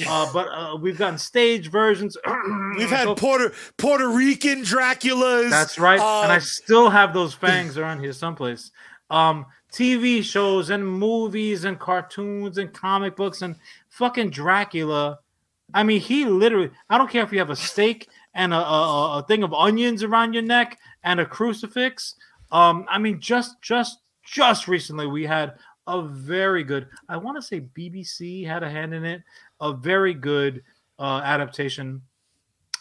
Uh, 0.07 0.31
but 0.35 0.49
uh, 0.49 0.77
we've 0.77 0.99
gotten 0.99 1.17
stage 1.19 1.71
versions. 1.71 2.15
We've 2.77 2.91
had 2.91 3.05
So- 3.05 3.15
Puerto 3.15 3.55
Puerto 3.79 4.09
Rican 4.09 4.63
Draculas. 4.63 5.49
That's 5.49 5.79
right. 5.79 5.99
and 5.99 6.31
I 6.33 6.37
Uh, 6.37 6.41
still 6.41 6.91
have 6.91 7.15
those 7.15 7.33
fangs 7.33 7.79
around 7.79 8.01
here 8.01 8.13
someplace. 8.13 8.71
Um, 9.11 9.47
TV 9.73 10.23
shows 10.23 10.69
and 10.71 10.87
movies 10.87 11.65
and 11.65 11.79
cartoons 11.79 12.59
and 12.59 12.71
comic 12.73 13.17
books 13.17 13.41
and 13.41 13.57
fucking 13.89 14.29
Dracula. 14.31 15.21
I 15.73 15.83
mean, 15.85 16.01
he 16.01 16.25
literally. 16.27 16.71
I 16.91 16.99
don't 16.99 17.11
care 17.11 17.23
if 17.25 17.33
you 17.33 17.39
have 17.39 17.51
a 17.51 17.57
steak 17.57 18.09
and 18.35 18.53
a, 18.53 18.57
a, 18.59 19.19
a 19.19 19.23
thing 19.27 19.43
of 19.43 19.53
onions 19.53 20.03
around 20.03 20.33
your 20.33 20.43
neck 20.43 20.79
and 21.05 21.21
a 21.21 21.27
crucifix. 21.27 22.15
Um, 22.53 22.87
I 22.89 22.99
mean, 22.99 23.21
just 23.21 23.61
just 23.63 23.99
just 24.25 24.69
recently 24.69 25.07
we 25.07 25.25
had 25.25 25.55
a 25.87 26.03
very 26.03 26.65
good. 26.65 26.89
I 27.09 27.17
want 27.17 27.37
to 27.37 27.43
say 27.43 27.61
BBC 27.61 28.47
had 28.47 28.63
a 28.63 28.71
hand 28.71 28.95
in 28.95 29.05
it. 29.05 29.23
A 29.61 29.73
very 29.73 30.15
good 30.15 30.63
uh, 30.99 31.21
adaptation 31.25 32.03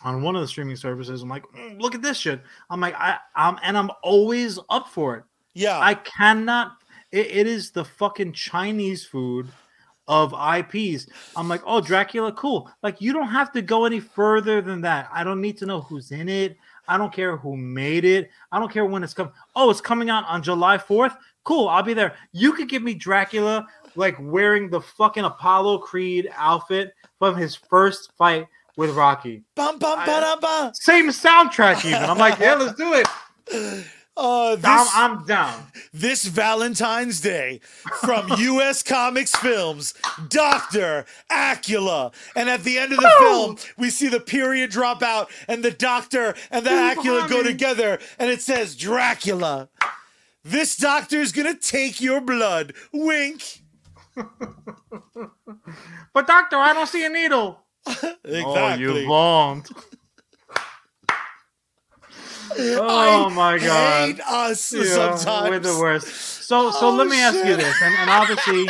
on 0.03 0.22
one 0.22 0.36
of 0.36 0.41
the 0.41 0.48
streaming 0.48 0.76
services. 0.76 1.24
I'm 1.24 1.30
like, 1.30 1.44
"Mm, 1.56 1.82
look 1.82 1.95
at 1.95 2.02
this 2.02 2.18
shit. 2.18 2.41
I'm 2.69 2.80
like, 2.80 2.95
I, 2.95 3.18
I'm, 3.36 3.57
and 3.64 3.78
I'm 3.78 3.90
always 4.03 4.60
up 4.69 4.90
for 4.90 5.15
it. 5.15 5.24
yeah. 5.53 5.80
I 5.80 5.95
cannot. 5.95 6.74
It, 7.11 7.28
it 7.28 7.48
is 7.48 7.72
the 7.72 7.86
fucking 7.86 8.34
Chinese 8.34 9.06
food 9.06 9.48
of 10.07 10.34
IPs. 10.34 11.07
I'm 11.35 11.49
like, 11.49 11.61
oh, 11.65 11.81
Dracula, 11.81 12.31
cool. 12.34 12.69
Like, 12.81 13.01
you 13.01 13.13
don't 13.13 13.27
have 13.27 13.51
to 13.53 13.61
go 13.61 13.85
any 13.85 13.99
further 13.99 14.61
than 14.61 14.81
that. 14.81 15.09
I 15.11 15.23
don't 15.23 15.41
need 15.41 15.57
to 15.57 15.65
know 15.65 15.81
who's 15.81 16.11
in 16.11 16.29
it. 16.29 16.57
I 16.88 16.97
don't 16.97 17.11
care 17.13 17.35
who 17.35 17.57
made 17.57 18.05
it. 18.05 18.29
I 18.51 18.59
don't 18.59 18.71
care 18.71 18.85
when 18.85 19.03
it's 19.03 19.13
coming. 19.13 19.34
Oh, 19.55 19.69
it's 19.69 19.81
coming 19.81 20.09
out 20.09 20.23
on 20.27 20.41
July 20.41 20.77
4th. 20.77 21.17
Cool, 21.43 21.67
I'll 21.67 21.84
be 21.84 21.93
there. 21.93 22.15
You 22.31 22.53
could 22.53 22.69
give 22.69 22.84
me 22.84 22.93
Dracula 22.93 23.67
like 23.95 24.15
wearing 24.19 24.69
the 24.69 24.81
fucking 24.81 25.23
Apollo 25.25 25.79
Creed 25.79 26.29
outfit 26.35 26.93
from 27.19 27.35
his 27.35 27.55
first 27.55 28.11
fight 28.17 28.47
with 28.77 28.91
Rocky. 28.91 29.43
Bum, 29.55 29.79
bum, 29.79 29.99
I- 29.99 30.05
ba, 30.05 30.38
ba, 30.39 30.71
Same 30.75 31.09
soundtrack, 31.09 31.84
even. 31.84 32.03
I'm 32.03 32.17
like, 32.17 32.39
yeah, 32.39 32.53
let's 32.53 32.77
do 32.77 32.93
it. 32.93 33.85
ba. 34.18 34.22
Uh, 34.23 34.56
this, 34.56 34.65
I'm, 34.95 35.11
I'm 35.19 35.26
down. 35.26 35.64
this 35.94 36.26
Valentine's 36.26 37.22
Day 37.22 37.61
from 38.02 38.27
U.S. 38.38 38.84
Comics 38.84 39.35
Films, 39.35 39.94
Doctor 40.30 41.06
Acula, 41.31 42.14
and 42.35 42.49
at 42.49 42.64
the 42.64 42.77
end 42.80 42.94
of 42.94 42.99
the 42.99 43.11
film, 43.19 43.57
we 43.77 43.89
see 43.89 44.07
the 44.10 44.19
period 44.19 44.72
drop 44.72 45.02
out, 45.03 45.30
and 45.48 45.64
the 45.64 45.72
Doctor 45.72 46.35
and 46.52 46.65
the 46.65 46.69
Who's 46.72 46.98
Acula 46.98 47.30
go 47.30 47.38
me? 47.41 47.49
together, 47.49 47.99
and 48.19 48.30
it 48.30 48.41
says 48.41 48.76
Dracula. 48.76 49.69
This 50.44 50.77
doctor 50.77 51.19
is 51.19 51.31
gonna 51.34 51.56
take 51.56 51.99
your 51.99 52.22
blood. 52.22 52.73
Wink. 52.94 53.61
But 56.14 56.26
doctor, 56.26 56.56
I 56.57 56.73
don't 56.73 56.88
see 56.88 57.06
a 57.06 57.10
needle. 57.10 57.60
Exactly. 57.85 58.15
Oh, 58.45 58.76
you 58.76 59.07
won't. 59.07 59.69
Oh 62.52 63.30
I 63.30 63.36
my 63.36 63.57
god. 63.57 64.07
hate 64.07 64.19
us 64.22 64.72
Yeah, 64.72 65.15
sometimes. 65.15 65.49
We're 65.49 65.60
the 65.60 65.80
worst. 65.80 66.07
So 66.07 66.72
so 66.72 66.88
Oh, 66.88 66.95
let 66.95 67.07
me 67.07 67.19
ask 67.19 67.36
you 67.45 67.56
this, 67.56 67.76
and, 67.82 67.95
and 67.95 68.10
obviously 68.10 68.69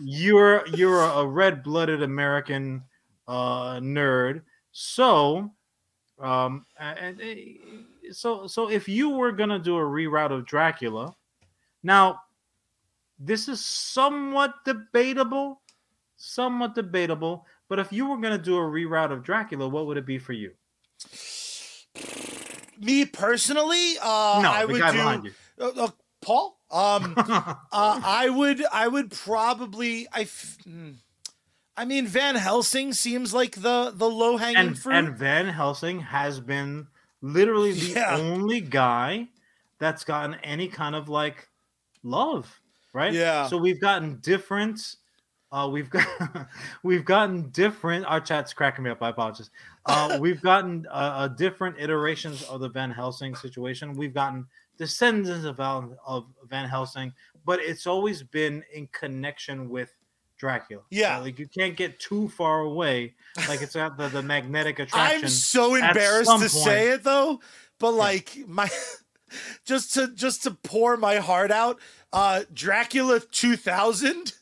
you're 0.00 0.66
you're 0.68 1.00
a 1.00 1.26
red-blooded 1.26 2.02
American 2.02 2.82
uh, 3.28 3.76
nerd. 3.76 4.42
So 4.72 5.52
um 6.20 6.64
and, 6.78 7.20
so 8.12 8.46
so 8.46 8.70
if 8.70 8.88
you 8.88 9.10
were 9.10 9.32
gonna 9.32 9.58
do 9.58 9.76
a 9.76 9.82
reroute 9.82 10.32
of 10.32 10.46
Dracula, 10.46 11.14
now 11.82 12.20
this 13.18 13.48
is 13.48 13.64
somewhat 13.64 14.54
debatable, 14.64 15.60
somewhat 16.16 16.74
debatable. 16.74 17.46
But 17.68 17.78
if 17.78 17.92
you 17.92 18.06
were 18.06 18.18
gonna 18.18 18.38
do 18.38 18.56
a 18.56 18.60
reroute 18.60 19.12
of 19.12 19.22
Dracula, 19.22 19.68
what 19.68 19.86
would 19.86 19.96
it 19.96 20.06
be 20.06 20.18
for 20.18 20.32
you? 20.32 20.52
Me 22.80 23.04
personally, 23.04 23.94
uh, 24.02 24.40
no, 24.42 24.50
I 24.50 24.64
would 24.64 24.76
do 24.76 25.32
uh, 25.64 25.84
uh, 25.84 25.88
Paul. 26.20 26.58
Um, 26.70 27.14
uh, 27.16 27.54
I 27.72 28.28
would, 28.28 28.64
I 28.72 28.88
would 28.88 29.10
probably, 29.10 30.06
I, 30.12 30.22
f- 30.22 30.58
hmm. 30.64 30.90
I 31.76 31.84
mean, 31.84 32.06
Van 32.06 32.34
Helsing 32.34 32.92
seems 32.92 33.34
like 33.34 33.54
the 33.56 33.92
the 33.94 34.08
low 34.08 34.36
hanging 34.36 34.56
and, 34.56 34.78
fruit. 34.78 34.94
and 34.94 35.16
Van 35.16 35.46
Helsing 35.46 36.00
has 36.00 36.40
been 36.40 36.86
literally 37.20 37.72
the 37.72 37.92
Yeah. 38.00 38.16
only 38.16 38.60
guy 38.60 39.28
that's 39.78 40.04
gotten 40.04 40.34
any 40.42 40.68
kind 40.68 40.94
of 40.94 41.08
like 41.08 41.48
love, 42.02 42.60
right? 42.94 43.12
Yeah. 43.12 43.46
So 43.46 43.58
we've 43.58 43.80
gotten 43.80 44.18
different. 44.20 44.96
Uh, 45.56 45.66
we've 45.66 45.88
got 45.88 46.06
we've 46.82 47.06
gotten 47.06 47.48
different. 47.48 48.04
Our 48.04 48.20
chat's 48.20 48.52
cracking 48.52 48.84
me 48.84 48.90
up. 48.90 49.02
I 49.02 49.08
apologize. 49.08 49.48
Uh, 49.86 50.18
we've 50.20 50.42
gotten 50.42 50.86
uh, 50.90 50.90
uh, 50.90 51.28
different 51.28 51.76
iterations 51.78 52.42
of 52.42 52.60
the 52.60 52.68
Van 52.68 52.90
Helsing 52.90 53.34
situation. 53.34 53.94
We've 53.94 54.12
gotten 54.12 54.46
descendants 54.76 55.46
of 55.46 55.56
Val, 55.56 55.96
of 56.06 56.26
Van 56.50 56.68
Helsing, 56.68 57.14
but 57.46 57.60
it's 57.60 57.86
always 57.86 58.22
been 58.22 58.62
in 58.74 58.86
connection 58.88 59.70
with 59.70 59.94
Dracula. 60.36 60.82
Yeah. 60.90 61.16
like 61.16 61.38
you 61.38 61.48
can't 61.48 61.74
get 61.74 61.98
too 61.98 62.28
far 62.28 62.60
away. 62.60 63.14
Like 63.48 63.62
it's 63.62 63.74
got 63.74 63.96
the, 63.96 64.08
the 64.08 64.22
magnetic 64.22 64.78
attraction. 64.78 65.22
I'm 65.22 65.28
so 65.30 65.74
embarrassed 65.74 66.38
to 66.38 66.50
say 66.50 66.90
it 66.90 67.02
though, 67.02 67.40
but 67.78 67.92
like 67.92 68.36
my 68.46 68.68
just 69.64 69.94
to 69.94 70.08
just 70.08 70.42
to 70.42 70.50
pour 70.50 70.98
my 70.98 71.16
heart 71.16 71.50
out, 71.50 71.80
uh 72.12 72.42
Dracula 72.52 73.20
2000. 73.20 74.34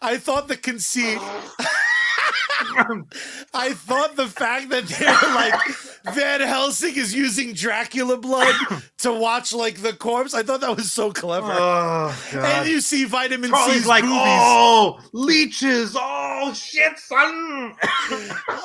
I 0.00 0.18
thought 0.18 0.48
the 0.48 0.56
conceit 0.56 1.18
I 3.54 3.72
thought 3.74 4.16
the 4.16 4.26
fact 4.26 4.68
that 4.70 4.84
they're 4.86 5.34
like 5.34 6.14
Van 6.14 6.40
Helsing 6.40 6.94
is 6.96 7.14
using 7.14 7.52
Dracula 7.54 8.16
blood 8.18 8.54
to 8.98 9.12
watch 9.12 9.52
like 9.52 9.82
the 9.82 9.92
corpse. 9.92 10.34
I 10.34 10.42
thought 10.42 10.60
that 10.60 10.76
was 10.76 10.92
so 10.92 11.12
clever. 11.12 11.52
oh 11.52 12.14
and 12.32 12.68
you 12.68 12.80
see 12.80 13.04
vitamin 13.04 13.50
C 13.54 13.80
like, 13.86 14.04
oh, 14.06 15.00
leeches. 15.12 15.96
Oh 15.98 16.52
shit, 16.54 16.98
son. 16.98 17.74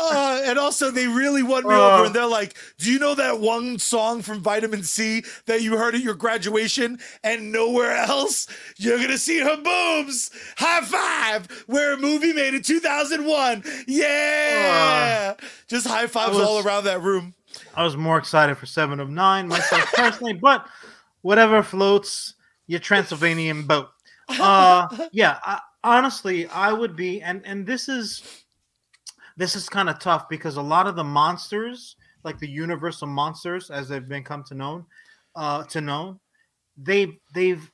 Uh, 0.01 0.41
and 0.45 0.57
also, 0.57 0.91
they 0.91 1.07
really 1.07 1.43
won 1.43 1.63
me 1.67 1.73
Uh. 1.73 1.95
over, 1.95 2.05
and 2.05 2.15
they're 2.15 2.25
like, 2.25 2.55
"Do 2.77 2.91
you 2.91 2.99
know 2.99 3.15
that 3.15 3.39
one 3.39 3.77
song 3.79 4.21
from 4.21 4.41
Vitamin 4.41 4.83
C 4.83 5.23
that 5.45 5.61
you 5.61 5.77
heard 5.77 5.93
at 5.95 6.01
your 6.01 6.13
graduation 6.15 6.99
and 7.23 7.51
nowhere 7.51 7.95
else? 7.95 8.47
You're 8.77 8.97
gonna 8.97 9.17
see 9.17 9.39
her 9.39 9.57
boobs. 9.57 10.31
High 10.57 10.81
five! 10.81 11.65
We're 11.67 11.93
a 11.93 11.97
movie 11.97 12.33
made 12.33 12.53
in 12.53 12.63
2001. 12.63 13.63
Yeah, 13.87 15.35
just 15.67 15.87
high 15.87 16.07
fives 16.07 16.35
was- 16.37 16.45
all 16.45 16.59
around 16.65 16.85
that 16.85 17.01
room. 17.01 17.33
I 17.75 17.83
was 17.83 17.97
more 17.97 18.17
excited 18.17 18.57
for 18.57 18.65
Seven 18.65 18.99
of 18.99 19.09
Nine 19.09 19.47
myself 19.47 19.91
personally, 19.93 20.33
but 20.41 20.67
whatever 21.21 21.63
floats 21.63 22.35
your 22.67 22.79
Transylvanian 22.79 23.65
boat. 23.65 23.89
Uh, 24.39 25.07
yeah, 25.11 25.39
I, 25.43 25.59
honestly, 25.83 26.47
I 26.47 26.71
would 26.71 26.95
be, 26.95 27.21
and 27.21 27.41
and 27.45 27.65
this 27.65 27.89
is 27.89 28.43
this 29.37 29.55
is 29.55 29.69
kind 29.69 29.89
of 29.89 29.99
tough 29.99 30.29
because 30.29 30.57
a 30.57 30.61
lot 30.61 30.85
of 30.85 30.95
the 30.95 31.03
monsters, 31.03 31.95
like 32.23 32.37
the 32.39 32.47
Universal 32.49 33.07
monsters, 33.07 33.71
as 33.71 33.87
they've 33.89 34.07
been 34.07 34.23
come 34.23 34.43
to 34.43 34.53
known, 34.53 34.85
uh, 35.35 35.63
to 35.65 35.81
know, 35.81 36.19
they 36.77 37.19
they've 37.33 37.71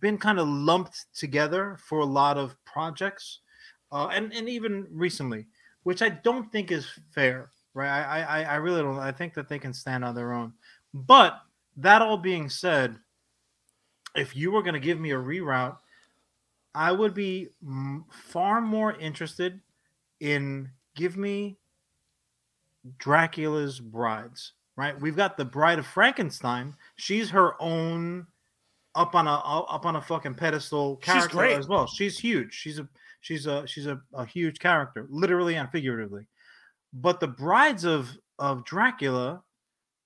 been 0.00 0.18
kind 0.18 0.38
of 0.38 0.48
lumped 0.48 1.06
together 1.14 1.76
for 1.86 2.00
a 2.00 2.04
lot 2.04 2.38
of 2.38 2.56
projects, 2.64 3.40
uh, 3.92 4.08
and 4.08 4.32
and 4.32 4.48
even 4.48 4.86
recently, 4.90 5.46
which 5.82 6.02
I 6.02 6.08
don't 6.08 6.50
think 6.50 6.72
is 6.72 6.88
fair. 7.14 7.50
Right, 7.74 7.88
I, 7.88 8.22
I 8.22 8.42
I 8.42 8.54
really 8.56 8.82
don't. 8.82 8.98
I 8.98 9.12
think 9.12 9.34
that 9.34 9.48
they 9.48 9.58
can 9.58 9.72
stand 9.72 10.04
on 10.04 10.14
their 10.14 10.32
own. 10.32 10.52
But 10.92 11.40
that 11.76 12.02
all 12.02 12.18
being 12.18 12.48
said, 12.48 12.96
if 14.16 14.34
you 14.34 14.50
were 14.50 14.62
going 14.62 14.74
to 14.74 14.80
give 14.80 14.98
me 14.98 15.12
a 15.12 15.16
reroute, 15.16 15.76
I 16.74 16.92
would 16.92 17.14
be 17.14 17.48
m- 17.62 18.04
far 18.10 18.60
more 18.60 18.94
interested 18.94 19.60
in 20.20 20.70
give 20.96 21.16
me 21.16 21.58
Dracula's 22.98 23.80
brides. 23.80 24.52
Right, 24.74 24.98
we've 24.98 25.16
got 25.16 25.36
the 25.36 25.44
Bride 25.44 25.78
of 25.78 25.86
Frankenstein. 25.86 26.74
She's 26.96 27.28
her 27.28 27.60
own 27.60 28.26
up 28.94 29.14
on 29.14 29.26
a 29.26 29.34
up 29.34 29.84
on 29.84 29.96
a 29.96 30.00
fucking 30.00 30.34
pedestal 30.34 30.96
character 30.96 31.44
as 31.44 31.68
well. 31.68 31.86
She's 31.86 32.18
huge. 32.18 32.54
She's 32.54 32.78
a 32.78 32.88
she's 33.22 33.46
a 33.46 33.66
she's 33.66 33.86
a, 33.86 33.98
a 34.12 34.26
huge 34.26 34.58
character, 34.58 35.06
literally 35.08 35.56
and 35.56 35.70
figuratively. 35.70 36.26
But 36.92 37.20
the 37.20 37.28
brides 37.28 37.84
of 37.84 38.10
of 38.38 38.64
Dracula 38.66 39.42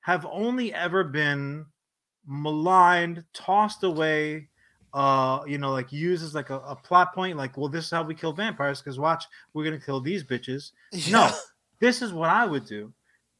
have 0.02 0.24
only 0.30 0.72
ever 0.72 1.02
been 1.02 1.66
maligned, 2.26 3.24
tossed 3.34 3.82
away, 3.82 4.48
uh, 4.94 5.40
you 5.46 5.58
know, 5.58 5.72
like 5.72 5.92
used 5.92 6.22
as 6.22 6.34
like 6.34 6.50
a, 6.50 6.58
a 6.60 6.76
plot 6.76 7.12
point, 7.12 7.36
like, 7.36 7.56
well, 7.56 7.68
this 7.68 7.86
is 7.86 7.90
how 7.90 8.04
we 8.04 8.14
kill 8.14 8.32
vampires, 8.32 8.80
because 8.80 8.98
watch, 8.98 9.24
we're 9.52 9.64
gonna 9.64 9.80
kill 9.80 10.00
these 10.00 10.22
bitches. 10.22 10.70
No, 11.10 11.30
this 11.80 12.02
is 12.02 12.12
what 12.12 12.30
I 12.30 12.46
would 12.46 12.66
do. 12.66 12.92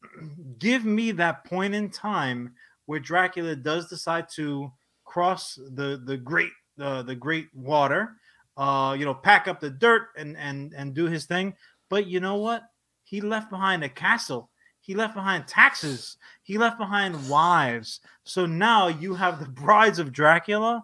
Give 0.59 0.83
me 0.83 1.11
that 1.13 1.45
point 1.45 1.73
in 1.73 1.89
time 1.89 2.53
where 2.87 2.99
Dracula 2.99 3.55
does 3.55 3.87
decide 3.87 4.27
to 4.35 4.71
cross 5.05 5.55
the 5.55 6.01
the 6.03 6.17
great 6.17 6.51
uh, 6.79 7.03
the 7.03 7.15
great 7.15 7.47
water, 7.53 8.15
uh, 8.57 8.95
you 8.97 9.05
know, 9.05 9.13
pack 9.13 9.47
up 9.47 9.59
the 9.59 9.69
dirt 9.69 10.09
and 10.17 10.35
and 10.37 10.73
and 10.73 10.93
do 10.93 11.05
his 11.05 11.25
thing. 11.25 11.53
But 11.89 12.07
you 12.07 12.19
know 12.19 12.35
what? 12.35 12.63
He 13.03 13.21
left 13.21 13.49
behind 13.49 13.83
a 13.83 13.89
castle. 13.89 14.49
He 14.81 14.95
left 14.95 15.15
behind 15.15 15.47
taxes. 15.47 16.17
He 16.43 16.57
left 16.57 16.77
behind 16.77 17.29
wives. 17.29 17.99
So 18.23 18.45
now 18.45 18.87
you 18.87 19.13
have 19.13 19.39
the 19.39 19.49
brides 19.63 19.99
of 19.99 20.11
Dracula 20.11 20.83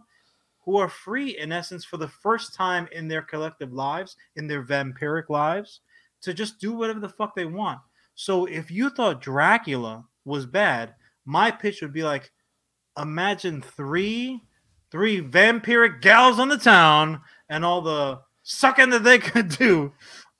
who 0.65 0.77
are 0.77 0.89
free 0.89 1.37
in 1.37 1.51
essence 1.51 1.83
for 1.83 1.97
the 1.97 2.07
first 2.07 2.53
time 2.53 2.87
in 2.91 3.07
their 3.07 3.21
collective 3.21 3.73
lives, 3.73 4.15
in 4.35 4.47
their 4.47 4.63
vampiric 4.63 5.29
lives, 5.29 5.81
to 6.21 6.33
just 6.33 6.59
do 6.59 6.73
whatever 6.73 7.01
the 7.01 7.09
fuck 7.09 7.35
they 7.35 7.45
want. 7.45 7.79
So 8.15 8.45
if 8.45 8.71
you 8.71 8.89
thought 8.89 9.21
Dracula 9.21 10.05
was 10.23 10.45
bad, 10.45 10.95
my 11.25 11.51
pitch 11.51 11.81
would 11.81 11.93
be 11.93 12.03
like 12.03 12.31
imagine 12.97 13.61
three 13.61 14.41
three 14.91 15.21
vampiric 15.21 16.01
gals 16.01 16.39
on 16.39 16.49
the 16.49 16.57
town 16.57 17.19
and 17.49 17.63
all 17.65 17.81
the 17.81 18.19
sucking 18.43 18.89
that 18.91 19.03
they 19.03 19.19
could 19.19 19.49
do. 19.49 19.91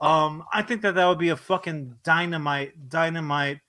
Um, 0.02 0.44
I 0.52 0.62
think 0.62 0.82
that 0.82 0.96
that 0.96 1.06
would 1.06 1.20
be 1.20 1.30
a 1.30 1.36
fucking 1.36 1.96
dynamite, 2.04 2.90
dynamite 2.90 3.60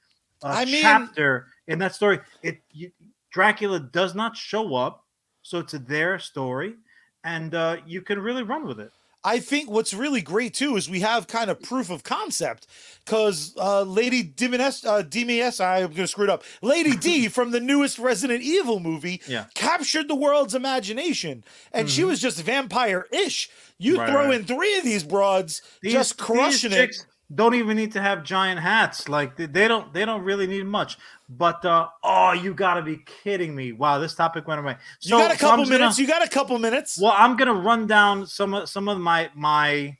uh, 0.42 0.48
I 0.48 0.64
mean- 0.64 0.82
chapter 0.82 1.46
in 1.68 1.78
that 1.78 1.94
story. 1.94 2.20
It 2.42 2.60
you, 2.72 2.90
Dracula 3.30 3.80
does 3.80 4.14
not 4.14 4.36
show 4.36 4.76
up, 4.76 5.04
so 5.42 5.58
it's 5.58 5.72
their 5.72 6.18
story, 6.18 6.76
and 7.24 7.54
uh, 7.54 7.78
you 7.84 8.00
can 8.00 8.20
really 8.20 8.44
run 8.44 8.66
with 8.66 8.78
it. 8.78 8.92
I 9.26 9.38
think 9.38 9.70
what's 9.70 9.94
really 9.94 10.20
great 10.20 10.52
too 10.54 10.76
is 10.76 10.88
we 10.90 11.00
have 11.00 11.26
kind 11.26 11.50
of 11.50 11.62
proof 11.62 11.88
of 11.90 12.02
concept 12.02 12.66
because 13.04 13.54
uh, 13.58 13.82
Lady 13.82 14.22
Dimes, 14.22 14.84
uh, 14.84 15.02
DMS, 15.02 15.64
I'm 15.64 15.84
going 15.84 15.94
to 15.94 16.06
screw 16.06 16.24
it 16.24 16.30
up. 16.30 16.44
Lady 16.60 16.94
D 16.96 17.28
from 17.36 17.50
the 17.50 17.60
newest 17.60 17.98
Resident 17.98 18.42
Evil 18.42 18.80
movie 18.80 19.22
Yeah. 19.26 19.46
captured 19.54 20.08
the 20.08 20.14
world's 20.14 20.54
imagination, 20.54 21.42
and 21.72 21.88
she 21.88 22.02
Mhm. 22.02 22.08
was 22.08 22.20
just 22.20 22.40
vampire-ish. 22.42 23.48
You 23.78 23.98
Right, 23.98 24.10
throw 24.10 24.26
right. 24.26 24.34
in 24.34 24.44
three 24.44 24.76
of 24.78 24.84
these 24.84 25.02
broads, 25.04 25.62
just 25.82 26.16
these 26.18 26.26
crushing 26.26 26.72
it. 26.72 26.94
Don't 27.34 27.54
even 27.54 27.76
need 27.76 27.92
to 27.92 28.02
have 28.02 28.22
giant 28.22 28.60
hats. 28.60 29.08
Like 29.08 29.36
they, 29.36 29.68
don't 29.68 29.92
they 29.92 30.04
don't 30.04 30.22
really 30.22 30.46
need 30.46 30.66
much. 30.66 30.98
But 31.28 31.64
uh 31.64 31.88
oh, 32.02 32.32
you 32.32 32.54
gotta 32.54 32.82
be 32.82 32.98
kidding 33.22 33.54
me! 33.54 33.72
Wow, 33.72 33.98
this 33.98 34.14
topic 34.14 34.46
went 34.46 34.60
away. 34.60 34.76
So 35.00 35.16
you 35.16 35.22
got 35.22 35.34
a 35.34 35.38
so 35.38 35.40
couple 35.48 35.64
gonna- 35.64 35.78
minutes. 35.78 35.98
You 35.98 36.06
got 36.06 36.24
a 36.24 36.28
couple 36.28 36.58
minutes. 36.58 36.98
Well, 37.00 37.14
I'm 37.16 37.36
gonna 37.36 37.54
run 37.54 37.86
down 37.86 38.26
some 38.26 38.54
of 38.54 38.68
some 38.68 38.88
of 38.88 38.98
my 39.00 39.30
my 39.34 39.96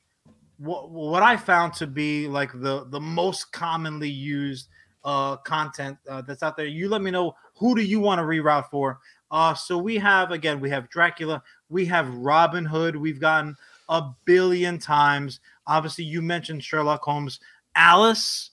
what, 0.57 0.89
what 0.91 1.23
I 1.23 1.35
found 1.35 1.73
to 1.75 1.87
be 1.87 2.27
like 2.27 2.51
the 2.53 2.85
the 2.89 2.99
most 2.99 3.51
commonly 3.51 4.09
used 4.09 4.67
uh 5.03 5.37
content 5.37 5.97
uh, 6.09 6.21
that's 6.21 6.43
out 6.43 6.55
there. 6.57 6.67
You 6.67 6.89
let 6.89 7.01
me 7.01 7.11
know 7.11 7.35
who 7.55 7.75
do 7.75 7.81
you 7.81 7.99
want 7.99 8.19
to 8.19 8.23
reroute 8.23 8.69
for. 8.69 8.99
Uh, 9.31 9.53
so 9.53 9.77
we 9.77 9.97
have 9.97 10.31
again 10.31 10.59
we 10.59 10.69
have 10.69 10.89
Dracula, 10.89 11.41
we 11.69 11.85
have 11.85 12.07
Robin 12.15 12.63
Hood. 12.63 12.95
We've 12.95 13.19
gotten 13.19 13.55
a 13.89 14.03
billion 14.25 14.79
times. 14.79 15.39
Obviously, 15.67 16.05
you 16.05 16.21
mentioned 16.21 16.63
Sherlock 16.63 17.03
Holmes, 17.03 17.39
Alice 17.75 18.51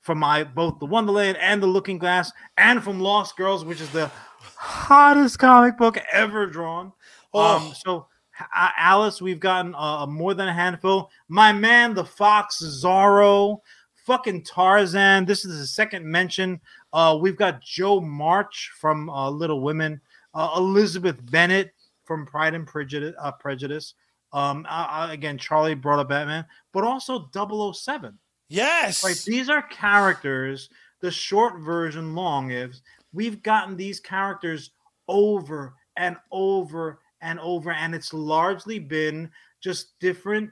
from 0.00 0.18
my 0.18 0.44
both 0.44 0.78
the 0.78 0.86
Wonderland 0.86 1.38
and 1.40 1.62
the 1.62 1.66
Looking 1.66 1.98
Glass, 1.98 2.30
and 2.58 2.82
from 2.82 3.00
Lost 3.00 3.36
Girls, 3.36 3.64
which 3.64 3.80
is 3.80 3.90
the 3.90 4.10
hottest 4.56 5.38
comic 5.38 5.78
book 5.78 5.98
ever 6.12 6.46
drawn. 6.46 6.92
Oh. 7.32 7.56
Um, 7.56 7.74
so 7.74 8.06
uh, 8.54 8.68
Alice, 8.76 9.22
we've 9.22 9.40
gotten 9.40 9.74
uh, 9.74 10.06
more 10.06 10.34
than 10.34 10.48
a 10.48 10.52
handful. 10.52 11.10
My 11.28 11.52
man, 11.52 11.94
the 11.94 12.04
Fox 12.04 12.62
Zorro, 12.62 13.60
fucking 13.94 14.44
Tarzan. 14.44 15.24
This 15.24 15.44
is 15.44 15.58
the 15.58 15.66
second 15.66 16.04
mention. 16.04 16.60
Uh, 16.92 17.18
we've 17.20 17.36
got 17.36 17.62
Jo 17.62 18.00
March 18.00 18.72
from 18.78 19.08
uh, 19.08 19.30
Little 19.30 19.60
Women, 19.60 20.00
uh, 20.34 20.54
Elizabeth 20.56 21.18
Bennet 21.30 21.72
from 22.04 22.26
Pride 22.26 22.54
and 22.54 22.66
Prejudice. 22.66 23.14
Uh, 23.18 23.32
Prejudice. 23.32 23.94
Um, 24.34 24.66
uh, 24.68 24.86
uh, 24.90 25.08
again, 25.10 25.38
Charlie 25.38 25.76
brought 25.76 26.00
up 26.00 26.08
Batman, 26.08 26.44
but 26.72 26.82
also 26.82 27.30
007. 27.32 28.18
Yes. 28.48 29.04
Right, 29.04 29.22
these 29.24 29.48
are 29.48 29.62
characters. 29.62 30.68
The 31.00 31.10
short 31.10 31.60
version, 31.60 32.14
long 32.14 32.50
is 32.50 32.82
we've 33.12 33.42
gotten 33.42 33.76
these 33.76 34.00
characters 34.00 34.72
over 35.06 35.74
and 35.96 36.16
over 36.32 36.98
and 37.20 37.38
over, 37.38 37.70
and 37.70 37.94
it's 37.94 38.12
largely 38.12 38.80
been 38.80 39.30
just 39.62 39.98
different 40.00 40.50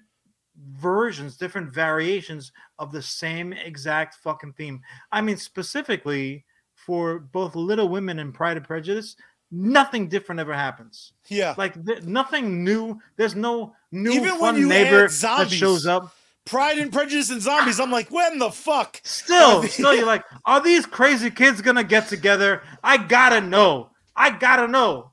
versions, 0.75 1.37
different 1.37 1.75
variations 1.75 2.53
of 2.79 2.93
the 2.93 3.03
same 3.03 3.53
exact 3.53 4.15
fucking 4.17 4.53
theme. 4.53 4.81
I 5.11 5.21
mean, 5.23 5.37
specifically 5.37 6.45
for 6.75 7.19
both 7.19 7.57
Little 7.57 7.89
Women 7.89 8.21
and 8.21 8.33
Pride 8.33 8.57
and 8.57 8.67
Prejudice, 8.67 9.17
nothing 9.53 10.09
different 10.09 10.41
ever 10.41 10.55
happens. 10.55 11.13
yeah. 11.29 11.55
Like 11.57 11.85
th- 11.85 12.03
nothing 12.03 12.65
new. 12.65 12.99
There's 13.17 13.37
no 13.37 13.75
new 13.93 14.11
Even 14.13 14.31
when 14.41 14.55
fun 14.55 14.57
you 14.57 14.67
neighbor 14.67 15.07
that 15.07 15.51
shows 15.51 15.87
up. 15.87 16.15
Pride 16.45 16.79
and 16.79 16.93
Prejudice 16.93 17.31
and 17.31 17.41
Zombies. 17.41 17.79
I'm 17.79 17.93
like, 17.93 18.11
when 18.11 18.39
the 18.41 18.51
fuck? 18.51 19.01
Still, 19.05 19.63
still, 19.65 19.95
you're 19.95 20.07
like, 20.07 20.25
are 20.45 20.61
these 20.61 20.87
crazy 20.87 21.31
kids 21.31 21.61
gonna 21.61 21.85
get 21.85 22.09
together? 22.09 22.63
I 22.83 22.97
gotta 22.97 23.41
know. 23.41 23.91
I 24.17 24.31
gotta 24.31 24.67
know. 24.67 25.13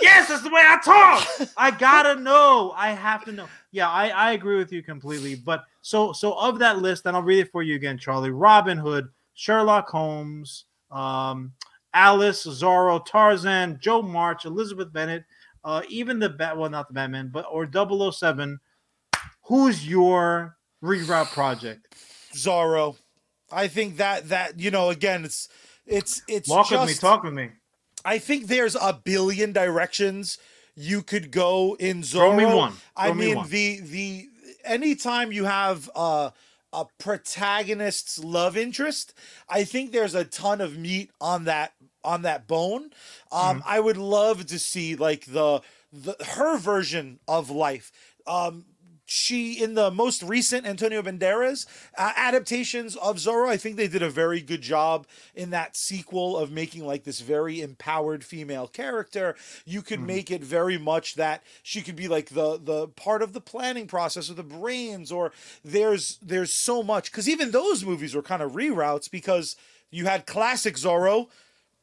Yes, 0.00 0.28
that's 0.28 0.42
the 0.42 0.50
way 0.50 0.60
I 0.62 0.78
talk. 0.84 1.48
I 1.56 1.70
gotta 1.70 2.20
know. 2.20 2.74
I 2.76 2.90
have 2.90 3.24
to 3.26 3.32
know. 3.32 3.48
Yeah, 3.70 3.88
I, 3.88 4.08
I 4.08 4.32
agree 4.32 4.56
with 4.56 4.72
you 4.72 4.82
completely. 4.82 5.36
But 5.36 5.64
so 5.80 6.12
so 6.12 6.34
of 6.34 6.58
that 6.58 6.78
list, 6.78 7.06
and 7.06 7.16
I'll 7.16 7.22
read 7.22 7.38
it 7.38 7.50
for 7.52 7.62
you 7.62 7.74
again, 7.76 7.96
Charlie. 7.96 8.30
Robin 8.30 8.76
Hood, 8.76 9.08
Sherlock 9.34 9.88
Holmes, 9.88 10.64
um, 10.90 11.52
Alice, 11.94 12.46
Zorro, 12.46 13.04
Tarzan, 13.04 13.78
Jo 13.80 14.02
March, 14.02 14.44
Elizabeth 14.44 14.92
Bennet, 14.92 15.24
uh, 15.64 15.82
even 15.88 16.18
the 16.18 16.28
bat 16.28 16.56
well, 16.56 16.70
not 16.70 16.88
the 16.88 16.94
Batman, 16.94 17.30
but 17.32 17.46
or 17.50 17.68
007. 17.70 18.58
Who's 19.44 19.86
your 19.86 20.56
reroute 20.82 21.32
project? 21.32 21.94
Zorro. 22.34 22.96
I 23.50 23.68
think 23.68 23.98
that 23.98 24.28
that 24.30 24.58
you 24.58 24.70
know 24.70 24.90
again 24.90 25.24
it's 25.24 25.48
it's 25.86 26.22
it's 26.26 26.48
Walk 26.48 26.68
just, 26.68 26.80
with 26.80 26.88
me, 26.88 26.94
talk 26.94 27.22
with 27.22 27.34
me. 27.34 27.50
I 28.04 28.18
think 28.18 28.46
there's 28.46 28.74
a 28.74 28.98
billion 29.04 29.52
directions 29.52 30.38
you 30.74 31.02
could 31.02 31.30
go 31.30 31.76
in 31.78 32.02
Zorro. 32.02 32.12
Throw 32.12 32.36
me 32.36 32.46
one. 32.46 32.72
I 32.96 33.06
Throw 33.08 33.14
me 33.14 33.26
mean 33.26 33.36
one. 33.36 33.48
the 33.50 33.80
the 33.80 34.28
anytime 34.64 35.32
you 35.32 35.44
have 35.44 35.90
uh, 35.94 36.30
a 36.72 36.86
protagonist's 36.98 38.18
love 38.18 38.56
interest, 38.56 39.14
I 39.48 39.64
think 39.64 39.92
there's 39.92 40.14
a 40.14 40.24
ton 40.24 40.60
of 40.60 40.78
meat 40.78 41.10
on 41.20 41.44
that 41.44 41.74
on 42.04 42.22
that 42.22 42.46
bone. 42.46 42.90
Um, 43.30 43.58
Mm-hmm. 43.58 43.60
I 43.66 43.80
would 43.80 43.96
love 43.96 44.46
to 44.46 44.58
see 44.58 44.96
like 44.96 45.26
the 45.26 45.60
the 45.92 46.16
her 46.36 46.58
version 46.58 47.18
of 47.28 47.50
life. 47.50 47.92
Um, 48.26 48.64
she 49.04 49.62
in 49.62 49.74
the 49.74 49.90
most 49.90 50.22
recent 50.22 50.64
Antonio 50.66 51.02
Banderas 51.02 51.66
uh, 51.98 52.12
adaptations 52.16 52.96
of 52.96 53.16
Zorro, 53.16 53.48
I 53.48 53.58
think 53.58 53.76
they 53.76 53.88
did 53.88 54.02
a 54.02 54.08
very 54.08 54.40
good 54.40 54.62
job 54.62 55.06
in 55.34 55.50
that 55.50 55.76
sequel 55.76 56.38
of 56.38 56.50
making 56.50 56.86
like 56.86 57.04
this 57.04 57.20
very 57.20 57.60
empowered 57.60 58.24
female 58.24 58.66
character. 58.68 59.34
You 59.66 59.82
could 59.82 60.00
make 60.00 60.30
it 60.30 60.42
very 60.42 60.78
much 60.78 61.16
that 61.16 61.42
she 61.62 61.82
could 61.82 61.96
be 61.96 62.08
like 62.08 62.30
the 62.30 62.58
the 62.62 62.88
part 62.88 63.20
of 63.22 63.34
the 63.34 63.40
planning 63.40 63.86
process 63.86 64.30
or 64.30 64.34
the 64.34 64.42
brains 64.42 65.12
or 65.12 65.32
there's 65.62 66.18
there's 66.22 66.54
so 66.54 66.82
much 66.82 67.12
cuz 67.12 67.28
even 67.28 67.50
those 67.50 67.84
movies 67.84 68.14
were 68.14 68.22
kind 68.22 68.40
of 68.40 68.52
reroutes 68.52 69.10
because 69.10 69.56
you 69.90 70.06
had 70.06 70.24
classic 70.26 70.76
Zorro 70.76 71.28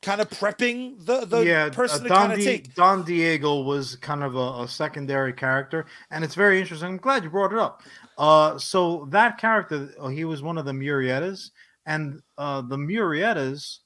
kind 0.02 0.22
of 0.22 0.30
prepping 0.30 1.04
the 1.06 1.26
the 1.26 1.42
yeah, 1.42 1.70
person 1.70 2.02
uh, 2.02 2.04
to 2.04 2.10
Don, 2.10 2.18
kind 2.18 2.34
of 2.34 2.40
Di- 2.40 2.46
take 2.46 2.76
Don 2.76 3.04
Diego 3.04 3.62
was 3.62 3.96
kind 3.98 4.24
of 4.24 4.36
a, 4.36 4.64
a 4.64 4.68
secondary 4.68 5.34
character, 5.34 5.86
and 6.12 6.24
it's 6.24 6.36
very 6.36 6.60
interesting. 6.60 6.90
I'm 6.90 6.98
glad 6.98 7.24
you 7.24 7.30
brought 7.30 7.54
it 7.54 7.60
up. 7.60 7.82
Uh, 8.18 8.58
so 8.58 9.08
that 9.12 9.38
character, 9.38 9.90
uh, 10.00 10.08
he 10.08 10.26
was 10.26 10.42
one 10.42 10.58
of 10.58 10.66
the 10.66 10.72
Murrietas, 10.72 11.52
and 11.86 12.22
uh, 12.38 12.62
the 12.62 12.78
Murrietas 12.78 13.80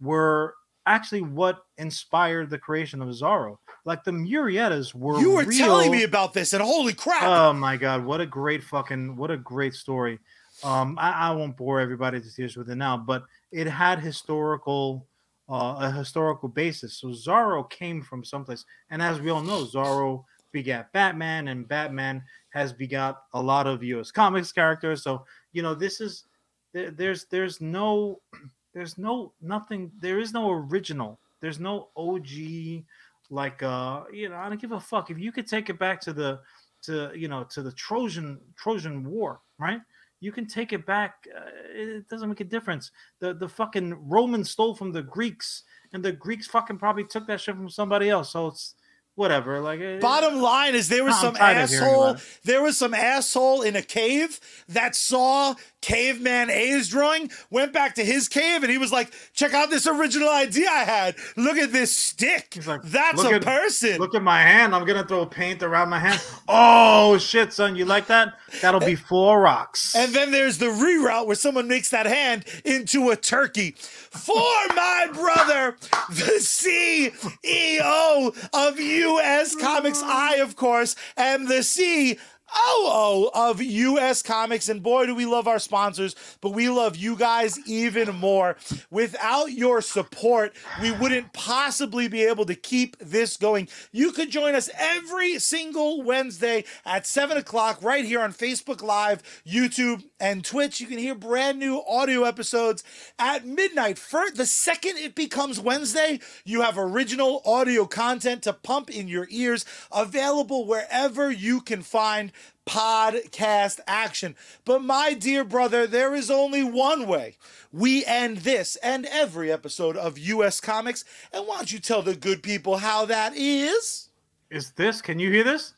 were 0.00 0.54
actually 0.86 1.20
what 1.20 1.58
inspired 1.76 2.48
the 2.48 2.58
creation 2.58 3.02
of 3.02 3.08
Zorro. 3.08 3.56
Like 3.84 4.04
the 4.04 4.10
Murrietas 4.10 4.94
were. 4.94 5.20
You 5.20 5.32
were 5.32 5.44
real- 5.44 5.58
telling 5.58 5.90
me 5.90 6.04
about 6.04 6.32
this 6.32 6.52
and 6.52 6.62
holy 6.62 6.94
crap. 6.94 7.24
Oh 7.24 7.52
my 7.52 7.76
god, 7.76 8.04
what 8.04 8.20
a 8.20 8.26
great 8.26 8.62
fucking 8.62 9.16
what 9.16 9.30
a 9.30 9.36
great 9.36 9.74
story. 9.74 10.18
Um, 10.64 10.98
I, 10.98 11.12
I 11.12 11.30
won't 11.32 11.56
bore 11.56 11.78
everybody 11.78 12.20
to 12.20 12.34
tears 12.34 12.56
with 12.56 12.68
it 12.68 12.74
now, 12.74 12.96
but 12.96 13.22
it 13.52 13.68
had 13.68 14.00
historical 14.00 15.06
uh, 15.48 15.76
a 15.80 15.90
historical 15.90 16.48
basis. 16.48 16.94
So 16.94 17.08
Zorro 17.08 17.68
came 17.70 18.02
from 18.02 18.24
someplace, 18.24 18.64
and 18.90 19.00
as 19.02 19.20
we 19.20 19.30
all 19.30 19.42
know, 19.42 19.64
Zorro 19.64 20.24
begat 20.52 20.92
Batman, 20.92 21.48
and 21.48 21.68
Batman 21.68 22.22
has 22.50 22.72
begot 22.72 23.24
a 23.34 23.42
lot 23.42 23.66
of 23.66 23.82
U.S. 23.82 24.10
comics 24.10 24.52
characters. 24.52 25.02
So 25.02 25.24
you 25.52 25.62
know, 25.62 25.74
this 25.74 26.00
is 26.00 26.24
there, 26.72 26.90
there's 26.90 27.24
there's 27.26 27.60
no 27.60 28.20
there's 28.74 28.98
no 28.98 29.32
nothing 29.40 29.90
there 30.00 30.18
is 30.18 30.32
no 30.32 30.50
original. 30.50 31.18
There's 31.40 31.60
no 31.60 31.88
OG 31.96 32.84
like 33.30 33.62
uh 33.62 34.04
you 34.12 34.28
know 34.28 34.36
I 34.36 34.48
don't 34.48 34.60
give 34.60 34.72
a 34.72 34.80
fuck 34.80 35.10
if 35.10 35.18
you 35.18 35.32
could 35.32 35.46
take 35.46 35.68
it 35.68 35.78
back 35.78 36.00
to 36.02 36.12
the 36.12 36.40
to 36.82 37.10
you 37.14 37.28
know 37.28 37.44
to 37.44 37.62
the 37.62 37.72
Trojan 37.72 38.40
Trojan 38.56 39.08
War, 39.08 39.40
right? 39.58 39.80
You 40.20 40.32
can 40.32 40.46
take 40.46 40.72
it 40.72 40.84
back. 40.84 41.26
Uh, 41.34 41.40
it 41.72 42.08
doesn't 42.08 42.28
make 42.28 42.40
a 42.40 42.44
difference. 42.44 42.90
The 43.20 43.34
the 43.34 43.48
fucking 43.48 44.08
Romans 44.08 44.50
stole 44.50 44.74
from 44.74 44.92
the 44.92 45.02
Greeks, 45.02 45.62
and 45.92 46.04
the 46.04 46.12
Greeks 46.12 46.46
fucking 46.46 46.78
probably 46.78 47.04
took 47.04 47.26
that 47.28 47.40
shit 47.40 47.54
from 47.54 47.70
somebody 47.70 48.10
else. 48.10 48.32
So 48.32 48.48
it's 48.48 48.74
whatever. 49.18 49.60
Like 49.60 49.80
uh, 49.80 49.98
Bottom 49.98 50.40
line 50.40 50.74
is 50.74 50.88
there 50.88 51.04
was 51.04 51.20
some 51.20 51.34
tired 51.34 51.64
of 51.64 51.70
hearing 51.70 51.84
asshole. 51.84 52.16
There 52.44 52.62
was 52.62 52.78
some 52.78 52.94
asshole 52.94 53.62
in 53.62 53.76
a 53.76 53.82
cave 53.82 54.40
that 54.68 54.94
saw 54.94 55.54
Caveman 55.80 56.50
A's 56.50 56.88
drawing, 56.88 57.30
went 57.50 57.72
back 57.72 57.94
to 57.94 58.04
his 58.04 58.28
cave, 58.28 58.62
and 58.62 58.70
he 58.70 58.78
was 58.78 58.90
like, 58.92 59.12
"Check 59.32 59.54
out 59.54 59.70
this 59.70 59.86
original 59.86 60.28
idea 60.28 60.68
I 60.68 60.84
had. 60.84 61.14
Look 61.36 61.56
at 61.56 61.72
this 61.72 61.96
stick. 61.96 62.58
Like, 62.66 62.82
That's 62.82 63.22
a 63.22 63.34
at- 63.34 63.42
person." 63.44 63.98
Look 63.98 64.14
at 64.14 64.22
my 64.22 64.42
hand. 64.42 64.74
I'm 64.74 64.84
gonna 64.84 65.06
throw 65.06 65.24
paint 65.26 65.62
around 65.62 65.88
my 65.88 65.98
hand. 65.98 66.20
Oh 66.48 67.16
shit, 67.18 67.52
son, 67.52 67.76
you 67.76 67.84
like 67.84 68.06
that? 68.08 68.34
That'll 68.60 68.80
be 68.80 68.96
four 68.96 69.40
rocks. 69.40 69.94
And 69.94 70.12
then 70.12 70.30
there's 70.32 70.58
the 70.58 70.66
reroute 70.66 71.26
where 71.26 71.36
someone 71.36 71.68
makes 71.68 71.90
that 71.90 72.06
hand 72.06 72.44
into 72.64 73.10
a 73.10 73.16
turkey. 73.16 73.76
For 73.78 74.34
my 74.74 75.08
brother, 75.12 75.76
the 76.08 76.40
CEO 76.40 78.34
of 78.52 78.80
US 78.80 79.54
Comics, 79.54 80.02
I, 80.02 80.36
of 80.36 80.56
course, 80.56 80.96
am 81.16 81.46
the 81.46 81.62
C. 81.62 82.18
Oh, 82.54 83.30
oh, 83.34 83.50
of 83.50 83.60
US 83.60 84.22
Comics. 84.22 84.68
And 84.68 84.82
boy, 84.82 85.06
do 85.06 85.14
we 85.14 85.26
love 85.26 85.46
our 85.46 85.58
sponsors, 85.58 86.14
but 86.40 86.50
we 86.50 86.68
love 86.68 86.96
you 86.96 87.16
guys 87.16 87.58
even 87.66 88.14
more. 88.16 88.56
Without 88.90 89.52
your 89.52 89.80
support, 89.80 90.54
we 90.80 90.90
wouldn't 90.90 91.32
possibly 91.32 92.08
be 92.08 92.22
able 92.24 92.46
to 92.46 92.54
keep 92.54 92.96
this 92.98 93.36
going. 93.36 93.68
You 93.92 94.12
could 94.12 94.30
join 94.30 94.54
us 94.54 94.70
every 94.78 95.38
single 95.38 96.02
Wednesday 96.02 96.64
at 96.84 97.06
7 97.06 97.36
o'clock 97.36 97.82
right 97.82 98.04
here 98.04 98.20
on 98.20 98.32
Facebook 98.32 98.82
Live, 98.82 99.22
YouTube, 99.46 100.04
and 100.20 100.44
Twitch. 100.44 100.80
You 100.80 100.86
can 100.86 100.98
hear 100.98 101.14
brand 101.14 101.58
new 101.58 101.82
audio 101.86 102.24
episodes 102.24 102.82
at 103.18 103.46
midnight. 103.46 103.98
For 103.98 104.30
the 104.34 104.46
second 104.46 104.96
it 104.98 105.14
becomes 105.14 105.60
Wednesday, 105.60 106.20
you 106.44 106.62
have 106.62 106.78
original 106.78 107.42
audio 107.44 107.84
content 107.86 108.42
to 108.44 108.52
pump 108.52 108.90
in 108.90 109.08
your 109.08 109.26
ears, 109.30 109.64
available 109.92 110.66
wherever 110.66 111.30
you 111.30 111.60
can 111.60 111.82
find 111.82 112.32
podcast 112.68 113.80
action. 113.86 114.36
But 114.64 114.82
my 114.82 115.14
dear 115.14 115.42
brother, 115.42 115.86
there 115.86 116.14
is 116.14 116.30
only 116.30 116.62
one 116.62 117.06
way 117.06 117.36
we 117.72 118.04
end 118.04 118.38
this 118.38 118.76
and 118.76 119.06
every 119.06 119.50
episode 119.50 119.96
of 119.96 120.18
US 120.18 120.60
Comics. 120.60 121.04
And 121.32 121.46
why 121.46 121.56
don't 121.56 121.72
you 121.72 121.78
tell 121.78 122.02
the 122.02 122.14
good 122.14 122.42
people 122.42 122.76
how 122.76 123.06
that 123.06 123.34
is? 123.34 124.10
Is 124.50 124.72
this? 124.72 125.00
Can 125.00 125.18
you 125.18 125.30
hear 125.30 125.44
this? 125.44 125.74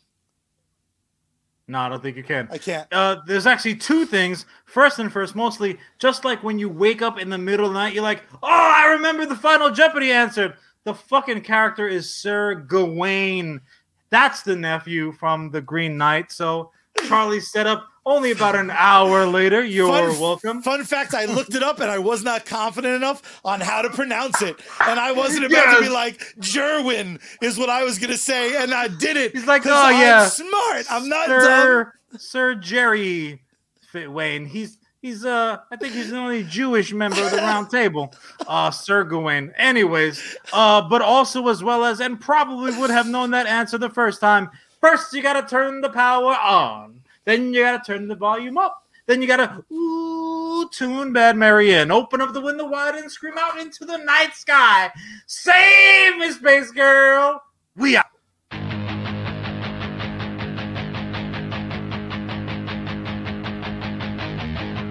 No, 1.68 1.78
I 1.78 1.88
don't 1.88 2.02
think 2.02 2.16
you 2.16 2.24
can. 2.24 2.48
I 2.50 2.58
can't. 2.58 2.92
Uh, 2.92 3.18
there's 3.26 3.46
actually 3.46 3.76
two 3.76 4.04
things. 4.04 4.44
First 4.64 4.98
and 4.98 5.12
first, 5.12 5.36
mostly 5.36 5.78
just 6.00 6.24
like 6.24 6.42
when 6.42 6.58
you 6.58 6.68
wake 6.68 7.00
up 7.00 7.16
in 7.16 7.30
the 7.30 7.38
middle 7.38 7.66
of 7.66 7.72
the 7.72 7.78
night, 7.78 7.94
you're 7.94 8.02
like, 8.02 8.24
"Oh, 8.42 8.48
I 8.76 8.86
remember 8.92 9.24
the 9.24 9.36
Final 9.36 9.70
Jeopardy 9.70 10.10
answered." 10.10 10.54
The 10.82 10.94
fucking 10.94 11.42
character 11.42 11.86
is 11.86 12.12
Sir 12.12 12.56
Gawain. 12.56 13.60
That's 14.08 14.42
the 14.42 14.56
nephew 14.56 15.12
from 15.12 15.52
the 15.52 15.60
Green 15.60 15.96
Knight. 15.96 16.32
So 16.32 16.72
Charlie 17.08 17.40
set 17.40 17.66
up 17.66 17.86
only 18.06 18.30
about 18.30 18.54
an 18.56 18.70
hour 18.70 19.26
later. 19.26 19.62
You're 19.64 19.88
Fun- 19.88 20.20
welcome. 20.20 20.62
Fun 20.62 20.84
fact: 20.84 21.14
I 21.14 21.26
looked 21.26 21.54
it 21.54 21.62
up 21.62 21.80
and 21.80 21.90
I 21.90 21.98
was 21.98 22.22
not 22.24 22.46
confident 22.46 22.94
enough 22.94 23.40
on 23.44 23.60
how 23.60 23.82
to 23.82 23.90
pronounce 23.90 24.42
it, 24.42 24.56
and 24.80 24.98
I 24.98 25.12
wasn't 25.12 25.44
about 25.46 25.76
to 25.76 25.82
be 25.82 25.88
like 25.88 26.18
Jerwin 26.38 27.20
is 27.42 27.58
what 27.58 27.68
I 27.70 27.84
was 27.84 27.98
gonna 27.98 28.16
say, 28.16 28.62
and 28.62 28.72
I 28.72 28.88
did 28.88 29.16
it. 29.16 29.32
He's 29.32 29.46
like, 29.46 29.66
"Oh, 29.66 29.72
I'm 29.72 30.00
yeah. 30.00 30.26
smart. 30.26 30.86
I'm 30.90 31.08
not 31.08 31.28
dumb." 31.28 31.40
Sir, 31.42 31.92
Sir 32.18 32.54
Jerry 32.54 33.42
Fit 33.92 34.10
Wayne. 34.10 34.46
He's 34.46 34.78
he's 35.02 35.24
uh 35.24 35.58
I 35.70 35.76
think 35.76 35.92
he's 35.94 36.10
the 36.10 36.16
only 36.18 36.42
Jewish 36.44 36.92
member 36.92 37.22
of 37.22 37.30
the 37.30 37.38
round 37.38 37.70
table. 37.70 38.14
Uh 38.46 38.70
Sir 38.70 39.04
Gawain. 39.04 39.52
Anyways, 39.56 40.36
uh 40.52 40.80
but 40.88 41.02
also 41.02 41.46
as 41.48 41.62
well 41.62 41.84
as 41.84 42.00
and 42.00 42.20
probably 42.20 42.76
would 42.78 42.90
have 42.90 43.06
known 43.06 43.30
that 43.32 43.46
answer 43.46 43.78
the 43.78 43.90
first 43.90 44.20
time. 44.20 44.48
First 44.81 45.12
you 45.12 45.23
gotta 45.23 45.47
turn 45.47 45.82
the 45.82 45.90
power 45.90 46.35
on. 46.35 47.02
Then 47.27 47.52
you 47.52 47.62
gotta 47.62 47.82
turn 47.85 48.09
the 48.09 48.15
volume 48.15 48.57
up. 48.57 48.86
Then 49.07 49.20
you 49.20 49.28
gotta 49.28 49.62
ooh 49.70 50.70
tune 50.70 51.12
Bad 51.12 51.36
Mary 51.36 51.73
in. 51.74 51.90
Open 51.90 52.23
up 52.23 52.32
the 52.32 52.40
window 52.40 52.66
wide 52.66 52.94
and 52.94 53.12
scream 53.12 53.35
out 53.36 53.59
into 53.59 53.85
the 53.85 53.98
night 53.98 54.35
sky. 54.35 54.90
Save 55.27 56.16
me, 56.16 56.31
Space 56.32 56.70
Girl. 56.70 57.43
We 57.77 57.98
out. 57.98 58.07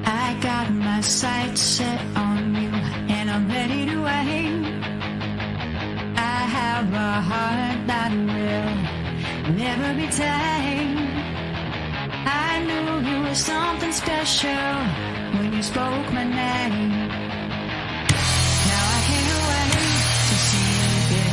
I 0.06 0.38
got 0.42 0.70
my 0.72 1.02
sights 1.02 1.62
set 1.62 2.00
on 2.16 2.54
you 2.54 2.70
and 2.70 3.32
I'm 3.32 3.48
ready 3.50 3.88
to 3.88 4.06
aim. 4.06 4.84
I 6.16 6.46
have 6.46 6.94
a 6.94 7.22
heart 7.22 7.88
that 7.88 8.12
will 8.12 8.89
Never 9.58 9.94
be 9.96 10.08
time 10.08 10.98
I 12.28 12.64
knew 12.68 13.10
you 13.10 13.22
were 13.24 13.34
something 13.34 13.92
special 13.92 14.76
when 15.40 15.54
you 15.54 15.64
spoke 15.64 16.14
my 16.14 16.24
name. 16.24 17.08
Now 18.70 18.86
I 18.96 19.02
can't 19.08 19.32
wait 19.50 19.74
to 20.30 20.36
see 20.46 20.70
you. 21.16 21.28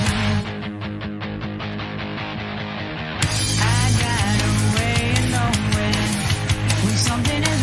I 3.61 3.85
got 4.01 4.37
something. 6.97 7.56